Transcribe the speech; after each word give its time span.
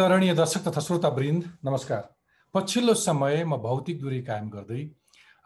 आदरणीय 0.00 0.32
दर्शक 0.34 0.62
तथा 0.66 0.80
श्रोता 0.80 1.08
वृन्द 1.08 1.44
नमस्कार। 1.64 2.02
पछिल्लो 2.54 2.92
समय 2.96 3.44
म 3.44 3.56
भौतिक 3.60 4.00
दूरी 4.00 4.20
कायम 4.24 4.48
गर्दै 4.50 4.80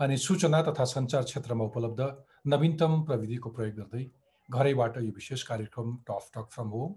अनि 0.01 0.17
सूचना 0.17 0.61
तथा 0.63 0.85
सञ्चार 0.85 1.23
क्षेत्रमा 1.23 1.65
उपलब्ध 1.65 2.01
नवीनतम 2.47 2.93
प्रविधिको 3.03 3.51
प्रयोग 3.51 3.75
गर्दै 3.77 4.03
घरैबाट 4.49 4.97
यो 4.97 5.11
विशेष 5.13 5.43
कार्यक्रम 5.49 5.97
tough 6.09 6.29
talk 6.35 6.47
from 6.53 6.69
home 6.75 6.93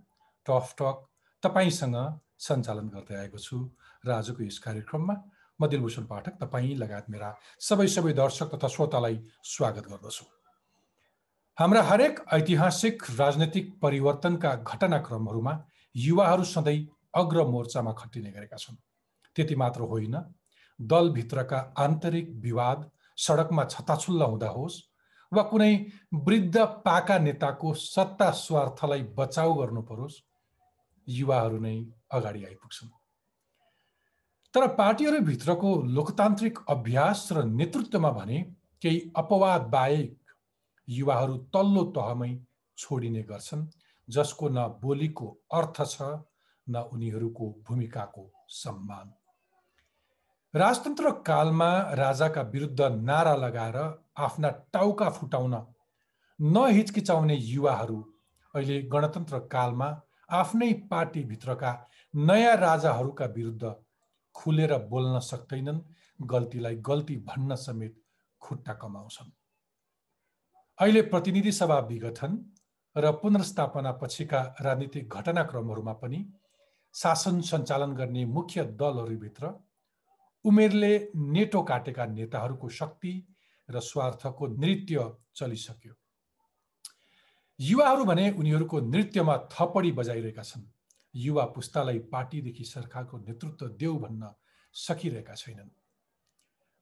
tough 0.46 0.76
talk 0.82 1.00
तपाईँसँग 1.44 1.98
सञ्चालन 2.48 2.92
गर्दै 2.96 3.18
आएको 3.22 3.42
छु 3.46 3.58
र 4.04 4.12
आजको 4.18 4.44
यस 4.44 4.60
कार्यक्रममा 4.66 5.16
म 5.60 5.68
दिलभूषण 5.68 6.06
पाठक 6.12 6.38
तपाईँ 6.42 6.76
लगायत 6.78 7.10
मेरा 7.10 7.32
सबै 7.70 7.88
सबै 7.96 8.14
दर्शक 8.22 8.54
तथा 8.54 8.68
श्रोतालाई 8.76 9.18
स्वागत 9.54 9.90
गर्दछु। 9.94 10.26
हाम्रा 11.58 11.82
हरेक 11.90 12.22
ऐतिहासिक 12.38 13.10
राजनैतिक 13.18 13.74
परिवर्तनका 13.82 14.54
घटनाक्रमहरूमा 14.68 15.56
युवाहरू 15.96 16.44
सधैँ 16.46 16.78
अग्र 17.18 17.46
मोर्चामा 17.48 17.92
खटिने 17.94 18.32
गरेका 18.32 18.58
छन्। 18.58 18.76
त्यति 19.36 19.56
मात्र 19.56 19.82
होइन 19.92 20.16
दलभित्रका 20.80 21.60
आन्तरिक 21.78 22.30
विवाद 22.42 22.90
सडकमा 23.18 23.64
छताछुल्ला 23.66 24.26
हुँदा 24.26 24.50
होस् 24.50 24.82
वा 25.32 25.44
कुनै 25.44 25.74
वृद्ध 26.26 26.58
पाका 26.86 27.18
नेताको 27.20 27.74
सत्ता 27.76 28.30
स्वार्थलाई 28.40 29.02
बचाउ 29.18 29.54
गर्नु 29.54 29.82
परोस् 29.84 30.22
युवाहरू 31.08 31.60
नै 31.60 31.76
अगाडि 32.12 32.44
आइपुग्छन्। 32.46 32.90
तर 34.54 34.68
पार्टीहरूभित्रको 34.76 35.76
लोकतान्त्रिक 35.96 36.60
अभ्यास 36.70 37.28
र 37.32 37.44
नेतृत्वमा 37.46 38.12
भने 38.12 38.40
केही 38.82 39.00
अपवाद 39.18 39.62
बाहेक 39.70 40.16
युवाहरू 40.88 41.38
तल्लो 41.54 41.84
तहमै 41.98 42.32
छोडिने 42.78 43.24
गर्छन् 43.24 43.68
जसको 44.08 44.50
न 44.50 44.68
बोलीको 44.82 45.28
अर्थ 45.52 45.82
छ 45.86 46.02
न 46.70 46.76
उनीहरूको 46.94 47.46
भूमिकाको 47.68 48.24
सम्मान। 48.56 49.14
राजतन्त्र 50.54 51.12
कालमा 51.28 51.70
राजाका 51.94 52.42
विरुद्ध 52.54 52.82
नारा 52.82 53.36
लगाएर 53.36 53.78
आफ्ना 54.18 54.50
टाउका 54.74 55.10
फुटाउन 55.10 55.56
नहिचकिचाउने 56.40 57.36
युवाहरू 57.36 58.00
अहिले 58.54 58.82
गणतन्त्र 58.94 59.40
कालमा 59.52 59.90
आफ्नै 60.32 60.72
पार्टीभित्रका 60.92 61.72
नयाँ 62.14 62.56
राजाहरूका 62.58 63.26
विरुद्ध 63.36 63.74
खुलेर 64.36 64.78
बोल्न 64.90 65.20
सक्दैनन् 65.22 65.80
गल्तीलाई 66.26 66.76
गल्ती 66.82 67.16
भन्न 67.28 67.56
समेत 67.56 67.96
खुट्टा 68.42 68.74
कमाउँछन्। 68.74 69.32
अहिले 70.80 71.02
प्रतिनिधि 71.02 71.52
सभा 71.52 71.80
विघटन 71.80 72.38
र 72.96 73.12
पुनर्स्थापना 73.12 73.92
पछिका 73.92 74.42
राजनीतिक 74.62 75.14
घटनाक्रमहरूमा 75.14 75.94
पनि 75.94 76.20
शासन 76.98 77.42
सञ्चालन 77.42 77.92
गर्ने 77.94 78.26
मुख्य 78.26 78.64
दलहरूभित्र 78.64 79.50
उमेरले 80.46 80.94
नेटो 81.16 81.62
काटेका 81.62 82.06
नेताहरूको 82.06 82.70
शक्ति 82.70 83.14
र 83.70 83.80
स्वार्थको 83.80 84.48
नृत्य 84.48 85.14
चलिसक्यो। 85.36 85.94
युवाहरू 87.60 88.06
भने 88.06 88.30
उनीहरूको 88.32 88.80
नृत्यमा 88.80 89.38
थपडी 89.52 89.92
बजाइरहेका 89.92 90.44
छन्। 90.44 90.64
युवा 91.16 91.46
पुस्तालाई 91.46 92.00
पार्टीदेखि 92.00 92.64
सरकारको 92.64 93.18
नेतृत्व 93.18 93.68
देऊ 93.68 93.98
भन्न 94.00 94.34
सकिरहेका 94.74 95.34
छैनन्। 95.34 95.70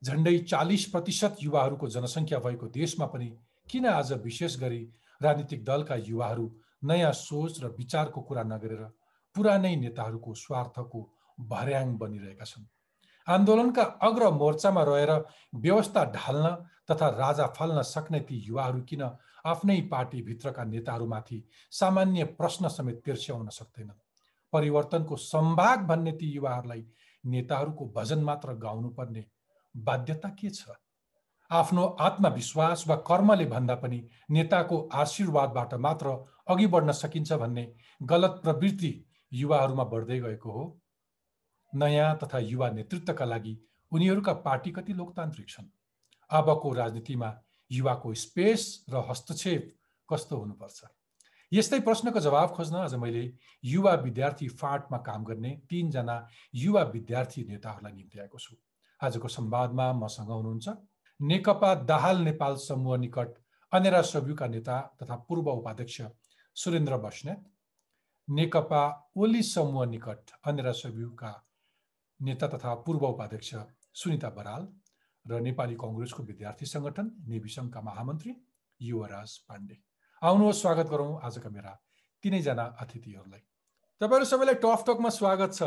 झन्डै 0.01 0.37
चालिस 0.39 0.85
प्रतिशत 0.85 1.37
युवाहरूको 1.41 1.87
जनसङ्ख्या 1.87 2.39
भएको 2.39 2.67
देशमा 2.67 3.05
पनि 3.05 3.29
किन 3.69 3.85
आज 3.85 4.11
विशेष 4.23 4.59
गरी 4.59 4.83
राजनीतिक 5.21 5.65
दलका 5.65 5.95
युवाहरू 5.95 6.51
नयाँ 6.83 7.11
सोच 7.11 7.63
र 7.63 7.67
विचारको 7.67 8.21
कुरा 8.21 8.43
नगरेर 8.43 8.83
पुरानै 9.35 9.75
नेताहरूको 9.75 10.33
स्वार्थको 10.33 10.99
भर्याङ 11.37 11.97
बनिरहेका 11.97 12.45
छन्। 12.45 12.65
आन्दोलनका 13.27 13.83
अग्र 14.01 14.29
मोर्चामा 14.31 14.83
रहेर 14.83 15.11
व्यवस्था 15.55 16.03
ढाल्न 16.05 16.49
तथा 16.91 17.07
राजा 17.09 17.45
फाल्न 17.47 17.81
सक्ने 17.81 18.19
ती 18.19 18.35
युवाहरू 18.47 18.81
किन 18.81 19.01
आफ्नै 19.45 19.81
पार्टीभित्रका 19.91 20.63
नेताहरूमाथि 20.63 21.43
सामान्य 21.71 22.23
प्रश्न 22.39 22.67
समेत 22.67 23.01
तिर्स्याउन 23.05 23.49
सक्दैनन्? 23.49 23.99
परिवर्तनको 24.53 25.15
सम्भाग 25.15 25.79
भन्ने 25.87 26.11
ती 26.11 26.31
युवाहरूलाई 26.31 26.85
नेताहरूको 27.23 27.85
भजन 27.95 28.23
मात्र 28.23 28.53
गाउनुपर्ने 28.57 29.25
बाध्यता 29.75 30.29
के 30.29 30.49
छ? 30.49 30.69
आफ्नो 31.51 31.83
आत्मविश्वास 32.01 32.83
वा 32.87 32.95
कर्मले 32.95 33.45
भन्दा 33.45 33.75
पनि 33.75 33.99
नेताको 34.31 34.77
आशीर्वादबाट 34.93 35.73
मात्र 35.73 36.15
अघि 36.47 36.67
बढ्न 36.67 36.91
सकिन्छ 36.91 37.33
भन्ने 37.33 37.65
गलत 38.03 38.39
प्रवृत्ति 38.43 39.04
युवाहरूमा 39.35 39.83
बढ्दै 39.83 40.19
गएको 40.19 40.51
हो। 40.51 40.63
नयाँ 41.73 42.17
तथा 42.23 42.39
युवा 42.39 42.69
नेतृत्वका 42.71 43.25
लागि 43.25 43.57
उनीहरूका 43.91 44.33
पार्टी 44.41 44.71
कति 44.71 44.93
लोकतान्त्रिक 44.93 45.49
छन्? 45.49 45.65
अबको 46.31 46.73
राजनीतिमा 46.73 47.29
युवाको 47.71 48.13
स्पेस 48.15 48.85
र 48.89 49.03
हस्तक्षेप 49.09 49.73
कस्तो 50.09 50.37
हुनुपर्छ? 50.37 50.79
यस्तै 51.51 51.79
प्रश्नको 51.79 52.19
जवाब 52.19 52.49
खोज्न 52.49 52.75
आज 52.75 52.95
मैले 52.95 53.23
युवा 53.63 53.93
विद्यार्थी 53.95 54.47
फाँटमा 54.59 54.97
काम 54.97 55.23
गर्ने 55.23 55.51
तिनजना 55.69 56.15
युवा 56.55 56.83
विद्यार्थी 56.93 57.43
नेताहरूलाई 57.43 57.93
निम्ति 57.93 58.19
आएको 58.19 58.39
छु। 58.39 58.55
आजको 58.99 59.27
संवादमा 59.27 59.91
मसँग 59.93 60.29
हुनुहुन्छ 60.29 60.67
नेकपा 61.19 61.73
दाहाल 61.85 62.21
नेपाल 62.21 62.55
समूह 62.57 62.97
निकट 62.97 63.33
अनेरा 63.73 64.01
सब्युका 64.03 64.47
नेता 64.47 64.79
तथा 65.01 65.15
पूर्व 65.27 65.49
उपाध्यक्ष 65.51 66.01
सुरेन्द्र 66.55 66.97
बस्नेत। 66.97 67.43
नेकपा 68.27 69.11
ओली 69.17 69.41
समूह 69.43 69.85
निकट 69.85 70.31
अन्य 70.43 70.71
सभ्युका 70.73 71.31
नेता 72.19 72.47
तथा 72.47 72.73
पूर्व 72.85 73.05
उपाध्यक्ष 73.07 73.53
सुनिता 73.93 74.29
बराल 74.29 74.67
र 75.25 75.39
नेपाली 75.41 75.75
कङ्ग्रेसको 75.75 76.23
विद्यार्थी 76.23 76.65
सङ्गठन 76.65 77.11
नेविसङ्घका 77.27 77.81
महामन्त्री 77.81 78.33
युवराज 78.79 79.37
पाण्डे। 79.49 79.77
आउनुहोस् 80.21 80.61
स्वागत 80.61 80.87
गरौँ 80.89 81.19
आजका 81.21 81.49
मेरा 81.49 81.73
तिनैजना 82.23 82.65
अतिथिहरूलाई। 82.81 83.43
तपाईँहरू 84.01 84.25
सबैलाई 84.25 84.55
टफ 84.65 84.83
टकमा 84.87 85.09
स्वागत 85.09 85.53
छ। 85.53 85.61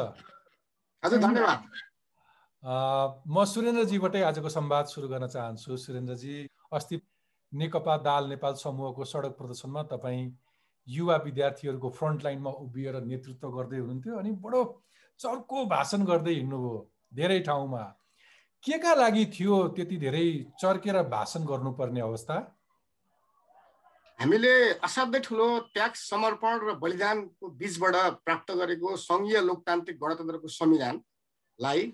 म 3.27 3.45
सुरेन्द्रजीबाटै 3.55 4.23
आजको 4.23 4.49
संवाद 4.49 4.87
सुरु 4.87 5.09
गर्न 5.09 5.27
चाहन्छु। 5.29 5.77
सुरेन्द्रजी 5.77 6.35
अस्ति 6.73 7.01
नेकपा 7.53 7.97
दाल 8.03 8.29
नेपाल 8.29 8.55
समूहको 8.59 9.05
सडक 9.05 9.33
प्रदर्शनमा 9.39 9.83
तपाईँ 9.95 10.27
युवा 10.88 11.16
विद्यार्थीहरूको 11.25 11.88
फ्रन्ट 11.99 12.22
लाइनमा 12.25 12.50
उभिएर 12.65 13.00
नेतृत्व 13.04 13.49
गर्दै 13.56 13.78
हुनुहुन्थ्यो 13.78 14.19
अनि 14.19 14.31
बडो 14.44 14.60
चर्को 15.21 15.65
भाषण 15.66 16.04
गर्दै 16.10 16.34
हिँड्नुभयो 16.34 16.76
धेरै 17.15 17.41
ठाउँमा। 17.49 17.82
के 18.65 18.78
का 18.78 18.94
लागि 18.94 19.25
थियो 19.34 19.56
त्यति 19.77 19.97
धेरै 19.97 20.27
चर्केर 20.60 21.03
भाषण 21.09 21.44
गर्नुपर्ने 21.50 22.00
अवस्था? 22.00 22.37
हामीले 24.19 24.54
असाध्यै 24.82 25.21
ठुलो 25.25 25.48
त्याग 25.75 25.93
समर्पण 25.94 26.59
र 26.66 26.72
बलिदानको 26.82 27.48
बिचबाट 27.59 27.97
प्राप्त 28.25 28.50
गरेको 28.60 28.97
सङ्घीय 28.98 29.41
लोकतान्त्रिक 29.47 29.98
गणतन्त्रको 30.01 30.48
संविधानलाई 30.51 31.86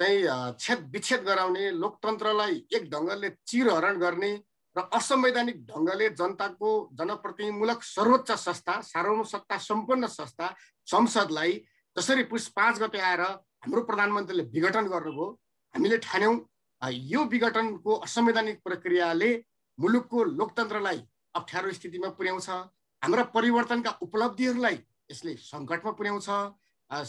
चाहिँ 0.00 0.20
छेद 0.62 0.78
विच्छेद 0.92 1.22
गराउने 1.26 1.64
लोकतन्त्रलाई 1.80 2.54
एक 2.76 2.90
ढङ्गले 2.92 3.30
चिरहरण 3.46 3.98
गर्ने 3.98 4.30
र 4.76 4.80
असंवैधानिक 4.96 5.56
ढङ्गले 5.68 6.08
जनताको 6.18 6.70
जनप्रतिनिधिमूलक 6.98 7.82
सर्वोच्च 7.84 8.30
संस्था 8.32 8.80
सार्वभौम 8.82 9.22
सत्ता 9.32 9.56
सम्पन्न 9.68 10.06
संस्था 10.08 10.46
संसदलाई 10.88 11.52
जसरी 11.96 12.22
पुस 12.32 12.48
पाँच 12.56 12.78
गते 12.82 12.98
आएर 12.98 13.20
हाम्रो 13.20 13.82
प्रधानमन्त्रीले 13.88 14.42
विघटन 14.54 14.86
गर्नुभयो 14.88 15.26
हामीले 15.74 15.98
ठान्यौँ। 16.08 16.36
यो 16.82 17.24
विघटनको 17.32 17.92
असंवैधानिक 18.04 18.62
प्रक्रियाले 18.64 19.30
मुलुकको 19.78 20.24
लोकतन्त्रलाई 20.38 20.98
अप्ठ्यारो 21.34 21.72
स्थितिमा 21.72 22.08
पुर्याउँछ। 22.18 22.48
हाम्रा 23.02 23.22
परिवर्तनका 23.36 23.90
उपलब्धिहरूलाई 24.02 24.76
यसले 25.10 25.36
सङ्कटमा 25.36 25.92
पुर्याउँछ। 25.98 26.28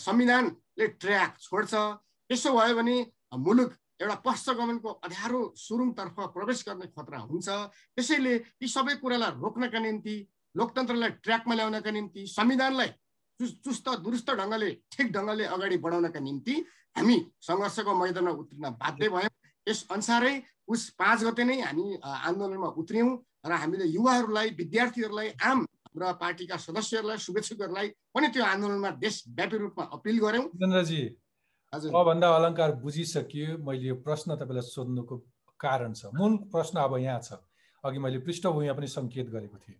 संविधानले 0.04 0.88
ट्र्याक 1.02 1.32
छोड्छ। 1.42 1.74
त्यसो 2.30 2.50
भयो 2.54 2.76
भने 2.76 2.96
मुलुक 3.46 3.72
एउटा 4.04 4.16
पश्चगमनको 4.28 4.90
अध्यारो 5.08 5.42
सुरुङतर्फ 5.56 6.18
प्रवेश 6.36 6.60
गर्ने 6.68 6.88
खतरा 6.92 7.20
हुन्छ। 7.24 7.48
त्यसैले 7.96 8.34
यी 8.62 8.68
सबै 8.68 8.96
कुरालाई 9.00 9.32
रोक्नका 9.40 9.80
निम्ति 9.80 10.16
लोकतन्त्रलाई 10.56 11.12
ट्र्याकमा 11.24 11.54
ल्याउनका 11.56 11.92
निम्ति 11.98 12.22
संविधानलाई 12.28 12.90
चुस्त 13.40 13.88
दुरुस्त 14.04 14.30
ढङ्गले 14.40 14.70
ठिक 14.92 15.08
ढङ्गले 15.16 15.46
अगाडि 15.56 15.78
बढाउनका 15.86 16.20
निम्ति 16.20 16.56
हामी 16.98 17.18
सङ्घर्षको 17.48 17.94
मैदानमा 17.96 18.32
उत्रिन 18.44 18.66
बाध्य 18.82 19.10
भयौँ। 19.10 19.32
यस 19.68 19.80
अनुसारै 19.96 20.36
उस 20.68 20.82
पाँच 21.00 21.20
गते 21.24 21.44
नै 21.48 21.58
हामी 21.64 21.86
आन्दोलनमा 22.04 22.70
उत्रियौँ 22.82 23.12
र 23.48 23.52
हामीले 23.64 23.86
युवाहरूलाई 23.96 24.50
विद्यार्थीहरूलाई 24.60 25.30
आम 25.50 25.66
र 25.96 26.12
पार्टीका 26.22 26.58
सदस्यहरूलाई 26.58 27.18
शुभेच्छुकहरूलाई 27.26 27.88
पनि 28.14 28.28
त्यो 28.36 28.44
आन्दोलनमा 28.44 28.90
देशव्यापी 29.00 29.58
रूपमा 29.64 29.84
अपिल 29.96 30.16
गऱ्यौँ। 30.26 30.46
अभन्दा 31.74 32.28
अलङ्कार 32.30 32.72
बुझिसकियो 32.82 33.58
मैले 33.66 33.88
यो 33.88 33.96
प्रश्न 34.06 34.36
तपाईँलाई 34.38 34.62
सोध्नुको 34.62 35.16
कारण 35.60 35.94
छ। 35.94 36.06
मूल 36.14 36.38
प्रश्न 36.54 36.80
अब 36.80 36.98
यहाँ 36.98 37.20
छ। 37.20 37.42
अघि 37.84 38.00
मैले 38.00 38.20
पृष्ठभूमिमा 38.22 38.74
पनि 38.78 38.88
सङ्केत 38.88 39.30
गरेको 39.34 39.58
थिएँ। 39.58 39.80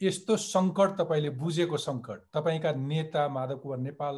यस्तो 0.00 0.36
सङ्कट 0.36 0.96
तपाईँले 0.96 1.30
बुझेको 1.36 1.76
सङ्कट 1.76 2.18
तपाईँका 2.32 2.72
नेता 2.72 3.28
माधव 3.28 3.58
कुमार 3.60 3.78
नेपाल 3.78 4.14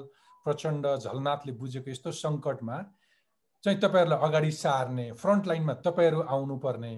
प्रचण्ड 0.46 0.86
झलनाथले 0.86 1.52
बुझेको 1.58 1.90
यस्तो 1.90 2.10
सङ्कटमा 2.22 2.76
चाहिँ 3.64 3.78
तपाईँहरूलाई 3.82 4.28
अगाडि 4.28 4.50
सार्ने 4.54 5.10
फ्रन्ट 5.18 5.46
लाइनमा 5.46 5.74
तपाईँहरू 5.86 6.20
आउनुपर्ने 6.22 6.94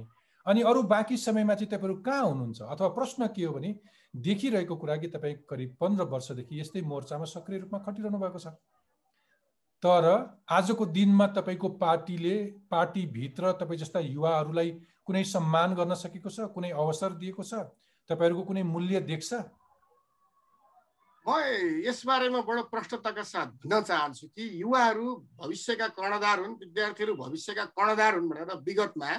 अनि 0.46 0.62
अरू 0.69 0.82
बाँकी 0.93 1.17
समयमा 1.17 1.55
चाहिँ 1.55 1.70
तपाईँहरू 1.72 1.96
कहाँ 2.05 2.25
हुनुहुन्छ? 2.28 2.61
अथवा 2.62 2.88
प्रश्न 2.93 3.26
के 3.32 3.44
हो 3.44 3.52
भने 3.55 3.75
देखिरहेको 4.17 4.76
कुरा 4.76 4.96
कि 4.96 5.08
तपाईँ 5.08 5.34
करिब 5.49 5.76
पन्ध्र 5.81 6.05
वर्षदेखि 6.12 6.61
यस्तै 6.61 6.81
मोर्चामा 6.82 7.25
सक्रिय 7.25 7.58
रूपमा 7.61 7.78
खटिरहनु 7.88 8.19
भएको 8.19 8.38
छ। 8.38 8.52
तर 9.82 10.06
आजको 10.50 10.87
दिनमा 10.88 11.27
तपाईँको 11.32 11.69
पार्टीले 11.79 12.35
पार्टीभित्र 12.71 13.53
तपाईँ 13.55 13.79
जस्ता 13.79 14.00
युवाहरूलाई 14.03 14.71
कुनै 15.06 15.23
सम्मान 15.27 15.75
गर्न 15.75 15.94
सकेको 15.97 16.31
छ 16.31 16.49
कुनै 16.50 16.71
अवसर 16.77 17.17
दिएको 17.17 17.43
छ 17.44 17.62
तपाईँहरूको 18.11 18.43
कुनै 18.44 18.62
मूल्य 18.67 19.00
देख्छ 19.06 19.41
म 21.27 21.37
यसबारेमा 21.85 22.41
बडो 22.43 22.62
प्रष्टताका 22.69 23.23
साथ 23.25 23.49
भन्न 23.59 23.81
चाहन्छु 23.82 24.27
कि 24.29 24.44
युवाहरू 24.61 25.06
भविष्यका 25.38 25.88
कर्णधार 25.97 26.41
हुन् 26.41 26.55
विद्यार्थीहरू 26.59 27.15
भविष्यका 27.17 27.65
कर्णधार 27.73 28.15
हुन् 28.15 28.31
भनेर 28.31 28.56
विगतमा 28.62 29.11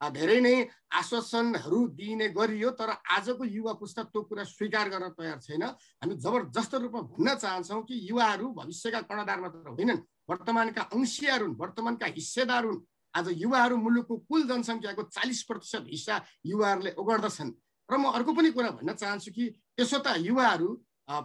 धेरै 0.00 0.40
नै 0.40 0.54
आश्वासनहरू 0.92 1.78
दिइने 1.96 2.28
गरियो 2.36 2.70
तर 2.76 2.90
आजको 3.16 3.44
युवा 3.44 3.72
पुस्ता 3.80 4.02
त्यो 4.12 4.22
कुरा 4.28 4.44
स्वीकार 4.44 4.88
गर्न 4.92 5.08
तयार 5.16 5.38
छैन। 5.40 5.62
हामी 6.04 6.14
जबरजस्त 6.20 6.74
रूपमा 6.74 7.00
भन्न 7.16 7.34
चाहन्छौँ 7.34 7.82
कि 7.82 7.94
युवाहरू 8.10 8.46
भविष्यका 8.52 9.00
कर्णधार 9.08 9.40
मात्र 9.40 9.68
होइनन् 9.72 10.04
वर्तमानका 10.28 10.82
अंशियार 10.92 11.42
हुन् 11.42 11.56
वर्तमानका 11.56 12.06
हिस्सेदार 12.12 12.64
हुन्। 12.64 12.80
आज 13.14 13.26
युवाहरू 13.40 13.76
मुलुकको 13.76 14.16
कुल 14.28 14.42
जनसङ्ख्याको 14.48 15.02
चालिस 15.16 15.42
प्रतिशत 15.48 15.84
हिस्सा 15.88 16.14
युवाहरूले 16.44 16.92
ओगर्दछन् 17.00 17.52
र 17.88 17.92
म 17.96 18.04
अर्को 18.12 18.32
पनि 18.36 18.50
कुरा 18.52 18.70
भन्न 18.76 18.92
चाहन्छु 18.92 19.30
कि 19.32 19.44
त्यसो 19.76 19.98
त 20.04 20.20
युवाहरू 20.20 20.68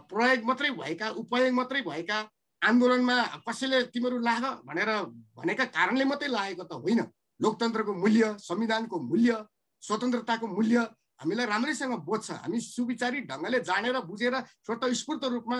प्रयोग 0.08 0.40
मात्रै 0.48 0.70
भएका 0.80 1.08
उपयोग 1.20 1.52
मात्रै 1.52 1.80
भएका 1.84 2.18
आन्दोलनमा 2.62 3.16
कसैले 3.44 3.78
तिमीहरू 3.92 4.18
लाग 4.22 4.44
भनेर 4.64 4.90
भनेका 5.36 5.64
कारणले 5.76 6.04
मात्रै 6.08 6.28
लागेको 6.32 6.64
त 6.64 6.72
होइन। 6.80 7.02
लोकतन्त्रको 7.40 7.92
मूल्य 7.94 8.36
संविधानको 8.40 8.96
मूल्य 9.00 9.44
स्वतन्त्रताको 9.82 10.46
मूल्य 10.48 10.78
हामीलाई 11.22 11.46
राम्रैसँग 11.46 11.94
बोध्छ 12.02 12.30
हामी 12.42 12.60
सुविचारी 12.60 13.20
ढङ्गले 13.30 13.58
जानेर 13.62 13.98
बुझेर 14.10 14.34
स्वतस्फूर्त 14.66 15.24
रूपमा 15.34 15.58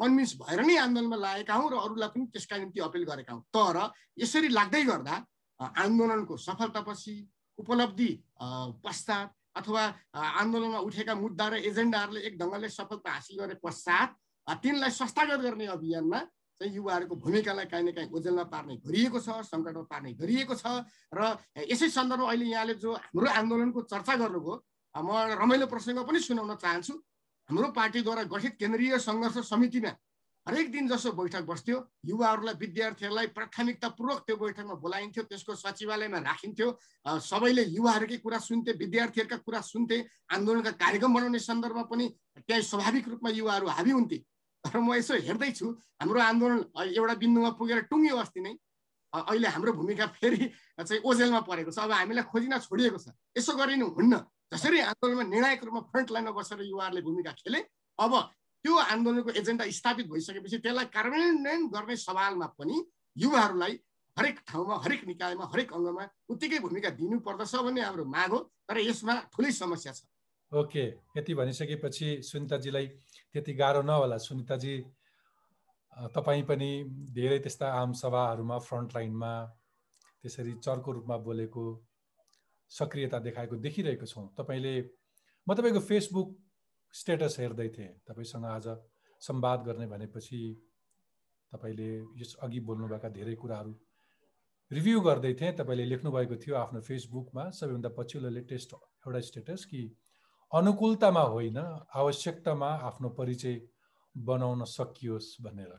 कन्भिन्स 0.00 0.32
भएर 0.40 0.60
नै 0.64 0.76
आन्दोलनमा 0.84 1.16
लागेका 1.24 1.54
हौँ 1.54 1.68
र 1.72 1.74
अरूलाई 1.84 2.08
पनि 2.14 2.24
त्यसका 2.32 2.56
निम्ति 2.56 2.80
अपिल 2.80 3.04
गरेका 3.04 3.32
हौँ। 3.32 3.42
तर 3.52 3.76
यसरी 4.18 4.48
लाग्दै 4.48 4.82
गर्दा 4.88 5.14
आन्दोलनको 5.60 6.36
सफलतापछि 6.36 7.14
उपलब्धि 7.58 8.10
पश्चात 8.84 9.28
अथवा 9.60 9.82
आन्दोलनमा 10.16 10.80
उठेका 10.88 11.14
मुद्दा 11.14 11.48
र 11.48 11.54
एजेन्डाहरूले 11.68 12.20
एक 12.28 12.34
ढङ्गले 12.40 12.68
सफलता 12.72 13.10
हासिल 13.12 13.36
गरे 13.40 13.54
पश्चात 13.60 14.08
तिनलाई 14.64 14.90
संस्थागत 14.90 15.40
गर्ने 15.44 15.66
अभियानमा 15.76 16.20
चाहिँ 16.62 16.74
युवाहरूको 16.78 17.14
भूमिकालाई 17.18 17.66
काहीँ 17.66 17.84
न 17.84 17.90
काहीँ 17.98 18.10
ओजेलमा 18.14 18.44
पार्ने 18.54 18.74
गरिएको 18.86 19.18
छ 19.18 19.42
सङ्कटमा 19.50 19.82
पार्ने 19.90 20.14
गरिएको 20.22 20.54
छ 20.54 20.86
र 21.10 21.20
यसै 21.58 21.90
सन्दर्भमा 21.90 22.30
अहिले 22.30 22.46
यहाँले 22.54 22.74
जो 22.78 22.94
हाम्रो 22.94 23.28
आन्दोलनको 23.42 23.80
चर्चा 23.90 24.14
गर्नुभयो 24.22 24.54
म 24.94 25.10
रमाइलो 25.42 25.66
प्रसङ्ग 25.66 25.98
पनि 26.06 26.20
सुनाउन 26.20 26.54
चाहन्छु। 26.62 26.94
हाम्रो 27.48 27.68
पार्टीद्वारा 27.74 28.22
गठित 28.30 28.54
केन्द्रीय 28.62 28.98
सङ्घर्ष 29.02 29.38
समितिमा 29.50 29.92
हरेक 30.46 30.70
दिन 30.72 30.88
जसो 30.88 31.10
बैठक 31.14 31.42
बस्थ्यो 31.46 31.76
युवाहरूलाई 32.04 32.54
विद्यार्थीहरूलाई 32.60 33.26
प्राथमिकतापूर्वक 33.30 34.18
त्यो 34.26 34.36
बैठकमा 34.36 34.74
बोलाइन्थ्यो 34.74 35.22
त्यसको 35.30 35.54
सचिवालयमा 35.54 36.18
राखिन्थ्यो। 36.18 36.68
सबैले 37.06 37.62
युवाहरूकै 37.78 38.18
कुरा 38.26 38.38
सुन्थे 38.42 38.72
विद्यार्थीहरूका 38.82 39.38
कुरा 39.46 39.60
सुन्थे 39.62 39.96
आन्दोलनका 40.34 40.72
कार्यक्रम 40.82 41.14
बनाउने 41.14 41.38
सन्दर्भमा 41.38 41.82
पनि 41.86 42.06
त्यहाँ 42.42 42.62
स्वाभाविक 42.62 43.08
रूपमा 43.08 43.30
युवाहरू 43.38 43.66
हाबी 43.70 43.90
हुन्थे। 43.90 44.18
तर 44.64 44.78
म 44.78 44.94
यसो 44.94 45.14
हेर्दैछु। 45.28 45.66
हाम्रो 46.00 46.20
आन्दोलन 46.20 46.58
एउटा 46.94 47.14
बिन्दुमा 47.22 47.50
पुगेर 47.58 47.80
टुङ्ग्यो 47.90 48.16
अस्ति 48.16 48.40
नै। 48.40 48.54
अहिले 49.12 49.48
हाम्रो 49.48 49.72
भूमिका 49.76 50.06
फेरि 50.16 50.40
चाहिँ 50.78 51.02
ओझेलमा 51.04 51.40
परेको 51.44 51.70
छ। 51.70 51.78
अब 51.84 51.92
हामीलाई 51.92 52.24
खोजिन 52.30 52.58
छोडिएको 52.58 52.98
छ। 52.98 53.12
यसो 53.36 53.52
गरिनु 53.58 53.86
हुन्न। 53.98 54.14
जसरी 54.52 54.78
आन्दोलनमा 54.80 55.24
निर्णायक 55.32 55.64
रूपमा 55.64 55.80
फ्रन्ट 55.90 56.08
लाइनमा 56.12 56.32
बसेर 56.32 56.60
युवाहरूले 56.62 57.02
भूमिका 57.02 57.32
खेले 57.40 57.60
अब 57.98 58.12
त्यो 58.64 58.72
आन्दोलनको 58.94 59.30
एजेन्डा 59.40 59.64
स्थापित 59.68 60.06
भइसकेपछि 60.12 60.58
त्यसलाई 60.64 60.86
कार्यान्वयन 60.94 61.60
गर्ने 61.74 61.96
सवालमा 61.96 62.46
पनि 62.56 62.76
युवाहरूलाई 63.16 63.72
हरेक 64.16 64.36
ठाउँमा 64.48 64.74
हरेक 64.84 65.02
निकायमा 65.08 65.44
हरेक 65.52 65.72
अङ्गमा 65.72 66.04
उत्तिकै 66.28 66.58
भूमिका 66.60 66.90
दिनुपर्दछ 67.00 67.54
भन्ने 67.66 67.80
हाम्रो 67.80 68.04
माग 68.04 68.30
हो। 68.30 68.38
तर 68.68 68.76
यसमा 68.78 69.14
ठुलै 69.32 69.52
समस्या 69.52 69.92
छ। 69.92 70.04
ओके। 70.52 70.84
यति 71.16 71.32
भनिसकेपछि 71.34 72.08
सुनिताजीलाई 72.22 72.86
त्यति 73.34 73.52
गाह्रो 73.54 73.82
नहोला। 73.82 74.16
सुनिताजी 74.18 74.74
तपाईँ 76.14 76.42
पनि 76.48 76.70
धेरै 77.16 77.38
त्यस्ता 77.38 77.66
आम 77.72 77.92
सभाहरूमा 77.94 78.58
फ्रन्ट 78.68 78.94
लाइनमा 78.96 79.32
त्यसरी 80.22 80.52
चर्को 80.64 80.92
रूपमा 80.92 81.16
बोलेको 81.26 81.64
सक्रियता 82.70 83.18
देखाएको 83.18 83.56
देखिरहेको 83.58 84.06
छौँ। 84.06 84.26
तपाईँले 84.38 84.74
म 85.46 85.54
तपाईँको 85.54 85.80
फेसबुक 85.80 86.28
स्टेटस 86.94 87.36
हेर्दै 87.40 87.68
थिएँ। 87.68 87.92
तपाईँसँग 88.08 88.44
आज 88.46 88.66
संवाद 89.22 89.60
गर्ने 89.66 89.86
भनेपछि 89.86 90.40
तपाईँले 91.52 91.88
यस 92.20 92.36
अघि 92.42 92.60
बोल्नुभएका 92.68 93.08
धेरै 93.08 93.34
कुराहरू 93.36 93.72
रिभ्यू 94.70 95.00
गर्दै 95.00 95.32
थिएँ। 95.40 95.52
तपाईँले 95.52 95.84
लेख्नुभएको 95.84 96.36
थियो 96.36 96.54
आफ्नो 96.56 96.80
फेसबुकमा। 96.80 97.44
सबैभन्दा 97.50 97.90
पछिल्लो 97.98 98.30
लेटेस्ट 98.30 98.70
एउटा 98.74 99.20
स्टेटस 99.28 99.64
कि 99.64 99.80
अनुकूलतामा 100.52 101.20
होइन 101.32 101.58
आवश्यकतामा 101.94 102.66
आफ्नो 102.66 103.08
परिचय 103.08 103.60
बनाउन 104.14 104.64
सकियोस् 104.64 105.42
भनेर। 105.42 105.72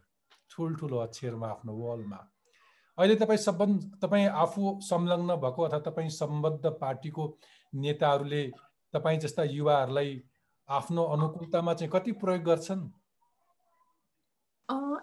ठुल्ठुलो 0.52 0.98
अक्षरमा 0.98 1.48
आफ्नो 1.48 1.74
वालमा। 1.78 2.20
अहिले 2.98 3.16
तपाईँ 3.16 3.38
सम्बन्ध 3.38 4.00
तपाईँ 4.02 4.28
आफू 4.44 4.80
संलग्न 4.82 5.36
भएको 5.36 5.62
अथवा 5.64 5.80
तपाईँ 5.80 6.10
सम्बद्ध 6.10 6.66
पार्टीको 6.82 7.24
नेताहरूले 7.74 8.44
तपाईँ 8.94 9.20
जस्ता 9.20 9.44
युवाहरूलाई 9.44 10.22
आफ्नो 10.70 11.04
अनुकूलतामा 11.04 11.74
चाहिँ 11.74 11.92
कति 11.92 12.12
प्रयोग 12.12 12.44
गर्छन्? 12.44 12.82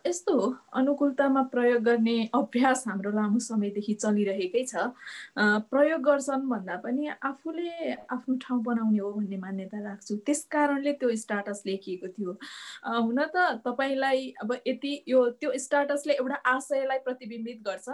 यस्तो 0.07 0.33
हो 0.39 0.47
अनुकूलतामा 0.79 1.43
प्रयोग 1.53 1.83
गर्ने 1.83 2.17
अभ्यास 2.35 2.85
हाम्रो 2.89 3.11
लामो 3.11 3.39
समयदेखि 3.39 3.95
चलिरहेकै 3.95 4.65
छ। 4.65 4.91
प्रयोग 5.71 6.01
गर्छन् 6.03 6.49
भन्दा 6.51 6.77
पनि 6.85 7.09
आफूले 7.23 7.93
आफ्नो 8.15 8.37
ठाउँ 8.45 8.63
बनाउने 8.63 8.99
हो 8.99 9.13
भन्ने 9.13 9.37
मान्यता 9.37 9.79
राख्छु। 9.85 10.17
त्यस 10.27 10.45
कारणले 10.53 10.93
त्यो 11.01 11.15
स्टाटस 11.17 11.63
लेखिएको 11.67 12.09
थियो। 12.09 12.33
हुन 12.87 13.19
त 13.35 13.63
तपाईँलाई 13.67 14.21
अब 14.43 14.53
यति 14.67 14.93
यो 15.09 15.21
त्यो 15.41 15.51
स्टाटसले 15.59 16.13
एउटा 16.21 16.39
आशयलाई 16.55 16.99
प्रतिबिम्बित 17.07 17.63
गर्छ। 17.67 17.89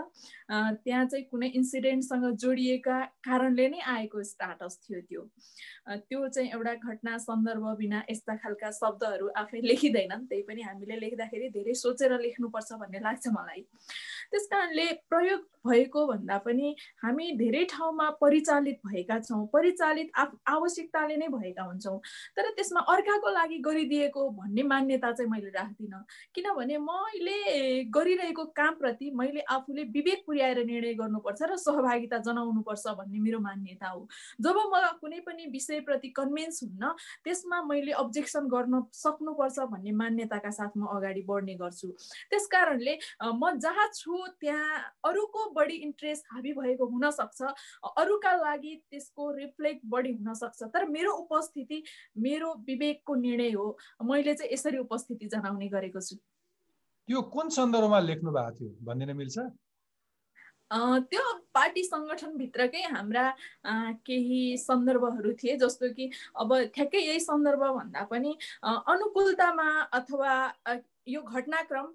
त्यहाँ 0.85 1.05
चाहिँ 1.07 1.25
कुनै 1.31 1.49
इन्सिडेन्टसँग 1.55 2.25
जोडिएका 2.37 2.99
कारणले 3.27 3.69
नै 3.69 3.81
आएको 3.97 4.23
स्टाटस 4.23 4.79
थियो 4.85 5.01
त्यो। 5.01 5.23
त्यो 6.09 6.29
चाहिँ 6.29 6.51
एउटा 6.51 6.75
घटना 6.75 7.17
सन्दर्भ 7.19 7.65
बिना 7.79 8.03
यस्ता 8.11 8.35
खालका 8.43 8.71
शब्दहरू 8.81 9.29
आफै 9.37 9.61
लेखिँदैनन्। 9.63 10.27
त्यही 10.27 10.43
पनि 10.43 10.63
हामीले 10.63 10.97
लेख्दाखेरि 11.01 11.49
धेरै 11.57 11.75
सोचेर 11.87 12.19
लेख्नुपर्छ 12.21 12.73
भन्ने 12.83 13.01
लाग्छ 13.07 13.27
मलाई। 13.39 13.63
त्यस 14.31 14.47
कारणले 14.51 14.87
प्रयोग 15.11 15.41
भएको 15.67 16.01
भन्दा 16.07 16.37
पनि 16.47 16.75
हामी 17.03 17.27
धेरै 17.39 17.63
ठाउँमा 17.71 18.09
परिचालित 18.21 18.79
भएका 18.87 19.19
छौँ 19.21 19.47
परिचालित 19.53 20.09
आवश्यकताले 20.47 21.17
नै 21.17 21.29
भएका 21.31 21.63
हुन्छौँ। 21.63 21.99
तर 22.37 22.51
त्यसमा 22.57 22.81
अर्काको 22.93 23.31
लागि 23.31 23.59
गरिदिएको 23.67 24.23
भन्ने 24.39 24.63
मान्यता 24.63 25.11
चाहिँ 25.13 25.31
मैले 25.31 25.51
राख्दिनँ। 25.55 26.03
किनभने 26.35 26.77
मैले 26.87 27.39
गरिरहेको 27.97 28.45
कामप्रति 28.59 29.11
मैले 29.21 29.41
आफूले 29.47 29.83
विवेक 29.97 30.23
पुर्याएर 30.27 30.59
निर्णय 30.67 30.95
गर्नुपर्छ 31.03 31.43
र 31.43 31.57
सहभागिता 31.67 32.19
जनाउनुपर्छ 32.27 32.87
भन्ने 32.99 33.19
मेरो 33.19 33.39
मान्यता 33.47 33.89
हो। 33.89 34.01
जब 34.43 34.57
म 34.67 34.75
कुनै 35.01 35.21
पनि 35.27 35.47
विषयप्रति 35.55 36.09
कन्भिन्स 36.19 36.63
हुन्न 36.63 36.83
त्यसमा 37.25 37.59
मैले 37.71 37.93
अब्जेक्सन 38.03 38.45
गर्न 38.49 38.75
सक्नुपर्छ 38.95 39.59
भन्ने 39.71 39.93
मान्यताका 40.03 40.51
साथ 40.51 40.73
म 40.77 40.87
अगाडि 40.97 41.23
बढ्ने 41.27 41.55
गर्छु। 41.63 41.76
त्यस 41.85 42.47
कारणले 42.53 42.99
म 43.23 43.51
जहाँ 43.59 43.89
छु 43.95 44.27
त्यहाँ 44.41 44.81
अरूको 45.05 45.51
बढी 45.57 45.77
इन्ट्रेस्ट 45.87 46.25
हाबी 46.33 46.53
भएको 46.53 46.87
हुनसक्छ। 46.87 47.43
अरूका 47.97 48.33
लागि 48.37 48.75
त्यसको 48.91 49.31
रिफ्लेक्ट 49.37 49.83
बढी 49.85 50.13
हुनसक्छ। 50.13 50.63
तर 50.75 50.89
मेरो 50.89 51.13
उपस्थिति 51.13 51.83
मेरो 52.19 52.55
विवेकको 52.67 53.15
निर्णय 53.15 53.51
हो। 53.53 53.77
मैले 54.03 54.35
चाहिँ 54.35 54.53
यसरी 54.53 54.79
उपस्थिति 54.79 55.27
जनाउने 55.27 55.69
गरेको 55.69 56.01
छु। 56.01 56.17
यो 57.09 57.23
कुन 57.23 57.49
सन्दर्भमा 57.55 58.01
लेख्नु 58.01 58.31
भएको 58.33 58.51
थियो? 58.59 58.71
भनिदिन 58.85 59.17
मिल्छ। 59.17 59.39
त्यो 60.67 61.23
पार्टी 61.55 61.83
सङ्गठनभित्रकै 61.85 62.83
हाम्रा 62.91 63.25
केही 64.07 64.57
सन्दर्भहरू 64.59 65.33
थिए। 65.39 65.57
जस्तो 65.63 65.89
कि 65.95 66.11
अब 66.43 66.55
ठ्याक्कै 66.75 66.99
यही 66.99 67.21
सन्दर्भ 67.21 67.63
भन्दा 67.63 68.03
पनि 68.11 68.33
अनुकूलतामा 68.65 69.69
अथवा 69.95 70.33
यो 71.09 71.21
घटनाक्रम 71.23 71.87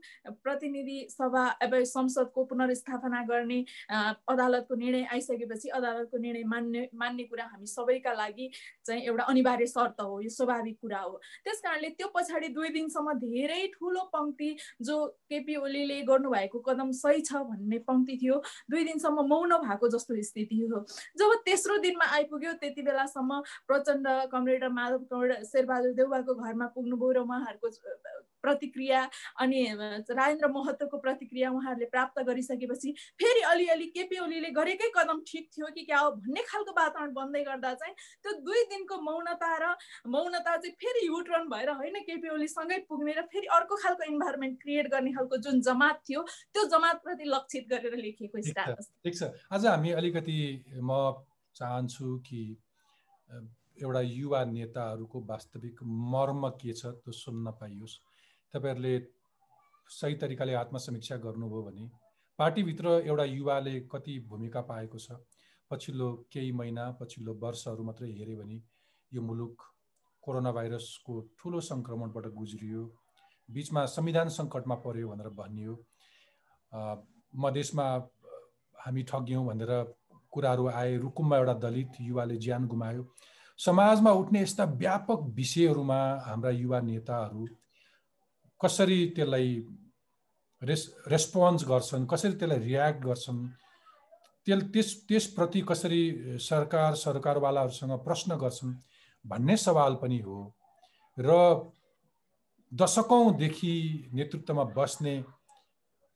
प्रतिनिधि 0.44 1.00
सभा 1.12 1.46
अब 1.62 1.76
संसदको 1.86 2.44
पुनर्स्थापना 2.46 3.22
गर्ने 3.30 3.60
अदालतको 3.92 4.76
निर्णय 4.76 5.04
आइसकेपछि 5.12 5.70
अदालतको 5.70 6.18
निर्णय 6.18 6.44
मान्ने 6.54 6.88
मान्ने 6.96 7.24
कुरा 7.24 7.46
हामी 7.46 7.68
सबैका 7.68 8.14
लागि 8.14 8.50
चाहिँ 8.86 9.02
एउटा 9.04 9.24
अनिवार्य 9.24 9.68
शर्त 9.68 10.02
हो 10.02 10.20
यो 10.22 10.30
स्वाभाविक 10.30 10.78
कुरा 10.82 11.00
हो। 11.00 11.20
त्यस 11.44 11.60
कारणले 11.62 11.90
त्यो 11.98 12.08
पछाडि 12.16 12.48
दुई 12.56 12.70
दिनसम्म 12.70 13.14
धेरै 13.20 13.66
ठुलो 13.74 14.04
पङ्क्ति 14.14 14.56
जो 14.82 15.06
केपी 15.30 15.56
ओलीले 15.58 16.02
गर्नुभएको 16.04 16.60
कदम 16.70 16.92
सही 17.02 17.22
छ 17.22 17.44
भन्ने 17.52 17.80
पङ्क्ति 17.88 18.18
थियो 18.22 18.42
दुई 18.72 18.84
दिनसम्म 18.84 19.28
मौन 19.28 19.58
भएको 19.66 19.88
जस्तो 19.90 20.22
स्थिति 20.24 20.60
हो। 20.72 20.86
जब 21.20 21.36
तेस्रो 21.46 21.78
दिनमा 21.84 22.06
आइपुग्यो 22.16 22.54
त्यति 22.62 22.82
बेलासम्म 22.82 23.42
प्रचण्ड 23.68 24.08
कमरेडर 24.32 24.70
माधव 24.80 25.06
कमरेडर 25.12 25.44
शेरबहादुर 25.46 25.94
देउवाको 25.94 26.36
घरमा 26.36 26.68
पुग्नुभयो 26.76 27.12
र 27.12 27.20
उहाँहरूको 27.20 27.70
प्रतिक्रिया 28.42 29.01
अनि 29.42 29.60
राजेन्द्र 30.12 30.48
महतोको 30.52 30.98
प्रतिक्रिया 31.06 31.52
उहाँहरूले 31.52 31.90
प्राप्त 31.94 32.20
गरिसकेपछि 32.30 32.94
फेरि 33.22 33.42
अलिअलि 33.52 33.88
केपी 33.96 34.20
ओलीले 34.26 34.52
गरेकै 34.52 34.90
कदम 34.98 35.22
ठिक 35.28 35.50
थियो 35.56 35.72
कि 35.76 35.84
क्या 35.86 36.00
हो 36.00 36.12
भन्ने 36.20 36.42
खालको 36.50 36.72
वातावरण 36.80 37.14
बन्दै 37.14 37.44
गर्दा 37.44 37.74
चाहिँ 37.82 37.96
त्यो 38.24 38.32
दुई 38.48 38.64
दिनको 38.72 39.02
मौनता 39.02 39.52
र 39.64 39.74
मौनता 40.08 40.56
चाहिँ 40.58 40.76
फेरि 40.82 41.08
युटर्न 41.08 41.50
भएर 41.50 41.70
होइन 41.82 42.00
केपी 42.10 42.30
ओलीसँगै 42.36 42.78
पुग्ने 42.90 43.14
र 43.20 43.22
फेरि 43.34 43.48
अर्को 43.58 43.76
खालको 43.84 44.12
इन्भाइरोमेन्ट 44.12 44.62
क्रिएट 44.62 44.92
गर्ने 44.92 45.12
खालको 45.14 45.38
जुन 45.46 45.62
जमात 45.62 46.02
थियो 46.10 46.22
त्यो 46.54 46.66
जमातप्रति 46.76 47.26
लक्षित 47.28 47.68
गरेर 47.70 47.96
लेखिएको 47.98 48.42
स्टाटस 48.50 48.92
ठिक 49.04 49.16
छ। 49.16 49.32
आज 49.52 49.66
हामी 49.66 49.92
अलिकति 50.02 50.40
म 50.82 50.92
चाहन्छु 51.56 52.08
कि 52.28 52.42
एउटा 53.82 54.02
युवा 54.02 54.44
नेताहरूको 54.46 55.20
वास्तविक 55.28 55.78
मर्म 56.14 56.48
के 56.62 56.74
छ 56.74 56.86
त्यो 57.02 57.12
सुन्न 57.12 57.52
पाइयोस्। 57.62 57.94
तपाईँहरूले 58.54 59.00
सही 59.90 60.16
तरिकाले 60.22 60.54
आत्मसमीक्षा 60.56 61.16
गर्नुभयो 61.26 61.62
भने 61.64 61.90
पार्टीभित्र 62.40 62.88
एउटा 63.06 63.24
युवाले 63.26 63.80
कति 63.92 64.20
भूमिका 64.30 64.62
पाएको 64.70 64.98
छ 65.00 65.20
पछिल्लो 65.72 66.08
केही 66.32 66.52
महिना 66.52 66.90
पछिल्लो 67.02 67.34
वर्षहरू 67.44 67.84
मात्रै 67.84 68.10
हेऱ्यो 68.12 68.38
भने 68.38 68.58
यो 69.12 69.22
मुलुक 69.22 69.64
कोरोना 70.24 70.52
भाइरसको 70.52 71.14
ठुलो 71.40 71.60
सङ्क्रमणबाट 71.62 72.26
गुज्रियो 72.34 72.84
बिचमा 73.50 73.86
संविधान 73.96 74.30
सङ्कटमा 74.30 74.76
पर्यो 74.84 75.08
भनेर 75.10 75.30
भनियो। 75.40 75.74
मधेसमा 77.34 77.86
हामी 78.76 79.04
ठग्यौँ 79.04 79.46
भनेर 79.48 79.72
कुराहरू 80.32 80.68
आए 80.70 80.98
रुकुममा 80.98 81.38
एउटा 81.38 81.54
दलित 81.64 81.92
युवाले 82.02 82.38
ज्यान 82.38 82.68
गुमायो। 82.68 83.04
समाजमा 83.60 84.12
उठ्ने 84.22 84.42
यस्ता 84.42 84.64
व्यापक 84.84 85.20
विषयहरूमा 85.40 86.00
हाम्रा 86.28 86.52
युवा 86.52 86.80
नेताहरू 86.82 87.48
कसरी 88.64 89.00
त्यसलाई 89.16 89.50
रेस 90.62 90.84
रेस्पोन्स 91.08 91.66
गर्छन् 91.68 92.08
कसरी 92.08 92.34
त्यसलाई 92.34 92.60
रियाक्ट 92.60 93.04
गर्छन्? 93.06 93.40
त्यस 94.48 94.64
त्यस 94.74 94.90
त्यसप्रति 95.08 95.62
कसरी 95.70 96.04
सरकार 96.40 96.96
सरकारवालाहरूसँग 96.96 97.92
प्रश्न 98.06 98.38
गर्छन् 98.38 98.74
भन्ने 99.26 99.58
सवाल 99.58 99.96
पनि 100.02 100.20
हो। 100.20 100.40
र 101.18 101.32
दशकौँदेखि 102.72 103.76
नेतृत्वमा 104.14 104.64
बस्ने 104.78 105.16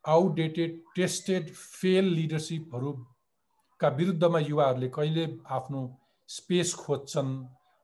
आउटडेटेड 0.06 0.72
टेस्टेड 0.96 1.50
फेल 1.50 2.06
लिडरसिपहरूका 2.14 3.88
विरुद्धमा 3.90 4.40
युवाहरूले 4.40 4.90
कहिले 4.90 5.25
आफ्नो 5.50 5.82
स्पेस 6.30 6.74
खोज्छन् 6.75 7.32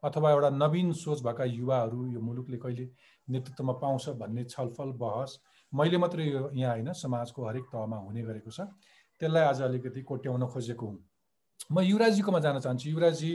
अथवा 0.03 0.32
एउटा 0.32 0.50
नवीन 0.50 0.91
सोच 0.94 1.22
भएका 1.24 1.44
युवाहरू 1.44 2.06
यो 2.13 2.22
मुलुकले 2.22 2.58
कहिले 2.58 2.86
नेतृत्वमा 3.32 3.74
पाउँछ 3.74 4.10
भन्ने 4.10 4.44
छलफल 4.44 4.92
बहस 4.98 5.40
मैले 5.74 5.98
मात्रै 5.98 6.26
यो 6.26 6.50
यहाँ 6.54 6.74
होइन 6.76 6.94
समाजको 6.94 7.48
हरेक 7.48 7.64
तहमा 7.64 7.98
हुने 7.98 8.22
गरेको 8.22 8.52
छ। 8.52 8.62
त्यसलाई 9.20 9.44
आज 9.44 9.62
अलिकति 9.62 10.02
कोट्याउन 10.02 10.46
खोजेको 10.48 10.88
हुँ। 10.88 11.00
म 11.72 11.80
युवराजीकोमा 11.80 12.40
जान 12.40 12.60
चाहन्छु। 12.60 12.90
युवराजी 12.90 13.32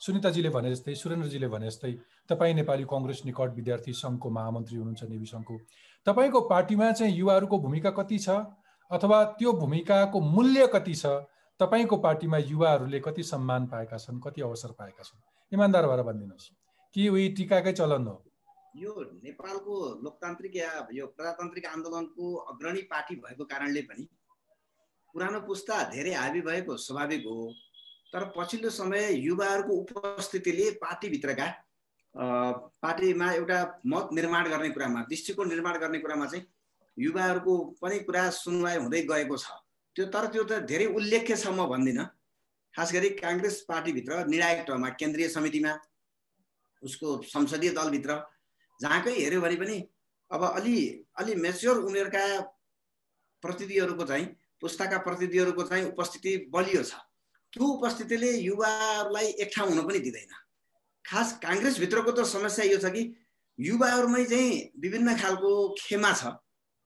सुनिताजीले 0.00 0.48
भने 0.48 0.70
जस्तै 0.70 0.94
सुरेन्द्रजीले 0.94 1.48
भने 1.48 1.66
जस्तै 1.66 1.92
तपाईँ 2.28 2.54
नेपाली 2.54 2.84
कङ्ग्रेस 2.84 3.22
निकट 3.24 3.54
विद्यार्थी 3.54 3.92
सङ्घको 3.92 4.30
महामन्त्री 4.30 4.76
हुनुहुन्छ 4.76 5.02
नेवी 5.04 5.26
सङ्घको। 5.26 5.58
तपाईँको 6.06 6.40
पार्टीमा 6.40 6.92
चाहिँ 6.92 7.14
युवाहरूको 7.16 7.58
भूमिका 7.58 7.90
कति 7.90 8.18
छ? 8.18 8.28
अथवा 8.90 9.24
त्यो 9.24 9.52
भूमिकाको 9.52 10.20
मूल्य 10.20 10.66
कति 10.66 10.94
छ? 10.94 11.06
तपाईँको 11.60 11.96
पार्टीमा 11.96 12.38
युवाहरूले 12.38 13.00
कति 13.00 13.22
सम्मान 13.22 13.66
पाएका 13.66 13.96
छन्? 13.96 14.20
कति 14.20 14.40
अवसर 14.40 14.68
पाएका 14.68 15.02
छन्? 15.02 15.20
इमान्दार 15.52 15.86
भएर 15.86 16.02
भनिदिनुहोस्। 16.02 16.50
कि 16.94 17.08
उही 17.08 17.28
टिकाकै 17.28 17.72
चलन 17.72 18.06
हो? 18.06 18.25
यो 18.76 18.92
नेपालको 19.24 19.74
लोकतान्त्रिक 20.04 20.56
या 20.56 20.70
यो 20.92 21.06
प्रजातान्त्रिक 21.16 21.66
आन्दोलनको 21.66 22.24
अग्रणी 22.52 22.80
पार्टी 22.90 23.14
भएको 23.24 23.44
कारणले 23.52 23.82
पनि 23.88 24.04
पुरानो 25.14 25.40
पुस्ता 25.46 25.76
धेरै 25.92 26.12
हाबी 26.12 26.40
भएको 26.48 26.76
स्वाभाविक 26.76 27.24
हो। 27.26 27.36
तर 28.12 28.24
पछिल्लो 28.36 28.70
समय 28.70 29.12
युवाहरूको 29.18 29.72
उपस्थितिले 29.82 30.70
पार्टीभित्रका 30.82 31.46
पार्टीमा 32.84 33.30
एउटा 33.32 33.58
मत 33.86 34.12
निर्माण 34.12 34.48
गर्ने 34.50 34.70
कुरामा 34.76 35.00
दृष्टिकोण 35.08 35.48
निर्माण 35.48 35.78
गर्ने 35.80 35.98
कुरामा 36.04 36.26
चाहिँ 36.26 36.44
युवाहरूको 36.96 37.56
पनि 37.80 37.98
कुरा 38.04 38.28
सुनवाई 38.42 38.76
हुँदै 38.76 39.02
गएको 39.08 39.36
छ। 39.36 39.56
त्यो 39.96 40.04
तर 40.12 40.26
त्यो 40.32 40.44
त 40.44 40.60
धेरै 40.68 40.86
उल्लेख्य 40.92 41.36
छ 41.36 41.48
म 41.48 41.66
भन्दिनँ। 41.72 42.06
खास 42.74 42.92
गरी 42.92 43.08
काङ्ग्रेस 43.16 43.60
पार्टीभित्र 43.68 44.24
निर्णायक 44.28 44.66
तहमा 44.68 44.88
केन्द्रीय 45.00 45.28
समितिमा 45.32 45.72
उसको 46.82 47.08
संसदीय 47.24 47.70
दलभित्र 47.72 48.12
जहाँकै 48.80 49.12
हेऱ्यो 49.12 49.40
भने 49.40 49.56
पनि 49.56 49.76
अब 50.30 50.42
अलि 50.44 50.76
अलि 51.18 51.34
मेच्योर 51.34 51.76
उमेरका 51.78 52.24
प्रतिनिधिहरूको 53.42 54.04
चाहिँ 54.04 54.26
पुस्ताका 54.60 54.98
प्रतिनिधिहरूको 54.98 55.62
चाहिँ 55.62 55.84
उपस्थिति 55.92 56.36
बलियो 56.50 56.82
छ। 56.82 56.94
त्यो 57.52 57.64
उपस्थितिले 57.66 58.30
युवाहरूलाई 58.32 59.26
एक 59.40 59.50
ठाउँ 59.56 59.68
हुन 59.70 59.86
पनि 59.86 59.98
दिँदैन। 59.98 60.32
खास 61.04 61.38
काङ्ग्रेसभित्रको 61.42 62.10
त 62.12 62.24
समस्या 62.26 62.64
यो 62.64 62.78
छ 62.78 62.90
कि 62.90 63.02
युवाहरूमै 63.58 64.24
चाहिँ 64.24 64.72
विभिन्न 64.80 65.16
खालको 65.16 65.50
खेमा 65.78 66.12
छ। 66.12 66.36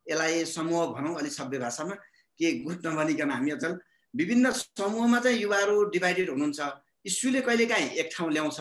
यसलाई 0.06 0.44
समूह 0.44 0.86
भनौँ 0.94 1.16
अलिक 1.18 1.32
सभ्य 1.32 1.58
भाषामा। 1.58 1.94
के 2.40 2.52
गुट 2.64 2.86
नभनिकन 2.86 3.30
हामी 3.30 3.50
अचल। 3.50 3.78
विभिन्न 4.14 4.50
समूहमा 4.52 5.18
चाहिँ 5.20 5.38
युवाहरू 5.38 5.84
डिभाइडेड 5.90 6.30
हुनुहुन्छ। 6.30 6.60
इस्युले 7.04 7.40
कहिलेकाहीँ 7.40 7.90
एक 8.00 8.10
ठाउँ 8.12 8.30
ल्याउँछ। 8.32 8.60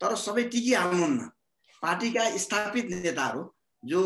तर 0.00 0.14
सबै 0.16 0.42
टिकिहाल्नुहुन्न। 0.52 1.20
पार्टीका 1.82 2.24
स्थापित 2.36 2.90
नेताहरू 2.90 3.42
जो 3.82 4.00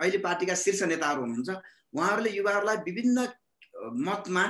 अहिले 0.00 0.18
पार्टीका 0.18 0.54
शीर्ष 0.54 0.82
नेताहरू 0.92 1.20
हुनुहुन्छ 1.22 1.50
उहाँहरूले 1.94 2.30
युवाहरूलाई 2.30 2.76
विभिन्न 2.86 3.28
मतमा 4.08 4.44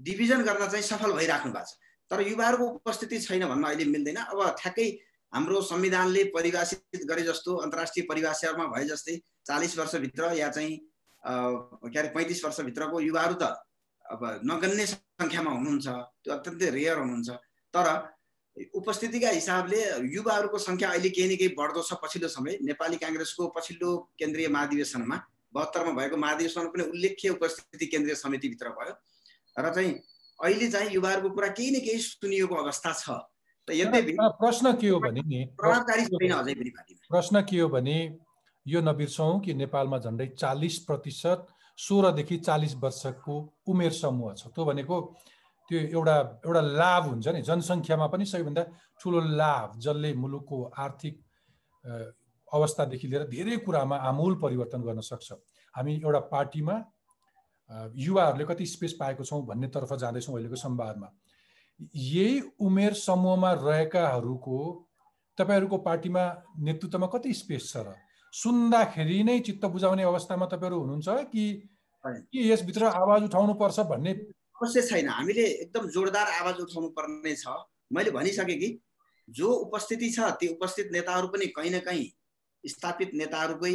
डिभिजन 0.00 0.42
गर्न 0.44 0.68
चाहिँ 0.68 0.84
सफल 0.84 1.12
भइराख्नु 1.12 1.52
भएको 1.52 1.64
छ। 1.66 1.78
तर 2.10 2.20
युवाहरूको 2.28 2.66
उपस्थिति 2.68 3.18
छैन 3.20 3.46
भन्न 3.48 3.64
अहिले 3.64 3.84
मिल्दैन। 3.90 4.16
अब 4.28 4.40
ठ्याक्कै 4.60 4.86
हाम्रो 5.32 5.60
संविधानले 5.64 6.24
परिभाषित 6.36 7.04
गरे 7.08 7.22
जस्तो 7.24 7.56
अन्तर्राष्ट्रिय 7.64 8.06
परिभाषामा 8.08 8.64
भए 8.72 8.84
जस्तै 8.84 9.16
चालिस 9.46 9.78
वर्षभित्र 9.78 10.32
या 10.36 10.48
चाहिँ 10.48 10.76
के 11.24 11.98
अरे 11.98 12.08
पैँतिस 12.14 12.44
वर्षभित्रको 12.44 13.00
युवाहरू 13.00 13.34
त 13.42 13.56
अब 14.04 14.22
नगन्य 14.44 14.86
सङ्ख्यामा 14.86 15.50
हुनुहुन्छ 15.50 15.86
त्यो 15.88 16.32
अत्यन्तै 16.34 16.70
रेयर 16.70 16.98
हुनुहुन्छ। 16.98 17.30
तर 17.74 17.86
उपस्थितिका 18.56 19.30
हिसाबले 19.30 19.80
युवाहरूको 20.14 20.58
सङ्ख्या 20.58 20.88
अहिले 20.90 21.10
केही 21.10 21.28
न 21.28 21.36
केही 21.40 21.54
बढ्दो 21.58 21.82
छ 21.82 21.96
पछिल्लो 22.04 22.28
समय। 22.28 22.58
नेपाली 22.68 22.96
काङ्ग्रेसको 23.04 23.48
पछिल्लो 23.56 23.90
केन्द्रीय 24.18 24.48
महाधिवेशनमा 24.48 25.16
बहत्तरमा 25.54 25.92
भएको 25.96 26.16
महाधिवेशनमा 26.16 26.68
पनि 26.76 26.84
उल्लेख्य 26.92 27.28
उपस्थिति 27.36 27.86
केन्द्रीय 27.86 28.14
समितिभित्र 28.14 28.68
भयो। 28.76 28.94
र 29.56 29.74
चाहिँ 29.74 29.92
अहिले 30.38 30.68
चाहिँ 30.68 30.90
युवाहरूको 30.92 31.30
कुरा 31.30 31.48
केही 31.56 31.70
न 31.70 31.80
केही 31.80 31.98
सुनिएको 31.98 32.54
अवस्था 32.54 32.92
छ। 32.92 33.20
प्रश्न 33.62 34.72
के 34.80 34.88
हो 34.88 34.98
भने 35.00 35.22
नि 35.22 35.44
प्रश्न 35.56 37.42
के 37.46 37.58
हो 37.58 37.68
भने 37.68 37.96
यो 38.66 38.80
नबिर्सौँ 38.80 39.40
कि 39.40 39.54
नेपालमा 39.54 39.98
झन्डै 39.98 40.26
चालिस 40.38 40.78
प्रतिशत 40.88 41.46
सोह्रदेखि 41.78 42.36
चालिस 42.36 42.74
वर्षको 42.82 43.34
उमेर 43.68 43.92
समूह 43.92 44.34
छ। 44.34 44.50
त्यो 44.50 44.64
भनेको 44.64 44.96
त्यो 45.68 45.78
एउटा 45.92 46.16
एउटा 46.46 46.60
लाभ 46.60 47.02
हुन्छ 47.04 47.28
नि। 47.28 47.42
जनसङ्ख्यामा 47.42 48.06
पनि 48.06 48.24
सबैभन्दा 48.26 48.62
ठुलो 49.00 49.20
लाभ 49.40 49.78
जसले 49.78 50.12
मुलुकको 50.14 50.62
आर्थिक 50.78 51.14
अवस्थादेखि 52.48 53.06
लिएर 53.08 53.24
धेरै 53.28 53.56
कुरामा 53.64 53.96
आमूल 54.08 54.34
परिवर्तन 54.42 54.82
गर्न 54.82 55.00
सक्छ। 55.00 55.32
हामी 55.74 55.92
एउटा 55.96 56.20
पार्टीमा 56.32 56.76
युवाहरूले 57.96 58.44
कति 58.44 58.66
स्पेस 58.66 58.92
पाएको 59.00 59.24
छौँ 59.24 59.42
भन्नेतर्फ 59.46 59.92
जाँदैछौँ 59.96 60.34
अहिलेको 60.34 60.56
संवादमा 60.56 61.08
यही 61.96 62.40
उमेर 62.60 62.92
समूहमा 62.94 63.52
रहेकाहरूको 63.60 64.58
तपाईँहरूको 65.38 65.78
पार्टीमा 65.78 66.24
नेतृत्वमा 66.60 67.06
कति 67.06 67.32
स्पेस 67.34 67.72
छ 67.72 67.76
र? 67.76 67.94
सुन्दाखेरि 68.32 69.22
नै 69.24 69.38
चित्त 69.40 69.64
बुझाउने 69.66 70.02
अवस्थामा 70.02 70.46
तपाईँहरू 70.46 70.78
हुनुहुन्छ 70.80 71.08
कि 71.32 71.44
यसभित्र 72.34 72.84
आवाज 72.86 73.22
उठाउनु 73.24 73.54
पर्छ 73.54 73.80
भन्ने 73.88 74.12
अवश्य 74.62 74.82
छैन। 74.82 75.08
हामीले 75.08 75.42
एकदम 75.42 75.86
जोरदार 75.90 76.26
आवाज 76.32 76.60
उठाउनु 76.60 76.88
पर्ने 76.94 77.34
छ। 77.34 77.46
मैले 77.92 78.10
भनिसकेँ 78.10 78.58
कि 78.58 78.78
जो 79.28 79.48
उपस्थिति 79.50 80.10
छ 80.10 80.30
ती 80.38 80.48
उपस्थित 80.48 80.90
नेताहरू 80.92 81.28
पनि 81.28 81.46
कहीँ 81.50 81.70
न 81.70 81.78
कहीँ 81.82 82.06
स्थापित 82.64 83.10
नेताहरूकै 83.14 83.74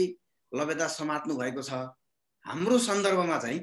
लबेदा 0.52 0.88
समात्नु 0.88 1.36
भएको 1.36 1.62
छ। 1.62 1.92
हाम्रो 2.46 2.78
सन्दर्भमा 2.80 3.38
चाहिँ 3.38 3.60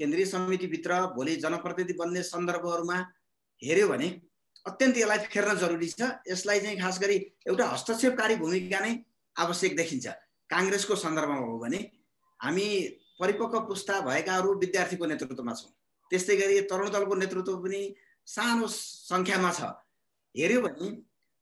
केन्द्रीय 0.00 0.24
समितिभित्र 0.26 1.00
भोलि 1.12 1.36
जनप्रतिनिधि 1.36 1.94
बन्ने 2.00 2.22
सन्दर्भहरूमा 2.24 2.96
हेऱ्यो 3.62 3.88
भने 3.88 4.08
अत्यन्त 4.66 4.96
यसलाई 4.96 5.18
फेर्न 5.28 5.56
जरुरी 5.58 5.88
छ। 5.90 6.00
यसलाई 6.28 6.60
चाहिँ 6.60 6.80
खास 6.80 7.00
गरी 7.00 7.16
एउटा 7.46 7.66
हस्तक्षेपकारी 7.68 8.36
भूमिका 8.40 8.80
नै 8.80 8.92
आवश्यक 9.36 9.76
देखिन्छ। 9.76 10.06
काङ्ग्रेसको 10.50 10.96
सन्दर्भमा 10.96 11.44
हो 11.44 11.58
भने 11.58 11.80
हामी 12.40 12.66
परिपक्व 13.20 13.60
पुस्ता 13.68 14.00
भएकाहरू 14.00 14.54
विद्यार्थीको 14.58 15.06
नेतृत्वमा 15.06 15.52
छौँ। 15.54 15.72
त्यस्तै 16.10 16.36
गरी 16.36 16.60
तरुण 16.70 16.90
दलको 16.90 17.14
नेतृत्व 17.14 17.56
पनि 17.62 17.80
सानो 18.26 18.66
सङ्ख्यामा 18.68 19.50
छ। 19.52 19.60
हेऱ्यो 20.34 20.60
भने 20.62 20.88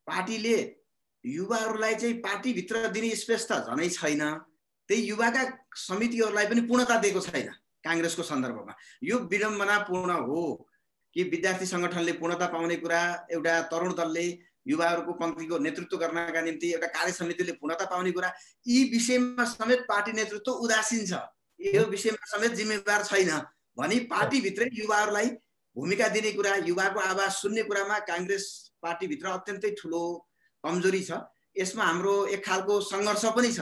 पार्टीले 0.07 0.57
युवाहरूलाई 1.25 1.95
चाहिँ 1.95 2.15
पार्टीभित्र 2.21 2.89
दिने 2.91 3.15
स्पेस 3.17 3.47
त 3.51 3.69
झनै 3.69 3.89
छैन। 3.89 4.23
त्यही 4.89 5.03
युवाका 5.07 5.43
समितिहरूलाई 5.77 6.47
पनि 6.51 6.61
पूर्णता 6.67 6.97
दिएको 7.01 7.21
छैन 7.21 7.49
काङ्ग्रेसको 7.85 8.23
सन्दर्भमा। 8.23 8.73
यो 9.03 9.17
विडम्बनापूर्ण 9.31 10.11
हो 10.27 10.43
कि 11.17 11.23
विद्यार्थी 11.33 11.67
सङ्गठनले 11.67 12.13
पूर्णता 12.19 12.47
पाउने 12.47 12.77
कुरा 12.77 13.01
एउटा 13.31 13.55
तरुण 13.71 13.93
दलले 13.95 14.27
युवाहरूको 14.67 15.13
पङ्क्तिको 15.21 15.59
नेतृत्व 15.59 15.97
गर्नका 15.97 16.41
निम्ति 16.41 16.67
एउटा 16.73 16.87
कार्य 16.97 17.13
समितिले 17.13 17.53
पूर्णता 17.61 17.85
पाउने 17.91 18.11
कुरा 18.13 18.29
यी 18.67 18.79
विषयमा 18.91 19.45
समेत 19.45 19.81
पार्टी 19.89 20.13
नेतृत्व 20.13 20.53
उदासीन 20.65 21.07
छ। 21.07 21.13
यो 21.61 21.85
विषयमा 21.87 22.25
समेत 22.27 22.53
जिम्मेवार 22.57 23.05
छैन। 23.05 23.31
भनी 23.77 23.99
पार्टीभित्रै 24.09 24.69
युवाहरूलाई 24.75 25.29
भूमिका 25.77 26.09
दिने 26.09 26.33
कुरा 26.33 26.55
युवाको 26.67 27.01
आवाज 27.01 27.31
सुन्ने 27.33 27.63
कुरामा 27.63 27.99
काङ्ग्रेस 28.09 28.45
पार्टीभित्र 28.83 29.27
अत्यन्तै 29.29 29.71
ठुलो 29.81 30.03
कमजोरी 30.65 31.03
छ। 31.05 31.21
यसमा 31.57 31.85
हाम्रो 31.85 32.15
एक 32.35 32.45
खालको 32.45 32.81
सङ्घर्ष 32.81 33.25
पनि 33.37 33.53
छ 33.53 33.61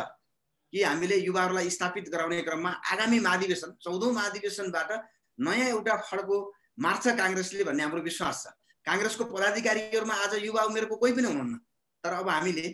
कि 0.72 0.82
हामीले 0.82 1.16
युवाहरूलाई 1.26 1.70
स्थापित 1.70 2.08
गराउने 2.14 2.40
क्रममा 2.46 2.70
आगामी 2.92 3.18
महाधिवेशन 3.20 3.70
चौधौँ 3.82 4.12
महाधिवेशनबाट 4.14 4.90
नयाँ 5.38 5.68
एउटा 5.68 5.94
खड्को 6.08 6.36
मार्छ 6.78 7.04
काङ्ग्रेसले 7.18 7.64
भन्ने 7.64 7.82
हाम्रो 7.82 8.02
विश्वास 8.02 8.42
छ। 8.44 8.46
काङ्ग्रेसको 8.86 9.24
पदाधिकारीहरूमा 9.34 10.14
आज 10.24 10.34
युवा 10.44 10.62
उमेरको 10.70 10.96
कोही 10.96 11.12
पनि 11.12 11.26
हुनुहुन्न। 11.28 11.56
तर 12.04 12.12
अब 12.14 12.28
हामीले 12.28 12.66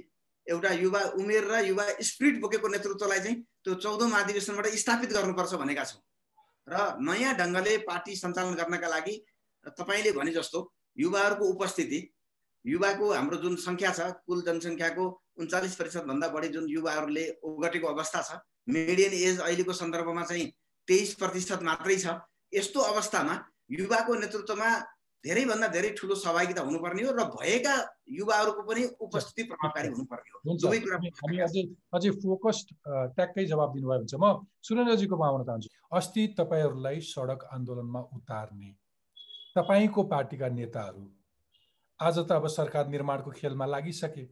एउटा 0.47 0.71
युवा 0.81 1.01
उमेर 1.21 1.45
र 1.51 1.65
युवा 1.67 1.85
स्पिरिट 2.01 2.41
बोकेको 2.41 2.69
नेतृत्वलाई 2.69 3.21
चाहिँ 3.21 3.37
त्यो 3.65 3.75
चौधौँ 3.75 4.09
महाधिवेशनबाट 4.09 4.67
स्थापित 4.83 5.13
गर्नुपर्छ 5.13 5.55
भनेका 5.63 5.85
छौँ। 5.85 6.01
र 6.69 6.75
नयाँ 7.01 7.35
ढङ्गले 7.37 7.77
पार्टी 7.85 8.17
सञ्चालन 8.17 8.55
गर्नका 8.55 8.89
लागि 8.89 9.15
तपाईँले 9.67 10.13
भने 10.13 10.33
जस्तो 10.33 10.59
युवाहरूको 10.97 11.45
उपस्थिति 11.55 12.01
युवाको 12.65 13.13
हाम्रो 13.13 13.37
जुन 13.45 13.57
सङ्ख्या 13.61 13.91
छ 13.93 14.01
कुल 14.27 14.43
जनसङ्ख्याको 14.43 15.05
उन्चालिस 15.41 15.75
प्रतिशतभन्दा 15.77 16.29
बढी 16.29 16.49
जुन 16.49 16.69
युवाहरूले 16.69 17.25
ओगटेको 17.45 17.87
अवस्था 17.89 18.21
छ 18.23 18.39
मिडियन 18.69 19.13
एज 19.13 19.41
अहिलेको 19.41 19.73
सन्दर्भमा 19.73 20.25
चाहिँ 20.25 20.47
तेइस 20.89 21.15
प्रतिशत 21.21 21.63
मात्रै 21.63 21.97
छ। 21.99 22.17
यस्तो 22.53 22.81
अवस्थामा 22.81 23.35
युवाको 23.71 24.15
नेतृत्वमा 24.15 24.71
धेरैभन्दा 25.25 25.69
धेरै 25.75 25.91
ठुलो 25.99 26.15
सहभागिता 26.15 26.63
हुनुपर्ने 26.63 27.03
हो 27.03 27.13
र 27.17 27.25
भएका 27.33 27.75
युवाहरूको 28.13 28.63
पनि 28.69 28.83
उपस्थिति 29.01 29.43
प्रभावकारी 29.51 29.89
हुनुपर्ने 29.89 30.29
हो। 30.31 30.39
हामी 31.21 31.39
अझै 31.47 31.63
अझै 31.97 32.11
फोकस्ड 32.21 32.69
ट्याक्कै 33.17 33.45
जवाब 33.47 33.73
दिनुभयो 33.75 33.99
भने 34.01 34.19
म 34.21 34.45
सुरेन्द्रजीकोमा 34.63 35.27
आउन 35.27 35.45
चाहन्छु। 35.45 35.69
अस्ति 35.97 36.23
तपाईँहरूलाई 36.39 37.01
सडक 37.09 37.41
आन्दोलनमा 37.55 38.01
उतार्ने 38.17 38.71
तपाईँको 39.57 40.03
पार्टीका 40.13 40.49
नेताहरू 40.61 41.05
आज 42.01 42.19
त 42.19 42.33
अब 42.33 42.47
सरकार 42.53 42.89
निर्माणको 42.89 43.31
खेलमा 43.31 43.67
लागिसके। 43.67 44.25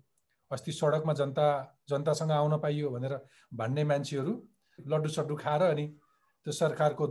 अस्ति 0.50 0.72
सडकमा 0.72 1.12
जनता 1.14 1.46
जनतासँग 1.88 2.30
आउन 2.32 2.56
पाइयो 2.60 2.90
भनेर 2.90 3.14
भन्ने 3.54 3.84
मान्छेहरू 3.84 4.32
लड्डु 4.78 5.08
सड्डु 5.08 5.34
खाएर 5.36 5.62
अनि 5.62 5.86
त्यो 6.46 6.52
सरकारको 6.52 7.04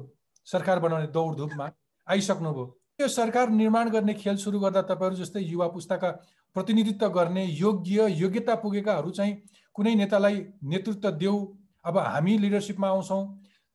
सरकार 0.48 0.80
बनाउने 0.80 1.08
दौडधुपमा 1.18 1.66
आइसक्नुभयो। 2.08 2.66
यो 3.02 3.08
सरकार 3.10 3.50
निर्माण 3.52 3.90
गर्ने 3.90 4.14
खेल 4.14 4.36
सुरु 4.38 4.60
गर्दा 4.60 4.82
तपाईँहरू 4.90 5.16
जस्तै 5.18 5.42
युवा 5.42 5.68
पुस्ताका 5.68 6.10
प्रतिनिधित्व 6.56 7.08
गर्ने 7.10 7.46
योग्य 7.46 8.08
योग्यता 8.14 8.56
पुगेकाहरू 8.62 9.10
चाहिँ 9.12 9.34
कुनै 9.76 9.94
नेतालाई 9.96 10.44
नेतृत्व 10.64 11.12
देऊ। 11.18 11.38
अब 11.86 11.98
हामी 11.98 12.38
लिडरसिपमा 12.38 12.88
आउँछौँ। 12.88 13.24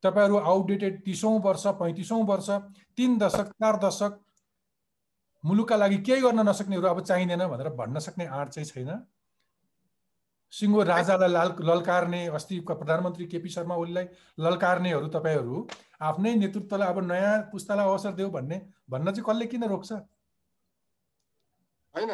तपाईँहरू 0.03 0.37
आउटडेटेड 0.37 1.03
तिसौँ 1.05 1.39
वर्ष 1.41 1.67
पैँतिसौँ 1.79 2.23
वर्ष 2.25 2.49
तिन 2.97 3.17
दशक 3.17 3.51
चार 3.55 3.75
दशक 3.83 4.19
मुलुकका 5.43 5.75
लागि 5.75 5.97
केही 6.07 6.21
गर्न 6.21 6.47
नसक्नेहरू 6.49 6.87
अब 6.87 7.01
चाहिँदैन 7.01 7.45
भनेर 7.47 7.69
भन्न 7.75 7.99
सक्ने 7.99 8.25
आँट 8.27 8.49
चाहिँ 8.49 8.65
छैन। 8.65 8.91
सिङ्गो 10.53 10.83
राजालाई 10.83 11.29
लाल 11.29 11.49
ललकार्ने 11.61 12.25
अस्ति 12.29 12.59
प्रधानमन्त्री 12.69 13.25
केपी 13.25 13.49
शर्मा 13.49 13.75
ओलीलाई 13.75 14.05
ललकार्नेहरू 14.39 15.07
तपाईँहरू 15.09 15.67
आफ्नै 16.01 16.35
नेतृत्वलाई 16.35 16.87
अब 16.89 16.99
नयाँ 17.03 17.35
पुस्तालाई 17.51 17.85
अवसर 17.85 18.13
देऊ 18.13 18.29
भन्ने 18.29 18.57
भन्न 18.89 19.11
चाहिँ 19.11 19.25
कसले 19.25 19.45
किन 19.47 19.63
रोक्छ? 19.65 19.91
होइन 21.93 22.11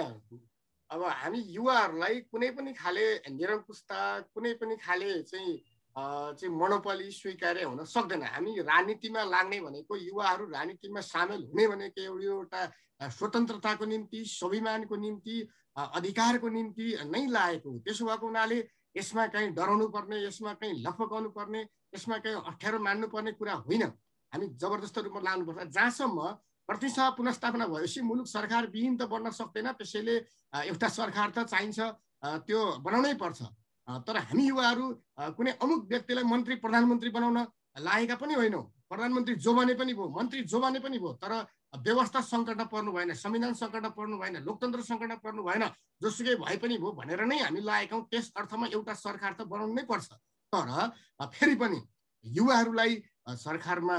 अब 0.92 1.02
हामी 1.04 1.40
युवाहरूलाई 1.52 2.20
कुनै 2.32 2.50
पनि 2.56 2.72
खाले 2.74 3.06
निरङ्कुशता 3.30 4.00
कुनै 4.34 4.54
पनि 4.62 4.76
खाले 4.80 5.12
चाहिँ 5.24 5.54
चाहिँ 5.96 6.50
मनोपली 6.54 7.12
स्वीकार्य 7.12 7.64
हुन 7.64 7.84
सक्दैन। 7.86 8.24
हामी 8.24 8.52
राजनीतिमा 8.62 9.24
लाग्ने 9.24 9.60
भनेको 9.62 9.94
युवाहरू 9.98 10.46
राजनीतिमा 10.50 11.02
सामेल 11.02 11.42
हुने 11.52 11.68
भनेको 11.68 12.02
एउटा 12.22 12.62
स्वतन्त्रताको 13.10 13.86
निम्ति 13.86 14.24
स्वाभिमानको 14.26 14.96
निम्ति 14.96 15.36
अधिकारको 15.76 16.50
निम्ति 16.50 16.86
नै 17.06 17.26
लागेको 17.28 17.70
हो। 17.70 17.78
त्यसो 17.86 18.06
भएको 18.06 18.26
हुनाले 18.26 18.58
यसमा 18.98 19.28
कहीँ 19.28 19.50
डराउनु 19.54 19.88
पर्ने 19.90 20.18
यसमा 20.26 20.54
कहीँ 20.62 20.74
लफकाउनु 20.86 21.30
पर्ने 21.30 21.62
यसमा 21.96 22.18
कहीँ 22.26 22.36
अप्ठ्यारो 22.50 22.80
मान्नुपर्ने 22.80 23.32
कुरा 23.40 23.54
होइन। 23.66 23.84
हामी 24.34 24.46
जबरजस्त 24.58 24.98
रूपमा 25.06 25.22
लानुपर्छ। 25.22 25.70
जहाँसम्म 25.70 26.20
प्रतिसभा 26.70 27.10
पुनस्थापना 27.20 27.66
भएपछि 27.68 28.02
मुलुक 28.02 28.28
सरकार 28.28 28.64
विहीन 28.74 28.98
त 28.98 29.06
बन्न 29.06 29.30
सक्दैन 29.30 29.72
त्यसैले 29.78 30.16
एउटा 30.70 30.88
सरकार 30.90 31.30
त 31.36 31.46
चाहिन्छ 31.54 31.80
त्यो 32.48 32.60
बनाउनै 32.82 33.14
पर्छ। 33.20 33.40
तर 34.08 34.16
हामी 34.18 34.44
युवाहरू 34.48 34.86
कुनै 35.38 35.52
अमुक 35.60 35.82
व्यक्तिलाई 35.92 36.24
मन्त्री 36.24 36.56
प्रधानमन्त्री 36.64 37.10
बनाउन 37.12 37.38
लागेका 37.84 38.16
पनि 38.16 38.34
होइनौँ। 38.34 38.64
प्रधानमन्त्री 38.90 39.36
जो 39.44 39.54
भने 39.54 39.74
पनि 39.76 39.94
भयो 39.94 40.08
मन्त्री 40.08 40.42
जो 40.48 40.60
भने 40.62 40.80
पनि 40.80 40.98
भयो 41.04 41.14
तर 41.20 41.34
व्यवस्था 41.84 42.22
सङ्कटमा 42.22 42.66
पर्नु 42.70 42.92
भएन 42.94 43.14
संविधान 43.18 43.54
सङ्कटमा 43.60 43.90
पर्नु 43.98 44.18
भएन 44.22 44.36
लोकतन्त्र 44.48 44.82
सङ्कटमा 44.88 45.16
पर्नु 45.20 45.44
भएन 45.44 45.64
जोसुकै 46.02 46.36
भए 46.42 46.58
पनि 46.64 46.78
भयो 46.78 46.92
भनेर 46.96 47.22
नै 47.26 47.38
हामी 47.44 47.60
लागेका 47.60 47.98
त्यस 48.08 48.32
अर्थमा 48.40 48.66
एउटा 48.72 48.94
सरकार 48.94 49.34
त 49.34 49.42
बनाउनु 49.52 49.84
पर्छ। 49.84 50.08
तर 50.54 51.28
फेरि 51.34 51.56
पनि 51.56 51.82
युवाहरूलाई 52.26 53.02
सरकारमा 53.40 53.98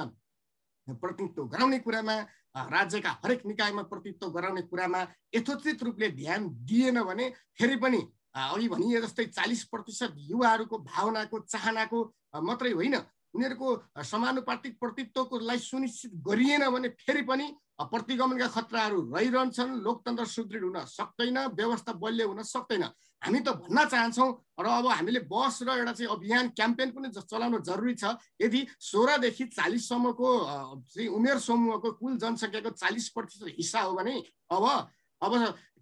प्रतिनिधित्व 0.89 1.45
गराउने 1.47 1.79
कुरामा 1.79 2.17
राज्यका 2.71 3.11
हरेक 3.25 3.47
निकायमा 3.47 3.83
प्रतिनिधित्व 3.83 4.31
गराउने 4.31 4.63
कुरामा 4.63 5.01
यथोचित 5.35 5.83
रूपले 5.83 6.09
ध्यान 6.21 6.49
दिएन 6.65 7.03
भने 7.03 7.29
फेरि 7.59 7.77
पनि 7.77 8.01
अघि 8.35 8.69
भनिए 8.69 9.01
जस्तै 9.03 9.25
चालिस 9.27 9.65
प्रतिशत 9.65 10.15
युवाहरूको 10.31 10.79
भावनाको 10.79 11.39
चाहनाको 11.41 11.99
मात्रै 12.43 12.73
होइन। 12.73 12.95
उनीहरूको 13.35 13.69
समानुपातिक 14.03 14.79
प्रतित्वकोलाई 14.81 15.59
सुनिश्चित 15.59 16.13
गरिएन 16.23 16.63
भने 16.71 16.89
फेरि 17.03 17.23
पनि 17.23 17.47
प्रतिगमनका 17.75 18.47
खतराहरू 18.47 18.99
रहिरहन्छन् 19.11 19.83
लोकतन्त्र 19.83 20.25
सुदृढ 20.25 20.63
हुन 20.63 20.79
सक्दैन 20.87 21.39
व्यवस्था 21.59 21.93
बलियो 21.99 22.29
हुन 22.29 22.43
सक्दैन। 22.47 22.85
हामी 23.23 23.41
त 23.41 23.49
भन्न 23.59 23.85
चाहन्छौँ 23.91 24.31
र 24.61 24.67
अब 24.79 24.87
हामीले 24.87 25.21
बस 25.27 25.67
र 25.67 25.69
एउटा 25.75 25.93
चाहिँ 25.93 26.11
अभियान 26.15 26.49
क्याम्पेन 26.55 26.91
पनि 26.95 27.09
चलाउनु 27.11 27.59
जरुरी 27.67 27.95
छ। 27.99 28.15
यदि 28.39 28.61
सोह्रदेखि 28.79 29.45
चालिससम्मको 29.59 30.29
चाहिँ 30.95 31.09
उमेर 31.11 31.39
समूहको 31.43 31.91
कुल 31.99 32.13
जनसङ्ख्याको 32.23 32.71
चालिस 32.71 33.09
प्रतिशत 33.11 33.59
हिस्सा 33.59 33.81
हो 33.81 33.93
भने 33.99 34.15
अब 34.55 34.65
अब 35.23 35.33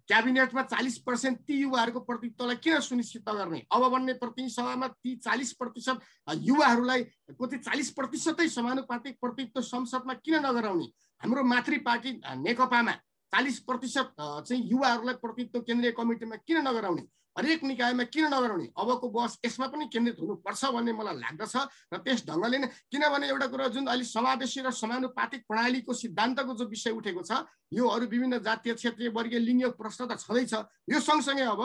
क्याबिनेटमा 0.09 0.61
चालिस 0.63 0.97
पर्सेन्ट 0.99 1.37
ती 1.47 1.53
युवाहरूको 1.61 1.99
प्रतिनिधित्वलाई 1.99 2.55
किन 2.63 2.79
सुनिश्चित 2.79 3.29
गर्ने? 3.29 3.61
अब 3.71 3.83
बन्ने 3.91 4.13
प्रतिनिधि 4.19 4.53
सभामा 4.53 4.87
ती 4.99 5.15
चालिस 5.15 5.53
प्रतिशत 5.53 5.99
युवाहरूलाई 6.43 7.03
कति 7.39 7.57
चालिस 7.57 7.89
प्रतिशतै 7.91 8.47
समानुपातिक 8.49 9.17
प्रतिनिधित्व 9.21 9.61
संसदमा 9.61 10.13
किन 10.19 10.35
नगराउने? 10.45 10.87
हाम्रो 11.21 11.43
मातृ 11.43 11.77
पार्टी 11.85 12.11
नेकपामा 12.43 12.91
चालिस 13.33 13.59
प्रतिशत 13.63 14.13
चाहिँ 14.19 14.63
युवाहरूलाई 14.71 15.15
प्रतिनिधित्व 15.15 15.59
केन्द्रीय 15.61 15.91
कमिटीमा 15.91 16.35
किन 16.47 16.57
नगराउने? 16.67 17.03
हरेक 17.37 17.63
निकायमा 17.63 18.03
किन 18.13 18.25
नगराउने? 18.29 18.67
अबको 18.77 19.07
बस 19.09 19.39
यसमा 19.45 19.67
पनि 19.67 19.85
केन्द्रित 19.89 20.19
हुनुपर्छ 20.21 20.61
भन्ने 20.69 20.93
मलाई 20.93 21.17
लाग्दछ 21.17 21.55
र 21.89 21.97
त्यस 22.05 22.25
ढङ्गले 22.29 22.57
नै 22.61 22.67
किनभने 22.91 23.25
एउटा 23.27 23.47
कुरा 23.49 23.67
जुन 23.73 23.85
अहिले 23.89 24.05
समावेशी 24.05 24.59
र 24.61 24.71
समानुपातिक 24.71 25.41
प्रणालीको 25.49 25.93
सिद्धान्तको 25.93 26.53
जो 26.53 26.65
विषय 26.69 26.91
उठेको 26.93 27.21
छ 27.25 27.41
यो 27.73 27.87
अरू 27.87 28.05
विभिन्न 28.05 28.37
जातीय 28.37 28.73
क्षेत्रीय 28.77 29.09
वर्गीय 29.17 29.39
लिङ्ग 29.39 29.73
प्रश्न 29.73 30.05
त 30.05 30.21
छँदैछ। 30.21 30.53
यो 30.93 30.99
सँगसँगै 31.01 31.45
अब 31.49 31.61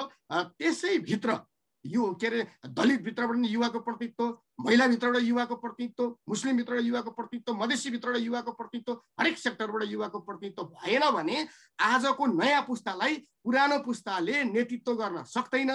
त्यसै 0.57 0.98
भित्र 1.04 1.37
यो 1.84 2.12
के 2.20 2.26
अरे 2.26 2.42
दलितभित्रबाट 2.66 3.36
नि 3.36 3.48
युवाको 3.48 3.78
प्रतित्व 3.80 4.24
महिलाभित्रबाट 4.60 5.22
युवाको 5.22 5.54
प्रतित्व 5.56 6.04
मुस्लिमभित्रबाट 6.28 6.84
युवाको 6.84 7.10
प्रतित्व 7.10 7.54
मधेसीभित्रबाट 7.54 8.20
युवाको 8.20 8.52
प्रतित्व 8.52 8.92
हरेक 9.20 9.38
सेक्टरबाट 9.38 9.82
युवाको 9.88 10.18
प्रतित्व 10.18 10.62
भएन 10.74 11.10
भने 11.14 11.46
आजको 11.78 12.26
नयाँ 12.26 12.62
पुस्तालाई 12.66 13.16
पुरानो 13.44 13.78
पुस्ताले 13.86 14.42
नेतृत्व 14.44 14.94
गर्न 14.94 15.22
सक्दैन 15.24 15.70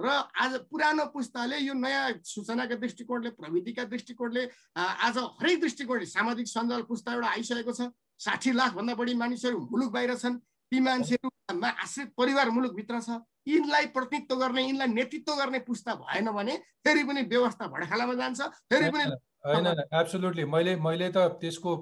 र 0.00 0.08
आज 0.40 0.54
पुरानो 0.70 1.04
पुस्ताले 1.12 1.58
यो 1.58 1.74
नयाँ 1.74 2.12
सूचनाका 2.24 2.74
दृष्टिकोणले 2.78 3.30
प्रविधिका 3.36 3.84
दृष्टिकोणले 3.84 4.48
आज 4.78 5.18
हरेक 5.18 5.60
दृष्टिकोणले 5.60 6.06
सामाजिक 6.06 6.46
सञ्जाल 6.46 6.82
पुस्ता 6.88 7.12
एउटा 7.12 7.28
आइसकेको 7.28 7.72
छ। 7.72 7.90
साठी 8.18 8.50
लाखभन्दा 8.56 8.94
बढी 8.94 9.14
मानिसहरू 9.14 9.58
मुलुक 9.70 9.92
बाहिर 9.92 10.14
छन्। 10.16 10.38
ती 10.72 10.80
मान्छेहरूमा 10.80 11.68
आश्रित 11.82 12.08
परिवार 12.16 12.50
मुलुकभित्र 12.50 13.00
छ 13.00 13.18
यिनलाई 13.48 13.86
प्रतिनिधित्व 13.90 14.36
गर्ने 14.36 14.62
यिनलाई 14.62 14.88
नेतृत्व 14.90 15.34
गर्ने 15.34 15.58
पुस्ता 15.64 15.94
भएन 15.96 16.30
भने 16.32 16.56
फेरि 16.84 17.04
पनि 17.04 17.22
व्यवस्था 17.26 17.66
भडखालामा 17.68 18.14
जान्छ 18.16 18.40
फेरि 18.66 18.90
पनि 18.90 19.04
होइन 19.46 19.66
एब्सोल्युटली 19.94 20.44
मैले 20.46 20.76
मैले 20.78 21.08
त 21.10 21.24
त्यसको 21.40 21.74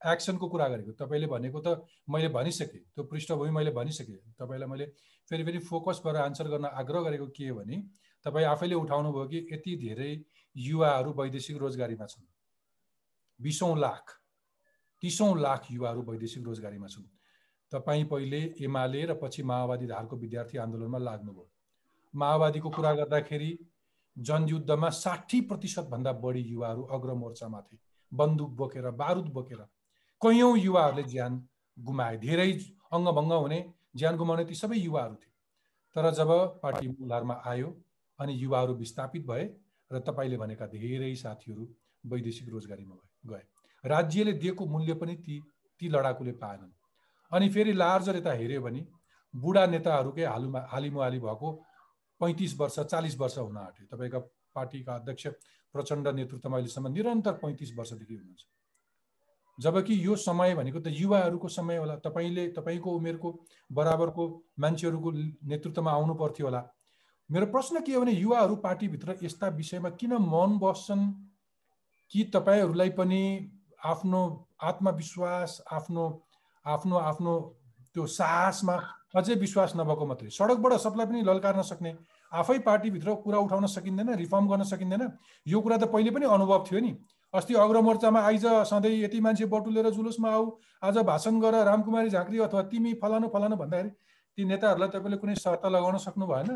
एक्सनको 0.00 0.48
कुरा 0.48 0.68
गरेको 0.68 0.92
तपाईँले 0.96 1.26
भनेको 1.28 1.60
त 1.60 1.86
मैले 2.08 2.28
भनिसकेँ 2.30 2.82
त्यो 2.90 3.04
पृष्ठभूमि 3.06 3.50
मैले 3.52 3.70
भनिसकेँ 3.72 4.18
तपाईँलाई 4.34 4.68
मैले 4.68 4.86
फेरि 5.30 5.44
फेरि 5.44 5.58
फोकस 5.64 6.02
गरेर 6.04 6.22
आन्सर 6.22 6.48
गर्न 6.48 6.72
आग्रह 6.74 7.02
गरेको 7.02 7.26
के 7.32 7.48
हो 7.48 7.56
भने 7.56 7.80
तपाईँ 8.24 8.46
आफैले 8.48 8.74
उठाउनु 8.76 9.12
भयो 9.12 9.26
कि 9.28 9.46
यति 9.52 9.76
धेरै 9.78 10.12
युवाहरू 10.56 11.12
वैदेशिक 11.14 11.56
रोजगारीमा 11.58 12.06
छन् 12.06 12.26
बिसौँ 13.40 13.74
लाख 13.78 14.18
तिसौँ 15.02 15.34
लाख 15.40 15.70
युवाहरू 15.70 16.02
वैदेशिक 16.04 16.44
रोजगारीमा 16.44 16.86
छन् 16.88 17.13
तपाईँ 17.74 18.04
पहिले 18.04 18.40
एमाले 18.60 19.04
र 19.04 19.14
पछि 19.22 19.42
माओवादी 19.42 19.86
धारको 19.86 20.16
विद्यार्थी 20.16 20.58
आन्दोलनमा 20.58 20.98
लाग्नुभयो। 20.98 21.46
माओवादीको 22.14 22.70
कुरा 22.70 22.92
गर्दाखेरि 22.94 23.50
जनयुद्धमा 24.16 24.90
साठी 24.94 25.40
प्रतिशतभन्दा 25.50 26.12
बढी 26.24 26.40
युवाहरू 26.40 26.82
अग्रमोर्चामा 26.96 27.60
थिए 27.60 27.78
बन्दुक 28.12 28.50
बोकेर 28.56 28.90
बारुद 28.94 29.28
बोकेर 29.32 29.62
कैयौँ 30.22 30.56
युवाहरूले 30.58 31.02
ज्यान 31.04 31.32
गुमाए। 31.76 32.16
धेरै 32.18 32.50
अङ्गभङ्ग 32.92 33.32
हुने 33.34 33.58
ज्यान 33.96 34.16
गुमाउने 34.16 34.44
ती 34.44 34.54
सबै 34.54 34.78
युवाहरू 34.78 35.14
थिए। 35.14 35.32
तर 35.96 36.10
जब 36.10 36.30
पार्टी 36.62 36.88
मूलधारमा 36.88 37.34
आयो 37.46 37.74
अनि 38.18 38.32
युवाहरू 38.34 38.74
विस्थापित 38.74 39.26
भए 39.26 39.44
र 39.90 40.00
तपाईँले 40.06 40.36
भनेका 40.36 40.66
धेरै 40.66 41.14
साथीहरू 41.16 41.68
वैदेशिक 42.04 42.48
रोजगारीमा 42.48 42.96
गए। 43.24 43.44
राज्यले 43.84 44.32
दिएको 44.38 44.66
मूल्य 44.66 44.94
पनि 44.94 45.14
ती 45.16 45.42
ती 45.80 45.88
लडाकुले 45.88 46.32
पाएनन्। 46.38 46.72
अनि 47.34 47.48
फेरि 47.48 47.72
लार्जर 47.72 48.16
यता 48.16 48.32
हेऱ्यो 48.32 48.62
भने 48.62 48.86
बुढा 49.34 49.66
नेताहरूकै 49.66 50.24
हालुमा 50.24 50.60
हालिमुहाली 50.70 51.18
भएको 51.18 51.52
पैँतिस 52.20 52.58
वर्ष 52.60 52.78
चालिस 52.80 53.18
वर्ष 53.18 53.38
हुन 53.38 53.56
आँट्यो। 53.58 53.96
तपाईँका 53.96 54.18
पार्टीका 54.54 54.94
अध्यक्ष 54.94 55.26
प्रचण्ड 55.74 56.08
नेतृत्वमा 56.08 56.56
अहिलेसम्म 56.56 56.92
निरन्तर 56.92 57.32
पैँतिस 57.32 57.72
वर्षदेखि 57.78 58.14
हुनुहुन्छ। 58.14 58.46
जबकि 59.58 60.06
यो 60.06 60.16
समय 60.16 60.54
भनेको 60.54 60.80
त 60.80 60.86
युवाहरूको 60.86 61.48
समय 61.48 61.76
होला। 61.76 61.96
तपाईँले 61.96 62.46
तपाईँको 62.48 62.90
उमेरको 62.90 63.28
बराबरको 63.72 64.24
मान्छेहरूको 64.58 65.10
नेतृत्वमा 65.50 65.90
आउनु 65.90 66.14
पर्थ्यो 66.14 66.46
होला। 66.46 66.62
मेरो 67.30 67.46
प्रश्न 67.46 67.80
के 67.80 67.92
हो 67.94 68.00
भने 68.00 68.12
युवाहरू 68.12 68.56
पार्टीभित्र 68.56 69.16
यस्ता 69.22 69.48
विषयमा 69.48 69.90
किन 69.90 70.12
मन 70.12 70.58
बस्छन्? 70.62 71.02
कि 72.10 72.24
तपाईँहरूलाई 72.24 72.90
पनि 72.90 73.22
आफ्नो 73.84 74.22
आत्मविश्वास 74.62 75.62
आफ्नो 75.72 76.04
आफ्नो 76.66 76.96
आफ्नो 76.98 77.32
त्यो 77.94 78.06
साहसमा 78.08 78.76
अझै 79.14 79.34
विश्वास 79.36 79.72
नभएको 79.76 80.06
मात्रै। 80.06 80.30
सडकबाट 80.30 80.72
सबलाई 80.84 81.06
पनि 81.06 81.22
लल्कार्न 81.22 81.62
सक्ने 81.62 81.90
आफै 82.32 82.58
पार्टीभित्र 82.66 83.14
कुरा 83.24 83.38
उठाउन 83.38 83.66
सकिँदैन 83.70 84.14
रिफर्म 84.16 84.48
गर्न 84.48 84.62
सकिँदैन 84.66 85.02
यो 85.46 85.60
कुरा 85.60 85.76
त 85.76 85.84
पहिले 85.92 86.10
पनि 86.10 86.26
अनुभव 86.26 86.64
थियो 86.66 86.80
नि। 86.80 86.92
अस्ति 87.34 87.54
अग्रमोर्चामा 87.54 88.20
आइज 88.20 88.46
सधैँ 88.70 88.94
यति 88.94 89.20
मान्छे 89.20 89.46
बटुलेर 89.46 89.90
जुलुसमा 89.90 90.30
आऊ 90.30 90.50
आज 90.82 90.98
भाषण 91.06 91.40
गर 91.40 91.54
रामकुमारी 91.64 92.10
झाँक्री 92.10 92.38
अथवा 92.46 92.62
तिमी 92.70 92.94
फलानु 93.02 93.28
फलानु 93.28 93.56
भन्दाखेरि 93.56 93.90
ती 94.38 94.44
नेताहरूलाई 94.44 94.88
तपाईँले 94.88 95.16
कुनै 95.18 95.34
शर्त 95.36 95.66
लगाउन 95.66 95.96
सक्नु 96.00 96.26
भएन। 96.26 96.50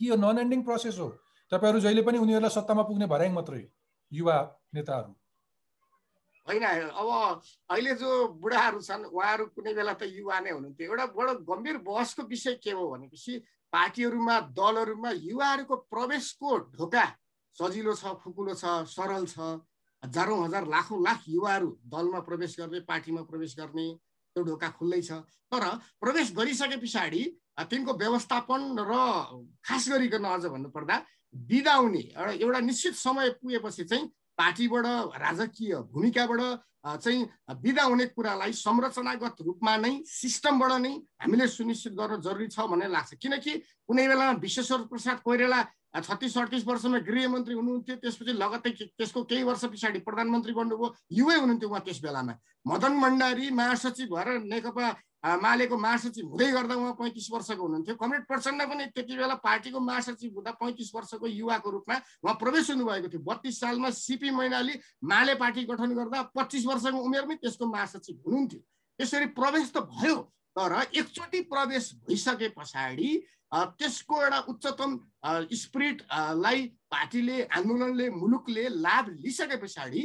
कि 0.00 0.08
यो 0.10 0.16
नन 0.16 0.38
एन्डिङ 0.38 0.62
प्रोसेस 0.62 0.98
हो? 0.98 1.08
तपाईँहरू 1.52 1.80
जहिले 1.80 2.02
पनि 2.02 2.18
उनीहरूलाई 2.18 2.50
सत्तामा 2.50 2.82
पुग्ने 2.82 3.06
भर्याङ 3.06 3.32
मात्रै 3.32 3.62
युवा 4.12 4.36
नेताहरू। 4.74 5.12
होइन 6.46 6.64
अब 6.64 7.40
अहिले 7.70 7.94
जो 7.96 8.10
बुढाहरू 8.36 8.80
छन् 8.80 9.04
उहाँहरू 9.08 9.44
कुनै 9.56 9.72
बेला 9.74 9.92
त 9.96 10.02
युवा 10.04 10.38
नै 10.40 10.50
हुनुहुन्थ्यो। 10.52 10.86
एउटा 10.86 11.06
बडो 11.16 11.32
गम्भीर 11.48 11.76
बहसको 11.82 12.22
विषय 12.28 12.54
के 12.60 12.72
हो 12.76 12.84
भनेपछि 12.90 13.32
पार्टीहरूमा 13.72 14.36
दलहरूमा 14.52 15.10
युवाहरूको 15.24 15.76
प्रवेशको 15.88 16.50
ढोका 16.76 17.04
सजिलो 17.56 17.94
छ 17.96 18.12
फुकुलो 18.20 18.54
छ 18.54 18.64
सरल 18.92 19.24
छ। 19.24 19.38
हजारौँ 20.02 20.38
हजार 20.44 20.64
लाखौँ 20.68 21.00
लाख 21.00 21.20
युवाहरू 21.28 21.70
दलमा 21.88 22.20
प्रवेश 22.28 22.56
गर्ने 22.60 22.80
पार्टीमा 22.84 23.22
प्रवेश 23.24 23.56
गर्ने 23.56 23.86
त्यो 24.36 24.42
ढोका 24.44 24.68
खुल्लै 24.76 25.00
छ। 25.00 25.24
तर 25.48 25.64
प्रवेश 25.96 26.32
गरिसके 26.36 26.76
पछाडि 26.76 27.22
तिनको 27.70 27.92
व्यवस्थापन 27.94 28.60
र 28.84 28.92
खास 29.64 29.88
गरिकन 29.88 30.24
अझ 30.28 30.44
भन्नुपर्दा 30.44 30.96
बिदाउने 31.34 32.04
एउटा 32.36 32.60
निश्चित 32.60 32.94
समय 32.94 33.30
पुगेपछि 33.40 33.84
चाहिँ 33.84 34.04
पार्टीबाट 34.38 34.86
राजकीय 35.24 35.74
भूमिकाबाट 35.92 36.40
चाहिँ 36.84 37.20
विदा 37.64 37.82
हुने 37.82 38.06
कुरालाई 38.12 38.52
संरचनागत 38.52 39.36
रूपमा 39.40 39.76
नै 39.76 39.92
सिस्टमबाट 40.04 40.72
नै 40.80 40.92
हामीले 41.22 41.46
सुनिश्चित 41.48 41.92
गर्न 41.96 42.20
जरुरी 42.20 42.48
छ 42.52 42.66
भन्ने 42.68 42.88
लाग्छ। 42.92 43.14
किनकि 43.22 43.52
कुनै 43.88 44.06
बेलामा 44.08 44.32
विश्वेश्वर 44.44 44.80
प्रसाद 44.92 45.18
कोइरेला 45.24 45.60
छत्तिस 45.94 46.36
अडतिस 46.38 46.66
वर्षमा 46.66 46.98
गृहमन्त्री 47.08 47.54
हुनुहुन्थ्यो 47.54 47.96
त्यसपछि 48.02 48.32
लगत्तै 48.34 48.70
त्यसको 48.98 49.22
केही 49.24 49.42
वर्ष 49.48 49.64
पछाडि 49.72 49.98
प्रधानमन्त्री 50.02 50.52
बन्नुभयो 50.52 50.86
युवै 51.18 51.36
हुनुहुन्थ्यो 51.40 51.68
उहाँ 51.70 51.82
त्यस 51.86 52.00
बेलामा। 52.02 52.34
मदन 52.66 53.00
भण्डारी 53.00 53.50
महासचिव 53.54 54.08
भएर 54.14 54.28
नेकपा 54.44 54.86
मालेको 55.24 55.76
महासचिव 55.78 56.26
हुँदै 56.28 56.50
गर्दा 56.52 56.74
उहाँ 56.74 56.92
पैँतिस 57.00 57.28
वर्षको 57.32 57.62
हुनुहुन्थ्यो। 57.62 57.94
कमरेड 57.96 58.24
प्रचण्ड 58.28 58.62
पनि 58.68 58.84
त्यति 58.92 59.16
बेला 59.16 59.34
पार्टीको 59.40 59.80
महासचिव 59.80 60.32
हुँदा 60.36 60.50
पैँतिस 60.60 60.94
वर्षको 60.94 61.26
युवाको 61.26 61.70
रूपमा 61.70 61.96
उहाँ 62.24 62.34
प्रवेश 62.40 62.70
हुनुभएको 62.70 63.08
थियो। 63.08 63.22
बत्तिस 63.24 63.60
सालमा 63.60 63.90
सिपी 63.90 64.30
मैनाली 64.30 64.74
माले 65.00 65.34
पार्टी 65.40 65.64
गठन 65.64 65.94
गर्दा 65.96 66.22
पच्चिस 66.36 66.66
वर्षको 66.66 66.98
उमेरमै 66.98 67.34
त्यसको 67.40 67.66
महासचिव 67.66 68.16
हुनुहुन्थ्यो। 68.26 68.60
त्यसरी 68.98 69.26
प्रवेश 69.32 69.72
त 69.72 69.88
भयो 69.96 70.16
तर 70.56 70.72
एकचोटि 70.92 71.40
प्रवेश 71.50 71.92
भइसके 72.04 72.48
पछाडि 72.52 73.10
त्यसको 73.54 74.22
एउटा 74.22 74.38
उच्चतम 74.50 74.90
स्पिरिटलाई 75.56 76.60
पार्टीले 76.90 77.42
आन्दोलनले 77.48 78.08
मुलुकले 78.10 78.64
लाभ 78.82 79.08
लिइसके 79.24 79.56
पछाडि 79.56 80.02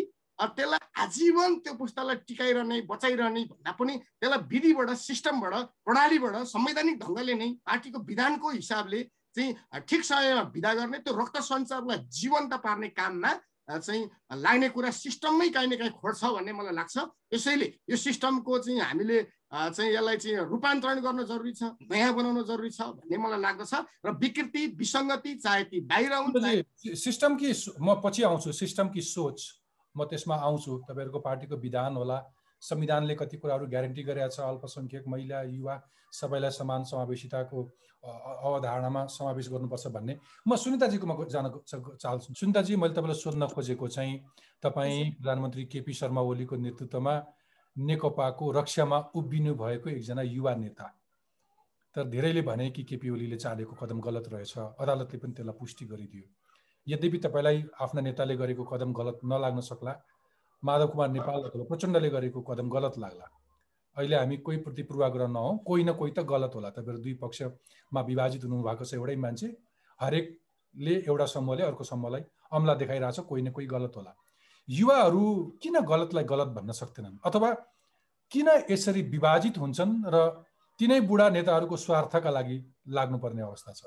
त्यसलाई 0.48 0.80
आजीवन 1.04 1.56
त्यो 1.60 1.74
पुस्तालाई 1.76 2.16
टिकाइरहने 2.28 2.82
बचाइरहने 2.88 3.44
भन्दा 3.52 3.72
पनि 3.80 3.98
त्यसलाई 3.98 4.42
विधिबाट 4.52 4.90
सिस्टमबाट 4.96 5.54
प्रणालीबाट 5.86 6.36
संवैधानिक 6.56 7.00
ढङ्गले 7.04 7.34
नै 7.34 7.50
पार्टीको 7.68 8.00
विधानको 8.08 8.50
हिसाबले 8.50 9.04
चाहिँ 9.36 9.84
ठिक 9.90 10.04
समयमा 10.06 10.42
विदा 10.56 10.74
गर्ने 10.74 10.98
त्यो 11.04 11.14
रक्त 11.20 11.38
सञ्चारलाई 11.44 11.98
जीवन्त 12.20 12.54
पार्ने 12.64 12.90
काममा 12.96 13.32
चाहिँ 13.70 14.04
लाग्ने 14.34 14.70
कुरा 14.74 14.92
सिस्टममै 14.92 15.50
काहीँ 15.54 15.70
न 15.70 15.78
काहीँ 15.78 15.94
खोज्छ 15.94 16.24
भन्ने 16.26 16.52
मलाई 16.58 16.74
लाग्छ। 16.74 16.98
त्यसैले 17.30 17.68
यो 17.90 17.98
सिस्टमको 17.98 18.58
चाहिँ 18.66 18.80
हामीले 18.82 19.18
चाहिँ 19.54 19.94
यसलाई 19.94 20.18
चाहिँ 20.18 20.50
रूपान्तरण 20.50 21.00
गर्न 21.06 21.24
जरुरी 21.30 21.54
छ 21.54 21.78
नयाँ 21.86 22.14
बनाउन 22.18 22.44
जरुरी 22.50 22.70
छ 22.74 22.82
भन्ने 22.98 23.18
मलाई 23.18 23.42
लाग्दछ 23.46 23.74
र 24.06 24.10
विकृति 24.18 24.66
विसङ्गति 24.74 25.34
चाहे 25.46 25.64
ती 25.70 25.80
बाहिर 25.86 26.66
सिस्टम 26.98 27.36
कि 27.38 27.54
म 27.82 28.02
पछि 28.02 28.24
आउँछु 28.24 28.52
सिस्टम 28.52 28.90
कि 28.90 29.02
सोच? 29.06 29.59
म 30.00 30.08
त्यसमा 30.08 30.36
आउँछु 30.48 30.78
तपाईँहरूको 30.90 31.20
पार्टीको 31.20 31.56
विधान 31.60 31.96
होला। 31.96 32.18
संविधानले 32.62 33.16
कति 33.16 33.38
कुराहरू 33.38 33.68
ग्यारेन्टी 33.68 34.04
गरेका 34.04 34.28
छ 34.30 34.40
अल्पसङ्ख्यक 34.44 35.08
महिला 35.08 35.42
युवा 35.42 35.76
सबैलाई 36.14 36.52
समान 36.52 36.84
समावेशिताको 36.84 37.60
अवधारणामा 38.04 39.06
समावेश 39.08 39.48
गर्नुपर्छ 39.50 39.88
भन्ने 39.96 40.14
म 40.48 40.56
सुनिताजीकोमा 40.56 41.16
जान 41.32 41.46
चाहन्छु। 41.64 42.34
सुनिताजी 42.34 42.76
मैले 42.76 42.94
तपाईँलाई 42.94 43.20
सोध्न 43.20 43.48
खोजेको 43.48 43.88
चाहिँ 43.88 44.18
तपाईँ 44.64 45.12
प्रधानमन्त्री 45.20 45.66
केपी 45.72 45.94
शर्मा 45.94 46.22
ओलीको 46.22 46.56
नेतृत्वमा 46.56 47.16
नेकपाको 47.76 48.52
रक्षामा 48.52 48.98
उभिनु 49.16 49.54
भएको 49.56 49.90
एकजना 49.90 50.22
युवा 50.22 50.56
नेता। 50.56 50.88
तर 51.96 52.04
धेरैले 52.10 52.42
भने 52.42 52.70
कि 52.72 52.84
केपी 52.84 53.10
ओलीले 53.10 53.38
चालेको 53.38 53.76
कदम 53.76 54.00
गलत 54.02 54.28
रहेछ 54.34 54.58
अदालतले 54.58 55.18
पनि 55.20 55.34
त्यसलाई 55.34 55.58
पुष्टि 55.60 55.86
गरिदियो। 55.86 56.28
यद्यपि 56.92 57.18
तपाईँलाई 57.18 57.64
आफ्ना 57.82 58.02
नेताले 58.02 58.36
गरेको 58.36 58.64
कदम 58.64 58.94
गलत 58.94 59.20
नलाग्न 59.26 59.62
सक्ला 59.62 59.94
माधव 60.64 60.88
कुमार 60.88 61.10
नेपाल 61.10 61.44
अथवा 61.44 61.64
प्रचण्डले 61.64 62.10
गरेको 62.10 62.42
कदम 62.42 62.70
गलत 62.70 62.98
लाग्ला। 62.98 63.28
अहिले 63.98 64.16
हामी 64.16 64.38
कोही 64.38 64.58
प्रति 64.58 64.84
पूर्वाग्रह 64.84 65.28
नहौँ 65.28 65.58
कोही 65.66 65.84
न 65.84 65.94
कोही 65.94 66.12
त 66.12 66.20
गलत 66.28 66.52
होला। 66.56 66.70
तपाईँहरू 66.70 67.04
दुई 67.04 67.14
पक्षमा 67.24 68.02
विभाजित 68.02 68.44
हुनुभएको 68.44 68.86
छ 68.86 68.94
एउटै 68.94 69.16
मान्छे। 69.16 69.48
हरेकले 70.00 70.96
एउटा 71.08 71.26
समूहले 71.26 71.64
अर्को 71.64 71.84
समूहलाई 71.84 72.24
अमला 72.52 72.74
देखाइरहेछ 72.74 73.20
कोही 73.20 73.42
न 73.42 73.52
कोही 73.52 73.68
गलत 73.68 73.94
होला। 73.96 74.16
युवाहरू 74.68 75.24
किन 75.64 75.80
गलतलाई 75.82 76.24
गलत 76.24 76.48
भन्न 76.58 76.72
सक्दैनन्? 76.72 77.18
अथवा 77.26 77.50
किन 78.32 78.48
यसरी 78.70 79.02
विभाजित 79.02 79.58
हुन्छन् 79.58 79.94
र 80.08 80.18
तिनै 80.80 81.00
बुढा 81.02 81.30
नेताहरूको 81.30 81.78
स्वार्थका 81.78 82.30
लागि 82.30 82.58
लाग्नुपर्ने 82.88 83.42
अवस्था 83.42 83.72
छ? 83.74 83.82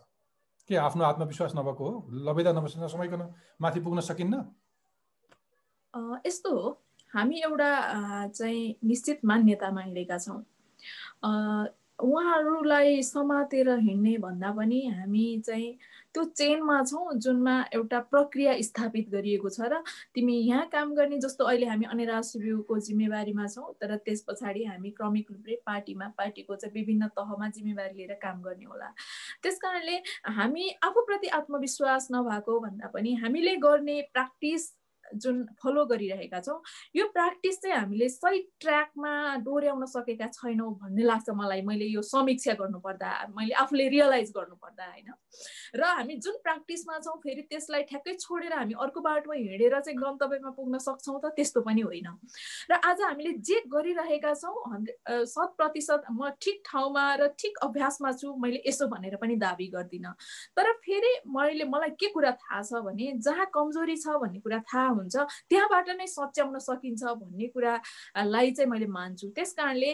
के 0.73 0.77
आफ्नो 0.81 1.05
आत्मविश्वास 1.05 1.53
नभएको 1.57 1.85
हो? 1.85 1.93
लबेदा 2.27 2.53
नसमयकन 2.57 3.23
माथि 3.61 3.81
पुग्न 3.85 4.01
सकिन्न? 4.01 4.35
यस्तो 6.27 6.51
हो। 6.57 6.71
हामी 7.13 7.41
एउटा 7.45 7.71
चाहिँ 8.29 8.75
निश्चित 8.85 9.25
मान्यतामा 9.25 9.81
हिँडेका 9.83 10.19
छौँ। 10.19 10.41
उहाँहरूलाई 12.03 13.03
समातेर 13.03 13.69
हिँड्ने 13.79 14.17
भन्दा 14.19 14.51
पनि 14.53 14.81
हामी 14.87 15.27
चाहिँ 15.47 15.73
त्यो 16.15 16.25
चेनमा 16.25 16.83
छौँ 16.85 17.15
जुनमा 17.15 17.55
एउटा 17.75 17.99
प्रक्रिया 18.11 18.57
स्थापित 18.61 19.09
गरिएको 19.11 19.49
छ 19.49 19.71
र 19.73 19.83
तिमी 20.15 20.35
यहाँ 20.39 20.67
काम 20.73 20.95
गर्ने 20.95 21.19
जस्तो 21.19 21.45
अहिले 21.45 21.67
हामी 21.67 21.87
अन्य 21.87 22.23
शिविरको 22.23 22.79
जिम्मेवारीमा 22.89 23.47
छौँ 23.47 23.73
तर 23.81 23.97
त्यस 24.05 24.25
पछाडि 24.29 24.65
हामी 24.65 24.91
क्रमिक 24.99 25.31
रूपले 25.31 25.57
पार्टीमा 25.67 26.09
पार्टीको 26.19 26.57
चाहिँ 26.57 26.75
विभिन्न 26.75 27.07
तहमा 27.17 27.49
जिम्मेवारी 27.49 27.95
लिएर 27.97 28.13
काम 28.23 28.43
गर्ने 28.43 28.65
होला। 28.67 28.93
त्यस 29.43 29.59
कारणले 29.63 29.97
हामी 30.37 30.69
आफूप्रति 30.83 31.29
आत्मविश्वास 31.39 32.09
नभएको 32.13 32.61
भन्दा 32.61 32.87
पनि 32.95 33.15
हामीले 33.23 33.57
गर्ने 33.63 34.01
प्र्याक्टिस 34.13 34.71
जुन 35.15 35.45
फलो 35.63 35.85
गरिरहेका 35.87 36.41
छौँ 36.41 36.61
यो 36.97 37.07
प्र्याक्टिस 37.13 37.61
चाहिँ 37.63 37.77
हामीले 37.77 38.09
सही 38.09 38.41
ट्र्याकमा 38.61 39.13
डोर्याउन 39.45 39.85
सकेका 39.87 40.27
छैनौँ 40.29 40.71
भन्ने 40.83 41.03
लाग्छ 41.03 41.31
मलाई। 41.31 41.63
मैले 41.63 41.87
यो 41.87 42.03
समीक्षा 42.03 42.53
गर्नुपर्दा 42.61 43.11
मैले 43.37 43.55
आफूले 43.63 43.89
रियलाइज 43.89 44.31
गर्नुपर्दा 44.37 44.85
होइन? 44.85 45.13
र 45.77 45.83
हामी 45.83 46.17
जुन 46.17 46.37
प्र्याक्टिसमा 46.43 46.99
छौँ 46.99 47.17
फेरि 47.23 47.43
त्यसलाई 47.51 47.83
ठ्याक्कै 47.91 48.15
छोडेर 48.21 48.53
हामी 48.53 48.75
अर्को 48.79 49.01
बाटोमा 49.01 49.35
हिँडेर 49.35 49.81
चाहिँ 49.81 49.99
गन्तव्यमा 49.99 50.51
पुग्न 50.57 50.79
सक्छौँ 50.79 51.21
त 51.21 51.33
त्यस्तो 51.37 51.61
पनि 51.63 51.83
होइन। 51.83 52.09
र 52.71 52.73
आज 52.85 53.01
हामीले 53.03 53.33
जे 53.41 53.61
गरिरहेका 53.69 54.35
छौँ 54.35 54.57
हन्ड्रेड 54.73 55.27
शत 55.27 55.51
प्रतिशत 55.57 56.03
म 56.11 56.31
ठिक 56.41 56.63
ठाउँमा 56.67 57.05
र 57.21 57.29
ठिक 57.39 57.59
अभ्यासमा 57.63 58.13
छु 58.21 58.35
मैले 58.37 58.63
यसो 58.67 58.87
भनेर 58.89 59.17
पनि 59.17 59.37
दाबी 59.37 59.67
गर्दिनँ। 59.75 60.15
तर 60.57 60.73
फेरि 60.85 61.13
मैले 61.27 61.65
मलाई 61.65 61.91
के 61.97 62.09
कुरा 62.13 62.31
थाहा 62.43 62.63
छ 62.63 62.83
भने 62.85 63.13
जहाँ 63.19 63.47
कमजोरी 63.55 63.97
छ 63.97 64.17
भन्ने 64.23 64.41
कुरा 64.41 64.59
थाहा 64.69 64.89
हुन्छ। 65.03 65.17
त्यहाँबाट 65.51 65.89
नै 65.99 66.07
सच्याउन 66.07 66.59
सकिन्छ 66.59 67.03
भन्ने 67.21 67.47
कुरालाई 67.55 68.51
चाहिँ 68.57 68.71
मैले 68.71 68.87
मान्छु। 68.87 69.29
त्यस 69.37 69.53
कारणले 69.59 69.91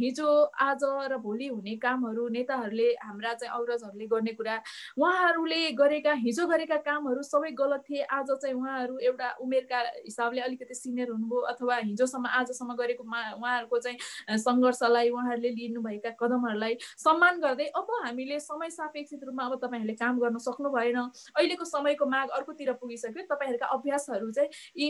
हिजो 0.00 0.28
आज 0.60 0.82
र 1.10 1.16
भोलि 1.22 1.46
हुने 1.48 1.74
कामहरू 1.78 2.28
नेताहरूले 2.36 2.88
हाम्रा 3.00 3.32
चाहिँ 3.34 3.52
अग्रजहरूले 3.54 4.06
गर्ने 4.06 4.32
कुरा 4.34 4.56
उहाँहरूले 4.98 5.60
गरेका 5.80 6.12
हिजो 6.24 6.46
गरेका 6.46 6.76
कामहरू 6.82 7.22
सबै 7.22 7.50
गलत 7.54 7.82
थिए। 7.88 8.02
आज 8.10 8.28
चाहिँ 8.32 8.54
उहाँहरू 8.54 8.98
एउटा 8.98 9.28
उमेरका 9.40 9.78
हिसाबले 10.04 10.40
अलिकति 10.40 10.74
सिनियर 10.74 11.08
हुनुभयो 11.10 11.40
अथवा 11.52 11.76
हिजोसम्म 11.90 12.26
आजसम्म 12.40 12.74
गरेको 12.74 13.04
उहाँहरूको 13.04 13.78
चाहिँ 13.78 14.38
सङ्घर्षलाई 14.38 15.10
उहाँहरूले 15.10 15.50
लिनुभएका 15.50 16.10
कदमहरूलाई 16.20 16.74
सम्मान 16.98 17.40
गर्दै 17.40 17.66
अब 17.76 17.88
हामीले 18.04 18.38
समय 18.40 18.70
सापेक्षित 18.70 19.24
रूपमा 19.24 19.44
अब 19.44 19.54
तपाईँहरूले 19.62 19.94
काम 19.94 20.18
गर्न 20.20 20.38
सक्नु 20.40 20.68
भएन। 20.70 20.98
अहिलेको 21.36 21.64
समयको 21.64 22.06
माग 22.06 22.28
अर्कोतिर 22.38 22.72
पुगिसक्यो। 22.80 23.22
तपाईँहरूका 23.30 23.66
अभ्यासहरू 23.76 24.30
यी 24.76 24.86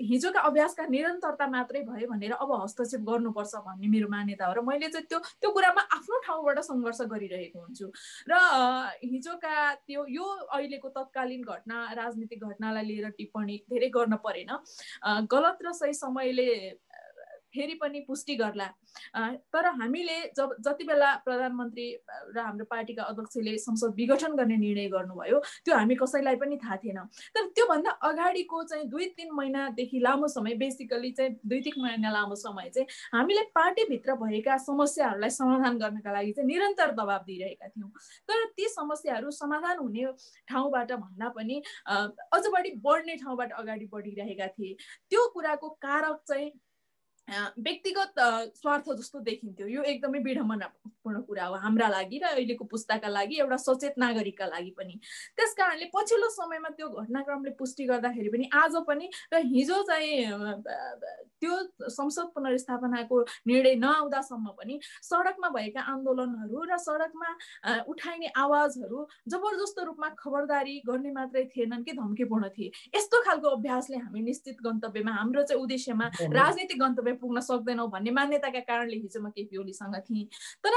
हिजोका 0.00 0.40
अभ्यासका 0.40 0.84
निरन्तरता 0.88 1.46
मात्रै 1.46 1.80
भयो 1.84 2.06
भनेर 2.08 2.32
अब 2.32 2.52
हस्तक्षेप 2.62 3.00
गर्नुपर्छ 3.08 3.54
भन्ने 3.66 3.88
मेरो 3.88 4.08
मान्यता 4.08 4.46
हो 4.46 4.52
र 4.56 4.60
मैले 4.64 4.88
चाहिँ 4.88 5.06
त्यो 5.06 5.18
त्यो 5.40 5.50
कुरामा 5.52 5.82
आफ्नो 5.96 6.18
ठाउँबाट 6.26 6.58
सङ्घर्ष 6.64 7.00
गरिरहेको 7.12 7.58
हुन्छु। 7.60 7.86
र 8.28 8.32
हिजोका 9.04 9.54
त्यो 9.86 10.06
यो 10.08 10.24
अहिलेको 10.48 10.88
तत्कालीन 10.96 11.42
घटना 11.44 11.76
राजनीतिक 11.92 12.40
घटनालाई 12.40 12.84
लिएर 12.88 13.08
टिप्पणी 13.20 13.56
धेरै 13.68 13.88
गर्न 13.92 14.16
परेन। 14.24 14.50
गलत 15.28 15.58
र 15.60 15.72
सही 15.76 15.94
समयले 15.94 16.48
फेरि 17.54 17.74
पनि 17.82 18.00
पुष्टि 18.08 18.34
गर्ला। 18.36 18.66
तर 19.52 19.66
हामीले 19.80 20.18
जब 20.36 20.54
जति 20.60 20.84
बेला 20.84 21.14
प्रधानमन्त्री 21.24 21.86
र 22.36 22.38
हाम्रो 22.38 22.64
पार्टीका 22.70 23.02
अध्यक्षले 23.02 23.56
संसद 23.58 23.94
विघटन 23.96 24.36
गर्ने 24.36 24.56
निर्णय 24.56 24.88
गर्नुभयो 24.88 25.38
त्यो 25.64 25.74
हामी 25.76 25.94
कसैलाई 25.94 26.36
पनि 26.36 26.56
थाहा 26.64 26.76
थिएन। 26.84 26.98
तर 27.34 27.46
त्योभन्दा 27.54 27.90
अगाडिको 28.08 28.62
चाहिँ 28.64 28.88
दुई 28.88 29.06
तिन 29.16 29.30
महिनादेखि 29.32 30.00
लामो 30.02 30.28
समय 30.28 30.54
बेसिकली 30.62 31.10
चाहिँ 31.12 31.36
दुई 31.46 31.60
तिन 31.60 31.82
महिना 31.82 32.10
लामो 32.12 32.34
समय 32.34 32.70
चाहिँ 32.74 32.86
हामीले 33.12 33.42
पार्टीभित्र 33.54 34.14
भएका 34.22 34.56
समस्याहरूलाई 34.58 35.30
समाधान 35.30 35.78
गर्नका 35.78 36.12
लागि 36.12 36.32
चाहिँ 36.32 36.48
निरन्तर 36.48 36.90
दबाब 36.92 37.22
दिइरहेका 37.26 37.68
थियौँ। 37.68 37.90
तर 38.28 38.44
ती 38.56 38.68
समस्याहरू 38.68 39.30
समाधान 39.32 39.78
हुने 39.78 40.04
ठाउँबाट 40.48 40.92
भन्दा 40.92 41.28
पनि 41.36 41.62
अझ 41.86 42.44
बढी 42.52 42.70
बढ्ने 42.84 43.16
ठाउँबाट 43.16 43.52
अगाडि 43.52 43.86
बढिरहेका 43.92 44.46
थिए। 44.46 44.76
त्यो 45.10 45.28
कुराको 45.34 45.68
कारक 45.82 46.20
चाहिँ 46.28 46.50
व्यक्तिगत 47.28 48.18
स्वार्थ 48.56 48.90
जस्तो 48.98 49.18
देखिन्थ्यो। 49.20 49.66
यो 49.66 49.82
एकदमै 49.82 50.18
विडम्बनापूर्ण 50.22 51.20
कुरा 51.22 51.44
हो 51.44 51.54
हाम्रा 51.64 51.88
लागि 51.88 52.18
र 52.18 52.24
अहिलेको 52.26 52.64
पुस्ताका 52.64 53.08
लागि 53.08 53.38
एउटा 53.40 53.56
सचेत 53.56 53.94
नागरिकका 53.98 54.46
लागि 54.46 54.70
पनि। 54.78 54.98
त्यस 55.36 55.54
कारणले 55.54 55.86
पछिल्लो 55.94 56.28
समयमा 56.28 56.68
त्यो 56.76 56.88
घटनाक्रमले 56.88 57.50
पुष्टि 57.58 57.84
गर्दाखेरि 57.86 58.28
पनि 58.28 58.48
आज 58.52 58.76
पनि 58.88 59.08
र 59.32 59.40
हिजो 59.54 59.82
चाहिँ 59.88 60.12
त्यो 61.40 61.52
संसद 61.90 62.26
पुनर्स्थापनाको 62.34 63.16
निर्णय 63.46 63.74
नआउँदासम्म 63.74 64.48
पनि 64.58 64.78
सडकमा 65.02 65.48
भएका 65.56 65.80
आन्दोलनहरू 65.92 66.58
र 66.70 66.76
सडकमा 66.78 67.30
उठाइने 67.86 68.28
आवाजहरू 68.34 69.06
जबरजस्त 69.30 69.78
रूपमा 69.86 70.08
खबरदारी 70.18 70.78
गर्ने 70.86 71.10
मात्रै 71.12 71.44
थिएनन् 71.54 71.84
कि 71.84 71.92
धम्कीपूर्ण 71.92 72.48
थिए। 72.56 72.70
यस्तो 72.94 73.22
खालको 73.24 73.48
अभ्यासले 73.56 73.96
हामी 73.96 74.20
निश्चित 74.22 74.60
गन्तव्यमा 74.62 75.12
हाम्रो 75.12 75.42
चाहिँ 75.42 75.62
उद्देश्यमा 75.62 76.06
राजनीतिक 76.38 76.78
गन्तव्य 76.82 77.11
पुग्न 77.14 77.40
सक्दैनौँ 77.40 77.88
भन्ने 77.90 78.10
मान्यताका 78.10 78.60
कारणले 78.60 78.96
हिजो 78.96 79.20
म 79.22 79.30
केपी 79.30 79.56
ओलीसँग 79.56 79.96
थिएँ। 80.08 80.26
तर 80.64 80.72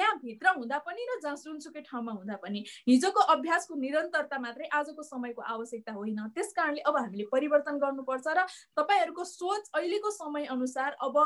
त्यहाँभित्र 0.00 0.48
हुँदा 0.56 0.78
पनि 0.88 1.02
र 1.04 1.18
जहाँ 1.20 1.36
जुनसुकै 1.36 1.80
ठाउँमा 1.84 2.12
हुँदा 2.12 2.36
पनि 2.40 2.64
हिजोको 2.88 3.20
अभ्यासको 3.36 3.74
निरन्तरता 3.76 4.38
मात्रै 4.40 4.68
आजको 4.72 5.02
समयको 5.04 5.42
आवश्यकता 5.44 5.92
होइन। 5.92 6.20
त्यस 6.32 6.52
कारणले 6.56 6.80
अब 6.88 6.96
हामीले 6.96 7.24
परिवर्तन 7.28 7.76
गर्नुपर्छ 7.84 8.26
र 8.32 8.46
तपाईँहरूको 8.80 9.24
सोच 9.28 9.70
अहिलेको 9.76 10.10
समय 10.16 10.44
अनुसार 10.56 10.96
अब 11.04 11.16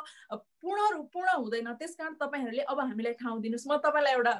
पूर्ण 0.58 1.02
पूर्ण 1.14 1.30
हुँदैन। 1.38 1.72
त्यस 1.78 1.94
कारण 1.94 2.14
तपाईँहरूले 2.18 2.62
अब 2.66 2.80
हामीलाई 2.80 3.12
ठाउँ 3.22 3.40
दिनुहोस्। 3.42 3.68
म 3.70 3.78
तपाईँलाई 3.78 4.14
एउटा 4.14 4.34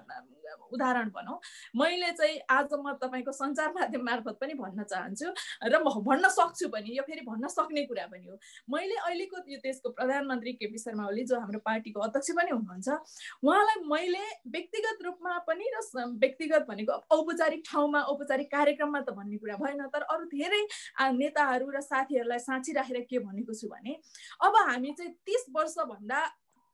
उदाहरण 0.74 1.08
भनौँ। 1.14 1.38
मैले 1.76 2.10
चाहिँ 2.18 2.38
आज 2.50 2.74
म 2.74 2.92
तपाईँको 3.02 3.32
सञ्चार 3.32 3.70
माध्यम 3.74 4.02
मार्फत 4.04 4.36
पनि 4.40 4.54
भन्न 4.54 4.82
चाहन्छु 4.82 5.28
र 5.70 5.74
म 5.78 5.88
भन्न 6.02 6.28
सक्छु 6.28 6.68
पनि। 6.74 6.96
यो 6.96 7.02
फेरि 7.06 7.22
भन्न 7.22 7.48
सक्ने 7.48 7.84
कुरा 7.86 8.06
पनि 8.10 8.26
हो। 8.26 8.36
मैले 8.66 8.96
अहिलेको 8.98 9.36
यो 9.46 9.58
देशको 9.62 9.88
प्रधानमन्त्री 9.94 10.52
केपी 10.58 10.78
शर्मा 10.78 11.06
ओली 11.06 11.24
जो 11.24 11.38
हाम्रो 11.38 11.60
पार्टीको 11.64 12.00
अध्यक्ष 12.00 12.30
पनि 12.38 12.50
हुनुहुन्छ 12.50 12.88
उहाँलाई 13.44 13.78
मैले 13.84 14.23
व्यक्तिगत 14.48 15.02
रूपमा 15.04 15.38
पनि 15.48 15.70
र 15.74 15.80
व्यक्तिगत 16.18 16.66
भनेको 16.68 16.92
औपचारिक 17.10 17.62
ठाउँमा 17.70 18.00
औपचारिक 18.12 18.50
कार्यक्रममा 18.50 19.00
त 19.00 19.16
भन्ने 19.16 19.36
कुरा 19.38 19.56
भएन 19.56 19.86
तर 19.88 20.02
अरू 20.10 20.24
धेरै 20.30 20.62
नेताहरू 21.14 21.70
र 21.70 21.80
साथीहरूलाई 21.82 22.38
साँची 22.40 22.72
राखेर 22.74 23.00
के 23.10 23.18
भनेको 23.20 23.54
छु 23.54 23.68
भने 23.68 23.98
अब 24.42 24.56
हामी 24.68 24.92
चाहिँ 24.92 25.12
तिस 25.26 25.46
वर्षभन्दा 25.50 26.22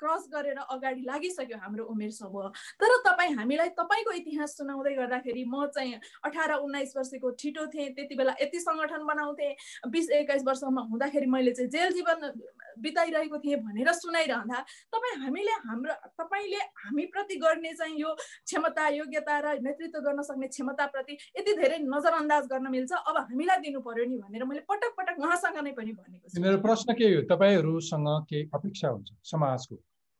क्रस 0.00 0.28
गरेर 0.32 0.56
अगाडि 0.56 1.02
लागिसक्यो 1.04 1.56
हाम्रो 1.60 1.84
उमेर 1.84 2.10
समूह। 2.10 2.48
तर 2.80 2.92
तपाईँ 3.04 3.34
हामीलाई 3.36 3.68
तपाईँको 3.76 4.12
इतिहास 4.16 4.56
सुनाउँदै 4.56 4.94
गर्दाखेरि 4.96 5.44
म 5.44 5.66
चाहिँ 5.68 6.00
अठार 6.24 6.52
उन्नाइस 6.56 6.96
वर्षको 6.96 7.30
छिटो 7.36 7.66
थिएँ 7.68 7.92
त्यति 7.92 8.14
बेला 8.16 8.32
यति 8.40 8.60
सङ्गठन 8.60 9.04
बनाउँथेँ 9.04 9.52
बिस 9.92 10.10
एक्काइस 10.20 10.42
वर्षमा 10.42 10.82
हुँदाखेरि 10.88 11.26
मैले 11.28 11.52
चाहिँ 11.52 11.70
जेल 11.70 11.92
जीवन 11.92 12.32
बिताइरहेको 12.80 13.38
थिएँ 13.38 13.56
भनेर 13.66 13.92
सुनाइरहँदा 13.94 14.58
तपाईँ 14.92 15.16
हामीले 15.22 15.54
हाम्रो 15.68 15.94
तपाईँले 16.20 16.60
हामीप्रति 16.84 17.36
गर्ने 17.44 17.72
चाहिँ 17.74 17.96
यो 18.00 18.14
क्षमता 18.14 18.88
योग्यता 18.88 19.38
र 19.40 19.58
नेतृत्व 19.60 20.00
गर्न 20.00 20.22
सक्ने 20.22 20.48
क्षमताप्रति 20.48 21.12
यति 21.38 21.52
धेरै 21.60 21.78
नजरअन्दाज 21.84 22.46
गर्न 22.52 22.70
मिल्छ। 22.70 22.92
अब 22.92 23.16
हामीलाई 23.30 23.58
दिनु 23.60 23.80
पर्यो 23.80 24.04
नि 24.08 24.16
भनेर 24.18 24.44
मैले 24.44 24.60
पटक 24.70 24.92
पटक 24.98 25.20
उहाँसँग 25.20 25.58
नै 25.64 25.72
पनि 25.72 25.92
भनेको 25.92 26.28
छु। 26.28 26.40
मेरो 26.40 26.58
प्रश्न 26.60 26.94
के 26.94 27.04
हो? 27.14 27.22
तपाईँहरूसँग 27.30 28.08
के 28.30 28.42
अपेक्षा 28.54 28.88
हुन्छ 28.88 29.08
समाजको? 29.30 29.76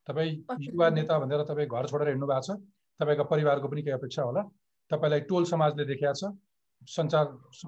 तपाईँ 0.08 0.32
युवा 0.60 0.88
नेता 0.90 1.18
भनेर 1.18 1.42
तपाईँ 1.48 1.68
घर 1.68 1.86
छोडेर 1.86 2.08
हिँड्नु 2.08 2.26
भएको 2.26 2.46
छ। 2.46 2.60
तपाईँको 3.00 3.24
परिवारको 3.24 3.68
पनि 3.68 3.82
केही 3.82 3.94
अपेक्षा 3.94 4.22
होला। 4.22 4.42
तपाईँलाई 4.90 5.20
टोल 5.30 5.44
समाजले 5.46 5.84
देखाएको 5.86 6.14
छ। 6.20 6.32
सञ्चार 6.88 7.26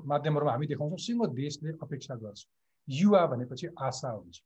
माध्यमहरूमा 0.08 0.52
हामी 0.52 0.66
देखाउँछौँ। 0.66 0.98
सिङ्गो 0.98 1.26
देशले 1.36 1.70
अपेक्षा 1.82 2.14
गर्छ। 2.16 2.46
युवा 2.88 3.26
भनेपछि 3.26 3.66
आशा 3.78 4.10
हुन्छ। 4.10 4.36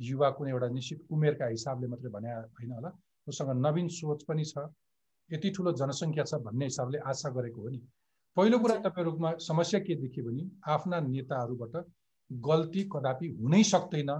युवा 0.00 0.28
कुनै 0.36 0.50
एउटा 0.50 0.68
निश्चित 0.76 0.98
उमेरका 1.12 1.46
हिसाबले 1.46 1.86
मात्रै 1.92 2.10
भने 2.10 2.30
होइन 2.32 2.72
होला। 2.72 2.90
उसँग 3.26 3.50
नवीन 3.66 3.88
सोच 3.98 4.22
पनि 4.28 4.44
छ 4.44 4.66
यति 5.30 5.48
ठुलो 5.56 5.72
जनसङ्ख्या 5.80 6.24
छ 6.24 6.34
भन्ने 6.46 6.64
हिसाबले 6.64 6.98
आशा 7.10 7.28
गरेको 7.36 7.60
हो 7.62 7.68
नि। 7.68 7.80
पहिलो 8.36 8.58
कुरा 8.58 8.76
तपाईँहरूमा 8.86 9.30
समस्या 9.48 9.80
के 9.86 9.94
देखियो 10.02 10.24
भने 10.26 10.44
आफ्ना 10.74 11.00
नेताहरूबाट 11.06 11.74
गल्ती 12.30 12.82
कदापि 12.92 13.26
हुनै 13.40 13.62
सक्दैन 13.72 14.10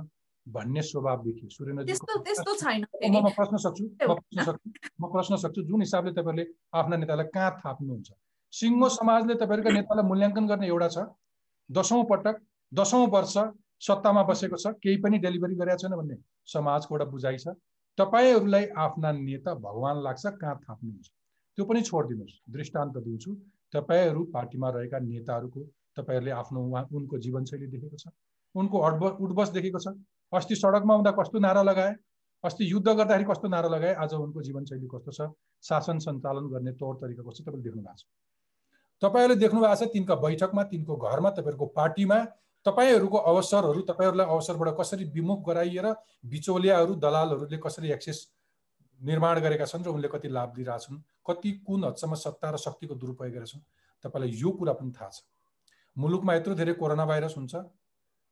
भन्ने 0.46 0.82
स्वभाव 0.82 1.22
देखियो। 1.24 1.48
सूर्यनदी 1.48 1.92
म 1.92 3.30
प्रश्न 3.38 3.56
सक्छु 3.64 3.84
म 3.86 4.14
प्रश्न 4.18 4.42
सक्छु 4.48 4.70
म 5.00 5.10
प्रश्न 5.12 5.36
सक्छु 5.44 5.62
जुन 5.62 5.80
हिसाबले 5.80 6.12
तपाईँहरूले 6.12 6.44
आफ्ना 6.74 6.96
नेतालाई 6.96 7.26
कहाँ 7.34 7.50
थाप्नुहुन्छ। 7.60 8.08
सिङ्गो 8.52 8.88
समाजले 8.90 9.34
तपाईँहरूका 9.42 9.70
नेतालाई 9.78 10.06
मूल्याङ्कन 10.10 10.46
गर्ने 10.46 10.66
एउटा 10.66 10.88
छ 10.94 10.98
दसौँ 11.70 12.04
पटक 12.10 12.36
दसौँ 12.72 13.06
वर्ष 13.08 13.36
सत्तामा 13.80 14.22
बसेको 14.24 14.56
छ 14.56 14.72
केही 14.82 14.96
पनि 15.04 15.18
डेलिभरी 15.18 15.54
गरेको 15.56 15.76
छैन 15.78 15.96
भन्ने 15.96 16.16
समाजको 16.48 16.94
एउटा 16.94 17.06
बुझाइ 17.10 17.38
छ। 17.38 17.54
तपाईँहरूलाई 17.98 18.66
आफ्ना 18.78 19.12
नेता 19.12 19.54
भगवान् 19.60 20.02
लाग्छ 20.02 20.26
कहाँ 20.26 20.56
थाप्नुहुन्छ? 20.58 21.08
त्यो 21.58 21.64
पनि 21.64 21.82
छोडिदिनुहोस् 21.82 22.36
दृष्टान्त 22.50 22.96
दिन्छु 22.98 23.30
तपाईँहरू 23.74 24.22
पार्टीमा 24.34 24.68
रहेका 24.70 24.98
नेताहरूको 25.00 25.60
तपाईँहरूले 25.96 26.30
आफ्नो 26.32 26.60
उहाँ 26.68 26.86
उनको 26.92 27.18
जीवनशैली 27.18 27.66
देखेको 27.66 27.96
छ। 27.96 28.08
उनको 28.54 28.78
अडब 28.80 29.02
उठबस 29.20 29.48
देखेको 29.50 29.78
छ। 29.78 29.94
अस्ति 30.32 30.54
सडकमा 30.56 30.94
आउँदा 30.94 31.10
कस्तो 31.18 31.38
नारा 31.38 31.62
लगाए? 31.62 31.94
अस्ति 32.44 32.70
युद्ध 32.70 32.88
गर्दाखेरि 32.88 33.24
कस्तो 33.24 33.48
नारा 33.48 33.68
लगाए? 33.68 33.94
आज 33.94 34.14
उनको 34.14 34.42
जीवनशैली 34.42 34.88
कस्तो 34.94 35.12
छ? 35.12 35.30
शासन 35.64 35.98
सञ्चालन 35.98 36.48
गर्ने 36.52 36.72
तौर 36.72 36.94
तरिका 37.02 37.22
कस्तो 37.22 37.44
तपाईँले 37.44 37.62
देख्नु 37.62 37.82
भएको 37.82 37.96
छ। 37.96 38.04
तपाईँहरूले 39.02 39.40
देख्नु 39.40 39.60
भएको 39.60 39.74
छ 39.76 39.92
तिनका 39.92 40.14
बैठकमा 40.24 40.62
तिनको 40.72 40.96
घरमा 40.98 41.30
तपाईँहरूको 41.30 41.66
पार्टीमा 41.76 42.18
तपाईँहरूको 42.66 43.18
अवसरहरू 43.26 43.80
तपाईँहरूलाई 43.84 44.26
अवसरबाट 44.28 44.74
कसरी 44.76 45.04
विमुख 45.10 45.46
गराइएर 45.46 45.86
बिचौलियाहरू 46.26 46.94
दलालहरूले 46.96 47.58
कसरी 47.58 47.90
एक्सेस 47.92 48.18
निर्माण 49.00 49.40
गरेका 49.40 49.66
छन् 49.66 49.84
र 49.84 49.88
उनले 49.90 50.08
कति 50.08 50.28
लाभ 50.28 50.56
लिइरहेछन् 50.56 50.98
कति 51.26 51.50
कुन 51.66 51.84
हदसम्म 51.84 52.14
सत्ता 52.16 52.50
र 52.50 52.56
शक्तिको 52.58 52.94
दुरुपयोग 52.96 53.32
गरेका 53.32 53.48
छन् 53.48 53.64
तपाईँलाई 54.04 54.36
यो 54.36 54.50
कुरा 54.52 54.72
पनि 54.74 54.92
थाहा 54.92 55.10
छ। 55.10 55.24
मुलुकमा 55.96 56.34
यत्रो 56.34 56.54
धेरै 56.54 56.74
कोरोना 56.74 57.04
भाइरस 57.06 57.34
हुन्छ 57.36 57.54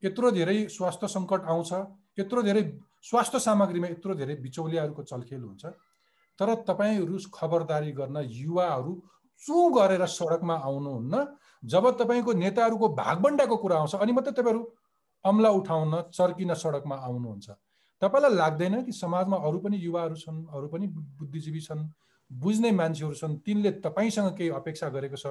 यत्रो 0.03 0.31
धेरै 0.31 0.59
स्वास्थ्य 0.69 1.09
सङ्कट 1.09 1.43
आउँछ 1.47 1.73
यत्रो 2.19 2.43
धेरै 2.43 2.63
स्वास्थ्य 3.03 3.39
सामग्रीमा 3.41 3.89
यत्रो 3.89 4.15
धेरै 4.15 4.35
बिचौलियाहरूको 4.37 5.03
चलखेल 5.05 5.43
हुन्छ 5.43 5.65
तर 6.39 6.55
तपाईँहरू 6.63 7.19
खबरदारी 7.33 7.93
गर्न 7.95 8.17
युवाहरू 8.37 8.93
चु 9.43 9.57
गरेर 9.71 10.05
सडकमा 10.11 10.55
आउनुहुन्न 10.63 11.25
जब 11.63 11.91
तपाईँको 11.99 12.33
नेताहरूको 12.35 12.89
भागबन्डाको 12.95 13.57
कुरा 13.57 13.77
आउँछ 13.77 13.95
अनि 13.97 14.13
मात्रै 14.13 14.33
तपाईँहरू 14.33 14.63
अम्ला 15.25 15.51
उठाउन 15.51 16.01
चर्किन 16.13 16.55
सडकमा 16.55 16.97
आउनुहुन्छ। 16.97 17.51
तपाईँलाई 18.03 18.35
लाग्दैन 18.35 18.83
कि 18.83 18.93
समाजमा 18.93 19.37
अरू 19.37 19.59
पनि 19.59 19.77
युवाहरू 19.77 20.15
छन् 20.17 20.45
अरू 20.55 20.69
पनि 20.69 20.87
बुद्धिजीवी 21.19 21.61
छन् 21.61 21.89
बुझ्ने 22.31 22.71
मान्छेहरू 22.73 23.15
छन् 23.15 23.37
तिनले 23.47 23.71
तपाईँसँग 23.83 24.37
केही 24.39 24.51
अपेक्षा 24.55 24.89
गरेको 24.89 25.17
छ? 25.17 25.27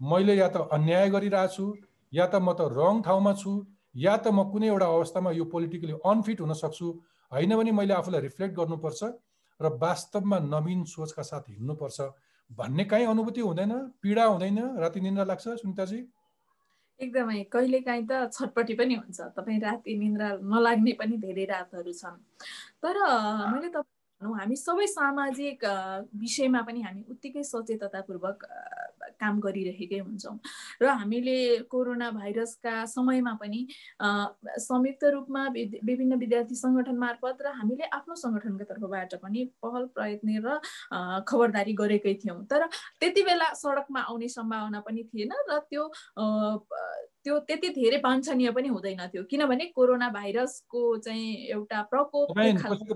मैले 0.00 0.34
या 0.34 0.48
त 0.48 0.68
अन्याय 0.72 1.10
गरिरहेको 1.10 1.52
छु 1.52 1.64
या 2.12 2.26
त 2.26 2.34
म 2.38 2.52
त 2.54 2.70
रङ 2.70 3.02
ठाउँमा 3.02 3.32
छु 3.34 3.52
या 3.96 4.16
त 4.16 4.28
म 4.30 4.46
कुनै 4.52 4.68
एउटा 4.68 4.86
अवस्थामा 4.86 5.30
यो 5.30 5.44
पोलिटिकली 5.50 5.92
अनफिट 6.04 6.40
हुन 6.40 6.52
सक्छु 6.54 6.86
होइन 7.32 7.56
भने 7.56 7.72
मैले 7.72 7.94
आफूलाई 7.94 8.20
रिफ्लेक्ट 8.20 8.54
गर्नुपर्छ 8.54 9.02
र 9.60 9.66
वास्तवमा 9.82 10.38
नवीन 10.38 10.84
सोचका 10.84 11.22
साथ 11.22 11.50
हिँड्नुपर्छ। 11.50 11.98
भन्ने 12.58 12.84
काहीँ 12.84 13.06
अनुभूति 13.06 13.40
हुँदैन 13.40 13.72
पीडा 14.02 14.24
हुँदैन 14.24 14.58
राति 14.78 15.00
निन्द्रा 15.00 15.24
लाग्छ 15.24 15.48
सुनिताजी? 15.62 15.98
एकदमै 17.00 17.42
कहिलेकाहीँ 17.52 18.06
त 18.10 18.30
छटपट्टि 18.32 18.74
पनि 18.78 18.94
हुन्छ 18.94 19.20
तपाईँ 19.34 19.60
राति 19.60 19.96
निन्द्रा 19.98 20.28
नलाग्ने 20.42 20.92
पनि 21.00 21.16
धेरै 21.18 21.44
रातहरू 21.50 21.92
छन्। 21.92 22.16
तर 22.82 22.94
मैले 23.50 23.68
त 23.74 23.82
हामी 24.22 24.56
सबै 24.56 24.86
सामाजिक 24.86 25.64
विषयमा 26.16 26.60
पनि 26.62 26.80
हामी 26.82 27.02
उत्तिकै 27.10 27.42
सचेततापूर्वक 27.42 28.38
काम 29.24 29.40
गरिरहेकै 29.40 30.00
हुन्छौँ। 30.04 30.36
र 30.82 30.86
हामीले 31.00 31.36
कोरोना 31.72 32.10
भाइरसका 32.20 32.74
समयमा 32.94 33.32
पनि 33.42 33.60
संयुक्त 34.68 35.04
रूपमा 35.16 35.42
विभिन्न 35.88 36.12
विद्यार्थी 36.22 36.54
सङ्गठन 36.54 36.96
मार्फत 37.04 37.42
र 37.44 37.56
हामीले 37.60 37.84
आफ्नो 37.98 38.14
सङ्गठनको 38.24 38.64
तर्फबाट 38.70 39.14
पनि 39.24 39.44
पहल 39.64 39.84
प्रयत्न 39.96 40.28
र 40.46 40.48
खबरदारी 41.28 41.72
गरेकै 41.82 42.14
थियौँ। 42.22 42.38
तर 42.50 42.66
त्यति 43.00 43.22
बेला 43.28 43.48
सडकमा 43.62 44.00
आउने 44.10 44.28
सम्भावना 44.28 44.80
पनि 44.86 45.02
थिएन 45.10 45.32
र 45.50 45.58
त्यो 45.70 45.82
त्यो 47.24 47.38
त्यति 47.48 47.68
धेरै 47.78 47.98
वाञ्छनीय 48.04 48.50
पनि 48.56 48.68
हुँदैन 48.68 49.00
थियो। 49.12 49.22
किनभने 49.30 49.64
कोरोना 49.76 50.08
भाइरसको 50.12 50.82
चाहिँ 51.04 51.30
एउटा 51.56 51.82
प्रकोप 51.92 52.36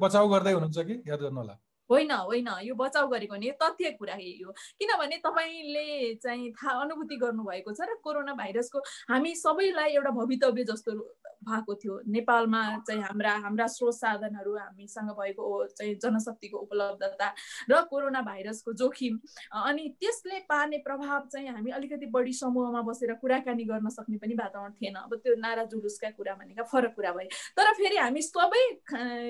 बचाउ 0.05 0.29
गर्दै 0.29 0.53
हुनुहुन्छ 0.53 0.79
कि? 0.88 0.95
याद 1.09 1.21
गर्नु 1.21 1.41
होला। 1.41 1.55
होइन 1.90 2.11
होइन। 2.11 2.48
यो 2.62 2.74
बचाउ 2.74 3.09
गरेको 3.09 3.37
नि 3.37 3.51
तथ्य 3.62 3.90
कुरा 3.98 4.14
हो 4.14 4.53
किनभने 4.79 5.16
तपाईँले 5.24 6.14
चाहिँ 6.22 6.53
थाहा 6.53 6.81
अनुभूति 6.83 7.16
गर्नुभएको 7.16 7.72
छ 7.72 7.81
र 7.83 7.94
कोरोना 8.03 8.35
भाइरसको 8.35 8.79
हामी 9.11 9.35
सबैलाई 9.37 9.90
एउटा 9.94 10.11
भवितव्य 10.11 10.64
जस्तो 10.64 10.92
भएको 11.38 11.74
थियो। 11.74 11.94
नेपालमा 12.09 12.61
चाहिँ 12.87 13.03
हाम्रा 13.03 13.33
हाम्रा 13.44 13.66
स्रोत 13.66 13.94
साधनहरू 13.94 14.57
हामीसँग 14.59 15.11
भएको 15.18 15.44
चाहिँ 15.68 15.94
जनशक्तिको 16.03 16.59
उपलब्धता 16.59 17.29
र 17.70 17.81
कोरोना 17.90 18.20
भाइरसको 18.22 18.72
जोखिम 18.74 19.18
अनि 19.55 19.88
त्यसले 20.01 20.38
पार्ने 20.51 20.79
प्रभाव 20.85 21.29
चाहिँ 21.33 21.48
हामी 21.48 21.70
अलिकति 21.70 22.07
बढी 22.11 22.33
समूहमा 22.33 22.83
बसेर 22.83 23.12
कुराकानी 23.22 23.64
गर्न 23.64 23.88
सक्ने 23.88 24.16
पनि 24.18 24.35
वातावरण 24.35 24.72
थिएन। 24.72 24.94
अब 24.98 25.14
त्यो 25.14 25.35
नारा 25.38 25.64
जुलुसका 25.70 26.11
कुरा 26.18 26.35
भनेका 26.35 26.62
फरक 26.64 26.94
कुरा 26.96 27.12
भए। 27.12 27.29
तर 27.57 27.72
फेरि 27.72 27.96
हामी 27.96 28.22
सबै 28.22 28.64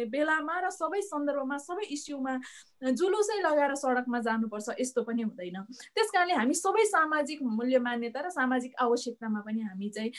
बेलामा 0.09 0.59
र 0.64 0.71
सबै 0.73 1.01
सन्दर्भमा 1.05 1.59
सबै 1.61 1.87
इस्युमा 1.92 2.35
जुलुसै 2.79 3.37
लगाएर 3.43 3.75
सडकमा 3.75 4.19
जानुपर्छ 4.23 4.75
यस्तो 4.81 5.03
पनि 5.03 5.23
हुँदैन। 5.23 5.57
त्यस 5.95 6.11
कारणले 6.15 6.35
हामी 6.35 6.55
सबै 6.55 6.85
सामाजिक 6.87 7.43
मूल्य 7.43 7.79
मान्यता 7.83 8.21
र 8.23 8.31
सामाजिक 8.31 8.75
आवश्यकतामा 8.79 9.41
पनि 9.47 9.61
हामी 9.67 9.89
चाहिँ 9.91 10.11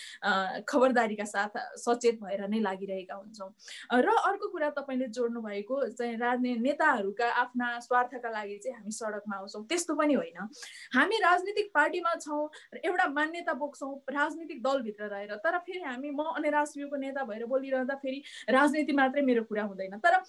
खबरदारीका 0.68 1.24
साथ 1.24 1.56
सचेत 1.80 2.20
भएर 2.20 2.48
नै 2.52 2.60
लागिरहेका 2.60 3.16
हुन्छौँ। 3.16 3.50
र 3.96 4.08
अर्को 4.12 4.48
कुरा 4.52 4.70
तपाईँले 4.76 5.08
जोड्नु 5.08 5.40
भएको 5.40 5.76
चाहिँ 5.96 6.18
राजनीति 6.20 6.60
नेताहरूका 6.60 7.28
आफ्ना 7.44 7.68
स्वार्थका 7.80 8.30
लागि 8.30 8.58
चाहिँ 8.60 8.76
हामी 8.76 8.92
सडकमा 8.92 9.36
आउँछौँ 9.40 9.64
त्यस्तो 9.64 9.96
पनि 9.96 10.14
होइन। 10.20 10.40
हामी 11.00 11.18
राजनीतिक 11.24 11.72
पार्टीमा 11.72 12.14
छौँ 12.20 12.44
एउटा 12.84 13.08
मान्यता 13.08 13.54
बोक्छौँ 13.56 13.94
राजनीतिक 14.12 14.60
दलभित्र 14.68 15.08
रहेर 15.08 15.36
तर 15.40 15.58
फेरि 15.64 15.82
हामी 15.88 16.12
म 16.12 16.28
अनेराश्रीको 16.36 16.96
नेता 17.08 17.24
भएर 17.24 17.46
बोलिरहँदा 17.48 17.96
फेरि 18.04 18.20
राजनीति 18.52 18.94
मात्रै 19.00 19.22
मेरो 19.24 19.44
कुरा 19.48 19.64
हुँदैन। 19.64 19.98
तर 20.04 20.20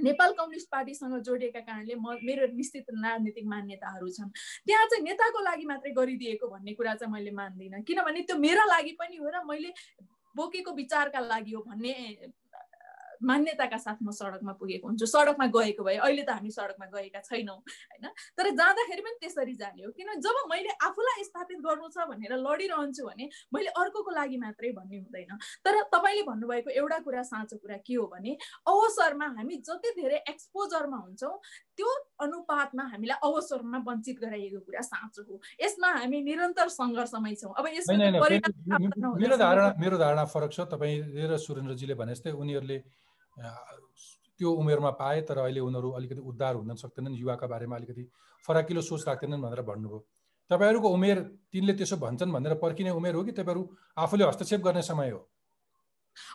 नेपाल 0.00 0.32
कम्युनिस्ट 0.32 0.68
पार्टीसँग 0.70 1.14
जोडिएका 1.22 1.60
कारणले 1.60 1.94
म 1.94 2.16
मेरो 2.22 2.46
निश्चित 2.52 2.84
राजनीतिक 2.90 3.46
मान्यताहरू 3.46 4.08
छन्। 4.08 4.30
त्यहाँ 4.66 4.86
चाहिँ 4.86 5.04
नेताको 5.04 5.40
लागि 5.44 5.66
मात्रै 5.66 5.92
गरिदिएको 5.96 6.46
भन्ने 6.48 6.72
कुरा 6.74 6.94
चाहिँ 6.94 7.12
मैले 7.12 7.30
मान्दिनँ। 7.32 7.82
किनभने 7.82 8.20
त्यो 8.28 8.36
मेरा 8.36 8.64
लागि 8.64 8.92
पनि 9.00 9.16
हो 9.16 9.28
र 9.28 9.44
मैले 9.48 9.72
बोकेको 10.36 10.72
विचारका 10.76 11.20
लागि 11.20 11.52
हो 11.52 11.60
भन्ने 11.64 11.92
मान्यताका 13.22 13.78
साथ 13.78 13.98
म 14.02 14.10
सडकमा 14.10 14.52
पुगेको 14.60 14.86
हुन्छु। 14.88 15.06
सडकमा 15.06 15.46
गएको 15.56 15.82
भए 15.84 15.96
अहिले 15.96 16.22
त 16.22 16.30
हामी 16.36 16.50
सडकमा 16.50 16.86
गएका 16.92 17.20
छैनौँ 17.24 17.56
होइन? 17.56 18.06
तर 18.36 18.46
जाँदाखेरि 18.52 19.02
पनि 19.02 19.16
त्यसरी 19.22 19.54
जाने 19.56 19.82
हो 19.84 19.90
किन 19.96 20.20
जब 20.20 20.36
मैले 20.50 20.72
आफूलाई 20.84 21.24
स्थापित 21.24 21.58
गर्नु 21.66 21.88
छ 21.94 22.06
भनेर 22.10 22.32
लडिरहन्छु 22.36 23.02
भने 23.06 23.24
मैले 23.54 23.70
अर्कोको 23.80 24.10
लागि 24.10 24.36
मात्रै 24.36 24.72
भन्ने 24.76 24.96
हुँदैन। 24.98 25.32
तर 25.64 25.74
तपाईँले 25.92 26.22
भन्नुभएको 26.28 26.70
एउटा 26.70 26.98
कुरा 27.06 27.22
साँचो 27.22 27.56
कुरा 27.62 27.76
के 27.86 27.94
हो 27.94 28.06
भने 28.12 28.36
अवसरमा 28.66 29.26
हामी 29.36 29.56
जति 29.64 29.90
धेरै 30.00 30.18
एक्सपोजरमा 30.28 30.96
हुन्छौँ 30.96 31.34
त्यो 31.76 31.88
अनुपातमा 32.24 32.84
हामीलाई 32.92 33.18
अवसरमा 33.22 33.78
वञ्चित 33.86 34.16
गराइएको 34.20 34.60
कुरा 34.66 34.82
साँचो 34.90 35.22
हो। 35.28 35.40
यसमा 35.62 35.88
हामी 36.00 36.20
निरन्तर 36.22 36.68
सङ्घर्षमै 36.68 37.34
छौँ। 37.40 37.54
अब 37.54 37.66
यसमा 37.74 37.96
मेरो 39.16 39.36
धारणा 39.36 39.68
मेरो 39.80 39.96
धारणा 39.98 40.24
फरक 40.24 40.52
छ। 40.52 40.60
तपाईँ 40.72 41.28
र 41.30 41.36
सुरेन्द्रजीले 41.36 41.94
भने 41.94 42.14
जस्तै 42.14 42.32
उनीहरूले 42.32 42.78
त्यो 43.36 44.50
उमेरमा 44.52 44.90
पाए 44.90 45.20
तर 45.22 45.38
अहिले 45.38 45.60
उनीहरू 45.60 45.90
अलिकति 45.90 46.20
उद्धार 46.20 46.54
हुन 46.54 46.74
सक्दैनन् 46.74 47.16
युवाका 47.16 47.46
बारेमा 47.46 47.76
अलिकति 47.76 48.08
फराकिलो 48.48 48.80
सोच 48.80 49.08
राख्दैनन् 49.08 49.42
भनेर 49.42 49.62
भन्नुभयो। 49.62 50.04
तपाईँहरूको 50.50 50.88
उमेर 50.88 51.18
तिनले 51.52 51.72
त्यसो 51.72 51.96
भन्छन् 51.96 52.32
भनेर 52.32 52.54
पर्खिने 52.54 52.90
उमेर 52.90 53.14
हो 53.14 53.24
कि 53.24 53.32
तपाईँहरू 53.32 53.62
आफूले 53.98 54.24
हस्तक्षेप 54.24 54.60
गर्ने 54.60 54.82
समय 54.82 55.10
हो? 55.10 55.20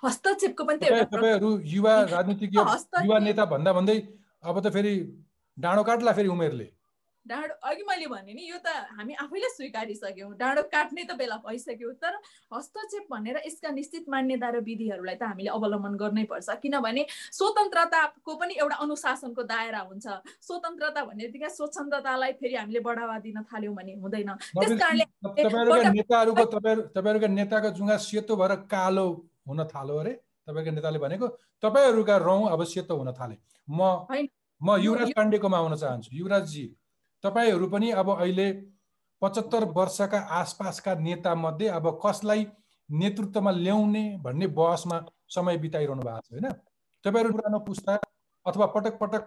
हस्तक्षेपको 0.03 0.63
पनि 0.63 0.77
तपाईँहरू 0.77 1.49
युवा 1.65 1.93
राजनीतिक 2.01 2.53
युवा 3.05 3.19
नेता 3.19 3.45
भन्दा 3.45 3.73
भन्दै 3.73 3.97
अब 4.43 4.59
त 4.59 4.73
फेरि 4.73 4.93
डाँडो 5.57 5.83
काट्ला 5.83 6.11
फेरि 6.11 6.27
उमेरले। 6.27 6.67
डाँडो 7.25 7.53
अघि 7.69 7.83
मैले 7.87 8.07
भने 8.07 8.33
नि 8.33 8.43
यो 8.49 8.57
त 8.65 8.67
हामी 8.97 9.13
आफैले 9.13 9.49
स्वीकारिसक्यौँ। 9.49 10.31
डाँडो 10.37 10.61
काट्ने 10.73 11.03
त 11.05 11.13
बेला 11.13 11.37
भइसक्यो 11.45 11.91
तर 12.01 12.17
हस्तक्षेप 12.49 13.05
भनेर 13.13 13.37
यसका 13.45 13.69
निश्चित 13.71 14.09
मान्यता 14.09 14.49
र 14.49 14.59
विधिहरूलाई 14.65 15.15
त 15.15 15.23
हामीले 15.29 15.49
अवलम्बन 15.53 15.93
गर्नै 16.01 16.25
पर्छ। 16.25 16.49
किनभने 16.61 17.05
स्वतन्त्रताको 17.37 18.31
पनि 18.41 18.53
एउटा 18.57 18.75
अनुशासनको 18.81 19.43
दायरा 19.43 19.81
हुन्छ। 19.85 20.07
स्वतन्त्रता 20.41 21.01
भन्ने 21.05 21.23
बित्तिकै 21.29 21.49
स्वच्छन्दतालाई 21.53 22.31
फेरि 22.41 22.55
हामीले 22.57 22.79
बढावा 22.81 23.17
दिन 23.21 23.37
थाल्यौँ 23.45 23.75
भने 23.75 23.93
हुँदैन। 24.01 24.29
त्यस 24.57 24.73
कारणले 24.81 25.05
नेताहरूको 25.93 26.43
तपाईँहरूका 26.97 27.27
नेताको 27.37 27.69
जुङ्गा 27.77 27.97
सेतो 28.01 28.33
भएर 28.35 28.55
कालो 28.65 29.07
हुन 29.47 29.59
थाल्यो 29.69 29.95
अरे। 30.01 30.13
तपाईँको 30.49 30.71
नेताले 30.73 30.99
भनेको 30.99 31.27
तपाईँहरूका 31.63 32.15
रौँ 32.17 32.43
अब 32.49 32.63
सेतो 32.65 32.97
हुन 32.97 33.13
थाले। 33.13 33.35
म 33.69 34.09
म 34.61 34.77
युवराज 34.77 35.09
पाण्डेकोमा 35.17 35.57
आउन 35.57 35.75
चाहन्छु। 35.75 36.09
युवराजजी 36.13 36.65
तपाईँहरू 37.23 37.67
पनि 37.69 37.91
अब 37.91 38.09
अहिले 38.09 38.51
पचहत्तर 39.21 39.63
वर्षका 39.75 40.19
आसपासका 40.39 40.93
नेता 40.99 41.33
मध्ये 41.35 41.67
अब 41.69 41.87
कसलाई 42.05 42.45
नेतृत्वमा 42.89 43.51
ल्याउने 43.51 44.03
भन्ने 44.23 44.47
बहसमा 44.59 44.97
समय 45.29 45.57
बिताइरहनु 45.57 46.01
भएको 46.01 46.19
छ 46.19 46.31
होइन? 46.31 46.47
तपाईँहरू 47.05 47.31
पुरानो 47.33 47.59
पुस्ता 47.67 47.99
अथवा 48.45 48.65
पटक 48.75 48.97
पटक 49.01 49.23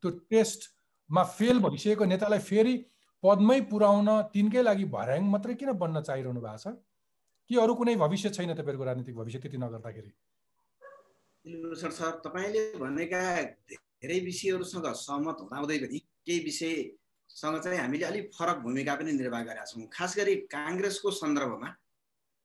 त्यो 0.00 0.10
टेस्टमा 0.30 1.22
फेल 1.38 1.58
भइसकेको 1.62 2.04
नेतालाई 2.04 2.38
फेरि 2.48 2.74
पदमै 3.22 3.60
पुर्याउन 3.70 4.08
तिनकै 4.34 4.62
लागि 4.62 4.84
भर्याङ 4.94 5.22
मात्रै 5.30 5.54
किन 5.54 5.72
बन्न 5.78 6.02
चाहिरहनु 6.02 6.40
भएको 6.40 6.58
छ? 6.58 6.74
कि 7.50 7.54
अरू 7.62 7.74
कुनै 7.74 7.94
भविष्य 8.02 8.30
छैन 8.30 8.54
तपाईँहरूको 8.54 8.84
राजनीतिक 8.84 9.16
भविष्य 9.16 9.38
त्यति 9.38 9.58
नगर्दाखेरि? 9.58 10.10
सर 11.78 12.10
तपाईँले 12.26 12.64
भनेका 12.82 13.22
धेरै 13.70 14.18
विषयहरूसँग 14.26 14.86
सहमत 15.04 15.36
हुँदाहुँदै 15.40 15.78
पनि 15.78 15.98
केही 16.26 16.40
विषय 16.44 16.74
सँग 17.36 17.60
चाहिँ 17.60 17.78
हामीले 17.78 18.04
अलिक 18.04 18.30
फरक 18.34 18.56
भूमिका 18.62 18.94
पनि 18.94 19.12
निर्वाह 19.12 19.42
गरेका 19.42 19.64
छौँ। 19.64 19.86
खास 19.92 20.16
गरी 20.16 20.34
काङ्ग्रेसको 20.52 21.10
सन्दर्भमा 21.12 21.68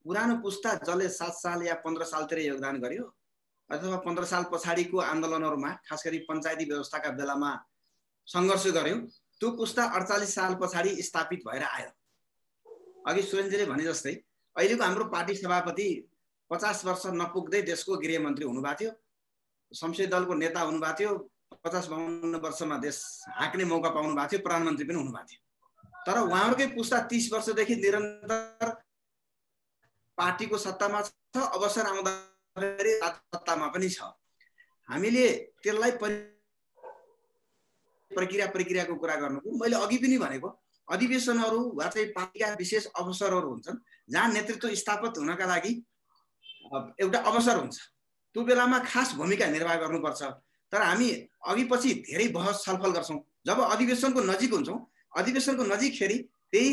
पुरानो 0.05 0.35
पुस्ता 0.41 0.73
जसले 0.87 1.07
सात 1.11 1.33
साल 1.35 1.63
या 1.63 1.73
पन्ध्र 1.83 2.03
सालतिर 2.07 2.39
योगदान 2.39 2.79
गर्यो 2.81 3.05
अथवा 3.69 3.97
पन्ध्र 4.05 4.25
साल 4.25 4.43
पछाडिको 4.51 4.97
आन्दोलनहरूमा 4.97 5.71
खास 5.87 6.03
गरी 6.05 6.19
पञ्चायती 6.27 6.65
व्यवस्थाका 6.65 7.09
बेलामा 7.19 7.51
सङ्घर्ष 8.27 8.67
गर्यो 8.77 8.97
त्यो 9.41 9.51
पुस्ता 9.57 9.83
अडचालिस 9.95 10.35
साल 10.35 10.55
पछाडि 10.61 11.01
स्थापित 11.03 11.41
भएर 11.47 11.63
आयो। 11.63 11.89
अघि 13.07 13.21
सुरेनजीले 13.23 13.65
भने 13.65 13.83
जस्तै 13.83 14.13
अहिलेको 14.55 14.83
हाम्रो 14.83 15.05
पार्टी 15.11 15.35
सभापति 15.35 15.87
पचास 16.51 16.85
वर्ष 16.85 17.05
नपुग्दै 17.13 17.61
देशको 17.67 17.97
गृहमन्त्री 18.03 18.45
हुनुभएको 18.45 18.79
थियो 18.79 18.91
संसदीय 19.71 20.07
दलको 20.07 20.33
नेता 20.33 20.61
हुनुभएको 20.61 20.97
थियो 20.99 21.11
पचास 21.51 21.87
बाहन्न 21.87 22.35
वर्षमा 22.43 22.77
देश 22.77 22.97
हाँक्ने 23.29 23.65
मौका 23.65 23.89
पाउनु 23.89 24.15
भएको 24.15 24.27
थियो 24.31 24.41
प्रधानमन्त्री 24.43 24.85
पनि 24.87 24.97
हुनुभएको 24.97 25.27
थियो। 25.27 25.41
तर 26.05 26.17
उहाँहरूकै 26.19 26.67
पुस्ता 26.75 26.97
तिस 27.11 27.25
वर्षदेखि 27.33 27.75
निरन्तर 27.75 28.69
पार्टीको 30.17 30.57
सत्तामा 30.57 31.01
छ 31.01 31.35
अवसर 31.35 31.85
आउँदाखेरि 31.87 32.93
सत्तामा 33.03 33.67
पनि 33.75 33.89
छ। 33.89 33.99
हामीले 34.89 35.25
त्यसलाई 35.63 35.91
प्रक्रिया 38.11 38.45
प्रक्रियाको 38.55 38.95
कुरा 38.95 39.15
गर्नुको 39.21 39.57
मैले 39.59 39.75
अघि 39.75 39.97
पनि 39.97 40.17
भनेको 40.17 40.49
अधिवेशनहरू 40.87 41.59
वा 41.75 41.87
चाहिँ 41.91 42.07
पार्टीका 42.15 42.47
विशेष 42.55 42.85
अवसरहरू 42.95 43.49
हुन्छन् 43.49 43.77
जहाँ 44.09 44.27
नेतृत्व 44.33 44.67
स्थापित 44.81 45.13
हुनका 45.19 45.45
लागि 45.45 45.71
एउटा 47.03 47.19
अवसर 47.31 47.55
हुन्छ। 47.59 47.77
त्यो 48.35 48.43
बेलामा 48.43 48.79
खास 48.87 49.15
भूमिका 49.15 49.45
निर्वाह 49.51 49.75
गर्नुपर्छ। 49.83 50.21
तर 50.71 50.81
हामी 50.81 51.09
अघि 51.47 51.63
पछि 51.71 51.93
धेरै 52.07 52.27
बहस 52.29 52.63
छलफल 52.65 52.91
गर्छौँ। 52.91 53.19
जब 53.47 53.59
अधिवेशनको 53.61 54.21
नजिक 54.21 54.53
हुन्छौँ 54.53 54.79
अधिवेशनको 55.17 55.63
नजिकखेरि 55.63 56.17
त्यही 56.51 56.71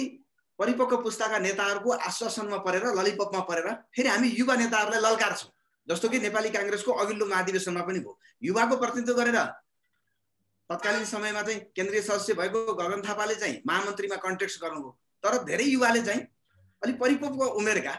परिपक्व 0.58 0.96
पुस्ताका 1.02 1.38
नेताहरूको 1.38 1.90
आश्वासनमा 1.90 2.56
परेर 2.66 2.84
ललिपपमा 2.94 3.40
परेर 3.50 3.68
फेरि 3.94 4.08
हामी 4.08 4.28
युवा 4.38 4.54
नेताहरूलाई 4.56 5.00
ललकारछौँ। 5.02 5.50
जस्तो 5.88 6.08
कि 6.08 6.18
नेपाली 6.18 6.50
काङ्ग्रेसको 6.50 6.92
अघिल्लो 6.92 7.26
महाधिवेशनमा 7.26 7.82
पनि 7.82 7.98
भयो। 8.00 8.18
युवाको 8.42 8.76
प्रतिनिधित्व 8.76 9.20
गरेर 9.20 9.38
तत्कालीन 10.70 11.04
समयमा 11.04 11.42
चाहिँ 11.42 11.60
केन्द्रीय 11.76 12.02
सदस्य 12.02 12.34
भएको 12.34 12.74
गगन 12.74 13.02
थापाले 13.02 13.34
चाहिँ 13.34 13.60
महामन्त्रीमा 13.66 14.16
कन्टेक्स्ट 14.16 14.60
गर्नुभयो। 14.62 14.90
तर 15.24 15.42
धेरै 15.44 15.64
युवाले 15.64 16.02
चाहिँ 16.02 16.20
अलिक 16.82 16.98
परिपक्व 17.00 17.40
उमेरका 17.60 17.94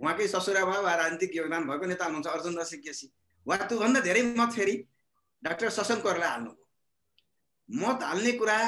उहाँकै 0.00 0.26
ससुरा 0.28 0.64
भयो 0.64 0.82
वा 0.82 0.94
राजनीतिक 0.94 1.36
योगदान 1.36 1.62
भएको 1.68 1.86
नेता 1.86 2.04
हुनुहुन्छ 2.04 2.26
अर्जुन 2.26 2.58
रसी 2.58 2.76
केसी। 2.78 3.10
वा 3.46 3.56
त्योभन्दा 3.66 4.00
धेरै 4.00 4.22
मत 4.38 4.52
फेरि 4.52 4.74
डाक्टर 5.44 5.68
सशङ्करलाई 5.70 6.30
हाल्नुभयो 6.30 6.64
मत 7.68 8.02
हाल्ने 8.02 8.32
कुरा 8.40 8.58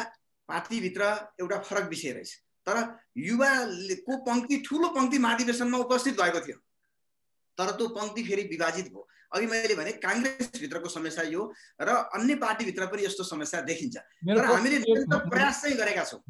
पार्टीभित्र 0.48 1.02
एउटा 1.40 1.58
फरक 1.68 1.88
विषय 1.88 2.12
रहेछ। 2.12 2.30
तर 2.66 2.76
युवाको 3.16 4.16
पङ्क्ति 4.26 4.56
ठुलो 4.66 4.88
पङ्क्ति 4.94 5.18
महाधिवेशनमा 5.18 5.78
उपस्थित 5.78 6.14
भएको 6.20 6.40
थियो 6.46 6.58
तर 7.58 7.70
त्यो 7.76 7.86
पङ्क्ति 7.98 8.22
फेरि 8.22 8.42
विभाजित 8.52 8.86
भयो। 8.92 9.02
अघि 9.34 9.46
मैले 9.46 9.74
भने 9.74 9.92
काङ्ग्रेसभित्रको 10.02 10.88
समस्या 10.88 11.24
यो 11.24 11.42
र 11.80 11.88
अन्य 12.18 12.34
पार्टीभित्र 12.42 12.86
पनि 12.86 13.04
यस्तो 13.04 13.24
समस्या 13.24 13.60
देखिन्छ। 13.70 13.96
तर 13.96 14.44
हामीले 14.44 14.78
प्रयास 15.30 15.62
चाहिँ 15.62 15.76
गरेका 15.76 16.04
छौँ। 16.04 16.20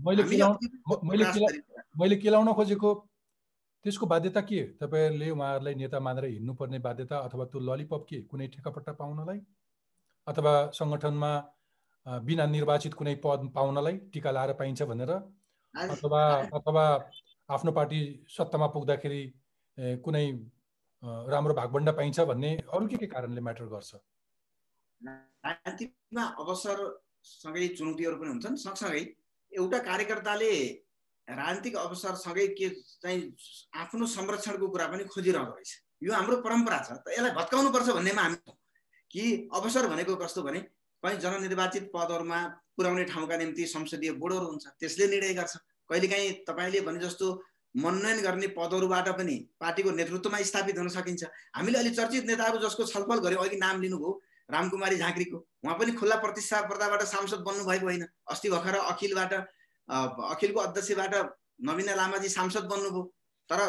मैले 2.00 2.16
केलाउन 2.16 2.52
खोजेको 2.52 2.94
त्यसको 3.84 4.06
बाध्यता 4.06 4.40
के 4.40 4.62
तपाईँहरूले 4.80 5.30
उहाँहरूलाई 5.30 5.74
नेता 5.74 6.00
मानेर 6.00 6.24
हिँड्नुपर्ने 6.24 6.78
बाध्यता 6.88 7.16
अथवा 7.26 7.44
त्यो 7.52 7.60
ललिपप 7.68 8.02
के 8.08 8.20
कुनै 8.30 8.46
ठेकापट्टा 8.54 8.92
पाउनलाई? 8.92 9.38
अथवा 10.26 10.52
सङ्गठनमा 10.78 11.30
बिना 12.26 12.44
निर्वाचित 12.46 12.94
कुनै 12.94 13.14
पद 13.24 13.50
पाउनलाई 13.54 13.96
टिका 14.12 14.30
लाएर 14.36 14.52
पाइन्छ 14.60 14.82
भनेर 14.90 15.12
अथवा 15.74 16.22
अथवा 16.58 16.84
आफ्नो 17.48 17.72
पार्टी 17.78 18.00
सत्तामा 18.36 18.66
पुग्दाखेरि 18.74 19.22
कुनै 20.04 20.26
राम्रो 21.34 21.54
भागभण्डा 21.54 21.92
पाइन्छ 21.98 22.20
भन्ने 22.30 22.50
अरू 22.74 22.86
के 22.88 22.96
के 22.96 23.06
कारणले 23.14 23.40
म्याटर 23.46 23.66
गर्छ? 23.74 23.90
राजनीतिमा 25.00 26.24
अवसरसँगै 26.42 27.68
चुनौतीहरू 27.78 28.16
पनि 28.20 28.30
हुन्छन्। 28.34 28.56
सँगसँगै 28.66 29.02
एउटा 29.52 29.78
कार्यकर्ताले 29.88 30.52
राजनीतिक 31.28 31.76
अवसरसँगै 31.76 32.46
के 32.58 32.68
चाहिँ 33.02 33.22
आफ्नो 33.82 34.06
संरक्षणको 34.16 34.66
कुरा 34.74 34.86
पनि 34.92 35.04
खोजिरहँदो 35.14 35.52
रहेछ। 35.54 35.70
यो 36.02 36.12
हाम्रो 36.12 36.36
परम्परा 36.46 36.78
छ 36.86 36.98
त 37.02 37.14
यसलाई 37.14 37.32
भत्काउनुपर्छ 37.38 37.88
भन्नेमा 37.98 38.22
हामी 38.22 38.38
कि 39.10 39.48
अवसर 39.54 39.86
भनेको 39.88 40.16
कस्तो 40.16 40.42
भने 40.42 40.60
कहीँ 41.02 41.18
जननिर्वाचित 41.20 41.90
पदहरूमा 41.94 42.38
पुर्याउने 42.76 43.04
ठाउँका 43.06 43.36
निम्ति 43.36 43.66
संसदीय 43.66 44.12
बोर्डहरू 44.12 44.46
हुन्छ 44.46 44.66
त्यसले 44.80 45.06
निर्णय 45.08 45.34
गर्छ। 45.34 45.56
कहिलेकाहीँ 45.90 46.32
तपाईँले 46.44 46.80
भने 46.80 47.00
जस्तो 47.00 47.26
मनोनयन 47.74 48.20
गर्ने 48.22 48.46
पदहरूबाट 48.56 49.08
पनि 49.18 49.36
पार्टीको 49.60 49.90
नेतृत्वमा 49.90 50.38
स्थापित 50.42 50.78
हुन 50.78 50.88
सकिन्छ। 50.88 51.24
हामीले 51.56 51.78
अलि 51.78 51.90
चर्चित 51.90 52.26
नेताहरू 52.26 52.58
जसको 52.58 52.84
छलफल 52.86 53.18
गऱ्यौँ 53.20 53.44
अघि 53.44 53.56
नाम 53.56 53.80
लिनुभयो 53.82 54.12
रामकुमारी 54.48 54.96
झाँक्रीको। 54.96 55.38
उहाँ 55.64 55.76
पनि 55.78 55.92
खुल्ला 55.92 56.16
प्रतिस्पर्धाबाट 56.16 57.02
सांसद 57.04 57.40
बन्नुभएको 57.46 57.86
होइन। 57.86 58.06
अस्ति 58.30 58.50
भर्खर 58.50 58.74
अखिलबाट 58.74 59.32
अखिलको 59.88 60.60
अध्यक्षबाट 60.60 61.14
नवीना 61.62 61.94
लामाजी 61.94 62.28
सांसद 62.28 62.64
बन्नुभयो। 62.66 63.02
तर 63.50 63.60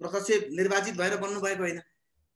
प्रत्यक्ष 0.00 0.52
निर्वाचित 0.52 0.94
भएर 0.96 1.16
बन्नुभएको 1.16 1.62
होइन। 1.62 1.80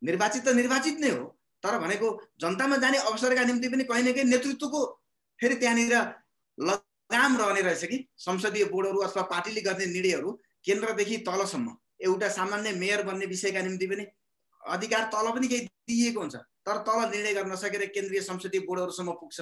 निर्वाचित 0.02 0.44
त 0.44 0.54
निर्वाचित 0.54 1.00
नै 1.00 1.10
हो। 1.10 1.24
तर 1.66 1.78
भनेको 1.78 2.08
जनतामा 2.40 2.76
जाने 2.78 2.98
अवसरका 3.10 3.44
निम्ति 3.44 3.68
पनि 3.68 3.84
कहीँ 3.84 4.02
न 4.02 4.12
कहीँ 4.14 4.24
नेतृत्वको 4.24 4.82
फेरि 5.40 5.54
त्यहाँनिर 5.62 5.94
लगाम 6.58 7.36
रहने 7.36 7.60
रहेछ 7.60 7.84
कि 7.84 7.98
संसदीय 8.18 8.64
बोर्डहरू 8.70 8.98
अथवा 9.06 9.22
पार्टीले 9.32 9.60
गर्ने 9.60 9.86
निर्णयहरू 9.86 10.30
केन्द्रदेखि 10.64 11.16
तलसम्म। 11.26 11.76
एउटा 12.02 12.28
सामान्य 12.30 12.72
मेयर 12.78 13.02
बन्ने 13.02 13.26
विषयका 13.26 13.62
निम्ति 13.62 13.86
पनि 13.86 14.06
अधिकार 14.60 15.04
तल 15.14 15.30
पनि 15.34 15.48
केही 15.48 15.66
दिइएको 15.88 16.20
हुन्छ। 16.20 16.36
तर 16.36 16.78
तल 16.86 16.98
निर्णय 17.10 17.34
गर्न 17.34 17.52
नसकेर 17.52 17.84
केन्द्रीय 17.94 18.20
संसदीय 18.20 18.60
बोर्डहरूसम्म 18.62 19.12
पुग्छ। 19.20 19.40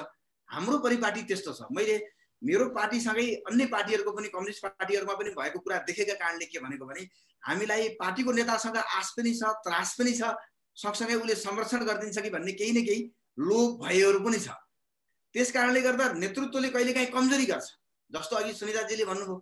हाम्रो 0.49 0.79
परिपाटी 0.79 1.23
त्यस्तो 1.29 1.53
छ। 1.53 1.69
मैले 1.73 1.97
मेरो 2.43 2.65
पार्टीसँगै 2.77 3.27
अन्य 3.49 3.67
पार्टीहरूको 3.67 4.13
पनि 4.13 4.29
कम्युनिस्ट 4.29 4.65
पार्टीहरूमा 4.65 5.15
पनि 5.21 5.31
भएको 5.37 5.59
कुरा 5.61 5.79
देखेका 5.89 6.15
कारणले 6.15 6.47
के 6.47 6.59
भनेको 6.61 6.87
भने 6.87 7.07
हामीलाई 7.43 7.89
पार्टीको 8.01 8.33
नेतासँग 8.33 8.77
आश 8.77 9.13
पनि 9.17 9.33
छ 9.35 9.53
त्रास 9.65 9.95
पनि 9.99 10.13
छ 10.13 10.35
सँगसँगै 10.77 11.15
उसले 11.15 11.35
संरक्षण 11.39 11.85
गरिदिन्छ 11.85 12.19
कि 12.19 12.31
भन्ने 12.31 12.53
केही 12.53 12.73
न 12.73 12.85
केही 12.85 13.01
लोभ 13.39 13.83
भयहरू 13.83 14.21
पनि 14.25 14.39
छ। 14.39 14.49
त्यस 15.35 15.53
कारणले 15.53 15.81
गर्दा 15.81 16.13
नेतृत्वले 16.19 16.69
कहिलेकाहीँ 16.71 17.11
कमजोरी 17.11 17.47
गर्छ। 17.47 17.69
जस्तो 18.11 18.37
अघि 18.37 18.53
सुनिताजीले 18.55 19.05
भन्नुभयो 19.05 19.37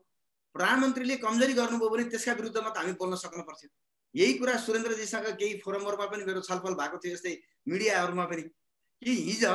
प्रधानमन्त्रीले 0.55 1.17
कमजोरी 1.25 1.53
गर्नुभयो 1.53 1.89
भने 1.89 2.05
त्यसका 2.13 2.33
विरुद्धमा 2.33 2.71
त 2.71 2.77
हामी 2.79 2.93
बोल्न 3.01 3.15
सक्नु 3.17 3.43
पर्थ्यो। 3.49 3.69
यही 4.15 4.33
कुरा 4.39 4.57
सुरेन्द्रजीसँग 4.61 5.27
केही 5.41 5.59
फोरमहरूमा 5.65 6.07
पनि 6.13 6.25
मेरो 6.25 6.41
छलफल 6.49 6.75
भएको 6.81 6.97
थियो 7.01 7.13
यस्तै 7.17 7.33
मिडियाहरूमा 7.69 8.25
पनि। 8.33 8.43
कि 9.03 9.13
हिजो 9.29 9.55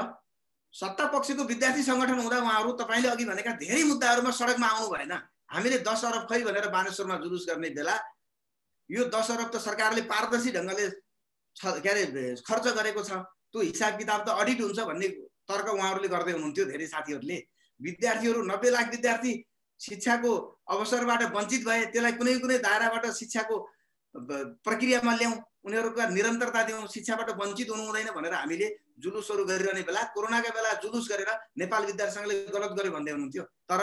सत्ता 0.74 1.06
पक्षको 1.14 1.44
विद्यार्थी 1.48 1.84
सङ्गठन 1.84 2.20
हुँदा 2.20 2.38
उहाँहरू 2.38 2.72
तपाईँले 2.82 3.10
अघि 3.10 3.26
भनेका 3.26 3.52
धेरै 3.62 3.84
मुद्दाहरूमा 3.84 4.32
सडकमा 4.34 4.68
आउनु 4.68 4.88
भएन। 4.94 5.14
हामीले 5.48 5.78
दस 5.88 6.02
अरब 6.06 6.24
खै 6.30 6.42
भनेर 6.44 6.68
बानेश्वरमा 6.70 7.16
जुलुस 7.24 7.46
गर्ने 7.50 7.70
बेला 7.78 7.96
यो 8.90 9.04
दस 9.14 9.32
अरब 9.32 9.50
त 9.54 9.62
सरकारले 9.64 10.02
पारदर्शी 10.12 10.52
ढङ्गले 10.52 10.86
के 11.62 11.90
अरे 11.90 12.36
खर्च 12.48 12.66
गरेको 12.78 13.02
छ। 13.04 13.12
त्यो 13.52 13.62
हिसाब 13.62 13.98
किताब 13.98 14.22
त 14.26 14.30
अडिट 14.42 14.62
हुन्छ 14.62 14.80
भन्ने 14.90 15.08
तर्क 15.50 15.68
उहाँहरूले 15.74 16.08
गर्दै 16.08 16.32
हुनुहुन्थ्यो 16.38 16.66
धेरै 16.72 16.88
साथीहरूले। 16.88 17.38
विद्यार्थीहरू 17.80 18.42
नब्बे 18.52 18.70
लाख 18.72 18.88
विद्यार्थी 18.92 19.32
शिक्षाको 19.80 20.32
अवसरबाट 20.74 21.22
वञ्चित 21.36 21.62
भए 21.66 21.86
त्यसलाई 21.94 22.14
कुनै 22.20 22.34
कुनै 22.44 22.58
दायराबाट 22.68 23.06
शिक्षाको 23.20 23.56
प्रक्रियामा 24.66 25.14
ल्याउँ। 25.18 25.38
उनीहरूका 25.68 26.04
निरन्तरता 26.10 26.62
दिउँ 26.68 26.88
शिक्षाबाट 26.88 27.30
वञ्चित 27.40 27.70
हुनु 27.70 27.84
हुँदैन 27.86 28.10
भनेर 28.18 28.34
हामीले 28.34 28.68
जुलुसहरू 29.04 29.44
गरिरहने 29.46 29.82
बेला 29.88 30.02
कोरोनाका 30.16 30.52
बेला 30.58 30.72
जुलुस 30.84 31.06
गरेर 31.12 31.30
नेपाल 31.62 31.86
विद्यार्थी 31.86 32.16
सङ्घले 32.16 32.36
गलत 32.56 32.72
गर्यो 32.78 32.92
भन्दै 32.92 33.12
हुनुहुन्थ्यो। 33.12 33.44
तर 33.70 33.82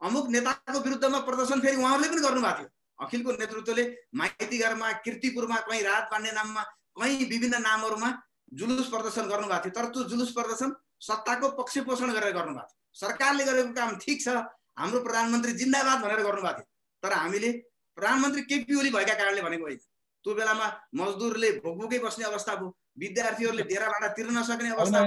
अमुक 0.00 0.26
नेताको 0.34 0.78
विरुद्धमा 0.86 1.18
प्रदर्शन 1.28 1.60
फेरि 1.60 1.76
उहाँहरूले 1.76 2.08
पनि 2.08 2.22
गर्नुभएको 2.26 2.58
थियो। 2.58 2.68
अखिलको 2.98 3.30
नेतृत्वले 3.32 3.84
माइतीघरमा 4.14 4.88
किर्तिपुरमा 5.04 5.58
कहीँ 5.66 5.82
रात 5.82 6.04
बाँड्ने 6.12 6.32
नाममा 6.32 6.62
कहीँ 6.96 7.24
विभिन्न 7.30 7.56
नामहरूमा 7.62 8.10
जुलुस 8.52 8.88
प्रदर्शन 8.88 9.24
गर्नुभएको 9.28 9.64
थियो। 9.64 9.74
तर 9.76 9.86
त्यो 9.92 10.02
जुलुस 10.10 10.30
प्रदर्शन 10.32 10.68
सत्ताको 11.00 11.46
पक्ष 11.58 11.78
पोषण 11.86 12.12
गरेर 12.12 12.32
गर्नुभएको 12.32 12.66
थियो। 12.66 13.00
सरकारले 13.00 13.44
गरेको 13.44 13.72
काम 13.74 13.96
ठिक 14.04 14.18
छ 14.22 14.28
हाम्रो 14.76 15.00
प्रधानमन्त्री 15.04 15.52
जिन्दाबाद 15.60 15.98
भनेर 16.04 16.20
गर्नुभएको 16.24 16.58
थियो। 16.58 16.68
तर 17.02 17.12
हामीले 17.12 17.50
प्रधानमन्त्री 17.98 18.42
केपी 18.48 18.74
ओली 18.76 18.90
भएका 18.96 19.14
कारणले 19.14 19.42
भनेको 19.42 19.64
होइन। 19.64 19.80
त्यो 20.24 20.34
बेलामा 20.34 20.66
मजदुरले 20.96 21.50
भोकभोकै 21.64 21.98
बस्ने 22.04 22.24
अवस्था 22.26 22.54
भयो 22.56 22.68
विद्यार्थीहरूले 22.98 23.64
डेराबाट 23.70 24.04
तिर्न 24.16 24.36
नसक्ने 24.38 24.70
अवस्था 24.74 24.98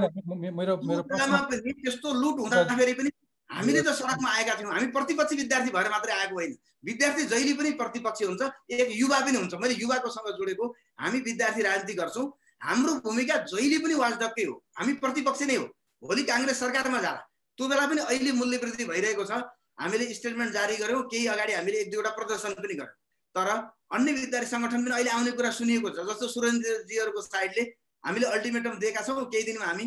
त्यस्तो 1.81 2.09
लुट 2.21 2.35
हुँदाखेरि 2.39 2.93
पनि 2.93 3.09
हामीले 3.49 3.81
त 3.81 3.89
सडकमा 3.97 4.29
आएका 4.29 4.53
थियौँ। 4.55 4.73
हामी 4.73 4.87
प्रतिपक्षी 4.93 5.35
विद्यार्थी 5.35 5.71
भएर 5.73 5.89
मात्रै 5.89 6.13
आएको 6.13 6.35
होइन। 6.35 6.53
विद्यार्थी 6.85 7.23
जहिले 7.33 7.53
पनि 7.59 7.69
प्रतिपक्षी 7.81 8.25
हुन्छ 8.25 8.41
एक 8.69 8.89
युवा 8.93 9.19
पनि 9.25 9.37
हुन्छ। 9.41 9.53
मैले 9.57 9.73
युवाकोसँग 9.81 10.27
जोडेको 10.37 10.65
हामी 11.00 11.20
विद्यार्थी 11.22 11.62
राजनीति 11.62 11.93
गर्छौँ 11.93 12.28
हाम्रो 12.62 12.93
भूमिका 13.04 13.36
जहिले 13.47 13.78
पनि 13.80 13.93
वाजडक्कै 13.95 14.43
हो। 14.43 14.54
हामी 14.78 14.93
प्रतिपक्ष 15.04 15.41
नै 15.50 15.56
हो। 15.56 15.66
भोलि 16.04 16.24
काङ्ग्रेस 16.24 16.60
सरकारमा 16.60 17.00
जाला। 17.02 17.22
त्यो 17.58 17.68
बेला 17.68 17.86
पनि 17.88 18.02
अहिले 18.02 18.32
मूल्य 18.36 18.58
वृद्धि 18.58 18.86
भइरहेको 18.86 19.24
छ। 19.26 19.43
हामीले 19.80 20.14
स्टेटमेन्ट 20.14 20.54
जारी 20.54 20.76
गऱ्यौँ 20.78 21.04
केही 21.12 21.28
अगाडि 21.34 21.54
हामीले 21.54 21.78
एक 21.80 21.91
दुईवटा 21.91 22.12
प्रदर्शन 22.20 22.54
पनि 22.60 22.74
गऱ्यौँ। 22.74 22.95
तर 23.36 23.47
अन्य 23.95 24.12
विद्यार्थी 24.14 24.50
सङ्गठन 24.52 24.84
पनि 24.86 24.93
अहिले 24.95 25.12
आउने 25.16 25.32
कुरा 25.39 25.52
सुनिएको 25.56 25.89
छ। 25.89 26.04
जस्तो 26.10 26.28
सुरेन्द्रजीहरूको 26.36 27.22
साइडले 27.22 27.64
हामीले 28.04 28.26
अल्टिमेटम 28.36 28.80
दिएका 28.80 29.02
छौँ 29.08 29.26
केही 29.32 29.43
दिनमा 29.43 29.66
हामी 29.66 29.86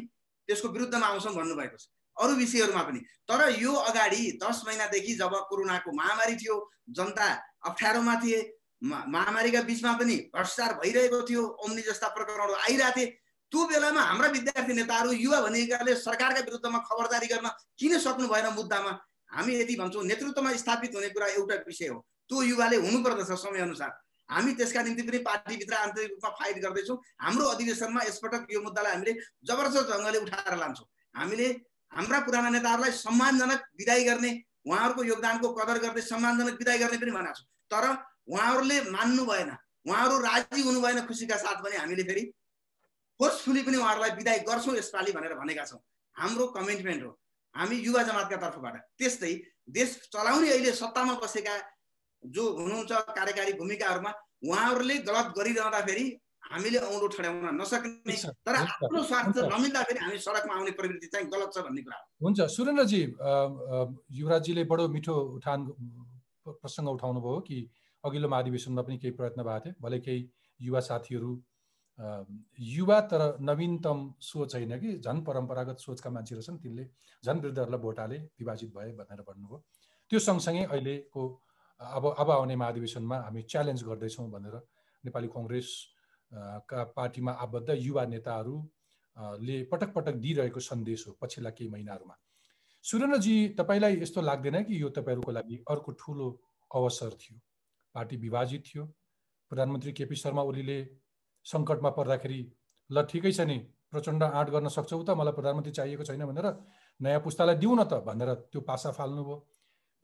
त्यसको 0.49 0.69
विरुद्धमा 0.69 1.07
आउँछौँ 1.07 1.35
भन्नुभएको 1.35 1.77
छ। 1.77 1.85
अरू 2.17 2.33
विषयहरूमा 2.41 2.83
पनि। 2.89 3.01
तर 3.29 3.41
यो 3.61 3.73
अगाडि 3.91 4.23
दस 4.43 4.63
महिनादेखि 4.67 5.13
जब 5.21 5.33
कोरोनाको 5.49 5.93
महामारी 5.93 6.35
थियो 6.37 6.57
जनता 6.97 7.29
अप्ठ्यारोमा 7.69 8.15
थिए 8.25 8.41
महामारीका 8.83 9.61
बिचमा 9.63 9.93
पनि 9.99 10.17
भ्रष्टाचार 10.35 10.73
भइरहेको 10.79 11.23
थियो 11.29 11.43
ओम्नी 11.65 11.83
जस्ता 11.83 12.09
प्रकरणहरू 12.09 12.55
आइरहेको 12.67 12.99
थिए। 12.99 13.07
त्यो 13.53 13.65
बेलामा 13.69 14.03
हाम्रा 14.03 14.29
विद्यार्थी 14.29 14.73
नेताहरू 14.75 15.13
युवा 15.13 15.41
भनेकाले 15.41 15.95
सरकारका 15.97 16.41
विरुद्धमा 16.41 16.79
खबरदारी 16.89 17.27
गर्न 17.27 17.49
किन 17.79 17.99
सक्नु 17.99 18.29
भएन 18.29 18.47
मुद्दामा? 18.55 18.93
हामी 19.31 19.53
यति 19.55 19.77
भन्छौँ 19.77 20.05
नेतृत्वमा 20.05 20.53
स्थापित 20.57 20.95
हुने 20.95 21.09
कुरा 21.09 21.27
एउटा 21.39 21.55
विषय 21.67 21.89
हो। 21.89 21.99
त्यो 22.29 22.43
युवाले 22.43 22.77
हुनुपर्दछ 22.77 23.31
समयअनुसार। 23.39 23.91
हामी 24.29 24.53
त्यसका 24.59 24.83
निम्ति 24.83 25.03
पनि 25.03 25.19
पार्टीभित्र 25.29 25.75
आन्तरिक 25.75 26.11
रूपमा 26.11 26.31
फाइट 26.41 26.57
गर्दैछौँ। 26.65 26.97
हाम्रो 27.21 27.47
अधिवेशनमा 27.55 28.03
यसपटक 28.09 28.47
यो 28.51 28.61
मुद्दालाई 28.63 28.93
हामीले 28.93 29.13
जबरजस्त 29.45 29.91
ढङ्गले 29.93 30.19
उठाएर 30.19 30.57
लान्छौँ। 30.59 30.87
हामीले 31.15 31.49
हाम्रा 31.93 32.19
पुराना 32.27 32.51
नेताहरूलाई 32.51 32.93
सम्मानजनक 32.99 33.61
विदाई 33.79 34.05
गर्ने 34.05 34.31
उहाँहरूको 34.67 35.03
योगदानको 35.05 35.49
कदर 35.55 35.79
गर्दै 35.85 36.03
सम्मानजनक 36.03 36.55
विदाई 36.59 36.79
गर्ने 36.79 36.99
पनि 36.99 37.13
भनेको 37.13 37.35
छौँ। 37.37 37.47
तर 37.69 37.85
उहाँहरूले 38.29 38.81
मान्नु 38.91 39.25
भएन। 39.27 39.51
उहाँहरू 39.87 40.19
राजी 40.21 40.63
हुनु 40.63 40.81
भएन 40.81 41.07
खुसीका 41.07 41.37
साथ 41.37 41.63
पनि 41.65 41.77
हामीले 41.77 42.03
फेरि 42.05 42.23
फोर्सफुली 43.21 43.63
पनि 43.63 43.77
उहाँहरूलाई 43.77 44.11
विदाई 44.19 44.39
गर्छौँ 44.49 44.77
यसपालि 44.77 45.13
भनेर 45.13 45.35
भनेका 45.35 45.65
छौँ। 45.65 45.81
हाम्रो 46.17 46.47
कमिटमेन्ट 46.57 47.03
हो। 47.03 47.11
हामी 47.55 47.77
युवा 47.77 48.03
जमातका 48.03 48.37
तर्फबाट 48.43 48.77
त्यस्तै 48.99 49.33
देश 49.69 49.89
चलाउने 50.13 50.51
अहिले 50.51 50.73
सत्तामा 50.73 51.15
बसेका 51.23 51.55
जो 52.23 52.43
हुनुहुन्छ 52.59 52.93
कार्यकारी 53.19 53.53
भूमिकाहरूमा 53.61 54.13
उहाँहरूले 54.45 54.97
गलत 55.09 55.27
गरिरहँदाखेरि 55.39 56.07
हामीले 56.43 56.79
औँलो 56.79 57.07
ठड्याउन 57.09 57.61
नसक्ने 57.61 58.15
तर 58.47 58.55
आफ्नो 58.57 59.03
स्वार्थ 59.03 59.37
नमिल्दाखेरि 59.53 60.01
हामी 60.05 60.19
सडकमा 60.19 60.55
आउने 60.55 60.71
प्रवृत्ति 60.79 61.07
चाहिँ 61.13 61.27
गलत 61.35 61.51
छ 61.55 61.59
भन्ने 61.67 61.83
कुरा 61.83 61.99
हुन्छ। 62.23 62.41
सुरेन्द्रजी 62.57 63.03
युवराजीले 64.19 64.65
बडो 64.71 64.89
मिठो 64.95 65.15
उठान 65.37 65.61
प्रसङ्ग 66.47 66.89
उठाउनु 66.89 67.21
भयो 67.21 67.41
कि 67.49 67.59
अघिल्लो 68.05 68.29
महाधिवेशनमा 68.29 68.83
पनि 68.83 68.99
केही 68.99 69.15
प्रयत्न 69.15 69.43
भएको 69.43 69.65
थियो। 69.65 69.75
भले 69.81 69.99
केही 70.01 70.29
युवा 70.61 70.81
साथीहरू 70.81 71.33
युवा 72.59 73.01
तर 73.11 73.23
नवीनतम 73.41 73.99
सोच 74.21 74.55
होइन 74.55 74.79
कि 74.81 74.99
झन् 74.99 75.25
परम्परागत 75.25 75.79
सोचका 75.79 76.11
मान्छेहरू 76.11 76.43
छन् 76.43 76.59
तिनले 76.59 76.85
झन् 77.25 77.41
वृद्धहरूलाई 77.41 77.81
भोट 77.81 77.99
हाले 78.01 78.19
विभाजित 78.41 78.71
भए 78.75 78.93
भनेर 78.99 79.21
भन्नुभयो। 79.23 79.59
त्यो 80.11 80.19
सँगसँगै 80.19 80.65
अहिलेको 80.65 81.23
अब 81.81 82.05
अब 82.19 82.31
आउने 82.31 82.57
महाधिवेशनमा 82.57 83.17
हामी 83.19 83.43
च्यालेन्ज 83.43 83.83
गर्दैछौँ 83.85 84.29
भनेर 84.31 84.57
नेपाली 85.05 85.29
कङ्ग्रेस 85.29 85.69
का 86.69 86.85
पार्टीमा 86.97 87.33
आबद्ध 87.45 87.71
युवा 87.79 88.05
नेताहरूले 88.07 89.63
पटक 89.73 89.93
पटक 89.95 90.15
दिइरहेको 90.25 90.61
सन्देश 90.61 91.07
हो 91.09 91.17
पछिल्ला 91.21 91.51
केही 91.51 91.71
महिनाहरूमा। 91.71 92.17
सुरेन्द्रजी 92.85 93.37
तपाईँलाई 93.59 94.01
यस्तो 94.03 94.21
लाग्दैन 94.23 94.63
कि 94.65 94.83
यो 94.83 94.89
तपाईँहरूको 94.91 95.33
लागि 95.33 95.57
अर्को 95.71 95.93
ठुलो 96.01 96.29
अवसर 96.71 97.11
थियो? 97.21 97.39
पार्टी 97.95 98.17
विभाजित 98.17 98.63
थियो। 98.67 98.85
प्रधानमन्त्री 99.51 99.93
केपी 99.93 100.17
शर्मा 100.17 100.43
ओलीले 100.51 100.79
सङ्कटमा 101.47 101.91
पर्दाखेरि 101.99 102.41
ल 102.91 103.03
ठिकै 103.11 103.33
छ 103.33 103.41
नि 103.51 103.59
प्रचण्ड 103.93 104.23
आँट 104.23 104.49
गर्न 104.51 104.69
सक्छौ 104.77 105.03
त 105.03 105.17
मलाई 105.21 105.35
प्रधानमन्त्री 105.39 105.73
चाहिएको 105.79 106.05
छैन 106.09 106.25
भनेर 106.27 106.47
नयाँ 107.01 107.21
पुस्तालाई 107.21 107.57
दिउँ 107.63 107.75
न 107.77 107.85
त 107.85 108.01
भनेर 108.07 108.31
त्यो 108.53 108.61
पासा 108.69 108.91
फाल्नुभयो। 108.99 109.37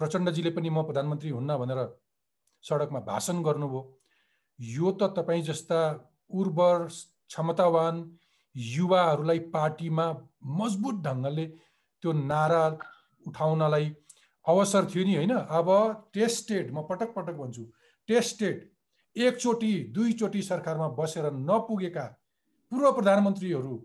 प्रचण्डजीले 0.01 0.51
पनि 0.57 0.70
म 0.70 0.82
प्रधानमन्त्री 0.89 1.30
हुन्न 1.30 1.57
भनेर 1.62 1.80
सडकमा 2.64 3.01
भाषण 3.09 3.43
गर्नुभयो। 3.43 3.82
यो 4.59 4.91
त 5.01 5.09
तपाईँ 5.16 5.43
जस्ता 5.49 5.80
उर्वर 6.30 6.86
क्षमतावान 6.89 7.95
युवाहरूलाई 8.55 9.39
पार्टीमा 9.55 10.07
मजबुत 10.61 10.97
ढङ्गले 11.07 11.47
त्यो 12.03 12.12
नारा 12.12 12.62
उठाउनलाई 13.24 13.86
अवसर 14.45 14.84
थियो 14.91 15.05
नि 15.05 15.14
होइन? 15.16 15.34
अब 15.59 15.68
टेस्टेड 16.14 16.70
म 16.72 16.82
पटक 16.91 17.14
पटक 17.16 17.36
भन्छु 17.41 17.64
टेस्टेड 18.09 18.67
एकचोटि 19.17 19.73
दुईचोटि 19.95 20.43
सरकारमा 20.43 20.89
बसेर 20.99 21.31
नपुगेका 21.33 22.07
पूर्व 22.73 22.91
प्रधानमन्त्रीहरू 22.93 23.77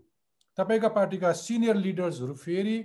तपाईँका 0.58 0.88
पार्टीका 0.96 1.32
सिनियर 1.34 1.76
लिडर्सहरू 1.76 2.34
फेरि 2.36 2.76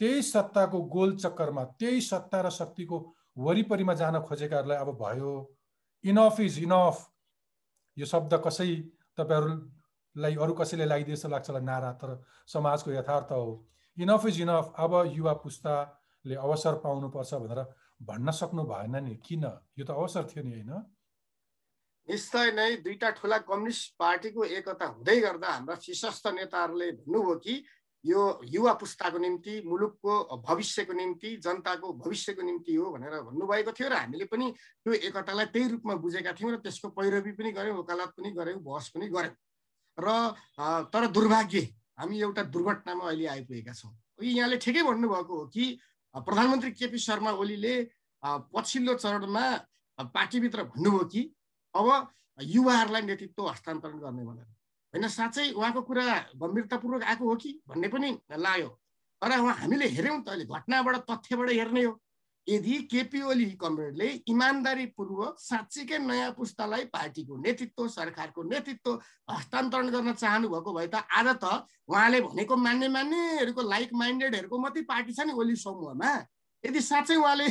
त्यही 0.00 0.22
सत्ताको 0.24 0.80
गोल 0.94 1.16
चक्करमा 1.16 1.64
त्यही 1.80 2.00
सत्ता 2.02 2.40
र 2.42 2.50
शक्तिको 2.50 2.98
वरिपरिमा 3.38 3.94
जान 3.94 4.20
खोजेकाहरूलाई 4.20 4.78
अब 4.78 4.90
भयो। 5.00 5.32
इनफ 6.04 6.40
इज 6.40 6.58
इनफ 6.62 7.06
यो 7.96 8.06
शब्द 8.06 8.34
कसै 8.46 8.74
तपाईँहरूलाई 9.18 10.34
अरू 10.36 10.52
कसैले 10.54 10.84
लगाइदिए 10.84 11.14
जस्तो 11.14 11.28
लाग्छ 11.28 11.48
होला 11.50 11.60
नारा 11.62 11.92
तर 12.02 12.10
समाजको 12.46 12.90
यथार्थ 12.92 13.32
हो। 13.32 13.46
इनफ 13.96 14.26
इज 14.26 14.40
इनफ 14.40 14.72
अब 14.78 14.92
युवा 15.14 15.32
पुस्ताले 15.44 16.34
अवसर 16.36 16.74
पाउनुपर्छ 16.84 17.34
भनेर 17.36 17.60
भन्न 18.06 18.30
सक्नु 18.30 18.62
भएन 18.64 18.96
नि। 19.04 19.14
किन? 19.26 19.44
यो 19.78 19.84
त 19.84 19.90
अवसर 19.90 20.24
थियो 20.30 20.44
नि 20.44 20.52
होइन? 20.54 20.72
निश्चय 22.08 22.50
नै 22.52 22.70
दुईटा 22.84 23.10
ठुला 23.16 23.38
कम्युनिस्ट 23.48 23.96
पार्टीको 23.98 24.44
एकता 24.44 24.86
हुँदै 24.86 25.20
गर्दा 25.20 25.48
हाम्रा 25.48 25.76
शीर्षस्थ 25.80 26.26
नेताहरूले 26.36 26.90
भन्नुभयो 27.00 27.36
कि 27.40 27.54
यो 28.04 28.20
युवा 28.44 28.72
पुस्ताको 28.76 29.18
निम्ति 29.18 29.54
मुलुकको 29.64 30.36
भविष्यको 30.44 30.92
निम्ति 30.92 31.30
जनताको 31.40 31.92
भविष्यको 32.04 32.42
निम्ति 32.42 32.74
हो 32.74 32.90
भनेर 32.92 33.20
भन्नुभएको 33.24 33.72
थियो 33.72 33.88
र 33.88 33.96
हामीले 33.96 34.24
पनि 34.28 34.52
त्यो 34.52 34.92
एकतालाई 35.08 35.46
त्यही 35.48 35.68
रूपमा 35.72 35.94
बुझेका 36.04 36.32
थियौँ 36.36 36.52
र 36.52 36.56
त्यसको 36.60 36.88
पैरवी 36.92 37.32
पनि 37.32 37.52
गऱ्यौँ 37.56 37.78
वकालत 37.80 38.12
पनि 38.20 38.30
गऱ्यौँ 38.36 38.60
बहस 38.60 38.88
पनि 38.92 39.08
गऱ्यौँ। 39.08 39.36
र 39.96 40.08
तर 40.92 41.06
दुर्भाग्य 41.08 41.60
हामी 41.96 42.20
एउटा 42.20 42.42
दुर्घटनामा 42.52 43.04
अहिले 43.08 43.26
आइपुगेका 43.32 43.72
छौँ। 43.72 43.92
यहाँले 44.20 44.56
ठिकै 44.60 44.82
भन्नुभएको 44.84 45.32
हो 45.32 45.46
कि 45.48 45.64
प्रधानमन्त्री 46.14 46.70
केपी 46.70 46.98
शर्मा 46.98 47.30
ओलीले 47.32 47.74
पछिल्लो 48.22 48.94
चरणमा 48.94 49.44
पार्टीभित्र 50.14 50.62
भन्नुभयो 50.64 51.04
कि 51.10 51.22
अब 51.74 51.86
युवाहरूलाई 52.38 53.02
नेतृत्व 53.02 53.48
हस्तान्तरण 53.48 53.98
गर्ने 53.98 54.24
भनेर। 54.24 54.46
होइन 54.94 55.08
साँच्चै 55.08 55.50
उहाँको 55.52 55.82
कुरा 55.82 56.06
गम्भीरतापूर्वक 56.38 57.02
आएको 57.02 57.24
हो 57.28 57.34
कि 57.36 57.50
भन्ने 57.68 57.88
पनि 57.88 58.10
लाग्यो। 58.30 58.68
तर 59.22 59.38
उहाँ 59.38 59.54
हामीले 59.54 59.86
हेऱ्यौँ 59.88 60.22
त 60.22 60.28
अहिले 60.28 60.44
घटनाबाट 60.46 60.96
तथ्यबाट 61.10 61.50
हेर्ने 61.50 61.84
हो। 61.84 61.92
यदि 62.48 62.76
केपी 62.92 63.20
ओली 63.22 63.44
कमरेडले 63.60 64.08
इमान्दारीपूर्वक 64.28 65.36
साँच्चीकै 65.40 65.98
नयाँ 65.98 66.30
पुस्तालाई 66.36 66.84
पार्टीको 66.92 67.36
नेतृत्व 67.40 67.86
सरकारको 67.88 68.42
नेतृत्व 68.52 68.90
हस्तान्तरण 69.30 69.88
गर्न 69.90 70.12
चाहनु 70.12 70.48
भएको 70.52 70.72
भए 70.76 70.86
त 70.92 71.00
आज 71.08 71.28
त 71.40 71.64
उहाँले 71.88 72.20
भनेको 72.20 72.56
मान्ने 72.56 72.88
मान्नेहरूको 72.96 73.62
लाइक 73.64 73.90
माइन्डेडहरूको 73.96 74.58
मात्रै 74.60 74.82
पार्टी 74.92 75.12
छ 75.16 75.24
नि 75.24 75.32
ओली 75.32 75.56
समूहमा। 75.56 76.12
यदि 76.64 76.80
साँच्चै 76.80 77.16
उहाँले 77.16 77.48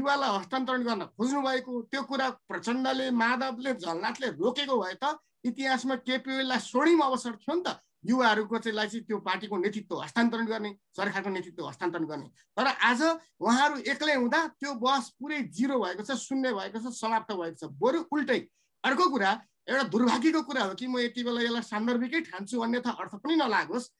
युवालाई 0.00 0.30
हस्तान्तरण 0.38 0.82
गर्न 0.88 1.02
खोज्नु 1.12 1.40
भएको 1.44 1.72
त्यो 1.92 2.02
कुरा 2.08 2.28
प्रचण्डले 2.48 3.10
माधवले 3.20 3.74
झलनाथले 3.74 4.28
रोकेको 4.40 4.76
भए 4.80 4.94
त 4.96 5.16
इतिहासमा 5.44 5.94
केपिओलाई 6.08 6.58
स्वर्णिम 6.64 7.00
अवसर 7.04 7.36
थियो 7.36 7.54
नि 7.54 7.62
त। 7.68 7.76
युवाहरूको 8.06 8.58
चाहिँ 8.58 8.76
चाहिँ 8.78 9.04
त्यो 9.04 9.18
पार्टीको 9.18 9.56
नेतृत्व 9.56 10.00
हस्तान्तरण 10.02 10.46
गर्ने 10.46 10.70
सरकारको 10.96 11.30
नेतृत्व 11.30 11.66
हस्तान्तरण 11.68 12.04
गर्ने। 12.06 12.28
तर 12.56 12.66
आज 12.66 13.02
उहाँहरू 13.40 13.76
एक्लै 13.92 14.14
हुँदा 14.14 14.40
त्यो 14.60 14.74
बस 14.78 15.08
पुरै 15.20 15.40
जिरो 15.50 15.78
भएको 15.78 16.02
छ 16.02 16.16
शून्य 16.16 16.52
भएको 16.54 16.78
छ 16.78 16.94
समाप्त 16.94 17.32
भएको 17.32 17.56
छ। 17.58 17.70
बरु 17.82 18.04
उल्टै 18.12 18.40
अर्को 18.84 19.10
कुरा 19.10 19.30
एउटा 19.68 19.82
दुर्भाग्यको 19.90 20.42
कुरा 20.42 20.62
हो 20.64 20.74
कि 20.74 20.86
म 20.86 20.98
यति 21.02 21.22
बेला 21.24 21.40
यसलाई 21.42 21.62
सान्दर्भिकै 21.66 22.20
ठान्छु 22.30 22.60
अन्यथा 22.62 22.90
अर्थ 23.02 23.14
पनि 23.22 23.36
नलागोस् 23.36 23.90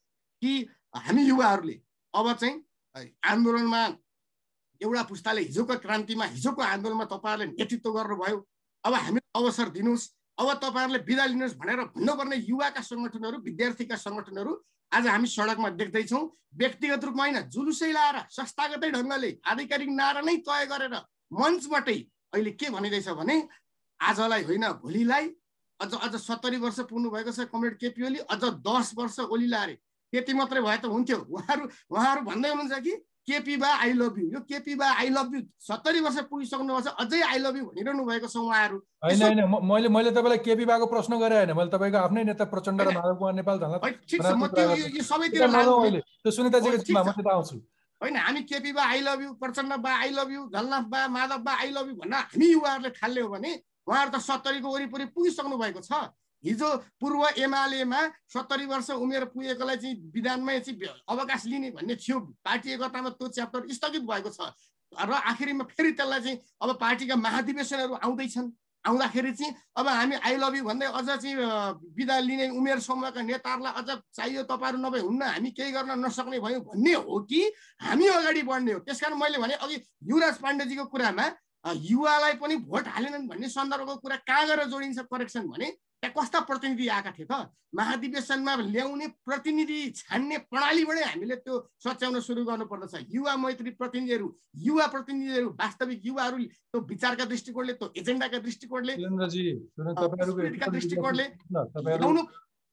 कि 0.43 0.53
हामी 0.95 1.23
युवाहरूले 1.27 1.77
अब 2.15 2.33
चाहिँ 2.33 2.55
आन्दोलनमा 3.27 3.83
एउटा 4.81 5.03
पुस्ताले 5.11 5.41
हिजोको 5.43 5.75
क्रान्तिमा 5.83 6.25
हिजोको 6.37 6.63
आन्दोलनमा 6.63 7.05
तपाईँहरूले 7.11 7.53
नेतृत्व 7.59 7.91
गर्नुभयो। 7.93 8.39
अब 8.85 8.95
हामी 8.95 9.21
अवसर 9.35 9.69
दिनुहोस्। 9.75 10.05
अब 10.39 10.53
तपाईँहरूले 10.63 11.01
बिदा 11.09 11.25
लिनुहोस् 11.27 11.57
भनेर 11.57 11.81
भन्नुपर्ने 11.97 12.37
युवाका 12.49 12.83
सङ्गठनहरू 12.83 13.37
विद्यार्थीका 13.43 13.97
सङ्गठनहरू 13.97 14.53
आज 14.93 15.07
हामी 15.07 15.29
सडकमा 15.29 15.69
देख्दैछौँ। 15.81 16.25
व्यक्तिगत 16.57 17.05
रूपमा 17.05 17.23
होइन 17.25 17.39
जुलुसै 17.49 17.91
लाएर 17.93 18.17
संस्थागतै 18.31 18.91
ढङ्गले 18.93 19.31
आधिकारिक 19.45 19.91
नारा 19.93 20.21
नै 20.21 20.37
तय 20.45 20.67
गरेर 20.67 20.95
मञ्चबाटै 21.33 21.99
अहिले 22.35 22.51
के 22.61 22.71
भनिँदैछ 22.71 23.09
भने 23.17 23.37
आजलाई 24.01 24.43
होइन 24.45 24.65
भोलिलाई 24.85 25.25
अझ 25.81 25.93
अझ 25.97 26.15
सत्तरी 26.21 26.57
वर्ष 26.57 26.79
पुग्नु 26.91 27.11
भएको 27.11 27.33
छ 27.33 27.49
कमरेड 27.53 27.77
केपी 27.81 28.03
ओली 28.09 28.21
अझ 28.29 28.43
दस 28.69 28.93
वर्ष 28.97 29.19
ओली 29.27 29.49
लारे। 29.49 29.75
त्यति 30.13 30.33
मात्रै 30.33 30.61
भए 30.61 30.77
त 30.77 30.85
हुन्थ्यो। 30.87 31.19
उहाँहरू 31.29 31.65
उहाँहरू 31.91 32.21
भन्दै 32.29 32.51
हुनुहुन्छ 32.51 32.81
कि 32.85 32.93
केपी 33.29 33.57
बा 33.57 33.71
आई 33.83 33.93
लभ 33.93 34.19
यु 34.19 34.27
यो 34.33 34.41
केपी 34.49 34.75
बा 34.81 34.89
आई 35.03 35.09
लभ 35.11 35.35
यु 35.35 35.41
सत्तरी 35.69 36.01
वर्ष 36.01 36.19
पुगिसक्नु 36.31 36.75
भएको 36.75 36.89
छ 36.89 36.95
अझै 37.03 37.21
आई 37.29 37.39
लभ 37.39 37.57
यु 37.57 37.65
भनिरहनु 37.67 38.03
भएको 38.07 38.29
छ 38.29 38.37
उहाँहरू। 38.37 38.79
होइन 39.05 39.23
होइन 39.23 39.41
मैले 39.71 39.89
मैले 39.97 40.11
तपाईँलाई 40.19 40.39
केपी 40.47 40.65
बाको 40.71 40.87
प्रश्न 40.87 41.19
गरेँ 41.21 41.39
होइन। 41.39 41.53
मैले 41.59 41.71
तपाईँको 41.75 41.99
आफ्नै 42.07 42.23
नेता 42.25 42.45
प्रचण्ड 42.55 42.81
र 42.81 42.89
माधव 42.95 43.15
कुमार 43.19 43.35
नेपाल 43.41 43.57
त्यो 46.23 46.31
सुनिताजीको 46.31 47.31
आउँछु 47.31 47.57
होइन 48.01 48.17
हामी 48.17 48.41
केपी 48.51 48.73
बा 48.73 48.83
आई 48.93 49.01
लभ 49.01 49.21
यु 49.23 49.31
प्रचण्ड 49.43 49.73
बा 49.83 49.93
आई 50.05 50.11
लभ 50.13 50.31
यु 50.33 50.43
झलनाथ 50.55 50.85
बा 50.93 51.01
माधव 51.17 51.39
बा 51.43 51.53
आई 51.61 51.71
लभ 51.71 51.87
यु 51.89 51.95
भन्न 51.97 52.15
हामी 52.15 52.47
युवाहरूले 52.53 53.21
हो 53.21 53.29
भने 53.29 53.53
उहाँहरू 53.87 54.11
त 54.11 54.23
सत्तरीको 54.23 54.69
वरिपरि 54.69 55.05
पुगिसक्नु 55.17 55.57
भएको 55.57 55.81
छ। 55.81 55.93
हिजो 56.47 56.69
पूर्व 57.01 57.23
एमालेमा 57.43 58.01
सत्तरी 58.33 58.67
वर्ष 58.67 58.91
उमेर 58.97 59.25
पुगेकोलाई 59.35 59.77
चाहिँ 59.77 59.97
विधानमै 60.15 60.59
चाहिँ 60.61 60.89
अवकाश 61.09 61.47
लिने 61.47 61.71
भन्ने 61.77 61.95
थियो। 61.97 62.19
पार्टी 62.47 62.73
एकतामा 62.73 63.11
त्यो 63.19 63.29
च्याप्टर 63.29 63.69
स्थगित 63.75 64.03
भएको 64.03 64.31
छ। 64.31 64.41
र 64.93 65.13
आखिरीमा 65.13 65.65
फेरि 65.67 65.93
त्यसलाई 65.99 66.21
चाहिँ 66.23 66.39
अब 66.63 66.71
पार्टीका 66.81 67.17
महाधिवेशनहरू 67.17 67.95
आउँदैछन्। 68.07 68.51
आउँदाखेरि 68.85 69.33
चाहिँ 69.35 69.55
अब 69.77 69.87
हामी 69.89 70.15
आई 70.23 70.37
लभ 70.39 70.55
यु 70.57 70.65
भन्दै 70.65 70.87
अझ 70.87 71.07
चाहिँ 71.19 71.35
विदा 71.99 72.19
लिने 72.23 72.49
उमेर 72.55 72.79
समूहका 72.79 73.19
नेताहरूलाई 73.19 73.73
अझ 73.83 73.99
चाहियो 74.15 74.43
तपाईँहरू 74.47 74.79
नभए 74.79 75.01
हुन्न 75.03 75.23
हामी 75.27 75.51
केही 75.51 75.71
गर्न 75.75 75.99
नसक्ने 76.07 76.39
भयौँ 76.39 76.63
भन्ने 76.63 76.93
हो 76.95 77.19
कि 77.27 77.41
हामी 77.83 78.07
अगाडि 78.07 78.43
बढ्ने 78.47 78.73
हो। 78.73 78.79
त्यस 78.87 79.01
कारण 79.03 79.19
मैले 79.19 79.39
भने 79.43 79.55
अघि 79.59 79.77
युवराज 80.07 80.39
पाण्डेजीको 80.39 80.85
कुरामा 80.87 81.27
युवालाई 81.67 82.35
पनि 82.43 82.57
भोट 82.63 82.87
हालेनन् 82.95 83.29
भन्ने 83.29 83.49
सन्दर्भको 83.49 83.97
कुरा 83.99 84.17
कहाँ 84.29 84.47
गएर 84.47 84.65
जोडिन्छ 84.71 84.99
करेक्सन 85.11 85.47
भने 85.51 85.71
त्यहाँ 85.97 86.15
कस्ता 86.17 86.41
प्रतिनिधि 86.47 86.87
आएका 86.89 87.11
थिए 87.19 87.27
त? 87.27 87.49
महाधिवेशनमा 87.75 88.55
ल्याउने 88.57 89.07
प्रतिनिधि 89.27 89.79
छान्ने 89.97 90.37
प्रणालीबाटै 90.53 91.03
हामीले 91.03 91.37
त्यो 91.43 91.55
सच्याउन 91.85 92.21
सुरु 92.21 92.45
गर्नुपर्दछ। 92.45 92.95
युवा 93.11 93.37
मैत्री 93.37 93.71
प्रतिनिधिहरू 93.81 94.27
युवा 94.65 94.87
प्रतिनिधिहरू 94.95 95.49
वास्तविक 95.61 96.01
युवाहरू 96.07 96.37
त्यो 96.45 96.81
विचारका 96.87 97.25
दृष्टिकोणले 97.25 97.73
त्यो 97.73 97.89
एजेन्डाका 97.97 98.39
दृष्टिकोणले 98.47 98.95
दृष्टिकोणले 100.77 101.25
ल्याउनु 101.25 102.23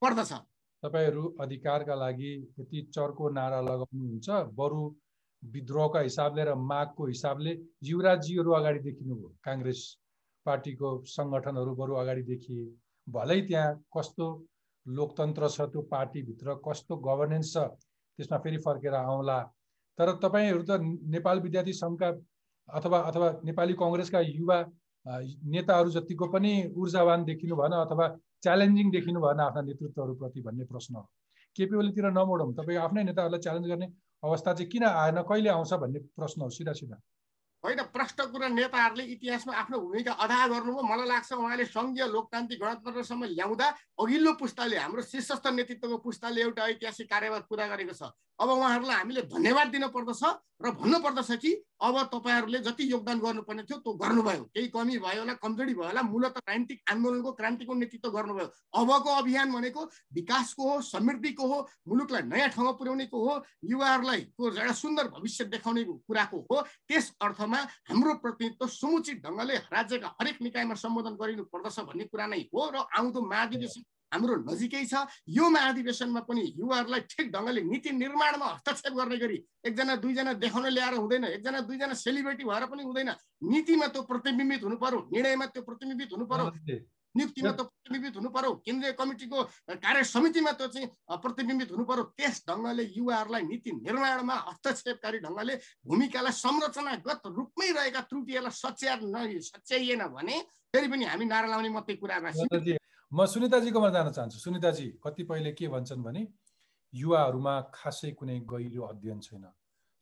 पर्दछ। 0.02 0.32
तपाईँहरू 0.82 1.22
अधिकारका 1.40 1.94
लागि 1.96 2.32
यति 2.58 2.78
चर्को 2.94 3.28
नारा 3.32 3.60
लगाउनुहुन्छ। 3.60 4.28
बरु 4.52 4.82
विद्रोहका 5.52 6.00
हिसाबले 6.00 6.44
र 6.44 6.54
मागको 6.54 7.06
हिसाबले 7.06 7.52
युवराजजीहरू 7.84 8.50
अगाडि 8.58 8.80
देखिनुभयो। 8.88 9.28
काङ्ग्रेस 9.44 9.80
पार्टीको 10.46 10.88
सङ्गठनहरू 11.16 11.74
बरु 11.80 11.94
अगाडि 12.02 12.22
देखिए। 12.32 12.64
भलै 13.06 13.40
त्यहाँ 13.48 13.74
कस्तो 13.96 14.26
लोकतन्त्र 14.86 15.48
छ 15.48 15.60
त्यो 15.72 15.82
पार्टीभित्र 15.90 16.54
कस्तो 16.66 16.96
गभर्नेन्स 17.08 17.52
छ 17.54 17.56
त्यसमा 18.18 18.38
फेरि 18.44 18.58
फर्केर 18.66 18.94
आउँला। 18.94 19.38
तर 19.98 20.12
तपाईँहरू 20.22 20.62
त 20.62 20.80
नेपाल 21.14 21.40
विद्यार्थी 21.40 21.72
सङ्घका 21.72 22.08
अथवा 22.68 22.98
अथवा 23.08 23.28
नेपाली 23.44 23.74
कङ्ग्रेसका 23.82 24.20
युवा 24.20 24.58
नेताहरू 25.54 25.90
जतिको 25.90 26.26
पनि 26.32 26.52
ऊर्जावान 26.76 27.24
देखिनु 27.24 27.56
भएन 27.56 27.72
अथवा 27.78 28.06
च्यालेन्जिङ 28.44 28.90
देखिनु 28.90 29.20
भएन 29.20 29.40
आफ्ना 29.40 29.62
नेतृत्वहरूप्रति 29.68 30.40
भन्ने 30.40 30.64
प्रश्न 30.64 30.94
हो। 30.94 31.08
केपी 31.56 31.76
ओलीतिर 31.76 32.06
नमोडौँ। 32.10 32.52
तपाईँ 32.54 32.78
आफ्नै 32.84 33.02
नेताहरूलाई 33.04 33.40
च्यालेन्ज 33.46 33.68
गर्ने 33.68 33.88
अवस्था 34.24 34.52
चाहिँ 34.54 34.70
किन 34.70 34.84
आएन? 34.84 35.22
कहिले 35.22 35.50
आउँछ 35.50 35.72
भन्ने 35.82 35.98
प्रश्न 36.16 36.42
हो 36.42 36.48
सिधा 36.50 36.72
सिधा। 36.72 36.96
होइन 37.64 37.80
प्रष्ट 37.92 38.20
कुरा 38.32 38.48
नेताहरूले 38.48 39.04
इतिहासमा 39.04 39.52
आफ्नो 39.56 39.78
भूमिका 39.80 40.12
अदा 40.12 40.46
गर्नुभयो। 40.48 40.82
मलाई 40.84 41.08
लाग्छ 41.08 41.32
उहाँले 41.32 41.64
सङ्घीय 41.64 42.04
लोकतान्त्रिक 42.12 42.60
गणतन्त्रसम्म 42.60 43.24
ल्याउँदा 43.24 43.66
अघिल्लो 44.00 44.32
पुस्ताले 44.36 44.76
हाम्रो 44.76 45.02
शीर्षस्थ 45.02 45.46
नेतृत्वको 45.48 45.96
पुस्ताले 46.04 46.40
एउटा 46.40 46.62
ऐतिहासिक 46.76 47.08
कार्यवाद 47.08 47.42
पुरा 47.48 47.66
गरेको 47.66 47.94
छ। 47.96 48.12
अब 48.40 48.48
उहाँहरूलाई 48.50 48.96
हामीले 48.96 49.22
धन्यवाद 49.30 49.68
दिन 49.68 49.86
पर्दछ 49.94 50.22
र 50.62 50.70
भन्नु 50.70 50.98
पर्दछ 51.02 51.30
कि 51.42 51.50
अब 51.82 51.96
तपाईँहरूले 52.12 52.58
जति 52.66 52.90
योगदान 52.92 53.18
गर्नुपर्ने 53.20 53.62
थियो 53.62 53.78
त्यो 53.78 53.92
गर्नुभयो। 53.94 54.42
केही 54.54 54.68
कमी 54.74 54.98
भयो 54.98 55.20
होला 55.20 55.34
कमजोरी 55.42 55.74
भयो 55.74 55.86
होला 55.86 56.02
मूलत 56.02 56.38
क्रान्तिक 56.38 56.80
आन्दोलनको 56.90 57.32
क्रान्तिको 57.32 57.74
नेतृत्व 57.74 58.10
गर्नुभयो। 58.10 58.46
अबको 58.74 59.10
अभियान 59.14 59.52
भनेको 59.52 59.82
विकासको 60.14 60.62
हो 60.70 60.80
समृद्धिको 60.82 61.46
हो 61.46 61.58
मुलुकलाई 61.88 62.22
नयाँ 62.22 62.48
ठाउँमा 62.54 62.72
पुर्याउनेको 62.78 63.18
हो 63.18 63.34
युवाहरूलाई 63.70 64.20
एउटा 64.40 64.72
सुन्दर 64.72 65.08
भविष्य 65.14 65.44
देखाउने 65.52 65.84
कुराको 65.84 66.38
हो। 66.50 66.60
त्यस 66.88 67.12
अर्थमा 67.20 67.58
हाम्रो 67.90 68.14
प्रतिनिधित्व 68.22 68.66
समुचित 68.66 69.22
ढङ्गले 69.26 69.56
राज्यका 69.74 70.14
हरेक 70.20 70.42
निकायमा 70.42 70.74
सम्बोधन 70.74 71.14
गरिनु 71.20 71.44
पर्दछ 71.52 71.80
भन्ने 71.90 72.04
कुरा 72.08 72.26
नै 72.26 72.40
हो 72.54 72.70
र 72.70 72.86
आउँदो 72.98 73.20
महाधिवेशन 73.20 73.82
हाम्रो 74.14 74.34
नजिकै 74.46 74.84
छ। 74.86 74.94
यो 75.26 75.44
महाधिवेशनमा 75.50 76.20
पनि 76.30 76.42
युवाहरूलाई 76.62 77.00
ठिक 77.10 77.26
ढङ्गले 77.34 77.60
नीति 77.66 77.90
निर्माणमा 77.98 78.46
हस्तक्षेप 78.54 78.92
गर्ने 78.94 79.16
गरी 79.18 79.38
एकजना 79.66 79.94
दुईजना 79.98 80.32
देखाउन 80.38 80.66
ल्याएर 80.70 80.94
हुँदैन। 81.02 81.24
एकजना 81.36 81.60
दुईजना 81.66 81.94
सेलिब्रेटी 81.98 82.44
भएर 82.46 82.64
पनि 82.70 82.82
हुँदैन। 82.86 83.10
नीतिमा 83.50 83.86
त्यो 83.90 84.02
प्रतिबिम्बित 84.06 84.62
हुनु 84.64 84.76
पर्यो 84.78 84.98
निर्णयमा 85.12 85.46
त्यो 85.50 85.62
प्रतिबिम्बित 85.62 86.10
हुनु 86.14 86.26
पर्यो 86.30 86.46
नियुक्तिमा 87.14 87.50
त्यो 87.54 87.64
प्रतिबिम्बित 87.64 88.14
हुनु 88.18 88.30
पर्यो 88.34 88.52
केन्द्रीय 88.66 88.92
कमिटीको 88.98 89.42
कार्य 89.82 90.02
समितिमा 90.04 90.52
त्यो 90.58 90.66
चाहिँ 90.74 90.88
प्रतिबिम्बित 91.22 91.70
हुनु 91.70 91.84
पर्यो। 91.90 92.04
त्यस 92.18 92.42
ढङ्गले 92.48 92.84
युवाहरूलाई 92.98 93.42
नीति 93.50 93.70
निर्माणमा 93.86 94.34
हस्तक्षेपकारी 94.48 95.18
ढङ्गले 95.26 95.54
भूमिकालाई 95.86 96.34
संरचनागत 96.42 97.22
रूपमै 97.38 97.70
रहेका 97.78 98.00
त्रुटिहरूलाई 98.10 98.54
सच्याएर 98.62 99.40
सच्याइएन 99.50 100.02
भने 100.10 100.40
फेरि 100.74 100.88
पनि 100.90 101.04
हामी 101.06 101.24
नारा 101.30 101.46
लाउने 101.54 101.70
मात्रै 101.70 101.96
कुरामा 102.02 102.30
म 103.14 103.26
सुनिताजीकोमा 103.30 103.88
जान 103.94 104.10
चाहन्छु। 104.10 104.38
सुनिताजी 104.42 104.86
कतिपयले 104.98 105.50
के 105.54 105.68
भन्छन् 105.70 106.02
भने 106.02 106.22
युवाहरूमा 106.92 107.54
खासै 107.70 108.10
कुनै 108.18 108.38
गहिरो 108.42 108.82
अध्ययन 108.82 109.20
छैन। 109.20 109.44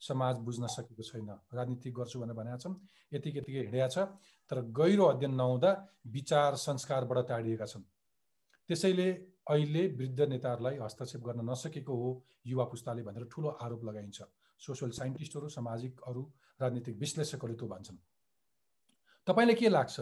समाज 0.01 0.35
बुझ्न 0.41 0.65
सकेको 0.65 1.03
छैन। 1.03 1.29
राजनीति 1.53 1.91
गर्छु 1.93 2.17
भनेर 2.19 2.33
भनेका 2.33 2.57
छन्। 2.57 2.73
यतिकै 3.13 3.39
यतिकै 3.39 3.61
हिँडेका 3.69 3.87
छ। 3.87 3.97
तर 4.49 4.57
गहिरो 4.73 5.05
अध्ययन 5.05 5.33
नहुँदा 5.37 5.71
विचार 6.09 6.55
संस्कारबाट 6.57 7.17
टाढिएका 7.29 7.65
छन्। 7.69 7.85
त्यसैले 8.69 9.07
अहिले 9.45 9.83
वृद्ध 9.93 10.19
नेताहरूलाई 10.33 10.75
हस्तक्षेप 10.81 11.21
गर्न 11.21 11.45
नसकेको 11.45 11.93
हो 11.93 12.09
युवा 12.49 12.65
पुस्ताले 12.65 13.01
भनेर 13.05 13.29
ठुलो 13.29 13.49
आरोप 13.61 13.81
लगाइन्छ। 13.85 14.19
सोसियल 14.57 14.91
साइन्टिस्टहरू 14.91 15.53
सामाजिक 15.53 16.01
अरू 16.09 16.21
राजनीतिक 16.61 16.97
विश्लेषकहरूले 16.97 17.57
त्यो 17.61 17.67
भन्छन्। 17.69 17.97
तपाईँलाई 19.27 19.55
के 19.55 19.69
लाग्छ? 19.69 19.97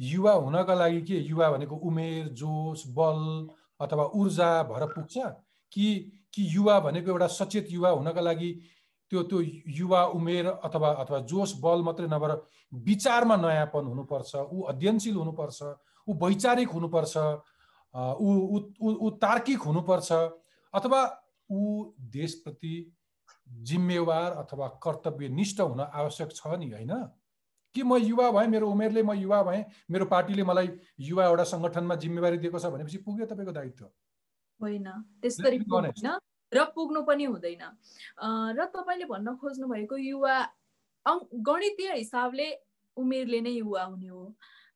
युवा 0.00 0.32
हुनका 0.32 0.74
लागि 0.74 1.00
के? 1.02 1.16
युवा 1.28 1.50
भनेको 1.50 1.76
उमेर 1.76 2.28
जोस 2.40 2.84
बल 2.96 3.48
अथवा 3.80 4.04
ऊर्जा 4.14 4.62
भएर 4.62 4.86
पुग्छ 4.96 5.16
कि 5.72 5.86
कि 6.34 6.46
युवा 6.56 6.78
भनेको 6.80 7.10
एउटा 7.10 7.26
सचेत 7.26 7.66
युवा 7.70 7.90
हुनका 7.90 8.20
लागि 8.20 8.50
त्यो 9.10 9.22
त्यो 9.22 9.40
युवा 9.78 10.04
उमेर 10.16 10.46
अथवा 10.46 10.88
अथवा 11.02 11.18
जोस 11.30 11.54
बल 11.60 11.82
मात्रै 11.82 12.06
नभएर 12.06 12.32
विचारमा 12.72 13.36
नयाँपन 13.36 13.84
हुनुपर्छ 13.84 14.34
ऊ 14.52 14.62
अध्ययनशील 14.72 15.16
हुनुपर्छ 15.16 15.62
ऊ 16.08 16.14
वैचारिक 16.24 16.68
हुनुपर्छ 16.68 17.16
ऊ 18.20 18.28
ऊ 18.80 19.10
तार्किक 19.22 19.60
हुनुपर्छ 19.62 20.12
अथवा 20.74 21.00
ऊ 21.50 21.84
देशप्रति 22.14 22.74
जिम्मेवार 23.68 24.32
अथवा 24.32 24.66
कर्तव्यनिष्ठ 24.82 25.60
हुन 25.60 25.80
आवश्यक 25.80 26.30
छ 26.34 26.46
नि 26.58 26.70
होइन? 26.70 26.92
कि 27.74 27.82
म 27.82 27.96
युवा 27.96 28.30
भएँ 28.30 28.48
मेरो 28.48 28.70
उमेरले 28.70 29.02
म 29.02 29.12
युवा 29.14 29.42
भएँ 29.42 29.64
मेरो 29.90 30.04
पार्टीले 30.06 30.42
मलाई 30.42 30.68
युवा 31.00 31.24
एउटा 31.26 31.44
सङ्गठनमा 31.44 31.94
जिम्मेवारी 31.94 32.38
दिएको 32.38 32.58
छ 32.58 32.66
भनेपछि 32.66 32.98
पुग्यो 33.06 33.26
तपाईँको 33.26 33.52
दायित्व। 33.52 33.84
होइन 34.60 34.88
त्यसरी 35.22 35.58
र 36.52 36.64
पुग्नु 36.74 37.02
पनि 37.06 37.24
हुँदैन। 37.24 37.62
र 38.58 38.64
तपाईँले 38.74 39.04
भन्न 39.06 39.36
खोज्नु 39.38 39.66
भएको 39.68 39.96
युवा 39.96 40.34
गणितीय 41.06 41.92
हिसाबले 41.94 42.48
उमेरले 42.96 43.40
नै 43.40 43.50
युवा 43.50 43.82
हुने 43.84 44.08
हो। 44.08 44.34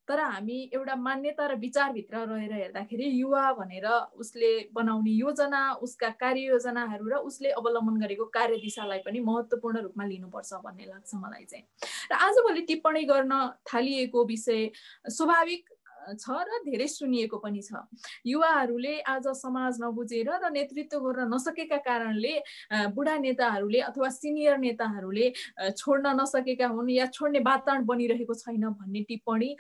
तर 0.09 0.21
हामी 0.21 0.59
एउटा 0.75 0.95
मान्यता 0.97 1.47
र 1.47 1.55
विचारभित्र 1.59 2.17
रहेर 2.29 2.53
हेर्दाखेरि 2.53 3.07
युवा 3.21 3.45
भनेर 3.59 3.87
उसले 4.21 4.51
बनाउने 4.73 5.11
योजना 5.11 5.63
उसका 5.81 6.09
कार्ययोजनाहरू 6.21 7.09
र 7.09 7.15
उसले 7.25 7.51
अवलम्बन 7.57 8.01
गरेको 8.01 8.25
कार्यदिशालाई 8.37 8.99
पनि 9.07 9.21
महत्त्वपूर्ण 9.21 9.81
रूपमा 9.83 10.05
लिनुपर्छ 10.05 10.53
भन्ने 10.65 10.85
लाग्छ 10.85 11.15
मलाई 11.15 11.45
चाहिँ। 11.45 11.65
र 12.11 12.15
आजभोलि 12.21 12.63
टिप्पणी 12.69 13.03
गर्न 13.05 13.33
थालिएको 13.65 14.25
विषय 14.25 14.71
स्वाभाविक 15.09 15.63
छ 16.13 16.37
र 16.49 16.61
धेरै 16.65 16.87
सुनिएको 16.89 17.39
पनि 17.39 17.63
छ। 17.63 17.81
युवाहरूले 18.27 18.95
आज 19.07 19.27
समाज 19.37 19.79
नबुझेर 19.83 20.29
र 20.29 20.51
नेतृत्व 20.53 20.99
गर्न 21.01 21.29
नसकेका 21.35 21.77
कारणले 21.81 22.35
बुढा 22.95 23.17
नेताहरूले 23.19 23.81
अथवा 23.89 24.09
सिनियर 24.11 24.59
नेताहरूले 24.59 25.27
छोड्न 25.73 26.07
नसकेका 26.21 26.67
हुन् 26.69 26.91
या 26.91 27.07
छोड्ने 27.13 27.41
वातावरण 27.41 27.85
बनिरहेको 27.85 28.35
छैन 28.35 28.65
भन्ने 28.81 29.01
टिप्पणी 29.09 29.51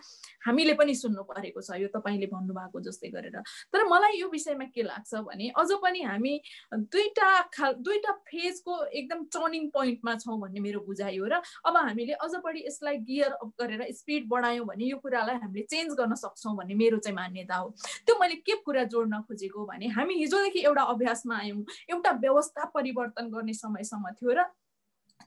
हामीले 0.46 0.74
पनि 0.74 0.94
सुन्नु 0.94 1.22
परेको 1.24 1.60
छ 1.60 1.80
यो 1.80 1.88
तपाईँले 1.94 2.26
भन्नुभएको 2.34 2.80
जस्तै 2.80 3.08
गरेर। 3.14 3.36
तर 3.72 3.84
मलाई 3.88 4.20
यो 4.20 4.28
विषयमा 4.28 4.64
के 4.74 4.82
लाग्छ 4.82 5.14
भने 5.28 5.48
अझ 5.56 5.70
पनि 5.82 6.00
हामी 6.02 6.34
दुईटा 6.74 7.30
खाल 7.54 7.72
दुईटा 7.80 8.12
फेजको 8.28 8.74
एकदम 8.84 9.24
टर्निङ 9.32 9.68
पोइन्टमा 9.70 10.14
छौँ 10.20 10.38
भन्ने 10.40 10.60
मेरो 10.60 10.80
बुझाइ 10.84 11.16
हो 11.16 11.26
र 11.26 11.40
अब 11.64 11.76
हामीले 11.76 12.12
अझ 12.20 12.32
बढी 12.44 12.60
यसलाई 12.66 12.96
गियर 13.08 13.32
अप 13.40 13.52
गरेर 13.60 13.86
स्पिड 13.94 14.28
बढायौँ 14.28 14.66
भने 14.66 14.84
यो 14.84 14.98
कुरालाई 14.98 15.36
हामीले 15.42 15.64
चेन्ज 15.70 15.94
गर्न 15.94 16.14
सक्छौँ 16.14 16.33
सक्छौँ 16.34 16.56
भन्ने 16.56 16.74
मेरो 16.74 16.98
चाहिँ 16.98 17.16
मान्यता 17.16 17.56
हो। 17.56 17.70
त्यो 18.06 18.18
मैले 18.20 18.34
के 18.42 18.56
कुरा 18.66 18.84
जोड्न 18.90 19.20
खोजेको 19.28 19.64
भने 19.66 19.86
हामी 19.94 20.14
हिजोदेखि 20.14 20.60
एउटा 20.66 20.82
अभ्यासमा 20.94 21.38
आयौँ 21.38 21.64
एउटा 21.90 22.10
व्यवस्था 22.26 22.64
परिवर्तन 22.74 23.30
गर्ने 23.30 23.54
समयसम्म 23.54 24.10
थियो 24.20 24.32
र 24.34 24.44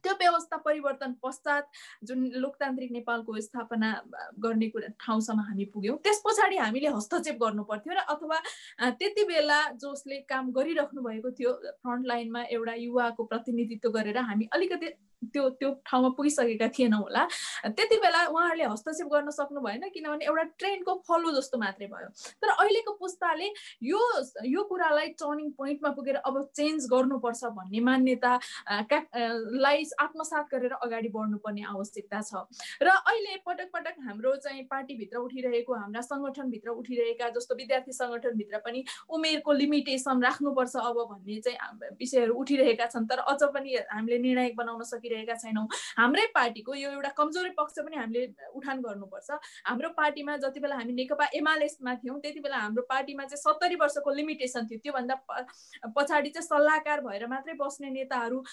त्यो 0.03 0.14
व्यवस्था 0.14 0.58
परिवर्तन 0.66 1.14
पश्चात 1.24 1.70
जुन 2.05 2.26
लोकतान्त्रिक 2.38 2.91
नेपालको 2.91 3.39
स्थापना 3.41 3.89
गर्ने 4.39 4.68
कुरा 4.70 4.88
ठाउँसम्म 5.01 5.41
हामी 5.47 5.66
पुग्यौँ 5.74 5.97
त्यस 6.03 6.22
पछाडि 6.26 6.58
हामीले 6.58 6.88
हस्तक्षेप 6.97 7.38
गर्नु 7.41 7.64
पर्थ्यो 7.64 7.93
र 7.93 8.03
अथवा 8.14 8.38
त्यति 8.99 9.24
बेला 9.26 9.60
जसले 9.82 10.20
काम 10.30 10.51
गरिराख्नु 10.53 11.01
भएको 11.01 11.32
थियो 11.39 11.53
फ्रन्ट 11.82 12.05
लाइनमा 12.08 12.41
एउटा 12.51 12.74
युवाको 12.78 13.24
प्रतिनिधित्व 13.24 13.89
गरेर 13.89 14.18
हामी 14.30 14.49
अलिकति 14.53 14.88
त्यो 15.34 15.49
त्यो 15.49 15.70
ठाउँमा 15.86 16.09
पुगिसकेका 16.18 16.68
थिएनौँ 16.78 17.01
होला। 17.01 17.24
त्यति 17.74 17.95
बेला 17.97 18.20
उहाँहरूले 18.30 18.63
हस्तक्षेप 18.70 19.07
गर्न 19.07 19.30
सक्नु 19.34 19.61
भएन 19.61 19.89
किनभने 19.89 20.26
एउटा 20.26 20.43
ट्रेनको 20.61 20.93
फलो 21.07 21.32
जस्तो 21.34 21.57
मात्रै 21.57 21.88
भयो। 21.88 22.09
तर 22.38 22.49
अहिलेको 22.53 22.91
पुस्ताले 23.01 23.47
यो 23.82 24.01
यो 24.45 24.63
कुरालाई 24.70 25.07
टर्निङ 25.18 25.49
पोइन्टमा 25.57 25.89
पुगेर 25.97 26.15
अब 26.22 26.36
चेन्ज 26.53 26.86
गर्नुपर्छ 26.93 27.43
भन्ने 27.57 27.80
मान्यता 27.82 28.32
लाई 29.57 29.84
आत्मसात 30.05 30.45
गरेर 30.53 30.74
अगाडि 30.86 31.09
बढ्नुपर्ने 31.09 31.63
आवश्यकता 31.65 32.22
छ। 32.22 32.45
र 32.82 32.88
अहिले 32.88 33.41
पटक 33.41 33.70
पटक 33.74 33.95
हाम्रो 34.05 34.36
चाहिँ 34.45 34.63
पार्टीभित्र 34.70 35.18
उठिरहेको 35.18 35.74
हाम्रा 35.74 36.01
सङ्गठनभित्र 36.01 36.70
उठिरहेका 36.78 37.30
जस्तो 37.34 37.55
विद्यार्थी 37.55 37.91
सङ्गठनभित्र 37.91 38.57
पनि 38.61 38.86
उमेरको 39.09 39.51
लिमिटेसन 39.65 40.24
राख्नुपर्छ 40.24 40.76
अब 40.78 40.97
भन्ने 41.09 41.41
चाहिँ 41.41 41.57
विषयहरू 41.97 42.34
उठिरहेका 42.38 42.86
छन्। 42.86 43.09
तर 43.09 43.20
अझ 43.34 43.41
पनि 43.55 43.76
हामीले 43.89 44.18
निर्णायक 44.22 44.55
बनाउन 44.55 44.84
सकिन्छ। 44.84 45.05
सकिरहेका 45.08 45.36
छैनौँ। 45.36 45.68
हाम्रै 45.97 46.26
पार्टीको 46.36 46.74
यो 46.76 46.89
एउटा 46.91 47.10
कमजोरी 47.18 47.49
पक्ष 47.58 47.80
पनि 47.80 47.95
हामीले 47.97 48.24
उठान 48.55 48.78
गर्नुपर्छ। 48.82 49.30
हाम्रो 49.68 49.89
पार्टीमा 49.97 50.38
जति 50.38 50.60
बेला 50.60 50.76
हामी 50.76 50.93
नेकपा 50.93 51.26
एमालेसमा 51.34 51.93
थियौँ 52.03 52.20
त्यति 52.20 52.39
बेला 52.39 52.58
हाम्रो 52.58 52.84
पार्टीमा 52.89 53.24
चाहिँ 53.24 53.41
सत्तरी 53.41 53.76
वर्षको 53.76 54.10
लिमिटेसन 54.12 54.68
थियो। 54.68 54.80
त्योभन्दा 54.84 55.16
पछाडि 55.95 56.30
चाहिँ 56.30 56.47
सल्लाहकार 56.47 57.01
भएर 57.08 57.28
मात्रै 57.28 57.53
बस्ने 57.55 57.89
नेताहरू 57.89 58.43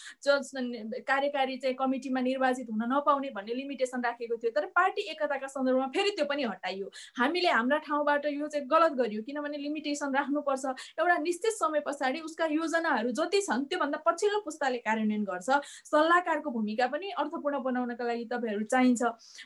कार्यकारी 1.05 1.57
चाहिँ 1.59 1.77
कमिटीमा 1.77 2.21
निर्वाचित 2.21 2.71
हुन 2.71 2.83
नपाउने 2.93 3.31
भन्ने 3.35 3.55
लिमिटेसन 3.55 4.05
राखेको 4.05 4.37
थियो। 4.39 4.51
तर 4.55 4.67
पार्टी 4.75 5.03
एकताका 5.11 5.47
सन्दर्भमा 5.49 5.87
फेरि 5.95 6.11
त्यो 6.17 6.27
पनि 6.31 6.43
हटाइयो। 6.45 6.87
हामीले 7.19 7.51
हाम्रा 7.51 7.79
ठाउँबाट 7.89 8.27
यो 8.31 8.47
चाहिँ 8.47 8.67
गलत 8.69 8.93
गरियो 8.95 9.23
किनभने 9.27 9.59
लिमिटेसन 9.59 10.15
राख्नुपर्छ। 10.15 10.65
एउटा 11.01 11.17
निश्चित 11.19 11.53
समय 11.55 11.81
पछाडि 11.87 12.21
उसका 12.21 12.47
योजनाहरू 12.53 13.11
जति 13.11 13.41
छन् 13.43 13.65
त्योभन्दा 13.69 13.99
पछिल्लो 14.07 14.41
पुस्ताले 14.45 14.79
कार्यान्वयन 14.79 15.25
गर्छ। 15.25 15.51
सल्लाहकार 15.85 16.39
सरकारको 16.45 16.51
भूमिका 16.51 16.87
पनि 16.87 17.11
अर्थपूर्ण 17.19 17.59
बनाउनका 17.65 18.05
लागि 18.05 18.25
तपाईँहरू 18.29 18.65
चाहिन्छ 18.69 19.03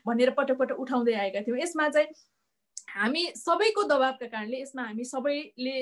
भनेर 0.06 0.30
पटक 0.34 0.58
पटक 0.58 0.78
उठाउँदै 0.80 1.14
आएका 1.14 1.40
थियौँ। 1.46 1.58
यसमा 1.58 1.88
चाहिँ 1.88 2.08
हामी 2.88 3.22
सबैको 3.36 3.82
दबावका 3.84 4.26
कारणले 4.26 4.60
यसमा 4.60 4.82
हामी 4.82 5.04
सबैले 5.04 5.74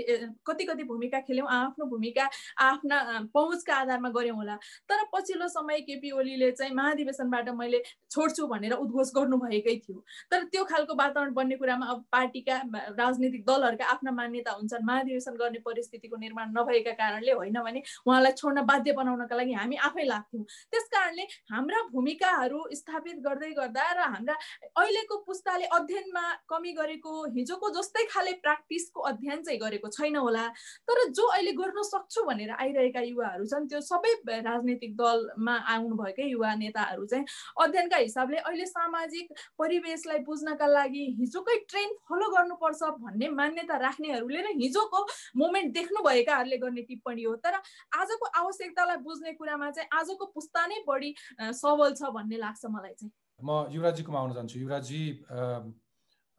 कति 0.46 0.64
कति 0.64 0.84
भूमिका 0.84 1.20
खेल्यौँ 1.26 1.48
आफ्नो 1.50 1.86
भूमिका 1.86 2.28
आफ्ना 2.60 2.98
पहुँचका 3.34 3.74
आधारमा 3.76 4.08
गऱ्यौँ 4.16 4.36
होला। 4.36 4.56
तर 4.88 5.04
पछिल्लो 5.12 5.48
समय 5.48 5.80
केपी 5.86 6.10
ओलीले 6.10 6.50
चाहिँ 6.52 6.74
महाधिवेशनबाट 6.74 7.48
मैले 7.56 7.82
छोड्छु 8.10 8.46
भनेर 8.46 8.72
उद्घोष 8.74 9.10
गर्नुभएकै 9.16 9.76
थियो। 9.78 10.04
तर 10.30 10.44
त्यो 10.52 10.64
खालको 10.64 10.94
वातावरण 10.94 11.32
बन्ने 11.34 11.56
कुरामा 11.56 11.86
अब 11.86 12.04
पार्टीका 12.12 12.56
राजनीतिक 12.98 13.44
दलहरूका 13.46 13.84
आफ्ना 13.86 14.10
मान्यता 14.10 14.52
हुन्छन् 14.52 14.86
महाधिवेशन 14.86 15.36
गर्ने 15.36 15.58
परिस्थितिको 15.66 16.16
निर्माण 16.16 16.52
नभएका 16.58 16.92
कारणले 16.98 17.32
होइन 17.32 17.60
भने 17.62 17.82
उहाँलाई 18.06 18.32
छोड्न 18.32 18.62
बाध्य 18.66 18.92
बनाउनका 18.92 19.36
लागि 19.36 19.52
हामी 19.52 19.76
आफै 19.88 20.04
लाग्थ्यौँ। 20.06 20.44
त्यस 20.72 20.88
कारणले 20.94 21.22
हाम्रा 21.52 21.82
भूमिकाहरू 21.92 22.60
स्थापित 22.74 23.16
गर्दै 23.26 23.50
गर्दा 23.60 23.86
र 23.92 24.10
हाम्रा 24.14 24.34
अहिलेको 24.76 25.16
पुस्ताले 25.26 25.64
अध्ययनमा 25.78 26.24
कमी 26.48 26.72
गरे 26.72 26.95
गरेको 26.96 27.36
हिजोको 27.36 27.68
जस्तै 27.70 28.04
खाले 28.10 28.32
प्र्याक्टिसको 28.42 29.00
अध्ययन 29.00 29.42
चाहिँ 29.42 29.60
गरेको 29.60 29.88
छैन 29.88 30.16
होला। 30.16 30.46
तर 30.88 30.98
जो 31.12 31.26
अहिले 31.26 31.52
गर्न 31.52 31.82
सक्छु 31.82 32.22
भनेर 32.24 32.50
आइरहेका 32.50 33.00
युवाहरू 33.00 33.44
छन् 33.46 33.68
त्यो 33.68 33.80
सबै 33.80 34.12
राजनैतिक 34.40 34.96
दलमा 34.96 35.54
आउनुभएकै 35.74 36.26
युवा 36.30 36.54
नेताहरू 36.56 37.06
चाहिँ 37.06 37.24
अध्ययनका 37.62 37.96
हिसाबले 37.96 38.38
अहिले 38.38 38.66
सामाजिक 38.66 39.26
परिवेशलाई 39.58 40.18
बुझ्नका 40.28 40.66
लागि 40.66 41.04
हिजोकै 41.20 41.56
ट्रेन 41.68 41.90
फलो 42.08 42.30
गर्नुपर्छ 42.36 42.82
भन्ने 43.04 43.28
मान्यता 43.28 43.76
राख्नेहरूले 43.76 44.42
नै 44.42 44.52
हिजोको 44.62 45.00
मोमेन्ट 45.36 45.72
देख्नुभएकाहरूले 45.74 46.58
गर्ने 46.58 46.82
टिप्पणी 46.82 47.22
हो। 47.22 47.34
तर 47.44 47.54
आजको 48.00 48.26
आवश्यकतालाई 48.40 48.96
बुझ्ने 49.04 49.32
कुरामा 49.36 49.70
चाहिँ 49.70 49.88
आजको 49.92 50.24
पुस्ता 50.34 50.66
नै 50.66 50.82
बढी 50.88 51.14
सबल 51.60 51.94
छ 51.94 52.10
भन्ने 52.16 52.36
लाग्छ 52.38 52.64
मलाई 52.66 52.94
चाहिँ। 52.94 53.12
म 53.36 53.68
युवराजीकोमा 53.70 54.18
आउन 54.18 54.32
चाहन्छु। 54.32 54.58
युवराजी 54.58 55.00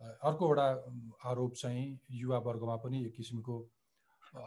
अर्को 0.01 0.45
एउटा 0.47 0.67
आरोप 1.29 1.53
चाहिँ 1.55 1.99
युवा 2.11 2.37
वर्गमा 2.47 2.75
पनि 2.83 3.05
एक 3.05 3.13
किसिमको 3.15 3.55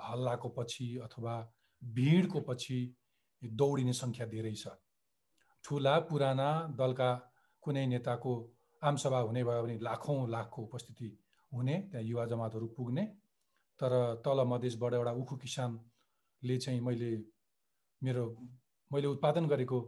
हल्लाको 0.09 0.49
पछि 0.59 0.87
अथवा 1.05 1.35
भिडको 1.83 2.41
पछि 2.49 2.79
दौडिने 3.43 3.93
सङ्ख्या 3.93 4.27
धेरै 4.27 4.55
छ। 4.55 4.69
ठुला 5.65 5.99
पुराना 6.09 6.49
दलका 6.79 7.11
कुनै 7.63 7.87
नेताको 7.87 8.33
आमसभा 8.83 9.19
हुने 9.21 9.43
भयो 9.45 9.63
भने 9.63 9.79
लाखौँ 9.81 10.29
लाखको 10.31 10.63
उपस्थिति 10.63 11.09
हुने 11.53 11.77
त्यहाँ 11.91 12.05
युवा 12.07 12.25
जमातहरू 12.27 12.67
पुग्ने। 12.77 13.05
तर 13.81 13.93
तल 14.25 14.45
मधेसबाट 14.47 14.93
एउटा 14.95 15.13
उखु 15.21 15.37
किसानले 15.37 16.57
चाहिँ 16.59 16.81
मैले 16.81 17.11
मेरो 18.03 18.25
मैले 18.91 19.07
उत्पादन 19.07 19.47
गरेको 19.49 19.79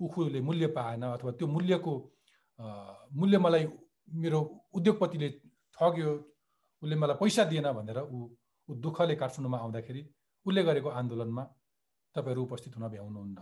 उखुले 0.00 0.40
मूल्य 0.40 0.66
पाएन 0.76 1.02
अथवा 1.02 1.32
त्यो 1.32 1.46
मूल्यको 1.48 1.94
मूल्य 3.20 3.38
मलाई 3.38 3.64
मेरो 4.12 4.40
उद्योगपतिले 4.74 5.28
ठग्यो 5.78 6.10
उसले 6.82 6.96
मलाई 6.96 7.16
पैसा 7.16 7.44
दिएन 7.44 7.72
भनेर 7.72 7.98
ऊ 7.98 8.18
ऊ 8.68 8.74
दुःखले 8.74 9.14
काठमाडौँमा 9.16 9.58
आउँदाखेरि 9.58 10.02
उसले 10.46 10.62
गरेको 10.62 10.88
आन्दोलनमा 10.90 11.44
तपाईँहरू 12.14 12.42
उपस्थित 12.42 12.76
हुन 12.76 12.88
भ्याउनुहुन्न। 12.88 13.38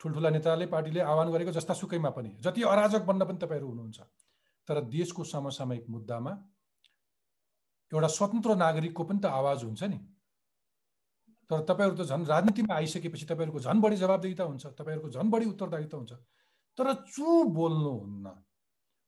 ठुल्ठुला 0.00 0.30
नेताले 0.30 0.66
पार्टीले 0.66 1.00
आह्वान 1.00 1.28
गरेको 1.30 1.52
जस्ता 1.52 1.74
सुकैमा 1.74 2.10
पनि 2.10 2.30
जति 2.40 2.62
अराजक 2.62 3.02
बन्न 3.04 3.24
पनि 3.28 3.38
तपाईँहरू 3.38 3.68
हुनुहुन्छ। 3.68 4.00
तर 4.68 4.80
देशको 4.88 5.24
समसामयिक 5.24 5.84
मुद्दामा 5.88 6.32
एउटा 7.92 8.08
स्वतन्त्र 8.08 8.54
नागरिकको 8.56 9.02
पनि 9.04 9.20
त 9.20 9.26
आवाज 9.26 9.64
हुन्छ 9.64 9.82
नि। 9.82 9.98
तर 11.50 11.60
तपाईँहरू 11.68 11.96
त 11.96 12.02
झन् 12.06 12.26
राजनीतिमा 12.26 12.74
आइसकेपछि 12.74 13.26
तपाईँहरूको 13.26 13.60
झन् 13.60 13.80
बढी 13.80 13.96
जवाबदेहिता 13.96 14.44
हुन्छ 14.44 14.66
तपाईँहरूको 14.78 15.10
झन् 15.10 15.30
बढी 15.30 15.46
उत्तरदायित्व 15.52 15.96
हुन्छ। 15.96 16.12
तर 16.78 16.86
चु 17.10 17.26
बोल्नुहुन्न? 17.50 18.26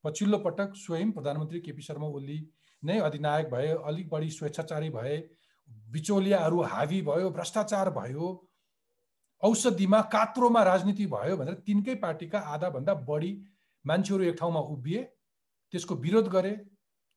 पछिल्लो 0.05 0.39
पटक 0.39 0.75
स्वयं 0.77 1.11
प्रधानमन्त्री 1.13 1.61
केपी 1.61 1.83
शर्मा 1.83 2.07
ओली 2.19 2.39
नै 2.83 2.99
अधिनायक 3.01 3.51
भए 3.51 3.69
अलिक 3.85 4.09
बढी 4.09 4.31
स्वेच्छाचारी 4.31 4.91
भए 4.91 5.17
बिचौलियाहरू 5.93 6.63
हावी 6.73 7.01
भयो 7.03 7.31
भ्रष्टाचार 7.31 7.91
भयो 7.91 8.31
औषधिमा 9.43 10.01
कात्रोमा 10.13 10.63
राजनीति 10.63 11.07
भयो 11.07 11.37
भनेर 11.37 11.55
तिनकै 11.67 11.95
पार्टीका 12.03 12.39
आधाभन्दा 12.55 12.95
बढी 13.09 13.33
मान्छेहरू 13.85 14.25
एक 14.25 14.37
ठाउँमा 14.39 14.61
उभिए 14.75 15.03
त्यसको 15.75 15.95
विरोध 16.05 16.29
गरे 16.29 16.53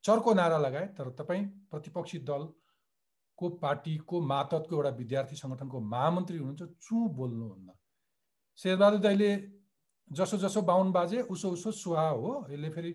चर्को 0.04 0.34
नारा 0.34 0.58
लगाए 0.58 0.86
तर 0.96 1.10
तपाईँ 1.18 1.44
प्रतिपक्षी 1.70 2.18
दलको 2.30 3.48
पार्टीको 3.62 4.20
मातहतको 4.26 4.76
एउटा 4.76 4.90
विद्यार्थी 4.96 5.36
सङ्गठनको 5.36 5.80
महामन्त्री 5.92 6.38
हुनुहुन्छ 6.38 6.62
चु 6.82 7.08
बोल्नुहुन्न। 7.18 7.72
शेरबहादुर 8.58 9.00
दाईले 9.00 9.30
जसो 10.10 10.36
जसो 10.38 10.62
बाहुन 10.62 10.92
बाजे 10.92 11.20
उसो 11.22 11.50
उसो 11.50 11.72
सुहा 11.72 12.08
हो। 12.08 12.46
यसले 12.50 12.70
फेरि 12.70 12.92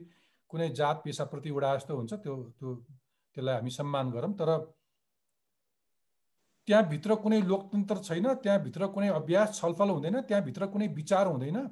कुनै 0.49 0.69
जात 0.69 1.01
पेसाप्रति 1.05 1.49
उडा 1.49 1.75
जस्तो 1.75 1.95
हुन्छ 1.95 2.13
त्यो 2.13 2.35
त्यो 2.59 2.75
त्यसलाई 2.75 3.55
हामी 3.55 3.69
सम्मान 3.69 4.11
गरौँ। 4.11 4.33
तर 4.33 4.57
त्यहाँभित्र 6.67 7.15
कुनै 7.15 7.41
लोकतन्त्र 7.41 7.97
छैन 7.97 8.33
त्यहाँभित्र 8.33 8.87
कुनै 8.87 9.09
अभ्यास 9.09 9.59
छलफल 9.59 9.89
हुँदैन 9.89 10.21
त्यहाँभित्र 10.21 10.67
कुनै 10.67 10.87
विचार 10.87 11.27
हुँदैन। 11.27 11.67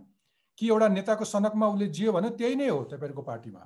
कि 0.58 0.68
एउटा 0.68 0.88
नेताको 0.88 1.26
सनकमा 1.26 1.68
उसले 1.68 1.88
जे 1.88 2.12
भन्यो 2.12 2.30
त्यही 2.30 2.56
नै 2.56 2.68
हो 2.68 2.84
तपाईँहरूको 2.84 3.22
पार्टीमा। 3.22 3.60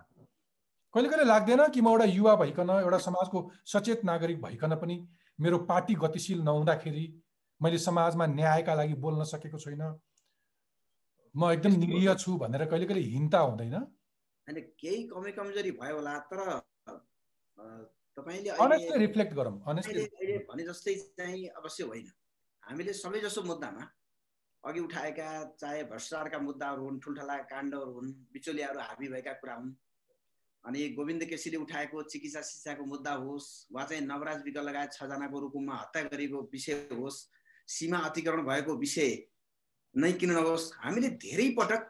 कहिले 0.93 1.09
कहिले 1.09 1.23
लाग्दैन 1.25 1.67
कि 1.73 1.81
म 1.81 1.87
एउटा 1.89 2.05
युवा 2.05 2.35
भइकन 2.35 2.69
एउटा 2.69 2.97
समाजको 2.97 3.39
सचेत 3.65 4.03
नागरिक 4.05 4.41
भइकन 4.41 4.75
पनि 4.75 4.95
मेरो 5.39 5.57
पार्टी 5.65 5.93
गतिशील 5.95 6.41
नहुँदाखेरि 6.41 7.05
मैले 7.61 7.77
समाजमा 7.77 8.25
न्यायका 8.27 8.73
लागि 8.75 8.93
बोल्न 8.93 9.23
सकेको 9.23 9.57
छैन। 9.57 9.81
म 11.35 11.51
एकदम 11.51 11.73
निरीह 11.81 12.13
छु 12.15 12.37
भनेर 12.37 12.65
कहिले 12.65 12.85
कहिले 12.85 13.01
हिन्ता 13.11 13.39
हुँदैन। 13.39 13.73
होइन 13.75 14.59
केही 14.79 15.03
कमी 15.09 15.31
कमजोरी 15.33 15.71
भयो 15.81 15.95
होला 15.95 16.13
तर 16.29 16.39
तपाईँले 18.17 18.97
रिफ्लेक्ट 19.05 19.33
गरौँ 19.33 19.55
अहिले 19.67 20.37
भने 20.49 20.63
जस्तै 20.63 20.93
चाहिँ 21.17 21.47
अवश्य 21.57 21.83
होइन। 21.83 22.07
हामीले 22.63 22.93
सबै 22.93 23.19
जसो 23.19 23.41
मुद्दामा 23.43 23.83
अघि 24.63 24.79
उठाएका 24.79 25.29
चाहे 25.59 25.83
भ्रष्टाचारका 25.89 26.39
मुद्दाहरू 26.39 26.83
हुन् 26.85 26.99
ठुल्ठुला 27.01 27.37
काण्डहरू 27.49 27.91
हुन् 27.93 28.13
बिचौलियाहरू 28.33 28.79
हाबी 28.79 29.07
भएका 29.09 29.33
कुरा 29.41 29.55
हुन् 29.55 29.73
अनि 30.63 30.79
गोविन्द 30.95 31.23
केसीले 31.27 31.57
उठाएको 31.57 32.03
चिकित्सा 32.13 32.41
शिक्षाको 32.41 32.85
मुद्दा 32.85 33.13
होस् 33.25 33.49
वा 33.73 33.83
चाहिँ 33.83 34.05
नवराज 34.05 34.43
विक 34.45 34.57
लगायत 34.69 34.91
छजनाको 34.93 35.39
रूपमा 35.39 35.75
हत्या 35.75 36.01
गरेको 36.07 36.47
विषय 36.53 36.73
होस् 36.93 37.17
सीमा 37.67 37.97
अतिक्रमण 38.07 38.45
भएको 38.45 38.75
विषय 38.77 39.11
नै 39.95 40.11
किन 40.13 40.31
नहोस् 40.31 40.71
हामीले 40.77 41.09
धेरै 41.21 41.49
पटक 41.57 41.81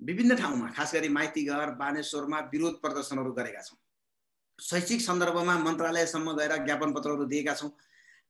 विभिन्न 0.00 0.36
ठाउँमा 0.36 0.70
खास 0.76 0.94
गरी 0.94 1.08
माइतीघर 1.08 1.70
बानेश्वरमा 1.76 2.40
विरोध 2.52 2.74
प्रदर्शनहरू 2.80 3.32
गरेका 3.32 3.62
छौँ। 3.62 3.78
शैक्षिक 4.58 5.00
सन्दर्भमा 5.00 5.56
मन्त्रालयसम्म 5.58 6.36
गएर 6.36 6.56
ज्ञापन 6.64 6.92
पत्रहरू 6.92 7.24
दिएका 7.24 7.54
छौँ। 7.54 7.70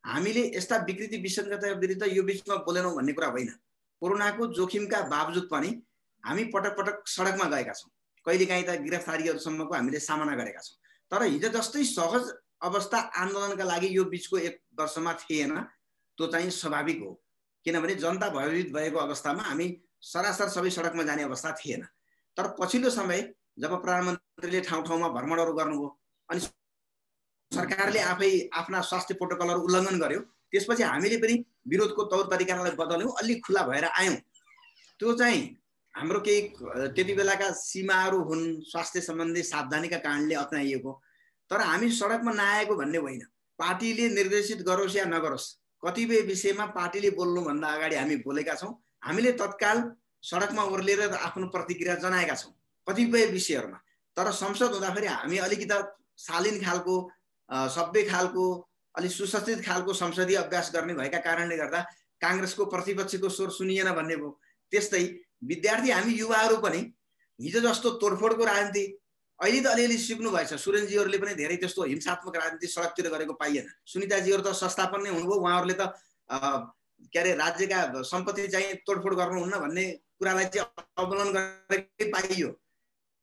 हामीले 0.05 0.43
यस्ता 0.57 0.77
विकृति 0.87 1.17
विसङ्गता 1.19 1.73
विरुद्ध 1.83 2.03
यो 2.13 2.23
बिचमा 2.23 2.57
बोलेनौँ 2.63 2.95
भन्ने 2.95 3.13
कुरा 3.13 3.29
होइन। 3.29 3.51
कोरोनाको 4.03 4.47
जोखिमका 4.55 5.01
बावजुद 5.09 5.49
पनि 5.51 5.71
हामी 6.25 6.45
पटक 6.55 6.77
पटक 6.79 7.03
सडकमा 7.09 7.45
गएका 7.51 7.73
छौँ। 7.73 7.91
कहिलेकाहीँ 8.27 8.65
त 8.65 8.71
गिरफ्तारीहरूसम्मको 8.87 9.75
हामीले 9.75 9.99
सामना 10.01 10.35
गरेका 10.37 10.61
छौँ। 10.61 10.79
तर 11.11 11.23
हिजो 11.25 11.49
जस्तै 11.49 11.85
सहज 11.85 12.33
अवस्था 12.63 12.99
आन्दोलनका 12.99 13.65
लागि 13.65 13.89
यो 13.97 14.05
बिचको 14.07 14.39
एक 14.39 14.63
वर्षमा 14.79 15.13
थिएन 15.23 15.59
त्यो 16.19 16.27
चाहिँ 16.27 16.51
स्वाभाविक 16.53 16.99
हो। 17.03 17.11
किनभने 17.67 17.95
जनता 17.99 18.29
भयभीत 18.31 18.73
भएको 18.73 18.99
अवस्थामा 18.99 19.43
हामी 19.43 19.67
सरासर 20.03 20.49
सबै 20.49 20.71
सडकमा 20.71 21.03
जाने 21.03 21.23
अवस्था 21.23 21.51
थिएन। 21.61 21.83
तर 22.37 22.55
पछिल्लो 22.61 22.91
समय 22.91 23.21
जब 23.59 23.73
प्रधानमन्त्रीले 23.83 24.61
ठाउँ 24.61 24.85
ठाउँमा 24.87 25.09
भ्रमणहरू 25.11 25.53
गर्नुभयो 25.53 25.89
अनि 26.29 26.41
सरकारले 27.53 28.01
आफै 28.07 28.31
आफ्ना 28.55 28.81
स्वास्थ्य 28.83 29.15
प्रोटोकलहरू 29.15 29.61
उल्लङ्घन 29.67 29.99
गर्यो 30.01 30.21
त्यसपछि 30.53 30.83
हामीले 30.85 31.17
पनि 31.19 31.35
विरोधको 31.69 32.03
तौर 32.07 32.25
तरिकालाई 32.31 32.75
बदल्यौँ 32.79 33.13
अलिक 33.19 33.45
खुला 33.47 33.63
भएर 33.67 33.85
आयौँ। 33.85 34.17
त्यो 35.01 35.13
चाहिँ 35.19 35.43
हाम्रो 35.95 36.21
केही 36.21 36.41
त्यति 36.95 37.15
बेलाका 37.15 37.51
सीमाहरू 37.59 38.23
हुन् 38.23 38.45
स्वास्थ्य 38.71 39.01
सम्बन्धी 39.01 39.43
सावधानीका 39.43 39.99
कारणले 40.07 40.35
अप्नाइएको। 40.37 40.93
तर 41.51 41.61
हामी 41.63 41.91
सडकमा 41.91 42.33
नआएको 42.33 42.75
भन्ने 42.77 42.99
होइन। 42.99 43.23
पार्टीले 43.59 44.09
निर्देशित 44.15 44.63
गरोस् 44.69 44.97
या 44.97 45.05
नगरोस् 45.07 45.47
कतिपय 45.87 46.21
विषयमा 46.27 46.67
पार्टीले 46.75 47.11
बोल्नुभन्दा 47.15 47.69
अगाडि 47.69 47.97
हामी 47.97 48.17
बोलेका 48.27 48.55
छौँ। 48.55 48.73
हामीले 49.05 49.33
तत्काल 49.39 49.79
सडकमा 50.23 50.63
ओर्लिएर 50.67 51.01
आफ्नो 51.15 51.47
प्रतिक्रिया 51.49 51.95
जनाएका 52.03 52.35
छौँ 52.35 52.53
कतिपय 52.87 53.27
विषयहरूमा। 53.33 53.79
तर 54.17 54.31
संसद 54.35 54.73
हुँदाखेरि 54.75 55.07
हामी 55.07 55.39
अलिकति 55.47 55.79
शालीन 56.19 56.59
खालको 56.65 56.95
सभ्य 57.71 58.03
खालको 58.03 58.45
अलिक 58.95 59.13
सुसज्जित 59.13 59.61
खालको 59.65 59.93
संसदीय 59.95 60.37
अभ्यास 60.37 60.71
गर्ने 60.75 60.95
भएका 60.95 61.19
कारणले 61.23 61.57
गर्दा 61.57 61.81
काङ्ग्रेसको 62.21 62.65
प्रतिपक्षको 62.67 63.29
स्वर 63.29 63.51
सुनिएन 63.53 63.93
भन्ने 63.93 64.17
भयो। 64.17 64.31
त्यस्तै 64.73 65.03
विद्यार्थी 65.45 65.91
हामी 65.91 66.13
युवाहरू 66.15 66.57
पनि 66.59 66.81
हिजो 67.39 67.61
जस्तो 67.61 67.91
तोडफोडको 68.03 68.45
राजनीति 68.45 68.85
अहिले 69.41 69.61
त 69.61 69.67
अलिअलि 69.67 69.97
सिक्नु 69.99 70.31
भएछ। 70.31 70.55
सुरेनजीहरूले 70.57 71.19
पनि 71.19 71.35
धेरै 71.37 71.57
त्यस्तो 71.61 71.85
हिंसात्मक 71.93 72.37
राजनीति 72.37 72.67
सडकतिर 72.67 73.09
गरेको 73.13 73.35
पाइएन। 73.37 73.67
सुनिताजीहरू 73.85 74.43
त 74.43 74.53
संस्थापन 74.57 75.03
नै 75.05 75.11
हुनुभयो। 75.13 75.37
उहाँहरूले 75.41 75.77
त 75.77 75.83
के 77.13 77.19
अरे 77.21 77.33
राज्यका 77.37 78.03
सम्पत्ति 78.03 78.47
चाहिँ 78.49 78.75
तोडफोड 78.87 79.15
गर्नुहुन्न 79.15 79.55
भन्ने 79.61 79.85
कुरालाई 80.19 80.45
चाहिँ 80.49 80.67
अवलम्बन 80.97 81.29
गरेकै 81.37 82.07
पाइयो। 82.11 82.49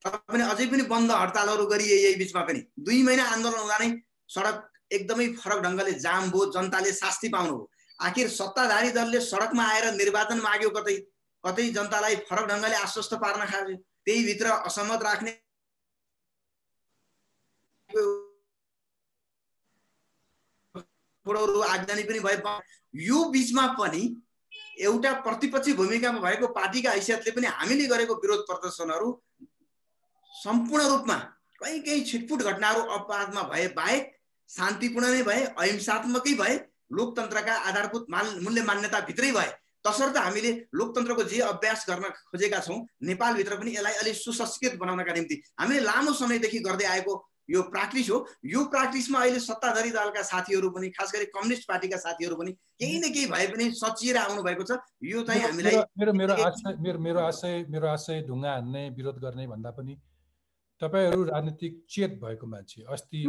तर 0.06 0.16
पनि 0.30 0.44
अझै 0.54 0.66
पनि 0.70 0.84
बन्द 0.94 1.12
हडतालहरू 1.12 1.66
गरिए 1.66 1.96
यही 2.06 2.16
बिचमा 2.22 2.42
पनि। 2.46 2.62
दुई 2.78 3.02
महिना 3.04 3.24
आन्दोलन 3.34 3.60
हुँदा 3.60 3.78
नै 3.82 3.90
सडक 4.30 4.58
एकदमै 4.94 5.28
फरक 5.42 5.60
ढङ्गले 5.66 5.94
जाम 6.06 6.30
भयो। 6.30 6.52
जनताले 6.54 6.92
शास्ति 6.94 7.30
पाउनुभयो 7.34 7.70
आखिर 8.00 8.28
सत्ताधारी 8.30 8.90
दलले 8.94 9.20
सडकमा 9.22 9.64
आएर 9.66 9.86
निर्वाचन 9.98 10.40
माग्यो 10.46 10.70
कतै? 10.78 10.96
कतै 11.44 11.64
जनतालाई 11.76 12.16
फरक 12.30 12.46
ढङ्गले 12.52 12.76
आश्वस्त 12.86 13.14
पार्न 13.24 13.46
खायो 13.50 13.76
त्यही 14.06 14.24
भित्र 14.26 14.48
असहमत 14.70 15.04
राख्ने 15.04 15.32
आगजनी 21.64 22.04
पनि 22.04 22.20
भए 22.20 22.38
यो 22.94 23.24
बिचमा 23.30 23.68
पनि 23.80 24.02
एउटा 24.80 25.12
प्रतिपक्षी 25.22 25.74
भूमिकामा 25.74 26.20
भएको 26.20 26.48
पार्टीका 26.48 26.92
हैसियतले 26.92 27.32
पनि 27.32 27.48
हामीले 27.48 27.86
गरेको 27.88 28.14
विरोध 28.16 28.42
प्रदर्शनहरू 28.48 29.10
सम्पूर्ण 30.32 30.84
रूपमा 30.88 31.18
कहीँ 31.62 31.80
कहीँ 31.80 32.04
छिटफुट 32.06 32.42
घटनाहरू 32.42 32.82
अपवादमा 32.82 33.42
भए 33.44 33.68
बाहेक 33.78 34.04
शान्तिपूर्ण 34.50 35.06
नै 35.08 35.24
भए 35.24 35.42
अहिंसात्मकै 35.46 36.34
भए 36.34 36.56
लोकतन्त्रका 36.92 37.54
आधारभूत 37.70 38.06
मान 38.10 38.26
मूल्य 38.44 38.62
मान्यताभित्रै 38.64 39.32
भए। 39.32 39.52
तसर्थ 39.86 40.18
हामीले 40.18 40.52
लोकतन्त्रको 40.74 41.24
जे 41.24 41.40
अभ्यास 41.42 41.86
गर्न 41.90 42.10
खोजेका 42.10 42.60
छौँ 42.60 42.80
नेपालभित्र 43.04 43.56
पनि 43.60 43.72
यसलाई 43.76 43.94
अलिक 43.94 44.16
सुसंस्कृत 44.16 44.74
बनाउनका 44.80 45.14
निम्ति 45.14 45.36
हामीले 45.60 45.80
लामो 45.80 46.14
समयदेखि 46.14 46.60
गर्दै 46.60 46.86
आएको 46.86 47.14
यो 47.50 47.62
प्र्याक्टिस 47.74 48.10
हो। 48.10 48.18
यो 48.46 48.64
प्र्याक्टिसमा 48.66 49.20
अहिले 49.20 49.40
सत्ताधारी 49.40 49.90
दलका 49.92 50.22
साथीहरू 50.24 50.70
पनि 50.70 50.90
खास 50.96 51.12
गरी 51.16 51.26
कम्युनिस्ट 51.34 51.68
पार्टीका 51.68 51.98
साथीहरू 51.98 52.36
पनि 52.36 52.52
केही 52.52 53.00
न 53.00 53.12
केही 53.14 53.26
भए 53.32 53.48
पनि 53.48 53.70
सचिएर 53.76 54.18
आउनु 54.18 54.44
भएको 54.44 54.64
छ। 54.64 54.80
यो 55.04 55.24
चाहिँ 55.24 55.42
हामीलाई 55.44 55.76
मेरो 56.00 56.14
मेरो 56.14 56.34
आशय 56.46 56.76
मेरो 56.80 57.00
मेरो 57.00 57.20
आशय 57.20 57.66
मेरो 57.70 57.88
आशय 57.88 58.22
ढुङ्गा 58.28 58.52
हान्ने 58.54 58.90
विरोध 58.96 59.18
गर्ने 59.20 59.48
भन्दा 59.48 59.72
पनि 59.72 59.94
तपाईँहरू 60.82 61.24
राजनीतिक 61.24 61.74
चेत 61.90 62.12
भएको 62.24 62.48
मान्छे 62.48 62.82
अस्ति 62.92 63.20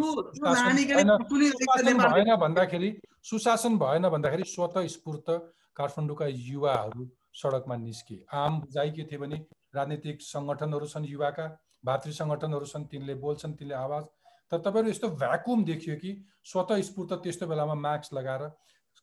भएन 2.05 2.31
भन्दाखेरि 2.37 2.89
सुशासन 3.23 3.79
भएन 3.79 4.09
भन्दाखेरि 4.09 4.45
स्वत 4.47 4.79
स्फूर्त 4.95 5.29
काठमाडौँका 5.77 6.27
युवाहरू 6.31 7.09
सडकमा 7.35 7.77
निस्के। 7.77 8.17
आम 8.31 8.61
बुझाइ 8.61 8.91
के 8.91 9.05
थिए 9.11 9.19
भने 9.19 9.37
राजनीतिक 9.75 10.23
सङ्गठनहरू 10.23 10.87
छन् 10.87 11.07
युवाका। 11.07 11.47
भातृ 11.85 12.13
सङ्गठनहरू 12.13 12.67
छन् 12.67 12.87
तिनले 12.93 13.15
बोल्छन् 13.25 13.57
तिनले 13.59 13.75
आवाज। 13.75 14.05
तर 14.53 14.59
तपाईँहरू 14.61 14.91
यस्तो 14.91 15.09
भ्याकुम 15.23 15.65
देखियो 15.65 15.97
कि 15.97 16.11
स्वतः 16.45 16.81
स्फूर्त 16.89 17.13
त्यस्तो 17.23 17.47
बेलामा 17.47 17.75
मास्क 17.75 18.15
लगाएर 18.15 18.43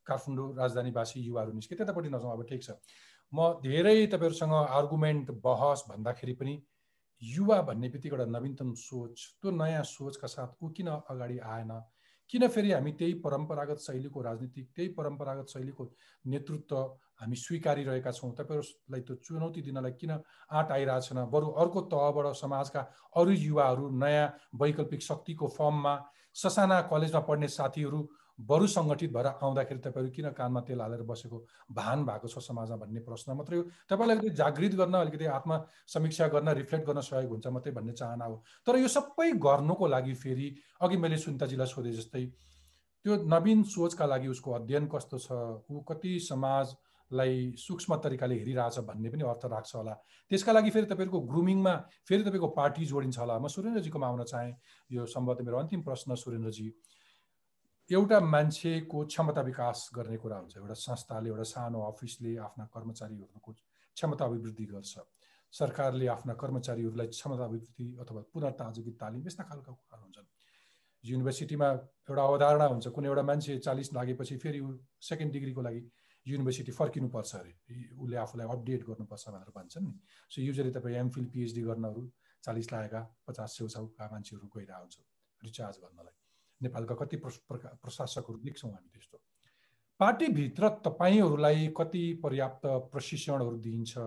काठमाडौँ 0.08 0.50
राजधानीवासी 0.58 1.22
युवाहरू 1.22 1.52
निस्के। 1.54 1.76
त्यतापट्टि 1.76 2.10
नजाउँ 2.10 2.34
अब 2.34 2.44
ठिक 2.50 2.64
छ। 2.64 2.78
म 3.34 3.54
धेरै 3.64 3.96
तपाईँहरूसँग 4.08 4.54
आर्गुमेन्ट 4.54 5.32
बहस 5.44 5.84
भन्दाखेरि 5.90 6.34
पनि 6.34 6.54
युवा 7.22 7.62
भन्ने 7.62 7.90
बित्तिकै 7.90 8.16
एउटा 8.16 8.26
नवीनतम 8.32 8.74
सोच 8.82 9.26
त्यो 9.42 9.52
नयाँ 9.52 9.84
सोचका 9.86 10.28
साथ 10.28 10.64
ऊ 10.64 10.70
किन 10.70 10.88
अगाडि 10.88 11.38
आएन? 11.40 11.72
किन 12.30 12.48
फेरि 12.48 12.72
हामी 12.72 12.92
त्यही 13.00 13.14
परम्परागत 13.22 13.80
शैलीको 13.82 14.22
राजनीतिक 14.22 14.68
त्यही 14.76 14.90
परम्परागत 14.98 15.48
शैलीको 15.54 15.84
नेतृत्व 16.26 16.76
हामी 17.22 17.36
स्वीकारिरहेका 17.38 18.12
छौँ। 18.12 18.32
तपाईँहरूलाई 18.34 19.02
त्यो 19.02 19.16
चुनौती 19.18 19.62
दिनलाई 19.62 19.92
किन 19.94 20.12
आँट 20.12 20.72
आइरहेको 20.72 21.02
छैन 21.02 21.20
बरु 21.30 21.48
अर्को 21.62 21.82
तहबाट 21.92 22.34
समाजका 22.36 22.82
अरू 23.16 23.32
युवाहरू 23.32 23.90
नयाँ 23.98 24.34
वैकल्पिक 24.58 25.02
शक्तिको 25.02 25.48
फर्ममा 25.50 25.94
ससाना 26.36 26.82
कलेजमा 26.90 27.20
पढ्ने 27.30 27.48
साथीहरू 27.50 28.00
बरु 28.40 28.68
सङ्गठित 28.68 29.12
भएर 29.14 29.28
आउँदाखेरि 29.28 29.80
तपाईँहरू 29.80 30.12
किन 30.12 30.30
कानमा 30.34 30.62
तेल 30.66 30.82
हालेर 30.82 31.02
बसेको 31.06 31.38
भान 31.72 32.06
भएको 32.06 32.28
छ 32.28 32.42
समाजमा 32.42 32.78
भन्ने 32.78 33.00
प्रश्न 33.06 33.32
मात्रै 33.38 33.58
हो। 33.58 33.64
तपाईँलाई 33.86 34.18
अलिकति 34.18 34.36
जागृत 34.36 34.76
गर्न 34.76 34.94
अलिकति 34.98 35.26
आत्म 35.30 35.62
समीक्षा 35.88 36.28
गर्न 36.34 36.50
रिफ्लेक्ट 36.58 36.86
गर्न 36.88 37.02
सहयोग 37.06 37.32
हुन्छ 37.32 37.48
मात्रै 37.48 37.74
भन्ने 37.74 37.94
चाहना 37.94 38.26
हो। 38.26 38.42
तर 38.68 38.78
यो 38.80 38.88
सबै 38.88 39.32
गर्नुको 39.38 39.88
लागि 39.88 40.14
फेरि 40.18 40.48
अघि 40.82 40.98
मैले 40.98 41.18
सुनिताजीलाई 41.18 41.68
सोधेँ 41.68 41.94
जस्तै 41.94 42.26
त्यो 43.06 43.16
नवीन 43.30 43.64
सोचका 43.70 44.06
लागि 44.06 44.28
उसको 44.28 44.52
अध्ययन 44.54 44.88
कस्तो 44.88 45.18
छ? 45.18 45.30
ऊ 45.70 45.82
कति 45.86 46.20
समाजलाई 47.12 47.56
सूक्ष्म 47.58 47.96
तरिकाले 48.00 48.36
हेरिरहेछ 48.36 48.80
भन्ने 48.88 49.10
पनि 49.12 49.24
अर्थ 49.24 49.46
राख्छ 49.46 49.76
होला। 49.76 49.94
त्यसका 50.32 50.52
लागि 50.52 50.70
फेरि 50.72 50.86
तपाईँहरूको 50.88 51.20
ग्रुमिङमा 51.28 51.76
फेरि 52.08 52.24
तपाईँको 52.24 52.48
पार्टी 52.56 52.86
जोडिन्छ 52.88 53.18
होला। 53.20 53.36
म 53.40 53.48
सुरेन्द्रजीकोमा 53.48 54.08
आउन 54.08 54.24
चाहेँ। 54.24 54.56
यो 54.92 55.06
सम्भवतः 55.06 55.44
मेरो 55.44 55.58
अन्तिम 55.60 55.82
प्रश्न 55.84 56.16
सुरेन्द्रजी। 56.16 56.68
एउटा 57.92 58.20
मान्छेको 58.24 58.98
क्षमता 59.06 59.42
विकास 59.44 59.90
गर्ने 59.92 60.18
कुरा 60.18 60.38
हुन्छ। 60.40 60.58
एउटा 60.58 60.74
संस्थाले 60.74 61.30
एउटा 61.30 61.44
सानो 61.44 61.80
अफिसले 61.92 62.32
आफ्ना 62.48 62.66
कर्मचारीहरूको 62.72 63.52
क्षमता 63.52 64.26
अभिवृद्धि 64.26 64.66
गर्छ। 64.72 64.96
सरकारले 65.54 66.08
आफ्ना 66.08 66.34
कर्मचारीहरूलाई 66.40 67.08
क्षमता 67.12 67.44
अभिवृद्धि 67.44 67.88
अथवा 68.00 68.22
पुनर्ताजगी 68.32 68.92
तालिम 68.96 69.28
यस्ता 69.28 69.44
खालका 69.44 69.72
कुराहरू 69.72 70.04
हुन्छन्। 70.08 70.28
युनिभर्सिटीमा 71.04 71.68
एउटा 72.08 72.24
अवधारणा 72.24 72.66
हुन्छ। 72.72 72.88
कुनै 72.96 73.08
एउटा 73.12 73.24
मान्छे 73.28 73.58
चालिस 73.60 73.94
लागेपछि 73.94 74.38
फेरि 74.38 74.62
सेकेन्ड 75.02 75.32
डिग्रीको 75.34 75.62
लागि 75.62 75.82
युनिभर्सिटी 76.26 76.72
फर्किनुपर्छ 76.72 77.36
अरे। 77.36 77.54
उसले 77.98 78.18
आफूलाई 78.18 78.48
अपडेट 78.48 78.84
गर्नुपर्छ 78.86 79.30
भनेर 79.30 79.52
भन्छन् 79.56 79.86
नि। 79.86 80.00
सो 80.30 80.42
युजली 80.42 80.72
तपाईँ 80.72 80.96
एमफिल 80.98 81.26
पिएचडी 81.26 81.62
गर्नहरू 81.62 82.10
चालिस 82.44 82.72
लागेका 82.74 83.02
पचास 83.28 83.56
छेउछाउका 83.58 84.10
मान्छेहरू 84.12 84.48
गइरहेको 84.56 84.82
हुन्छ 84.82 84.98
रिचार्ज 85.42 85.78
गर्नलाई। 85.78 86.16
नेपालका 86.62 86.96
कति 86.96 87.18
प्रकार 87.18 87.78
प्रशासकहरू 87.84 88.38
देख्छौँ 88.38 88.72
हामी 88.72 88.90
त्यस्तो। 88.90 89.18
पार्टीभित्र 90.00 90.70
तपाईँहरूलाई 90.86 91.68
कति 91.78 92.04
पर्याप्त 92.24 92.66
प्रशिक्षणहरू 92.94 93.58
दिइन्छ 93.58 93.98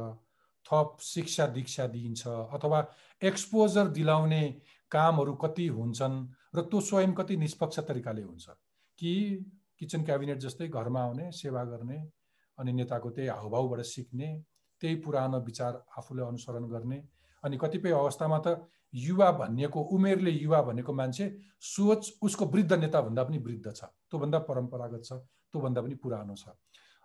थप 0.66 0.96
शिक्षा 1.02 1.46
दीक्षा 1.46 1.86
दिइन्छ 1.86 2.26
अथवा 2.26 2.78
एक्सपोजर 3.22 3.88
दिलाउने 3.88 4.42
कामहरू 4.90 5.34
कति 5.34 5.66
हुन्छन् 5.68 6.16
र 6.56 6.62
त्यो 6.62 6.80
स्वयं 6.80 7.12
कति 7.12 7.36
निष्पक्ष 7.36 7.78
तरिकाले 7.78 8.22
हुन्छ? 8.22 8.46
कि 8.98 9.14
किचन 9.80 10.04
क्याबिनेट 10.04 10.38
जस्तै 10.38 10.68
घरमा 10.68 11.02
आउने 11.02 11.30
सेवा 11.32 11.64
गर्ने 11.64 11.98
अनि 12.58 12.72
नेताको 12.72 13.10
त्यही 13.10 13.28
हाउभाउबाट 13.28 13.80
सिक्ने 13.86 14.28
त्यही 14.80 14.96
पुरानो 15.00 15.40
विचार 15.40 15.82
आफूले 15.98 16.22
अनुसरण 16.22 16.64
गर्ने 16.68 17.02
अनि 17.44 17.56
कतिपय 17.56 17.92
अवस्थामा 17.92 18.38
त 18.46 18.56
युवा 18.94 19.30
भनिएको 19.32 19.80
उमेरले 19.94 20.30
युवा 20.30 20.62
भनेको 20.62 20.92
मान्छे 20.92 21.26
सोच 21.60 22.12
उसको 22.22 22.44
वृद्ध 22.46 22.72
नेताभन्दा 22.72 23.24
पनि 23.24 23.38
वृद्ध 23.38 23.72
छ। 23.74 23.84
त्योभन्दा 24.10 24.38
परम्परागत 24.48 25.02
छ 25.04 25.12
त्योभन्दा 25.52 25.82
पनि 25.82 25.94
पुरानो 25.94 26.34
छ। 26.34 26.54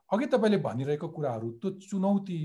अघि 0.10 0.26
तपाईँले 0.26 0.58
भनिरहेको 0.58 1.08
कुराहरू 1.10 1.52
त्यो 1.62 1.72
चुनौती 1.82 2.40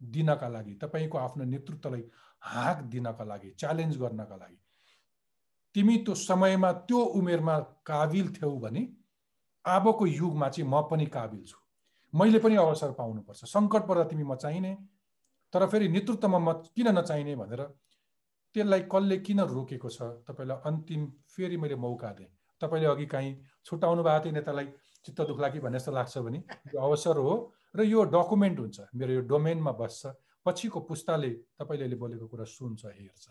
दिनका 0.00 0.48
लागि 0.48 0.74
तपाईँको 0.74 1.18
आफ्नो 1.18 1.44
नेतृत्वलाई 1.44 2.04
हाँक 2.42 2.82
दिनका 2.90 3.24
लागि 3.24 3.50
च्यालेन्ज 3.58 3.98
गर्नका 3.98 4.36
लागि 4.36 4.58
तिमी 5.74 5.96
त्यो 6.04 6.14
समयमा 6.14 6.72
त्यो 6.88 7.00
उमेरमा 7.18 7.58
काबिल 7.86 8.32
थियौ 8.34 8.56
भने 8.64 8.82
अबको 9.64 10.06
युगमा 10.06 10.48
चाहिँ 10.48 10.68
म 10.68 10.80
पनि 10.90 11.06
काबिल 11.06 11.44
छु। 11.44 11.58
मैले 12.14 12.38
पनि 12.38 12.56
अवसर 12.56 12.92
पाउनुपर्छ। 12.92 13.44
सङ्कट 13.44 13.82
पर्दा 13.88 14.04
तिमी 14.10 14.24
म 14.24 14.34
चाहिने 14.36 14.72
तर 15.52 15.66
फेरि 15.66 15.88
नेतृत्वमा 15.88 16.38
म 16.38 16.52
किन 16.76 16.88
नचाहिने 16.98 17.36
भनेर 17.36 17.62
त्यसलाई 18.54 18.82
कसले 18.92 19.16
किन 19.26 19.40
रोकेको 19.40 19.88
छ 19.88 20.02
तपाईँलाई 20.28 20.58
अन्तिम 20.68 21.00
फेरि 21.32 21.56
मैले 21.56 21.76
मौका 21.76 22.10
दिएँ। 22.18 22.30
तपाईँले 22.60 22.88
अघि 22.88 23.06
काहीँ 23.06 23.32
छुट्याउनु 23.64 24.02
भएको 24.02 24.24
थियो 24.24 24.32
नेतालाई 24.32 24.66
चित्त 25.04 25.20
दुख्ला 25.28 25.48
कि 25.48 25.60
भन्ने 25.60 25.78
जस्तो 25.78 25.92
लाग्छ 25.92 26.18
भने 26.18 26.38
यो 26.74 26.80
अवसर 26.80 27.16
हो 27.16 27.32
र 27.76 27.80
यो 27.88 28.04
डकुमेन्ट 28.12 28.58
हुन्छ। 28.58 28.78
मेरो 28.94 29.12
यो 29.12 29.20
डोमेनमा 29.32 29.72
बस्छ। 29.72 30.12
पछिको 30.46 30.80
पुस्ताले 30.84 31.30
तपाईँले 31.58 31.84
अहिले 31.84 31.96
बोलेको 31.96 32.26
कुरा 32.28 32.44
सुन्छ 32.44 32.84
हेर्छ। 32.86 33.26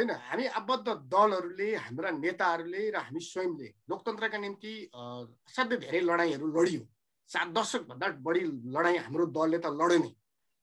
होइन 0.00 0.10
हामी 0.16 0.44
आबद्ध 0.56 0.88
दलहरूले 1.12 1.68
हाम्रा 1.76 2.10
नेताहरूले 2.24 2.82
र 2.90 2.96
हामी 3.04 3.20
स्वयंले 3.20 3.68
लोकतन्त्रका 3.90 4.38
निम्ति 4.40 4.72
असाध्यै 4.96 5.78
धेरै 5.84 6.00
लडाइँहरू 6.08 6.46
लडियो। 6.56 6.80
सात 7.30 7.48
दशकभन्दा 7.52 8.06
बढी 8.24 8.40
लडाइँ 8.72 8.98
हाम्रो 9.04 9.24
दलले 9.28 9.58
त 9.60 9.66
लड्यो 9.76 9.98
नै। 10.00 10.10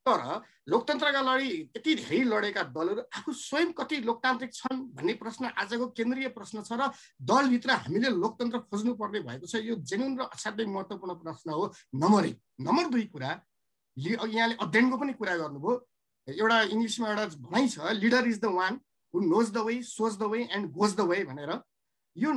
तर 0.06 0.20
लोकतन्त्रका 0.66 1.20
लडी 1.22 1.50
यति 1.70 1.94
धेरै 2.02 2.22
लडेका 2.32 2.62
दलहरू 2.74 3.02
आफू 3.14 3.30
स्वयं 3.46 3.70
कति 3.78 3.96
लोकतान्त्रिक 4.08 4.52
छन् 4.54 4.78
भन्ने 4.96 5.14
प्रश्न 5.22 5.44
आजको 5.54 5.86
केन्द्रीय 5.94 6.28
प्रश्न 6.34 6.56
छ 6.66 6.72
र 6.74 6.90
दलभित्र 7.22 7.70
हामीले 7.86 8.10
लोकतन्त्र 8.18 8.58
खोज्नुपर्ने 8.66 9.20
भएको 9.22 9.46
छ 9.46 9.62
यो 9.62 9.74
जेन्युन 9.86 10.18
र 10.18 10.22
असाध्यै 10.34 10.66
महत्त्वपूर्ण 10.66 11.14
प्रश्न 11.22 11.48
हो। 11.54 11.64
नम्बर 11.94 12.26
एक। 12.26 12.36
नम्बर 12.66 12.84
दुई 12.90 13.06
कुरा 13.14 13.30
यहाँले 13.96 14.54
अध्ययनको 14.58 14.96
पनि 14.98 15.12
कुरा 15.14 15.34
गर्नुभयो। 15.46 15.74
एउटा 16.28 16.56
इङ्ग्लिसमा 16.74 17.06
एउटा 17.08 17.24
भनाइ 17.46 17.68
छ 17.68 17.76
leader 18.02 18.26
is 18.28 18.40
the 18.40 18.50
one 18.58 18.74
who 19.17 19.19
knows 19.27 19.51
the 19.51 19.63
way 19.67 19.81
shows 19.89 20.17
the 20.17 20.29
way 20.33 20.47
and 20.51 20.71
goes 20.71 20.95
the 20.95 21.07
way 21.11 21.23
भनेर 21.23 21.53
यो 22.18 22.30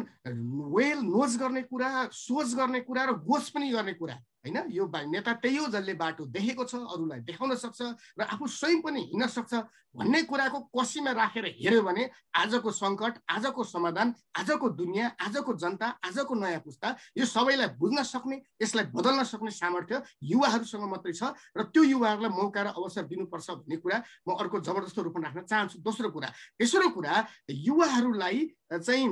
वेल 0.76 1.00
नोज 1.06 1.38
गर्ने 1.38 1.62
कुरा 1.66 1.90
सोच 2.14 2.54
गर्ने 2.56 2.80
कुरा 2.82 3.04
र 3.06 3.12
गोज 3.26 3.50
पनि 3.50 3.72
गर्ने 3.72 3.94
कुरा 3.94 4.16
होइन? 4.42 4.58
यो 4.74 4.86
नेता 4.90 5.34
त्यही 5.38 5.58
हो 5.58 5.68
जसले 5.70 5.94
बाटो 5.94 6.26
देखेको 6.26 6.64
छ 6.66 6.76
अरूलाई 6.76 7.20
देखाउन 7.30 7.56
सक्छ 7.56 7.82
र 8.18 8.22
आफू 8.26 8.48
स्वयं 8.50 8.82
पनि 8.82 9.02
हिँड्न 9.14 9.28
सक्छ 9.28 9.54
भन्ने 9.92 10.22
कुराको 10.24 10.60
कसीमा 10.72 11.12
राखेर 11.12 11.46
हेऱ्यो 11.62 11.82
भने 11.84 12.10
आजको 12.34 12.72
सङ्कट 12.72 13.14
आजको 13.28 13.64
समाधान 13.64 14.14
आजको 14.40 14.70
दुनियाँ 14.72 15.10
आजको 15.20 15.54
जनता 15.54 15.88
आजको 16.00 16.34
नयाँ 16.36 16.62
पुस्ता 16.66 16.96
यो 17.18 17.26
सबैलाई 17.28 17.76
बुझ्न 17.78 18.04
सक्ने 18.04 18.38
यसलाई 18.64 18.86
बदल्न 18.96 19.24
सक्ने 19.30 19.52
सामर्थ्य 19.52 20.02
युवाहरूसँग 20.32 20.86
मात्रै 20.90 21.14
छ 21.14 21.36
र 21.54 21.62
त्यो 21.70 21.84
युवाहरूलाई 21.84 22.32
मौका 22.32 22.62
र 22.64 22.68
अवसर 22.72 23.04
दिनुपर्छ 23.12 23.50
भन्ने 23.52 23.78
कुरा 23.78 23.98
म 24.26 24.30
अर्को 24.42 24.58
जबरजस्त 24.64 25.00
रूपमा 25.06 25.28
राख्न 25.28 25.42
चाहन्छु। 25.46 25.78
दोस्रो 25.84 26.10
कुरा 26.10 26.30
तेस्रो 26.56 26.90
कुरा 26.96 27.14
युवाहरूलाई 27.52 28.40
चाहिँ 28.72 29.06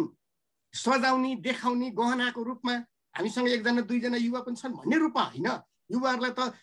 सजाउने 0.74 1.36
देखाउने 1.42 1.90
गहनाको 1.92 2.44
रूपमा 2.44 2.74
हामीसँग 3.18 3.48
एकजना 3.50 3.82
दुईजना 3.90 4.18
युवा 4.18 4.40
पनि 4.46 4.56
छन् 4.56 4.74
भन्ने 4.78 4.98
रूपमा 4.98 5.24
होइन। 5.24 5.50
युवाहरूलाई 5.90 6.34
त 6.38 6.54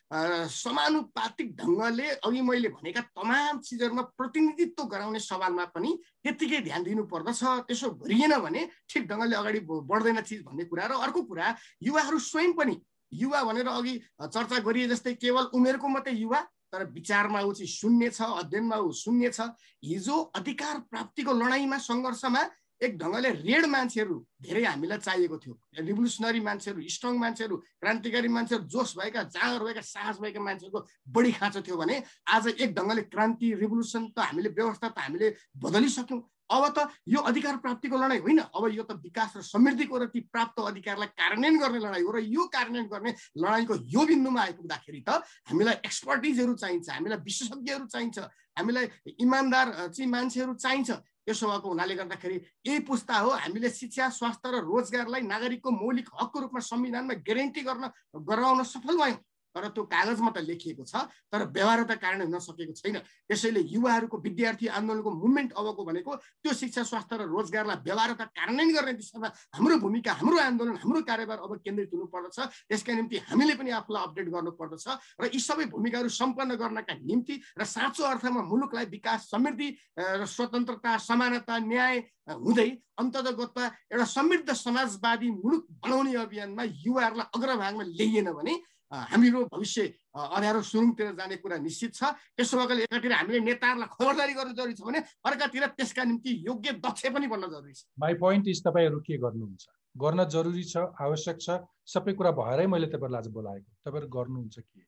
समानुपातिक 0.47 1.49
ढङ्गले 1.59 2.07
अघि 2.23 2.41
मैले 2.47 2.69
भनेका 2.71 3.01
तमाम 3.11 3.59
चिजहरूमा 3.59 4.03
प्रतिनिधित्व 4.15 4.83
गराउने 4.87 5.19
सवालमा 5.19 5.65
पनि 5.75 5.91
त्यत्तिकै 6.23 6.61
ध्यान 6.63 6.83
दिनुपर्दछ। 6.87 7.43
त्यसो 7.67 7.91
गरिएन 8.07 8.39
भने 8.39 8.63
ठिक 8.87 9.03
ढङ्गले 9.11 9.35
अगाडि 9.37 9.61
बढ्दैन 9.67 10.21
चिज 10.23 10.47
भन्ने 10.47 10.65
कुरा। 10.71 10.87
र 10.87 10.93
अर्को 11.03 11.21
कुरा 11.27 11.47
युवाहरू 11.83 12.19
स्वयं 12.23 12.53
पनि 12.55 12.79
युवा 13.13 13.43
भनेर 13.43 13.67
अघि 13.67 13.95
चर्चा 14.23 14.59
गरिए 14.63 14.87
जस्तै 14.95 15.15
केवल 15.19 15.51
उमेरको 15.59 15.89
मात्रै 15.89 16.15
युवा 16.15 16.41
तर 16.71 16.87
विचारमा 16.95 17.41
ऊ 17.43 17.53
चाहिँ 17.53 17.67
शून्य 17.67 18.11
छ 18.11 18.23
अध्ययनमा 18.23 18.77
ऊ 18.79 18.91
शून्य 18.95 19.31
छ। 19.35 19.41
हिजो 19.83 20.17
अधिकार 20.39 20.87
प्राप्तिको 20.91 21.33
लडाइँमा 21.35 21.79
सङ्घर्षमा 21.79 22.43
एक 22.83 22.99
ढङ्गले 22.99 23.31
रेड 23.41 23.65
मान्छेहरू 23.67 24.17
धेरै 24.43 24.65
हामीलाई 24.65 24.99
चाहिएको 24.99 25.37
थियो। 25.39 25.55
रिभोल्युसनरी 25.81 26.41
मान्छेहरू 26.41 26.81
स्ट्रङ 26.97 27.15
मान्छेहरू 27.19 27.57
क्रान्तिकारी 27.57 28.29
मान्छेहरू 28.29 28.65
जोस 28.69 28.95
भएका 28.99 29.23
जाँगर 29.33 29.65
भएका 29.65 29.81
साहस 29.81 30.17
भएका 30.21 30.41
मान्छेहरूको 30.41 30.81
बढी 31.09 31.33
खाँचो 31.33 31.61
थियो 31.65 31.77
भने 31.77 32.03
आज 32.29 32.47
एक 32.61 32.71
ढङ्गले 32.77 33.03
क्रान्ति 33.09 33.55
रिभोल्युसन 33.65 34.13
त 34.13 34.19
हामीले 34.29 34.49
व्यवस्था 34.53 34.89
त 34.89 34.99
हामीले 34.99 35.35
बदलिसक्यौँ। 35.57 36.23
अब 36.47 36.65
त 36.79 36.79
यो 37.09 37.21
अधिकार 37.27 37.57
प्राप्तिको 37.59 37.97
लडाइँ 37.97 38.21
होइन। 38.23 38.39
अब 38.55 38.65
यो 38.71 38.83
त 38.87 39.01
विकास 39.03 39.33
र 39.37 39.43
समृद्धिको 39.43 39.99
र 39.99 40.07
ती 40.15 40.21
प्राप्त 40.31 40.61
अधिकारलाई 40.63 41.11
कार्यान्वयन 41.19 41.59
गर्ने 41.59 41.79
लडाइँ 41.81 42.05
हो 42.07 42.13
र 42.13 42.19
यो 42.23 42.45
कार्यान्वयन 42.55 42.87
गर्ने 42.87 43.11
लडाइँको 43.41 43.75
यो 43.75 44.03
बिन्दुमा 44.07 44.41
आइपुग्दाखेरि 44.43 45.01
त 45.01 45.27
हामीलाई 45.51 45.75
एक्सपर्टिजहरू 45.83 46.55
चाहिन्छ 46.55 46.87
हामीलाई 46.87 47.19
विशेषज्ञहरू 47.25 47.87
चाहिन्छ 47.91 48.19
हामीलाई 48.55 48.87
इमान्दार 49.19 49.67
चाहिँ 49.91 50.11
मान्छेहरू 50.11 50.55
चाहिन्छ। 50.55 50.91
यसो 51.29 51.47
भएको 51.47 51.69
हुनाले 51.69 51.95
गर्दाखेरि 51.95 52.37
यही 52.67 52.79
पुस्ता 52.87 53.15
हो। 53.19 53.31
हामीले 53.31 53.71
शिक्षा 53.71 54.09
स्वास्थ्य 54.09 54.51
र 54.51 54.63
रोजगारलाई 54.63 55.23
नागरिकको 55.27 55.71
मौलिक 55.71 56.09
हकको 56.15 56.41
रूपमा 56.41 56.61
संविधानमा 56.63 57.15
ग्यारेन्टी 57.27 57.63
गर्न 57.63 57.91
गराउन 58.15 58.63
सफल 58.65 58.97
भयौँ। 58.97 59.19
तर 59.57 59.73
त्यो 59.73 59.83
कागजमा 59.89 60.31
त 60.37 60.45
लेखिएको 60.45 60.85
छ 60.85 61.09
तर 61.33 61.49
व्यवहार 61.49 61.89
त 61.89 61.97
कारण 61.97 62.21
हुन 62.29 62.37
सकेको 62.37 62.77
छैन। 62.77 63.01
त्यसैले 63.25 63.61
युवाहरूको 63.73 64.17
विद्यार्थी 64.21 64.67
आन्दोलनको 64.69 65.11
मुभमेन्ट 65.17 65.51
अबको 65.57 65.83
भनेको 65.89 66.13
त्यो 66.45 66.53
शिक्षा 66.53 66.83
स्वास्थ्य 66.85 67.17
र 67.17 67.23
रोजगारलाई 67.33 67.79
व्यवहार 67.89 68.13
त 68.21 68.29
कार्यान्वयन 68.37 68.71
गर्ने 68.77 68.93
दिशामा 69.01 69.29
हाम्रो 69.57 69.77
भूमिका 69.81 70.13
हाम्रो 70.21 70.37
आन्दोलन 70.37 70.77
हाम्रो 70.85 71.01
कार्यभार 71.09 71.39
अब 71.41 71.53
केन्द्रित 71.65 71.91
हुनुपर्दछ। 71.97 72.39
त्यसका 72.69 72.93
निम्ति 72.93 73.17
हामीले 73.33 73.55
पनि 73.57 73.71
आफूलाई 73.81 74.03
अपडेट 74.05 74.29
गर्नुपर्दछ 74.37 74.87
र 75.17 75.25
यी 75.33 75.41
सबै 75.41 75.65
भूमिकाहरू 75.73 76.09
सम्पन्न 76.13 76.53
गर्नका 76.61 76.95
निम्ति 77.01 77.35
र 77.57 77.65
साँचो 77.65 78.05
अर्थमा 78.05 78.41
मुलुकलाई 78.45 78.87
विकास 78.93 79.31
समृद्धि 79.33 79.69
र 79.97 80.27
स्वतन्त्रता 80.29 80.91
समानता 81.01 81.55
न्याय 81.65 81.97
हुँदै 82.29 82.71
अन्तर्गत 83.01 83.59
एउटा 83.93 84.05
समृद्ध 84.05 84.53
समाजवादी 84.53 85.31
मुलुक 85.31 85.65
बनाउने 85.85 86.15
अभियानमा 86.17 86.65
युवाहरूलाई 86.87 87.29
अग्रभागमा 87.37 87.85
ल्याइएन 87.87 88.33
भने 88.33 88.55
हामीहरू 88.93 89.45
भविष्य 89.53 89.83
अँध्यारो 90.15 90.63
सुरुङतिर 90.63 91.13
जाने 91.19 91.37
कुरा 91.43 91.57
निश्चित 91.59 91.95
छ। 91.95 92.03
त्यसो 92.37 92.57
भएकोले 92.59 92.83
एकातिर 92.87 93.13
हामीले 93.13 93.41
नेताहरूलाई 93.41 93.89
खबरदारी 93.95 94.33
गर्नु 94.39 94.55
जरुरी 94.55 94.75
छ 94.75 94.81
भने 94.87 95.01
अर्कातिर 95.27 95.67
त्यसका 95.75 96.03
निम्ति 96.05 96.31
योग्य 96.47 96.73
दक्ष 96.87 97.03
पनि 97.11 97.27
बन्न 97.27 97.45
जरुरी 97.51 97.73
छ। 97.75 97.85
माई 97.99 98.15
पोइन्ट 98.23 98.45
इज 98.49 98.59
तपाईँहरू 98.67 98.99
के 99.03 99.19
गर्नुहुन्छ? 99.19 99.63
गर्न 99.97 100.21
जरुरी 100.29 100.65
छ 100.65 100.77
आवश्यक 101.03 101.37
छ 101.41 101.49
सबै 101.89 102.13
कुरा 102.15 102.31
भएरै 102.39 102.67
मैले 102.67 102.87
तपाईँहरूलाई 102.95 103.23
आज 103.23 103.29
बोलाएको। 103.33 103.71
तपाईँहरू 103.85 104.09
गर्नुहुन्छ 104.17 104.57
के? 104.59 104.81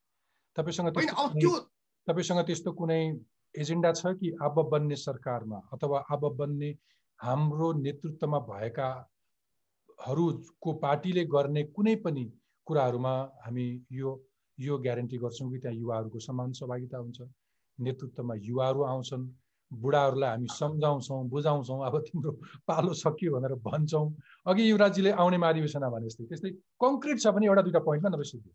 तपाईँसँग 0.57 0.89
तपाईँसँग 2.09 2.41
त्यस्तो 2.47 2.71
कुनै 2.73 3.03
एजेन्डा 3.55 3.91
छ 3.93 4.03
कि 4.21 4.29
अब 4.43 4.57
बन्ने 4.71 4.97
सरकारमा 4.97 5.59
अथवा 5.73 5.99
अब 6.13 6.23
बन्ने 6.37 6.71
हाम्रो 7.21 7.69
नेतृत्वमा 7.83 8.39
भएकाहरूको 8.49 9.91
पार्टीले 10.85 11.25
गर्ने 11.35 11.63
कुनै 11.77 11.95
पनि 12.05 12.25
कुराहरूमा 12.69 13.15
हामी 13.45 13.67
यो 13.93 14.11
यो 14.59 14.79
ग्यारेन्टी 14.79 15.19
गर्छौँ 15.19 15.51
कि 15.51 15.59
त्यहाँ 15.59 15.77
युवाहरूको 15.77 16.19
समान 16.21 16.53
सहभागिता 16.53 16.99
हुन्छ। 16.99 17.21
नेतृत्वमा 17.79 18.35
युवाहरू 18.43 18.83
आउँछन् 18.85 19.25
बुढाहरूलाई 19.71 20.31
हामी 20.31 20.47
सम्झाउँछौँ 20.51 21.29
बुझाउँछौँ 21.29 21.79
अब 21.87 21.99
तिम्रो 22.07 22.33
पालो 22.69 22.93
सकियो 22.95 23.33
भनेर 23.35 23.55
भन्छौँ। 23.65 24.07
अघि 24.47 24.71
युवराजीले 24.71 25.11
आउने 25.23 25.39
महाधिवेशनमा 25.39 25.89
भने 25.89 26.07
जस्तै 26.07 26.25
त्यस्तै 26.25 26.51
कङ्क्रिट 26.85 27.19
छ 27.21 27.27
भने 27.37 27.47
एउटा 27.47 27.63
दुइटा 27.63 27.81
पोइन्टमा 27.89 28.11
नभए 28.11 28.27
सिद्धि 28.33 28.51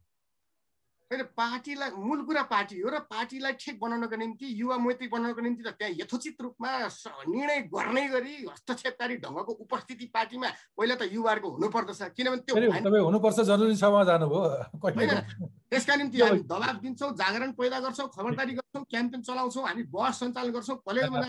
फेरि 1.14 1.24
पार्टीलाई 1.38 1.90
मूल 1.94 2.22
कुरा 2.26 2.42
पार्टी 2.50 2.80
हो 2.82 2.90
र 2.90 3.00
पार्टीलाई 3.06 3.54
ठिक 3.62 3.78
बनाउनको 3.80 4.18
निम्ति 4.18 4.48
युवा 4.62 4.78
मैत्री 4.82 5.08
बनाउनको 5.14 5.42
निम्ति 5.46 5.64
त 5.64 5.78
त्यहाँ 5.78 5.94
यथोचित 6.02 6.42
रूपमा 6.42 6.70
निर्णय 7.30 7.60
गर्ने 7.70 8.04
गरी 8.10 8.34
हस्तक्षेपकारी 8.50 9.16
ढङ्गको 9.22 9.54
उपस्थिति 9.62 10.06
पार्टीमा 10.10 10.50
पहिला 10.74 10.96
त 10.98 11.10
युवाहरूको 11.14 11.50
हुनुपर्दछ 11.54 12.02
किनभने 12.18 12.42
त्यो 12.50 13.04
हुनुपर्छ 13.06 13.40
जरुरी 13.46 13.78
उहाँ 13.78 14.04
जानुभयो। 14.10 14.42
त्यसका 15.70 15.96
निम्ति 16.02 16.18
हामी 16.18 16.42
दबाब 16.50 16.76
दिन्छौँ 16.82 17.12
जागरण 17.22 17.52
पैदा 17.62 17.80
गर्छौँ 17.86 18.10
खबरदारी 18.18 18.54
गर्छौँ 18.58 18.84
क्याम्पेन 18.90 19.22
चलाउँछौँ 19.22 19.64
हामी 19.70 19.84
बस 19.94 20.20
सञ्चालन 20.20 20.52
गर्छौँ 20.58 20.78
कलेजमा 20.82 21.22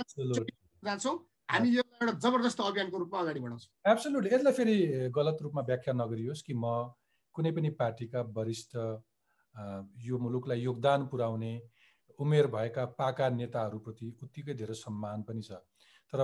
जान्छौँ 0.82 1.16
हामी 1.52 1.68
यो 1.76 1.82
एउटा 1.84 2.12
जबरजस्त 2.24 2.60
अभियानको 2.60 2.96
रूपमा 2.98 3.20
अगाडि 3.20 3.40
बढाउँछौँ। 3.40 3.92
एब्सोल्युट 3.92 4.32
यसलाई 4.32 4.52
फेरि 4.58 4.76
गलत 5.12 5.38
रूपमा 5.44 5.62
व्याख्या 5.68 5.92
नगरियोस् 5.92 6.42
कि 6.42 6.54
म 6.56 6.64
कुनै 7.34 7.50
पनि 7.52 7.70
पार्टीका 7.80 8.20
वरिष्ठ 8.32 8.72
यो 10.00 10.18
मुलुकलाई 10.18 10.60
योगदान 10.60 11.06
पुर्याउने 11.06 11.52
उमेर 12.18 12.46
भएका 12.46 12.84
पाका 12.98 13.28
नेताहरूप्रति 13.30 14.06
उत्तिकै 14.22 14.54
धेरै 14.54 14.74
सम्मान 14.74 15.22
पनि 15.22 15.42
छ। 15.42 15.52
तर 16.12 16.20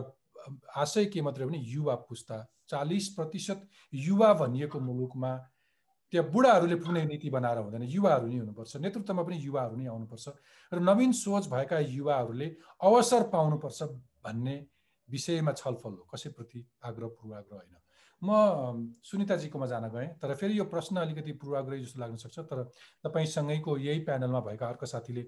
आशय 0.77 1.05
के 1.07 1.23
मात्रै 1.23 1.47
भने 1.47 1.59
युवा 1.59 1.95
पुस्ता। 2.09 2.37
चालिस 2.69 3.09
प्रतिशत 3.15 3.69
युवा 3.93 4.33
भनिएको 4.35 4.81
मुलुकमा 4.81 5.33
त्यहाँ 6.13 6.31
बुढाहरूले 6.31 6.75
पुग्ने 6.75 7.05
नीति 7.07 7.31
बनाएर 7.31 7.59
हुँदैन। 7.59 7.83
युवाहरू 7.83 8.27
नै 8.27 8.39
हुनुपर्छ। 8.39 8.77
नेतृत्वमा 8.77 9.23
पनि 9.23 9.37
युवाहरू 9.37 9.77
नै 9.77 9.87
आउनुपर्छ। 9.87 10.27
र 10.73 10.79
नवीन 10.79 11.13
सोच 11.13 11.47
भएका 11.47 11.79
युवाहरूले 11.79 12.49
अवसर 12.83 13.23
पाउनुपर्छ 13.31 13.83
भन्ने 14.25 14.57
विषयमा 15.09 15.53
छलफल 15.53 15.93
हो। 15.93 16.07
कसैप्रति 16.11 16.67
आग्रह 16.83 17.09
पूर्वाग्रह 17.15 17.57
होइन। 17.57 17.75
म 18.23 18.31
सुनिताजीकोमा 19.05 19.67
जान 19.67 19.89
गएँ 19.89 20.09
तर 20.23 20.35
फेरि 20.35 20.59
यो 20.59 20.65
प्रश्न 20.65 20.97
अलिकति 20.97 21.33
पूर्वाग्रही 21.33 21.83
जस्तो 21.83 22.01
लाग्न 22.01 22.17
सक्छ। 22.17 22.39
तर 22.41 22.63
तपाईँसँगैको 23.05 23.77
यही 23.79 24.01
प्यानलमा 24.05 24.41
भएका 24.41 24.67
अर्को 24.69 24.87
साथीले 24.87 25.27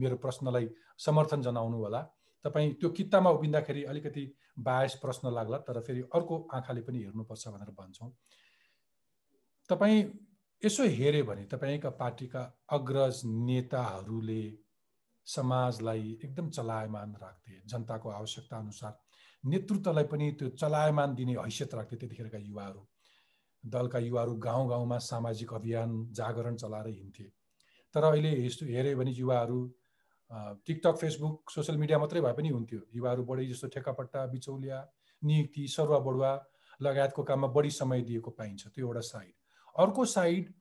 मेरो 0.00 0.16
प्रश्नलाई 0.16 0.68
समर्थन 0.98 1.42
जनाउनु 1.42 1.78
होला। 1.78 2.00
तपाईँ 2.44 2.72
त्यो 2.74 2.90
कितामा 2.90 3.30
उभिँदाखेरि 3.30 3.82
अलिकति 3.84 4.24
बायस 4.58 4.94
प्रश्न 5.02 5.32
लाग्ला 5.34 5.58
तर 5.58 5.80
फेरि 5.80 6.00
अर्को 6.14 6.38
आँखाले 6.54 6.80
पनि 6.82 6.98
हेर्नुपर्छ 7.02 7.48
भनेर 7.48 7.70
भन्छौँ। 7.78 8.10
तपाईँ 9.70 10.02
यसो 10.62 10.84
हेऱ्यो 10.90 11.24
भने 11.24 11.44
तपाईँका 11.46 11.90
पार्टीका 11.98 12.42
अग्रज 12.72 13.20
नेताहरूले 13.24 14.42
समाजलाई 15.26 16.18
एकदम 16.24 16.48
चलायमान 16.50 17.14
राख्थे 17.22 17.60
जनताको 17.66 18.08
आवश्यकता 18.10 18.58
अनुसार 18.58 18.98
नेतृत्वलाई 19.44 20.04
पनि 20.04 20.30
त्यो 20.38 20.48
चलायमान 20.56 21.14
दिने 21.14 21.34
हैसियत 21.34 21.74
राख्थे 21.74 21.96
त्यतिखेरका 21.96 22.38
युवाहरू। 22.40 22.86
दलका 23.64 23.98
युवाहरू 23.98 24.34
गाउँ 24.38 24.68
गाउँमा 24.68 24.98
सामाजिक 25.04 25.52
अभियान 25.54 25.90
जागरण 26.12 26.56
चलाएर 26.56 26.88
हिँड्थे। 26.88 27.24
तर 27.94 28.04
अहिले 28.04 28.30
यस्तो 28.44 28.66
हेऱ्यो 28.66 28.96
भने 28.98 29.10
युवाहरू 29.12 29.58
टिकटक 30.66 30.96
फेसबुक 31.00 31.50
सोसियल 31.50 31.78
मिडिया 31.78 31.98
मात्रै 31.98 32.20
भए 32.20 32.32
पनि 32.32 32.48
हुन्थ्यो। 32.48 32.80
युवाहरू 32.94 33.24
बढी 33.24 33.46
जस्तो 33.48 33.68
ठेक्कापट्टा 33.74 34.26
बिचौलिया 34.28 34.78
नियुक्ति 35.22 35.66
सरुवा 35.68 35.98
बढुवा 35.98 36.32
लगायतको 36.80 37.22
काममा 37.22 37.48
बढी 37.54 37.70
समय 37.72 38.02
दिएको 38.02 38.30
पाइन्छ। 38.30 38.66
त्यो 38.68 38.86
एउटा 38.86 39.00
साइड। 39.00 39.32
अर्को 39.76 40.04
साइड 40.06 40.52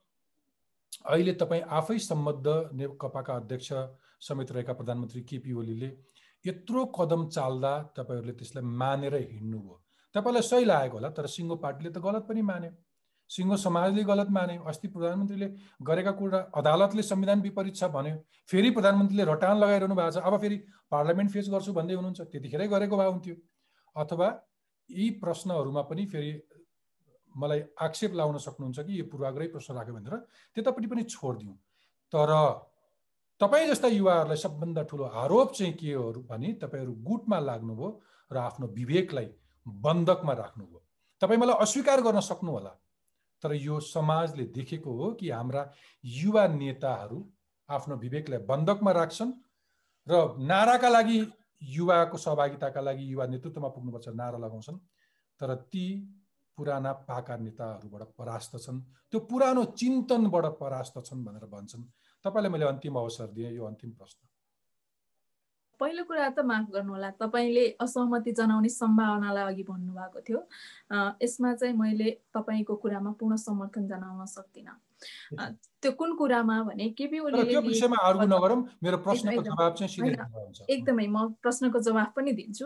अहिले 1.05 1.33
तपाईँ 1.33 1.61
आफै 1.77 1.97
सम्बद्ध 1.99 2.47
नेकपाका 2.73 3.35
अध्यक्ष 3.35 3.73
समेत 4.27 4.51
रहेका 4.51 4.73
प्रधानमन्त्री 4.73 5.21
केपी 5.23 5.53
ओलीले 5.53 5.89
यत्रो 6.47 6.85
कदम 6.97 7.27
चाल्दा 7.35 7.71
तपाईँहरूले 7.97 8.33
त्यसलाई 8.39 8.63
मानेर 8.81 9.15
हिँड्नुभयो। 9.15 9.75
तपाईँलाई 10.15 10.43
सही 10.49 10.65
लागेको 10.65 10.97
होला 10.97 11.09
तर 11.17 11.25
सिङ्गो 11.35 11.55
पार्टीले 11.63 11.89
त 11.89 11.97
गलत 12.07 12.23
पनि 12.29 12.41
मान्यो। 12.51 12.71
सिङ्गो 13.29 13.55
समाजले 13.57 14.03
गलत 14.07 14.29
माने 14.31 14.55
अस्ति 14.71 14.87
प्रधानमन्त्रीले 14.87 15.47
गरेका 15.83 16.11
कुरा 16.19 16.39
अदालतले 16.55 17.03
संविधान 17.03 17.41
विपरीत 17.41 17.75
छ 17.75 17.89
भन्यो 17.91 18.15
फेरि 18.49 18.69
प्रधानमन्त्रीले 18.71 19.23
रटान 19.31 19.57
लगाइरहनु 19.59 19.95
भएको 19.95 20.11
छ 20.15 20.23
अब 20.23 20.37
फेरि 20.41 20.57
पार्लियामेन्ट 20.91 21.31
फेस 21.31 21.49
गर्छु 21.51 21.73
भन्दै 21.75 21.95
हुनुहुन्छ 21.99 22.21
त्यतिखेरै 22.31 22.67
गरेको 22.67 22.97
भए 22.97 23.09
हुन्थ्यो। 23.11 23.35
अथवा 23.95 24.27
यी 24.89 25.09
प्रश्नहरूमा 25.19 25.81
पनि 25.91 26.05
फेरि 26.13 26.31
मलाई 27.35 27.61
आक्षेप 27.81 28.13
लाउन 28.15 28.37
सक्नुहुन्छ 28.47 28.79
कि 28.87 28.99
यो 28.99 29.05
पूर्वाग्रही 29.11 29.47
प्रश्न 29.55 29.75
राख्यो 29.75 29.93
भनेर 29.95 30.15
त्यतापट्टि 30.55 30.87
पनि 30.87 31.03
छोडिदिउँ। 31.11 31.55
तर 32.13 32.31
तपाईँ 33.41 33.67
जस्ता 33.67 33.87
युवाहरूलाई 33.87 34.37
सबभन्दा 34.37 34.83
ठुलो 34.89 35.03
आरोप 35.23 35.53
चाहिँ 35.53 35.73
के 35.73 35.93
हो 35.93 36.11
भने 36.29 36.53
तपाईँहरू 36.61 36.93
गुटमा 37.05 37.39
लाग्नुभयो 37.39 37.89
र 38.31 38.37
आफ्नो 38.39 38.67
विवेकलाई 38.67 39.29
बन्धकमा 39.65 40.33
राख्नुभयो। 40.33 40.81
तपाईँ 41.21 41.39
मलाई 41.39 41.55
अस्वीकार 41.61 42.01
गर्न 42.01 42.19
सक्नु 42.19 42.51
होला 42.51 42.69
तर 43.43 43.53
यो 43.53 43.79
समाजले 43.79 44.43
देखेको 44.57 44.91
हो 44.93 45.11
कि 45.19 45.29
हाम्रा 45.29 45.61
युवा 46.03 46.47
नेताहरू 46.47 47.19
आफ्नो 47.69 47.95
विवेकलाई 47.95 48.39
बन्धकमा 48.49 48.91
राख्छन् 48.91 49.31
र 50.07 50.13
नाराका 50.41 50.89
लागि 50.89 51.19
युवाको 51.61 52.17
सहभागिताका 52.17 52.81
लागि 52.81 53.11
युवा 53.11 53.25
नेतृत्वमा 53.27 53.69
पुग्नुपर्छ 53.69 54.07
नारा 54.15 54.37
लगाउँछन् 54.37 54.77
तर 55.39 55.55
ती 55.69 55.85
पुराना 56.57 56.91
पाका 57.05 57.37
नेताहरूबाट 57.37 58.01
परास्त 58.17 58.57
छन्। 58.57 58.79
त्यो 59.11 59.19
पुरानो 59.29 59.63
चिन्तनबाट 59.77 60.45
परास्त 60.57 60.95
छन् 61.05 61.25
भनेर 61.25 61.45
भन्छन्। 61.45 61.83
तपाईँलाई 62.27 62.51
मैले 62.51 62.65
अन्तिम 62.67 62.95
अवसर 62.97 63.27
दिएँ 63.33 63.51
यो 63.51 63.65
अन्तिम 63.65 63.91
प्रश्न 63.93 64.27
पहिलो 65.79 66.03
कुरा 66.03 66.29
त 66.29 66.39
माफ 66.43 66.65
गर्नुहोला 66.71 67.09
तपाईँले 67.19 67.65
असहमति 67.79 68.31
जनाउने 68.33 68.69
सम्भावनालाई 68.71 69.45
अघि 69.45 69.63
भन्नुभएको 69.63 70.19
थियो 70.21 70.41
यसमा 71.21 71.53
चाहिँ 71.55 71.75
मैले 71.75 72.09
तपाईँको 72.33 72.75
कुरामा 72.77 73.11
पूर्ण 73.13 73.35
समर्थन 73.37 73.87
जनाउन 73.87 74.25
सक्दिनँ 74.27 74.77
त्यो 75.81 75.91
कुन 75.91 76.15
कुरामा 76.15 76.61
भने 76.63 76.89
केपी 76.91 77.19
ओलीले 77.19 77.53
एकदमै 80.67 81.07
म 81.07 81.25
प्रश्नको 81.37 81.79
जवाफ 81.79 82.13
पनि 82.15 82.31
दिन्छु 82.33 82.65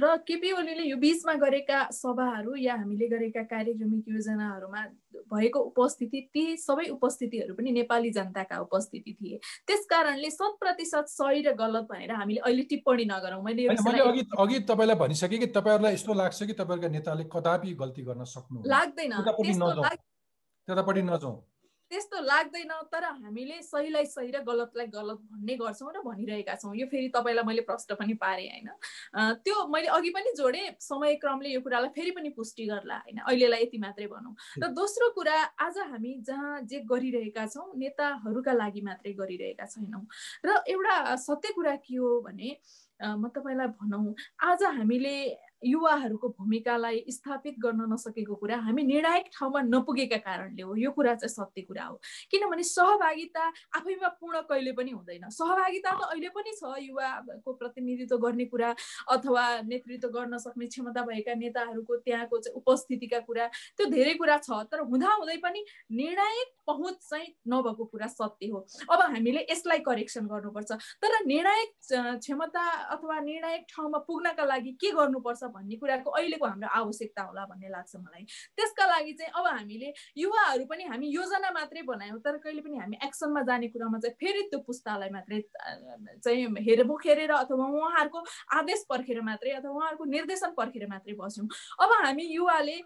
र 0.00 0.16
केपी 0.24 0.52
ओलीले 0.52 0.84
यो 0.84 0.96
बिचमा 0.96 1.34
गरेका 1.36 1.78
सभाहरू 1.92 2.56
या 2.58 2.74
हामीले 2.76 3.06
गरेका 3.08 3.42
कार्यक्रमिक 3.46 4.08
योजनाहरूमा 4.08 4.82
भएको 5.26 5.60
उपस्थिति 5.60 6.20
ती 6.34 6.44
सबै 6.56 6.86
उपस्थितिहरू 6.88 7.54
पनि 7.54 7.70
नेपाली 7.72 8.10
जनताका 8.10 8.58
उपस्थिति 8.60 9.12
थिए। 9.12 9.38
त्यस 9.66 9.86
कारणले 9.90 10.30
शत 10.30 10.56
प्रतिशत 10.60 11.06
सही 11.08 11.42
र 11.42 11.52
गलत 11.54 11.86
भनेर 11.90 12.10
हामीले 12.12 12.40
अहिले 12.40 12.62
टिप्पणी 12.70 13.04
नगरौँ। 13.04 13.42
मैले 13.42 13.66
अघि 13.66 14.22
अघि 14.38 14.58
तपाईँलाई 14.70 14.96
भनिसकेँ 14.96 15.38
कि 15.38 15.46
तपाईँहरूलाई 15.56 15.92
यस्तो 15.94 16.14
लाग्छ 16.14 16.42
कि 16.42 16.52
तपाईँहरूका 16.52 16.88
नेताले 16.88 17.24
कदापि 17.32 17.74
गल्ती 17.74 18.02
गर्न 18.02 18.24
सक्नु 18.24 18.62
लाग्दैन। 18.66 19.12
त्यतापट्टि 20.68 21.02
नजाउँ। 21.02 21.36
त्यस्तो 21.90 22.20
लाग्दैन 22.22 22.72
तर 22.92 23.04
हामीले 23.04 23.60
सहीलाई 23.62 24.06
सही 24.06 24.30
र 24.30 24.40
गलतलाई 24.42 24.86
गलत 24.90 25.18
भन्ने 25.30 25.54
गर्छौँ 25.56 25.92
र 25.94 26.00
भनिरहेका 26.02 26.54
छौँ। 26.54 26.74
यो 26.76 26.86
फेरि 26.86 27.08
तपाईँलाई 27.14 27.44
मैले 27.46 27.62
प्रश्न 27.62 27.94
पनि 27.94 28.14
पारेँ 28.18 28.48
होइन? 28.48 28.68
त्यो 29.44 29.66
मैले 29.70 29.88
अघि 29.94 30.10
पनि 30.10 30.32
जोडेँ 30.36 30.66
समय 30.80 31.14
क्रमले 31.22 31.48
यो 31.48 31.60
कुरालाई 31.60 31.90
फेरि 31.94 32.10
पनि 32.10 32.30
पुष्टि 32.34 32.66
गर्ला 32.66 32.96
होइन? 32.96 33.18
अहिलेलाई 33.22 33.62
यति 33.62 33.78
मात्रै 33.78 34.06
भनौँ। 34.06 34.34
र 34.58 34.66
दोस्रो 34.74 35.10
कुरा 35.14 35.38
आज 35.62 35.78
हामी 35.78 36.14
जहाँ 36.26 36.60
जे 36.66 36.80
गरिरहेका 36.90 37.46
छौँ 37.46 37.70
नेताहरूका 37.78 38.52
लागि 38.52 38.80
मात्रै 38.82 39.12
गरिरहेका 39.14 39.66
छैनौँ। 39.66 40.04
र 40.42 40.62
एउटा 40.66 41.16
सत्य 41.22 41.52
कुरा 41.54 41.76
के 41.86 41.96
हो 41.96 42.20
भने 42.26 42.50
म 42.98 43.28
तपाईँलाई 43.28 43.68
भनौँ 43.78 44.14
आज 44.42 44.62
हामीले 44.74 45.16
युवाहरूको 45.64 46.28
भूमिकालाई 46.38 47.04
स्थापित 47.10 47.54
गर्न 47.58 47.86
नसकेको 47.92 48.34
कुरा 48.34 48.56
हामी 48.60 48.82
निर्णायक 48.82 49.26
ठाउँमा 49.32 49.60
नपुगेका 49.62 50.16
कारणले 50.20 50.62
हो। 50.62 50.74
यो 50.76 50.90
कुरा 50.90 51.14
चाहिँ 51.14 51.28
सत्य 51.28 51.62
कुरा 51.62 51.84
हो। 51.84 52.00
किनभने 52.30 52.62
सहभागिता 52.62 53.44
आफैमा 53.76 54.08
पूर्ण 54.20 54.40
कहिले 54.48 54.72
पनि 54.72 54.90
हुँदैन। 54.90 55.28
सहभागिता 55.30 55.90
त 55.96 56.02
अहिले 56.12 56.28
पनि 56.28 56.52
छ 56.56 56.74
युवाको 56.86 57.52
प्रतिनिधित्व 57.52 58.16
गर्ने 58.16 58.44
कुरा 58.52 58.74
अथवा 59.10 59.44
नेतृत्व 59.64 60.08
गर्न 60.08 60.38
सक्ने 60.38 60.66
क्षमता 60.66 61.02
भएका 61.02 61.34
नेताहरूको 61.34 61.96
त्यहाँको 62.04 62.38
चाहिँ 62.38 62.56
उपस्थितिका 62.56 63.18
कुरा 63.26 63.46
त्यो 63.76 63.86
धेरै 63.90 64.14
कुरा 64.20 64.36
छ। 64.38 64.60
तर 64.70 64.80
हुँदाहुँदै 64.86 65.36
पनि 65.42 65.64
निर्णायक 65.90 66.48
पहुँच 66.66 66.96
चाहिँ 67.10 67.26
नभएको 67.48 67.84
कुरा 67.84 68.06
सत्य 68.06 68.46
हो। 68.52 68.66
अब 68.90 69.00
हामीले 69.00 69.46
यसलाई 69.50 69.78
करेक्सन 69.88 70.26
गर्नुपर्छ। 70.26 70.72
तर 71.02 71.24
निर्णायक 71.26 71.70
क्षमता 72.20 72.64
अथवा 72.94 73.20
निर्णायक 73.20 73.66
ठाउँमा 73.70 73.98
पुग्नका 74.06 74.44
लागि 74.44 74.72
के 74.80 74.90
गर्नुपर्छ 74.92 75.44
भन्ने 75.54 75.76
कुराको 75.76 76.10
अहिलेको 76.10 76.46
हाम्रो 76.46 76.68
आवश्यकता 76.80 77.22
होला 77.22 77.44
भन्ने 77.46 77.68
लाग्छ 77.68 77.96
मलाई। 77.96 78.24
त्यसका 78.56 78.86
लागि 78.86 79.12
चाहिँ 79.12 79.32
अब 79.32 79.46
हामीले 79.46 79.92
युवाहरू 80.18 80.64
पनि 80.66 80.84
हामी 80.90 81.06
योजना 81.08 81.50
मात्रै 81.50 81.82
बनायौँ 81.86 82.20
तर 82.24 82.36
कहिले 82.44 82.62
पनि 82.62 82.76
हामी 82.78 82.96
एक्सनमा 83.04 83.42
जाने 83.48 83.68
कुरामा 83.68 83.98
चाहिँ 83.98 84.16
फेरि 84.20 84.42
त्यो 84.50 84.60
पुस्तालाई 84.66 85.10
मात्रै 85.16 85.40
चाहिँ 86.24 86.46
हेरमुख 86.66 87.06
हेरेर 87.06 87.32
अथवा 87.32 87.66
उहाँहरूको 87.66 88.24
आदेश 88.58 88.84
पर्खेर 88.90 89.20
मात्रै 89.22 89.50
अथवा 89.58 89.72
उहाँहरूको 89.72 90.04
निर्देशन 90.04 90.50
पर्खेर 90.56 90.86
मात्रै 90.88 91.14
बस्यौँ। 91.20 91.48
अब 91.80 91.90
हामी 92.04 92.24
युवाले 92.34 92.78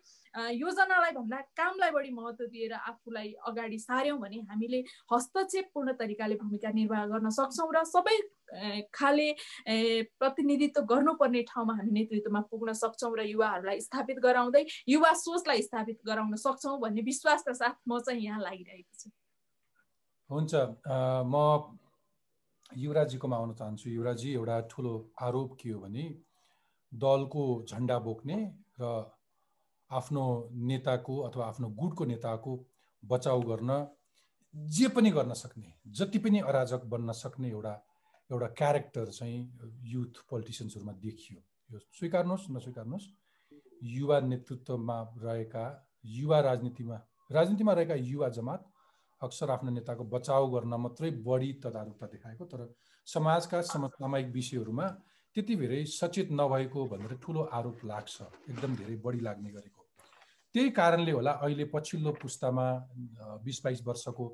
योजनालाई 0.55 1.13
भन्दा 1.13 1.39
कामलाई 1.59 1.91
बढी 1.91 2.11
महत्त्व 2.15 2.45
दिएर 2.47 2.73
आफूलाई 2.73 3.33
अगाडि 3.49 3.79
सार्यौँ 3.79 4.19
भने 4.21 4.39
हामीले 4.51 4.81
हस्तक्षेपपूर्ण 5.13 5.93
तरिकाले 6.01 6.35
भूमिका 6.43 6.71
निर्वाह 6.71 7.07
गर्न 7.13 7.31
सक्छौँ 7.31 7.71
र 7.75 7.83
सबै 7.85 8.17
खाले 8.95 9.29
प्रतिनिधित्व 10.21 10.81
गर्नुपर्ने 10.91 11.43
ठाउँमा 11.51 11.75
हामी 11.75 11.91
नेतृत्वमा 11.91 12.41
पुग्न 12.51 12.73
सक्छौँ 12.83 13.13
र 13.19 13.27
युवाहरूलाई 13.27 13.81
स्थापित 13.81 14.19
गराउँदै 14.23 14.65
युवा 14.89 15.13
सोचलाई 15.25 15.63
स्थापित 15.63 15.99
गराउन 16.07 16.35
सक्छौँ 16.37 16.79
भन्ने 16.81 17.03
विश्वासका 17.03 17.53
साथ 17.53 17.77
म 17.89 18.01
चाहिँ 18.01 18.25
यहाँ 18.25 18.41
लागिरहेको 18.41 18.95
छु। 19.01 19.11
हुन्छ 20.31 20.55
म 21.27 21.37
युवराजीकोमा 22.73 23.37
आउन 23.37 23.53
चाहन्छु। 23.55 23.91
युवराजी 23.91 24.33
एउटा 24.35 24.61
ठुलो 24.71 24.93
आरोप 25.23 25.57
के 25.61 25.71
हो 25.71 25.81
भने 25.81 26.05
दलको 26.93 27.45
झन्डा 27.71 27.99
बोक्ने 27.99 28.39
र 28.81 28.83
आफ्नो 29.91 30.25
नेताको 30.71 31.17
अथवा 31.29 31.45
आफ्नो 31.47 31.69
गुटको 31.81 32.05
नेताको 32.05 32.53
बचाउ 33.03 33.41
गर्न 33.43 33.71
जे 34.55 34.89
पनि 34.95 35.11
गर्न 35.11 35.33
सक्ने 35.35 35.73
जति 35.99 36.19
पनि 36.19 36.39
अराजक 36.47 36.85
बन्न 36.93 37.13
सक्ने 37.13 37.49
एउटा 37.51 37.75
एउटा 38.31 38.47
क्यारेक्टर 38.59 39.07
चाहिँ 39.11 39.41
युथ 39.93 40.15
पोलिटिसियन्सहरूमा 40.31 40.93
देखियो। 41.03 41.39
यो 41.71 41.79
स्वीकार्नुहोस् 41.99 42.51
नस्वीकार्नुहोस्। 42.51 43.07
युवा 43.83 44.21
नेतृत्वमा 44.21 44.99
रहेका 45.19 45.65
युवा 46.05 46.41
राजनीतिमा 46.41 46.97
राजनीतिमा 47.31 47.73
रहेका 47.73 47.95
युवा 47.95 48.29
जमात 48.29 48.65
अक्सर 49.21 49.51
आफ्नो 49.51 49.71
नेताको 49.71 50.05
बचाउ 50.05 50.47
गर्न 50.51 50.75
मात्रै 50.85 51.11
बढी 51.27 51.53
तदारुकता 51.65 52.07
देखाएको 52.07 52.45
तर 52.45 52.61
समाजका 53.07 53.61
समसामयिक 53.63 54.29
विषयहरूमा 54.33 54.87
त्यति 55.37 55.57
धेरै 55.57 55.85
सचेत 55.89 56.29
नभएको 56.33 56.87
भनेर 56.89 57.17
ठुलो 57.25 57.43
आरोप 57.53 57.85
लाग्छ 57.85 58.17
एकदम 58.51 58.77
धेरै 58.77 58.97
बढी 59.05 59.21
लाग्ने 59.21 59.51
गरेको 59.51 59.87
त्यही 60.55 60.71
कारणले 60.71 61.13
होला 61.13 61.33
अहिले 61.41 61.65
पछिल्लो 61.75 62.13
पुस्तामा 62.23 62.67
बिस 63.45 63.61
बाइस 63.65 63.83
वर्षको 63.87 64.27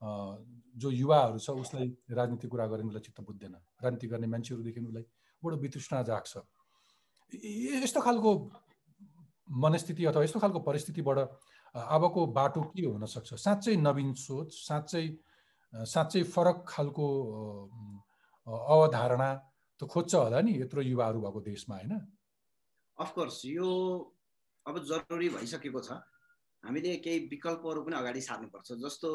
जो 0.00 0.90
युवाहरू 0.90 1.38
छ 1.38 1.50
उसलाई 1.50 1.88
राजनीति 2.10 2.48
कुरा 2.48 2.66
गर्ने 2.66 2.88
उसलाई 2.88 3.02
चित्त 3.02 3.20
बुझ्दैन। 3.20 3.54
राजनीति 3.82 4.06
गर्ने 4.06 4.26
मान्छेहरूदेखि 4.26 4.80
उसलाई 4.80 5.04
बडो 5.42 5.56
वितृष्णा 5.56 6.02
जाग्छ। 6.02 6.32
यस्तो 7.82 8.00
खालको 8.00 8.30
मनस्थिति 9.48 10.04
अथवा 10.04 10.22
यस्तो 10.22 10.38
खालको 10.40 10.60
परिस्थितिबाट 10.60 11.18
अबको 11.74 12.26
बाटो 12.32 12.60
के 12.72 12.86
हुनसक्छ 12.86 13.34
साँच्चै 13.34 13.76
नवीन 13.76 14.14
सोच 14.14 14.52
साँच्चै 14.52 15.06
साँच्चै 15.72 16.22
फरक 16.34 16.64
खालको 16.68 17.06
अवधारणा 18.46 19.30
त 19.80 19.84
खोज्छ 19.84 20.14
होला 20.14 20.40
नि 20.40 20.52
यत्रो 20.60 20.82
युवाहरू 20.82 21.20
भएको 21.20 21.40
देशमा 21.40 21.74
होइन? 21.76 21.92
अफकोर्स 22.98 23.44
यो 23.46 23.68
अब 24.66 24.78
जरुरी 24.84 25.28
भइसकेको 25.28 25.80
छ। 25.80 25.90
हामीले 26.64 26.96
केही 27.04 27.18
विकल्पहरू 27.28 27.82
पनि 27.82 27.96
अगाडि 27.96 28.20
सार्नुपर्छ। 28.20 28.68
जस्तो 28.84 29.10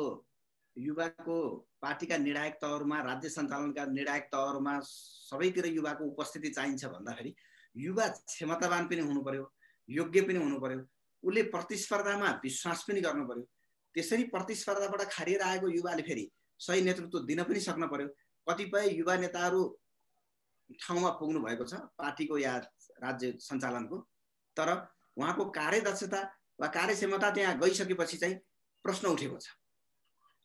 युवाको 0.77 1.39
पार्टीका 1.81 2.17
निर्णायक 2.17 2.53
तहहरूमा 2.61 3.01
राज्य 3.01 3.29
सञ्चालनका 3.29 3.85
निर्णायक 3.85 4.23
तहहरूमा 4.33 4.79
सबैतिर 4.83 5.65
युवाको 5.65 6.05
उपस्थिति 6.05 6.49
चाहिन्छ 6.49 6.85
भन्दाखेरि 6.85 7.35
युवा 7.75 8.07
क्षमतावान 8.07 8.87
पनि 8.87 9.01
हुनु 9.01 9.21
पर्यो 9.21 9.51
योग्य 9.89 10.21
पनि 10.21 10.39
हुनु 10.39 10.59
पर्यो 10.59 10.79
उसले 11.23 11.43
प्रतिस्पर्धामा 11.53 12.29
विश्वास 12.43 12.83
पनि 12.87 13.01
गर्नु 13.01 13.27
पर्यो 13.27 13.47
त्यसरी 13.95 14.23
प्रतिस्पर्धाबाट 14.33 15.01
खारिएर 15.11 15.41
आएको 15.41 15.69
युवाले 15.69 16.01
फेरि 16.01 16.29
सही 16.59 16.81
नेतृत्व 16.81 17.19
दिन 17.29 17.43
पनि 17.43 17.59
सक्नु 17.59 17.87
पर्यो 17.87 18.07
कतिपय 18.47 18.89
युवा 18.97 19.17
नेताहरू 19.17 19.63
ठाउँमा 20.69 21.09
पुग्नु 21.19 21.39
भएको 21.43 21.65
छ 21.65 21.81
पार्टीको 21.97 22.37
या 22.37 22.57
राज्य 23.03 23.31
सञ्चालनको 23.39 23.97
तर 24.57 24.69
उहाँको 25.17 25.49
कार्यदक्षता 25.57 26.21
वा 26.61 26.67
कार्यक्षमता 26.77 27.29
त्यहाँ 27.31 27.57
गइसकेपछि 27.59 28.17
चाहिँ 28.17 28.35
प्रश्न 28.85 29.07
उठेको 29.07 29.37
छ। 29.37 29.62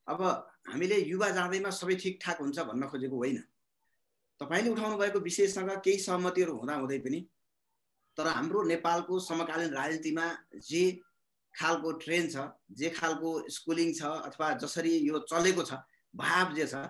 अब 0.09 0.23
हामीले 0.69 0.97
युवा 1.05 1.29
जाँदैमा 1.31 1.71
सबै 1.71 1.95
ठिकठाक 1.97 2.41
हुन्छ 2.41 2.59
भन्न 2.69 2.87
खोजेको 2.89 3.17
होइन। 3.17 3.39
तपाईँले 4.41 4.71
उठाउनु 4.71 4.97
भएको 4.99 5.19
विषयसँग 5.21 5.71
केही 5.85 5.99
सहमतिहरू 5.99 6.53
हुँदा 6.57 6.75
हुँदै 6.75 6.99
पनि 7.05 7.21
तर 8.19 8.27
हाम्रो 8.29 8.63
नेपालको 8.65 9.19
समकालीन 9.21 9.71
राजनीतिमा 9.75 10.27
जे 10.63 10.83
खालको 11.55 11.93
ट्रेन 12.03 12.29
छ 12.31 12.47
जे 12.73 12.89
खालको 12.91 13.31
स्कुलिङ 13.51 13.93
छ 13.95 14.03
अथवा 14.29 14.53
जसरी 14.63 14.93
यो 15.09 15.19
चलेको 15.27 15.63
छ 15.63 15.83
भाव 16.15 16.55
जे 16.55 16.67
छ 16.67 16.83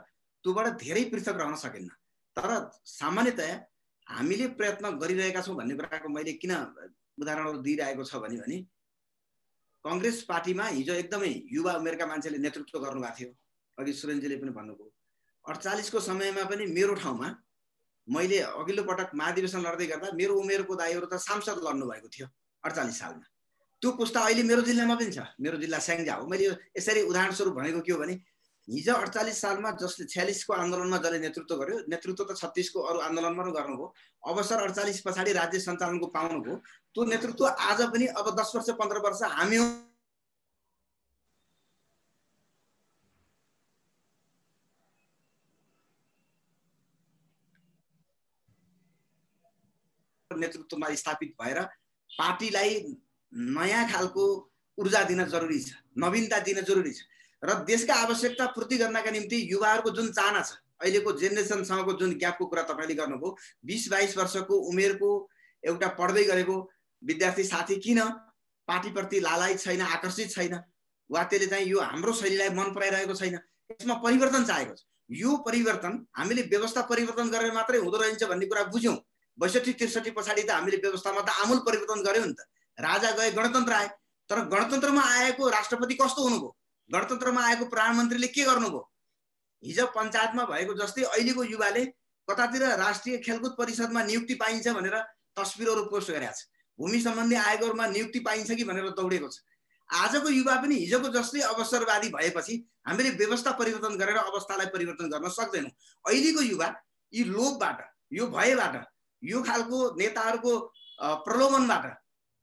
त्योबाट 0.45 0.66
धेरै 0.78 1.05
पृथक 1.12 1.36
रहन 1.40 1.55
सकिन्न 1.57 1.89
तर 2.36 2.51
सामान्यतया 2.86 3.55
हामीले 4.07 4.47
प्रयत्न 4.59 4.90
गरिरहेका 4.99 5.40
छौँ 5.43 5.57
भन्ने 5.57 5.74
कुराको 5.74 6.09
मैले 6.09 6.32
किन 6.43 6.53
उदाहरणहरू 6.55 7.62
दिइरहेको 7.66 8.05
छ 8.05 8.23
भने 8.24 8.36
भने 8.40 8.59
कङ्ग्रेस 9.85 10.23
पार्टीमा 10.31 10.65
हिजो 10.79 10.95
एकदमै 11.03 11.33
युवा 11.57 11.73
उमेरका 11.81 12.07
मान्छेले 12.07 12.39
नेतृत्व 12.39 12.79
गर्नुभएको 12.85 13.17
थियो। 13.19 13.31
अघि 13.79 13.93
सुरेनजीले 14.01 14.37
पनि 14.43 14.51
भन्नुभयो। 14.59 14.91
अडचालिसको 15.45 16.01
समयमा 16.09 16.45
पनि 16.51 16.65
मेरो 16.79 16.95
ठाउँमा 17.03 17.29
मैले 18.09 18.39
अघिल्लो 18.61 18.83
पटक 18.91 19.11
महाधिवेशन 19.15 19.61
लड्दै 19.67 19.87
गर्दा 19.87 20.09
मेरो 20.21 20.35
उमेरको 20.43 20.75
दाईहरू 20.81 21.07
त 21.07 21.15
सांसद 21.29 21.59
लड्नु 21.67 21.87
भएको 21.91 22.09
थियो 22.09 22.27
अडचालिस 22.65 22.99
सालमा। 22.99 23.27
त्यो 23.83 23.91
पुस्ता 24.01 24.21
अहिले 24.27 24.43
मेरो 24.51 24.63
जिल्लामा 24.69 24.95
पनि 24.99 25.13
छ। 25.15 25.19
मेरो 25.39 25.57
जिल्ला 25.63 25.79
स्याङ्जा 25.79 26.15
हो। 26.19 26.27
मैले 26.27 26.45
यसरी 26.79 27.03
उदाहरण 27.11 27.33
स्वरूप 27.39 27.55
भनेको 27.55 27.81
के 27.87 27.93
हो 27.93 27.99
भने 28.03 28.15
हिजो 28.69 28.95
अडचालिस 28.95 29.40
सालमा 29.40 29.70
जसले 29.81 30.05
छ्यालिसको 30.12 30.53
आन्दोलनमा 30.53 30.97
जसले 31.01 31.19
नेतृत्व 31.19 31.55
गर्यो 31.57 31.77
नेतृत्व 31.89 32.24
त 32.24 32.36
छत्तिसको 32.36 32.78
अरू 32.85 32.99
आन्दोलनमा 33.01 33.43
पनि 33.43 33.53
गर्नुभयो। 33.57 33.86
अवसर 34.23 34.62
अडचालिस 34.62 35.01
पछाडि 35.09 35.32
राज्य 35.32 35.59
सञ्चालनको 35.66 36.07
पाउनुभयो। 36.12 36.57
त्यो 36.93 37.05
नेतृत्व 37.09 37.45
आज 37.49 37.81
पनि 37.97 38.07
अब 38.12 38.27
दस 38.36 38.53
वर्ष 38.55 38.70
पन्ध्र 38.77 38.99
वर्ष 39.09 39.23
हामी 39.40 39.59
नेतृत्वमा 50.31 50.95
स्थापित 50.95 51.31
भएर 51.40 51.59
पार्टीलाई 52.11 52.73
नयाँ 53.32 53.85
खालको 53.90 54.24
ऊर्जा 54.78 55.03
दिन 55.09 55.24
जरुरी 55.24 55.61
छ 55.61 55.73
नवीनता 55.99 56.39
दिन 56.47 56.61
जरुरी 56.62 56.93
छ। 56.93 57.01
र 57.43 57.55
देशका 57.65 57.94
आवश्यकता 57.94 58.47
पूर्ति 58.55 58.77
गर्नका 58.78 59.10
निम्ति 59.10 59.47
युवाहरूको 59.52 59.90
जुन 59.90 60.10
चाहना 60.12 60.43
छ 60.43 60.59
अहिलेको 60.82 61.12
जेनेरेसनसँगको 61.19 61.93
जुन 61.98 62.12
ग्यापको 62.19 62.47
कुरा 62.47 62.62
तपाईँले 62.62 62.94
गर्नुभयो 62.94 63.36
बिस 63.65 63.89
बाइस 63.90 64.16
वर्षको 64.19 64.55
उमेरको 64.70 65.10
एउटा 65.65 65.89
पढ्दै 65.98 66.24
गरेको 66.24 66.56
विद्यार्थी 67.02 67.44
साथी 67.44 67.77
किन 67.81 68.01
पार्टीप्रति 68.69 69.20
लालायत 69.20 69.60
छैन 69.60 69.81
आकर्षित 69.82 70.31
छैन? 70.31 70.55
वा 71.10 71.23
त्यसले 71.24 71.47
चाहिँ 71.47 71.66
यो 71.66 71.81
हाम्रो 71.81 72.12
शैलीलाई 72.12 72.51
मन 72.51 72.74
पराइरहेको 72.74 73.15
छैन? 73.15 73.39
यसमा 73.70 73.94
परिवर्तन 74.05 74.44
चाहेको 74.44 74.74
छ। 74.74 74.85
यो 75.10 75.36
परिवर्तन 75.47 76.06
हामीले 76.19 76.43
व्यवस्था 76.52 76.82
परिवर्तन 76.90 77.31
गरेर 77.31 77.52
मात्रै 77.52 77.78
हुँदो 77.78 77.97
रहन्छ 77.97 78.24
भन्ने 78.24 78.47
कुरा 78.47 78.62
बुझ्यौँ। 78.74 78.97
बैसठी 79.39 79.73
त्रिसठी 79.73 80.10
पछाडि 80.10 80.43
त 80.43 80.51
हामीले 80.51 80.77
व्यवस्थामा 80.85 81.20
त 81.23 81.31
आमूल 81.44 81.59
परिवर्तन 81.65 82.02
गऱ्यौँ 82.02 82.27
नि 82.27 82.35
त। 82.35 82.44
राजा 82.78 83.10
गए 83.16 83.31
गणतन्त्र 83.32 83.73
आए। 83.73 83.89
तर 84.31 84.44
गणतन्त्रमा 84.52 85.02
आएको 85.02 85.48
राष्ट्रपति 85.48 85.94
कस्तो 85.97 86.23
हुनुभयो? 86.23 86.56
गणतन्त्रमा 86.90 87.43
आएको 87.47 87.65
प्रधानमन्त्रीले 87.69 88.27
के 88.28 88.44
गर्नुभयो? 88.44 88.82
हिजो 89.62 89.86
पञ्चायतमा 89.97 90.44
भएको 90.44 90.74
जस्तै 90.74 91.02
अहिलेको 91.05 91.43
युवाले 91.44 91.85
कतातिर 92.28 92.62
राष्ट्रिय 92.78 93.16
खेलकुद 93.24 93.55
परिषदमा 93.59 94.02
नियुक्ति 94.05 94.35
पाइन्छ 94.40 94.69
भनेर 94.69 94.97
तस्बिरहरू 95.36 95.85
पोस्ट 95.90 96.10
गरेका 96.10 96.32
छ। 96.32 96.48
भूमि 96.78 97.01
सम्बन्धी 97.01 97.36
आयोगहरूमा 97.36 97.86
नियुक्ति 97.86 98.20
पाइन्छ 98.20 98.51
कि 98.52 98.65
भनेर 98.65 98.90
दौडेको 98.97 99.28
छ। 99.28 99.36
आजको 99.89 100.28
युवा 100.28 100.55
पनि 100.62 100.74
हिजोको 100.77 101.09
जस्तै 101.12 101.40
अवसरवादी 101.48 102.09
भएपछि 102.15 102.55
हामीले 102.89 103.10
व्यवस्था 103.20 103.51
परिवर्तन 103.60 103.97
गरेर 103.97 104.16
अवस्थालाई 104.19 104.66
परिवर्तन 104.73 105.09
गर्न 105.09 105.28
सक्दैनौँ। 105.28 105.70
अहिलेको 106.05 106.43
युवा 106.43 106.69
यी 107.12 107.24
लोभबाट 107.24 107.78
यो 108.12 108.27
भयबाट 108.28 108.74
यो 109.23 109.43
खालको 109.43 109.78
नेताहरूको 109.98 110.52
प्रलोभनबाट 111.24 111.85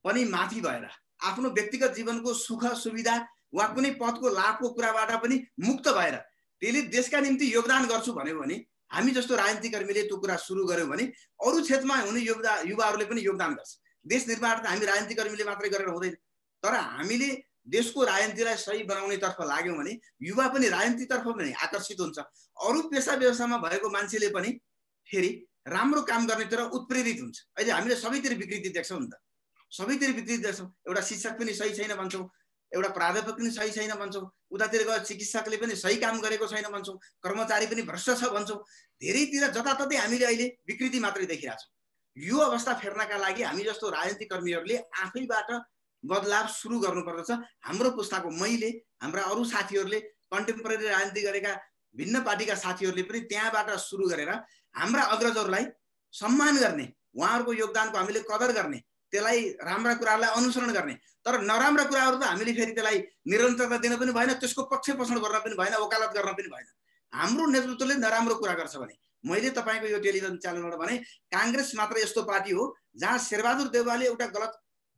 पनि 0.05 0.23
माथि 0.25 0.61
भएर 0.61 0.89
आफ्नो 1.23 1.49
व्यक्तिगत 1.49 1.93
जीवनको 1.95 2.33
सुख 2.35 2.65
सुविधा 2.75 3.15
वा 3.53 3.65
कुनै 3.75 3.91
पदको 4.01 4.29
लाभको 4.29 4.69
कुराबाट 4.73 5.11
पनि 5.23 5.35
मुक्त 5.59 5.87
भएर 5.97 6.15
त्यसले 6.61 6.81
देशका 6.95 7.19
निम्ति 7.21 7.53
योगदान 7.53 7.85
गर्छु 7.87 8.13
भन्यो 8.13 8.39
भने 8.39 8.55
हामी 8.93 9.11
जस्तो 9.11 9.35
राजनीतिकर्मीले 9.35 10.01
त्यो 10.03 10.17
कुरा 10.17 10.35
सुरु 10.37 10.65
गर्यौँ 10.67 10.89
भने 10.89 11.03
अरू 11.45 11.61
क्षेत्रमा 11.61 11.95
हुने 11.97 12.21
युवा 12.21 12.53
युवाहरूले 12.67 13.05
पनि 13.05 13.21
योगदान 13.21 13.53
गर्छ। 13.55 13.71
देश 14.05 14.27
निर्माण 14.27 14.59
त 14.59 14.65
हामी 14.67 14.85
राजनीतिकर्मीले 14.85 15.43
मात्रै 15.43 15.69
गरेर 15.69 15.89
हुँदैन। 15.89 16.15
तर 16.63 16.73
हामीले 16.73 17.29
देशको 17.67 18.03
राजनीतिलाई 18.05 18.57
सही 18.57 18.83
बनाउनेतर्फ 18.85 19.41
लाग्यौँ 19.41 19.77
भने 19.77 19.93
युवा 20.21 20.47
पनि 20.53 20.69
राजनीतितर्फ 20.69 21.25
पनि 21.27 21.51
आकर्षित 21.65 21.99
हुन्छ। 21.99 22.17
अरू 22.57 22.81
पेसा 22.93 23.15
व्यवसायमा 23.15 23.57
भएको 23.57 23.89
मान्छेले 23.89 24.29
पनि 24.29 24.49
फेरि 25.07 25.29
राम्रो 25.67 26.01
काम 26.05 26.27
गर्नेतिर 26.27 26.59
उत्प्रेरित 26.77 27.19
हुन्छ। 27.21 27.37
अहिले 27.57 27.71
हामीले 27.71 27.95
सबैतिर 27.95 28.33
विकृति 28.37 28.69
देख्छौँ 28.69 28.99
नि 28.99 29.07
त। 29.09 29.17
सबैतिर 29.71 30.11
विकृति 30.13 30.37
देख्छौँ। 30.45 30.67
एउटा 30.87 31.01
शिक्षक 31.01 31.33
पनि 31.39 31.53
सही 31.53 31.73
छैन 31.73 31.95
भन्छौँ। 31.97 32.25
एउटा 32.75 32.89
प्राध्यापक 32.91 33.37
पनि 33.39 33.49
सही 33.51 33.71
छैन 33.71 33.93
भन्छौँ। 33.95 34.29
उतातिर 34.51 34.83
गएर 34.87 35.03
चिकित्सकले 35.03 35.57
पनि 35.57 35.75
सही 35.75 35.97
काम 35.97 36.19
गरेको 36.21 36.47
छैन 36.47 36.67
भन्छौँ। 36.71 36.97
कर्मचारी 37.23 37.67
पनि 37.67 37.81
भ्रष्ट 37.89 38.09
छ 38.19 38.31
भन्छौँ। 38.33 38.57
धेरैतिर 39.01 39.47
जताततै 39.51 39.97
हामीले 39.97 40.25
अहिले 40.25 40.47
विकृति 40.67 40.99
मात्रै 40.99 41.25
देखिरहेछौँ। 41.25 41.71
यो 42.17 42.37
अवस्था 42.39 42.73
फेर्नका 42.81 43.17
लागि 43.17 43.43
हामी 43.43 43.63
जस्तो 43.63 43.89
राजनीतिक 43.89 44.29
कर्मीहरूले 44.31 44.77
आफैबाट 45.03 45.49
बदलाव 46.03 46.47
सुरु 46.53 46.79
गर्नुपर्दछ। 46.79 47.31
हाम्रो 47.65 47.89
पुस्ताको 47.91 48.29
मैले 48.41 48.69
हाम्रा 49.03 49.23
अरू 49.31 49.43
साथीहरूले 49.45 49.99
कन्टेम्पोरेरी 50.33 50.87
राजनीति 50.87 51.21
गरेका 51.21 51.53
भिन्न 51.95 52.21
पार्टीका 52.23 52.55
साथीहरूले 52.55 53.03
पनि 53.03 53.19
त्यहाँबाट 53.31 53.69
सुरु 53.79 54.07
गरेर 54.09 54.29
हाम्रा 54.75 55.03
अग्रजहरूलाई 55.15 55.65
सम्मान 56.13 56.57
गर्ने 56.57 56.85
उहाँहरूको 57.15 57.53
योगदानको 57.53 57.97
हामीले 57.97 58.19
कदर 58.31 58.51
गर्ने 58.51 58.79
त्यसलाई 59.15 59.39
राम्रा 59.63 59.93
कुराहरूलाई 60.03 60.31
अनुसरण 60.35 60.71
गर्ने। 60.77 60.95
तर 61.25 61.39
नराम्रा 61.47 61.83
कुराहरू 61.89 62.17
त 62.19 62.23
हामीले 62.27 62.53
फेरि 62.53 62.71
त्यसलाई 62.75 62.97
निरन्तरता 63.31 63.77
दिन 63.81 63.95
पनि 64.03 64.11
भएन 64.11 64.31
त्यसको 64.43 64.63
पक्ष 64.67 64.99
पोषण 64.99 65.17
गर्न 65.23 65.39
पनि 65.47 65.55
भएन 65.55 65.75
वकालत 65.79 66.11
गर्न 66.19 66.33
पनि 66.35 66.49
भएन। 66.53 66.67
हाम्रो 67.13 67.45
नेतृत्वले 67.55 67.95
नराम्रो 68.03 68.35
कुरा 68.43 68.53
गर्छ 68.59 68.75
भने 68.83 68.95
मैले 69.23 69.49
तपाईँको 69.57 69.87
यो 69.87 69.99
टेलिभिजन 70.05 70.37
च्यानलबाट 70.43 70.77
भने 70.79 70.95
काङ्ग्रेस 71.33 71.71
मात्र 71.75 71.97
यस्तो 71.99 72.21
पार्टी 72.29 72.51
हो 72.51 72.63
जहाँ 73.01 73.17
शेरबहादुर 73.25 73.67
देवालले 73.73 74.05
एउटा 74.05 74.27
गलत 74.35 74.53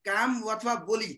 काम 0.06 0.30
अथवा 0.52 0.74
बोली 0.90 1.12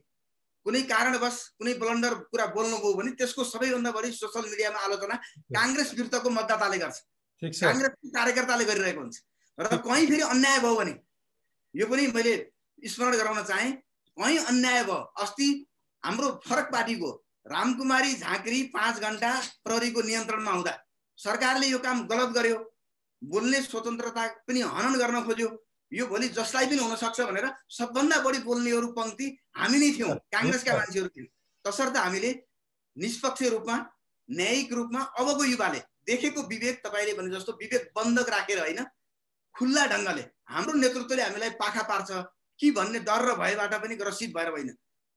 कुनै 0.66 0.82
कारणवश 0.92 1.38
कुनै 1.58 1.74
ब्लन्डर 1.82 2.14
कुरा 2.30 2.46
बोल्नुभयो 2.54 2.94
भने 3.00 3.12
त्यसको 3.18 3.44
सबैभन्दा 3.54 3.92
बढी 3.98 4.12
सोसियल 4.14 4.46
मिडियामा 4.52 4.80
आलोचना 4.86 5.16
काङ्ग्रेस 5.58 5.90
विरुद्धको 5.98 6.30
मतदाताले 6.38 6.78
गर्छ। 6.84 6.98
काङ्ग्रेस 7.42 7.94
कार्यकर्ताले 8.18 8.66
गरिरहेको 8.70 9.02
हुन्छ। 9.02 9.18
र 9.58 9.78
कहीँ 9.88 10.06
फेरि 10.08 10.24
अन्याय 10.36 10.60
भयो 10.60 10.76
भने 10.76 10.94
यो 11.74 11.86
पनि 11.88 12.08
मैले 12.14 12.34
स्मरण 12.86 13.18
गराउन 13.18 13.44
चाहेँ। 13.44 13.72
कहीँ 14.18 14.38
अन्याय 14.40 14.84
भयो। 14.84 15.00
अस्ति 15.24 15.48
हाम्रो 16.04 16.30
फरक 16.46 16.72
पार्टीको 16.72 17.12
रामकुमारी 17.46 18.14
झाँक्री 18.16 18.62
पाँच 18.74 19.00
घन्टा 19.00 19.32
प्रहरीको 19.64 20.02
नियन्त्रणमा 20.02 20.52
हुँदा 20.52 20.74
सरकारले 21.20 21.68
यो 21.68 21.80
काम 21.80 22.06
गलत 22.08 22.30
गर्यो। 22.36 22.58
बोल्ने 23.22 23.62
स्वतन्त्रता 23.62 24.28
पनि 24.48 24.62
हनन 24.62 24.98
गर्न 25.00 25.24
खोज्यो। 25.24 25.50
यो 25.92 26.06
भोलि 26.08 26.28
जसलाई 26.30 26.66
पनि 26.68 26.78
हुनसक्छ 26.78 27.22
भनेर 27.22 27.48
सबभन्दा 27.70 28.18
बढी 28.24 28.40
बोल्नेहरू 28.40 28.88
पङ्क्ति 28.94 29.26
हामी 29.58 29.78
नै 29.80 29.92
थियौँ। 29.98 30.16
काङ्ग्रेसका 30.34 30.76
मान्छेहरू 30.78 31.10
थियौँ। 31.10 31.28
तसर्थ 31.66 31.98
हामीले 31.98 32.32
निष्पक्ष 32.98 33.42
रूपमा 33.54 33.76
न्यायिक 34.30 34.74
रूपमा 34.74 35.02
अबको 35.20 35.44
युवाले 35.44 35.80
देखेको 36.06 36.42
विवेक 36.48 36.82
तपाईँले 36.86 37.14
भने 37.14 37.36
जस्तो 37.36 37.52
विवेक 37.62 37.92
बन्धक 37.96 38.30
राखेर 38.30 38.60
होइन 38.60 38.86
खुल्ला 39.56 39.86
ढङ्गले 39.88 40.24
हाम्रो 40.54 40.74
नेतृत्वले 40.80 41.24
हामीलाई 41.24 41.50
पाखा 41.60 41.84
पार्छ। 41.90 42.12
कि 42.60 42.72
भन्ने 42.72 43.00
डर 43.02 43.26
र 43.26 43.36
भयबाट 43.38 43.74
पनि 43.78 43.96
ग्रसित 43.96 44.36
भएर 44.36 44.50
होइन। 44.50 44.70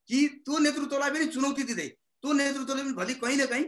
कि 0.08 0.26
त्यो 0.40 0.58
नेतृत्वलाई 0.60 1.10
पनि 1.10 1.26
चुनौती 1.28 1.62
दिँदै 1.64 1.88
त्यो 1.88 2.32
नेतृत्वले 2.34 2.82
पनि 2.82 2.92
भोलि 2.94 3.14
कहीँ 3.16 3.36
न 3.36 3.46
कहीँ 3.46 3.66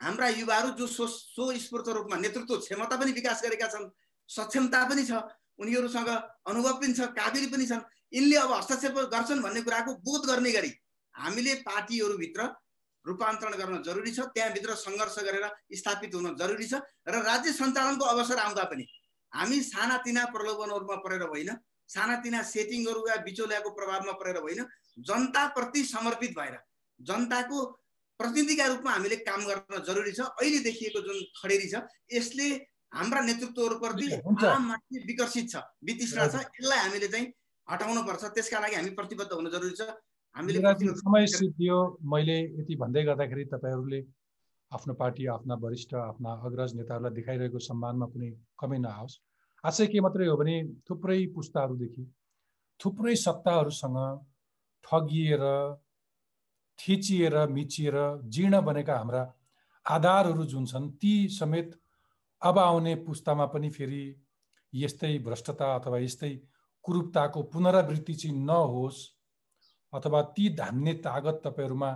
हाम्रा 0.00 0.28
युवाहरू 0.30 0.70
जो 0.72 0.86
सो 0.88 1.06
स्वस्फूर्त 1.06 1.88
रूपमा 1.90 2.16
नेतृत्व 2.18 2.56
क्षमता 2.58 2.96
पनि 2.96 3.12
विकास 3.12 3.42
गरेका 3.44 3.68
छन् 3.68 3.88
सक्षमता 4.28 4.84
पनि 4.84 5.04
छ 5.04 5.22
उनीहरूसँग 5.58 6.10
अनुभव 6.46 6.74
पनि 6.76 6.92
छ 6.92 7.08
काबिल 7.14 7.46
पनि 7.48 7.66
छन् 7.66 7.86
यिनले 8.12 8.36
अब 8.38 8.52
हस्तक्षेप 8.52 8.98
गर्छन् 9.08 9.42
भन्ने 9.42 9.62
कुराको 9.62 9.94
बोध 10.02 10.26
गर्ने 10.26 10.52
गरी 10.52 10.72
हामीले 11.14 11.54
पार्टीहरूभित्र 11.64 12.48
रूपान्तरण 13.04 13.54
गर्न 13.54 13.82
जरुरी 13.82 14.12
छ 14.12 14.26
त्यहाँभित्र 14.34 14.74
सङ्घर्ष 14.76 15.18
गरेर 15.20 15.46
स्थापित 15.74 16.14
हुन 16.14 16.34
जरुरी 16.36 16.66
छ 16.66 16.82
र 17.06 17.22
राज्य 17.22 17.52
सञ्चालनको 17.54 18.04
अवसर 18.06 18.38
आउँदा 18.40 18.64
पनि 18.66 18.86
हामी 19.32 19.60
सानातिना 19.64 20.24
प्रलोभनहरूमा 20.30 20.96
परेर 21.02 21.22
होइन 21.24 21.50
सानातिना 21.88 22.42
सेटिङहरू 22.50 23.00
वा 23.02 23.16
बिचौलियाको 23.24 23.70
प्रभावमा 23.78 24.12
परेर 24.20 24.36
होइन 24.44 24.64
जनताप्रति 25.08 25.82
समर्पित 25.86 26.32
भएर 26.38 26.58
जनताको 27.00 27.64
प्रतिनिधिका 28.20 28.66
रूपमा 28.66 28.92
हामीले 28.92 29.16
काम 29.24 29.40
गर्न 29.46 29.82
जरुरी 29.86 30.12
छ। 30.12 30.20
अहिले 30.40 30.58
देखिएको 30.64 31.00
जुन 31.06 31.16
खडेरी 31.38 31.68
छ 31.68 31.82
यसले 32.12 32.48
हाम्रा 32.94 33.20
नेतृत्वहरूप्रति 33.22 34.06
आम 34.46 34.68
मान्छे 34.68 35.04
विकसित 35.06 35.50
छ 35.50 35.62
वितृष्णा 35.84 36.26
छ। 36.26 36.44
यसलाई 36.56 36.78
हामीले 36.78 37.08
चाहिँ 37.08 37.26
हटाउनु 37.68 38.02
पर्छ 38.08 38.24
त्यसका 38.34 38.58
लागि 38.60 38.76
हामी 38.76 38.90
प्रतिबद्ध 38.98 39.32
हुन 39.32 39.50
जरुरी 39.50 39.74
छ। 39.76 39.90
हामीले 40.36 40.58
समय 40.96 41.26
सिद्धियो 41.34 41.78
मैले 42.14 42.38
यति 42.56 42.74
भन्दै 42.76 43.02
गर्दाखेरि 43.04 43.44
तपाईँहरूले 43.52 44.00
आफ्नो 44.72 44.94
पार्टी 45.00 45.26
आफ्ना 45.32 45.54
वरिष्ठ 45.62 45.94
आफ्ना 45.94 46.30
अग्रज 46.46 46.74
नेताहरूलाई 46.76 47.14
देखाइरहेको 47.18 47.58
सम्मानमा 47.68 48.06
कुनै 48.12 48.30
कमी 48.60 48.78
नआओस्। 48.80 49.14
आशय 49.66 49.86
के 49.86 50.00
मात्रै 50.00 50.26
हो 50.26 50.36
भने 50.36 50.56
थुप्रै 50.90 51.18
पुस्ताहरूदेखि 51.34 52.04
थुप्रै 52.80 53.14
सत्ताहरूसँग 53.16 53.98
ठगिएर 54.84 55.44
थिचिएर 56.78 57.36
मिचिएर 57.48 57.96
जीर्ण 58.34 58.60
बनेका 58.60 58.96
हाम्रा 58.96 59.22
आधारहरू 59.86 60.44
जुन 60.44 60.66
छन् 60.66 60.90
ती 61.00 61.14
समेत 61.28 61.78
अब 62.42 62.58
आउने 62.58 62.94
पुस्तामा 63.06 63.46
पनि 63.54 63.70
फेरि 63.70 64.02
यस्तै 64.72 65.18
भ्रष्टता 65.18 65.74
अथवा 65.74 65.98
यस्तै 65.98 66.30
कुरूपताको 66.84 67.42
पुनरावृत्ति 67.52 68.14
चाहिँ 68.14 68.36
नहोस् 68.40 69.00
अथवा 69.92 70.22
ती 70.36 70.48
धान्ने 70.54 70.94
तागत 71.06 71.40
तपाईँहरूमा 71.44 71.90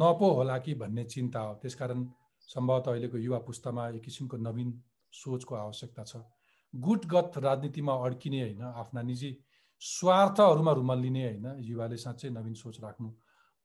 नपो 0.00 0.30
होला 0.32 0.56
कि 0.58 0.74
भन्ने 0.74 1.04
चिन्ता 1.04 1.40
हो। 1.40 1.54
त्यसकारण 1.54 2.06
सम्भवतः 2.48 2.90
अहिलेको 2.90 3.18
युवा 3.18 3.38
पुस्तामा 3.38 3.88
एक 3.88 4.02
किसिमको 4.04 4.36
नवीन 4.36 4.72
सोचको 5.12 5.54
आवश्यकता 5.54 6.04
छ। 6.04 6.16
गुटगत 6.80 7.38
राजनीतिमा 7.38 7.94
अड्किने 8.04 8.40
होइन 8.42 8.62
आफ्ना 8.62 9.02
निजी 9.02 9.30
स्वार्थहरूमा 9.82 10.72
रुमल 10.72 10.98
लिने 11.00 11.24
होइन 11.24 11.46
युवाले 11.60 11.96
साँच्चै 11.96 12.28
नवीन 12.30 12.54
सोच 12.54 12.80
राख्नु 12.82 13.08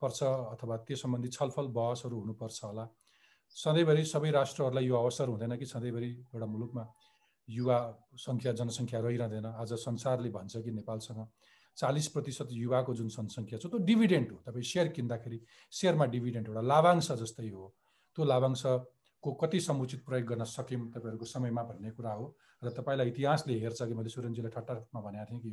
पर्छ 0.02 0.24
अथवा 0.24 0.78
त्यो 0.88 0.98
सम्बन्धी 0.98 1.30
छलफल 1.30 1.68
बहसहरू 1.78 2.20
हुनुपर्छ 2.20 2.64
होला। 2.64 2.86
सधैँभरि 3.56 4.04
सबै 4.06 4.32
राष्ट्रहरूलाई 4.32 4.86
यो 4.86 4.96
अवसर 4.96 5.28
हुँदैन 5.28 5.56
कि 5.58 5.66
सधैँभरि 5.66 6.12
एउटा 6.34 6.46
मुलुकमा 6.46 6.84
युवा 7.48 7.78
सङ्ख्या 8.18 8.52
जनसङ्ख्या 8.60 9.00
रहिरहँदैन। 9.00 9.46
आज 9.46 9.74
संसारले 9.82 10.30
भन्छ 10.30 10.58
कि 10.58 10.72
नेपालसँग 10.72 11.28
चालिस 11.78 12.08
प्रतिशत 12.08 12.48
युवाको 12.52 12.94
जुन 12.94 13.08
जनसङ्ख्या 13.08 13.60
छ 13.60 13.66
त्यो 13.68 13.80
डिभिडेन्ट 13.90 14.32
हो। 14.32 14.38
तपाईँ 14.46 14.64
सेयर 14.64 14.88
किन्दाखेरि 14.96 15.40
सेयरमा 15.72 16.06
डिभिडेन्ट 16.16 16.48
एउटा 16.48 16.62
लाभांश 16.62 17.12
जस्तै 17.22 17.50
हो। 17.50 17.66
त्यो 18.18 18.24
लाभांशको 19.22 19.31
कति 19.38 19.60
समुचित 19.60 20.06
प्रयोग 20.06 20.27
गर्न 20.27 20.43
सक्यौँ 20.43 20.89
तपाईँहरूको 20.91 21.26
समयमा 21.26 21.64
भन्ने 21.64 21.91
कुरा 21.93 22.11
हो। 22.11 22.35
र 22.64 22.69
तपाईँलाई 22.69 23.07
इतिहासले 23.10 23.53
हेर्छ 23.53 23.81
कि 23.84 23.93
मैले 23.93 24.10
सुरेनजीलाई 24.10 24.52
ठट्टामा 24.52 25.02
भनेको 25.02 25.26
थिएँ 25.30 25.41
कि 25.41 25.49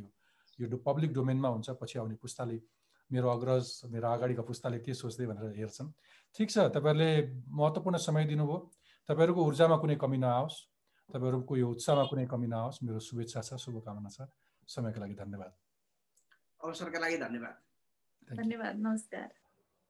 यो 0.59 0.67
यो 0.67 0.77
पब्लिक 0.77 1.13
डोमेनमा 1.13 1.49
हुन्छ 1.49 1.69
पछि 1.77 1.99
आउने 1.99 2.15
पुस्ताले 2.17 2.57
मेरो 3.09 3.29
अग्रज 3.29 3.65
मेरो 3.93 4.07
अगाडिको 4.09 4.41
पुस्ताले 4.41 4.79
के 4.81 4.93
सोच्दै 4.93 5.25
भनेर 5.25 5.53
हेर्छन्। 5.53 5.89
ठिक 6.35 6.49
छ 6.49 6.57
तपाईँहरूले 6.73 7.11
महत्त्वपूर्ण 7.45 7.97
समय 7.97 8.25
दिनुभयो। 8.25 8.57
तपाईँहरूको 9.09 9.41
ऊर्जामा 9.45 9.77
कुनै 9.77 9.95
कमी 10.01 10.17
नआओस्। 10.17 10.55
तपाईँहरूको 11.09 11.53
यो 11.57 11.67
उत्साहमा 11.69 12.03
कुनै 12.09 12.25
कमी 12.25 12.47
नआओस्। 12.49 12.83
मेरो 12.83 12.99
शुभेच्छा 12.99 13.41
छ 13.41 13.53
शुभकामना 13.57 14.09
छ। 14.09 14.25
समयको 14.65 14.99
लागि 14.99 15.13
धन्यवाद। 15.13 15.51
अवसरका 16.61 16.99
लागि 16.99 17.17
धन्यवाद। 17.17 17.55
धन्यवाद 18.37 18.75
नमस्कार। 18.77 19.29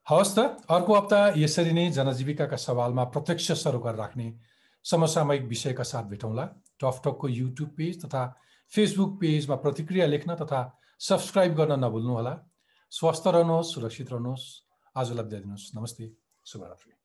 हवस् 0.08 0.36
त 0.36 0.40
अर्को 0.70 0.94
हप्ता 0.96 1.18
यसरी 1.38 1.72
नै 1.72 1.90
जनजीविकाका 1.92 2.58
सवालमा 2.58 3.04
प्रत्यक्ष 3.14 3.52
सरोकार 3.62 3.96
राख्ने 3.96 4.28
समसामयिक 4.86 5.44
विषयका 5.44 5.84
साथ 5.84 6.04
भेटौँला। 6.10 6.46
टकटकको 6.82 7.28
युट्युब 7.30 7.70
पेज 7.78 8.06
तथा 8.06 8.24
फेसबुक 8.74 9.12
पेजमा 9.22 9.56
प्रतिक्रिया 9.56 10.06
लेख्न 10.06 10.36
तथा 10.36 10.62
सब्सक्राइब 11.00 11.56
गर्न 11.56 11.80
नभुल्नुहोला। 11.86 12.34
स्वस्थ 12.92 13.28
रहनुहोस् 13.28 13.74
सुरक्षित 13.74 14.12
रहनुहोस्। 14.12 14.46
आजलाई 14.96 15.26
बिदा 15.26 15.40
दिनुहोस्। 15.40 15.72
नमस्ते। 15.78 16.12
शुभरात्रि। 16.46 16.99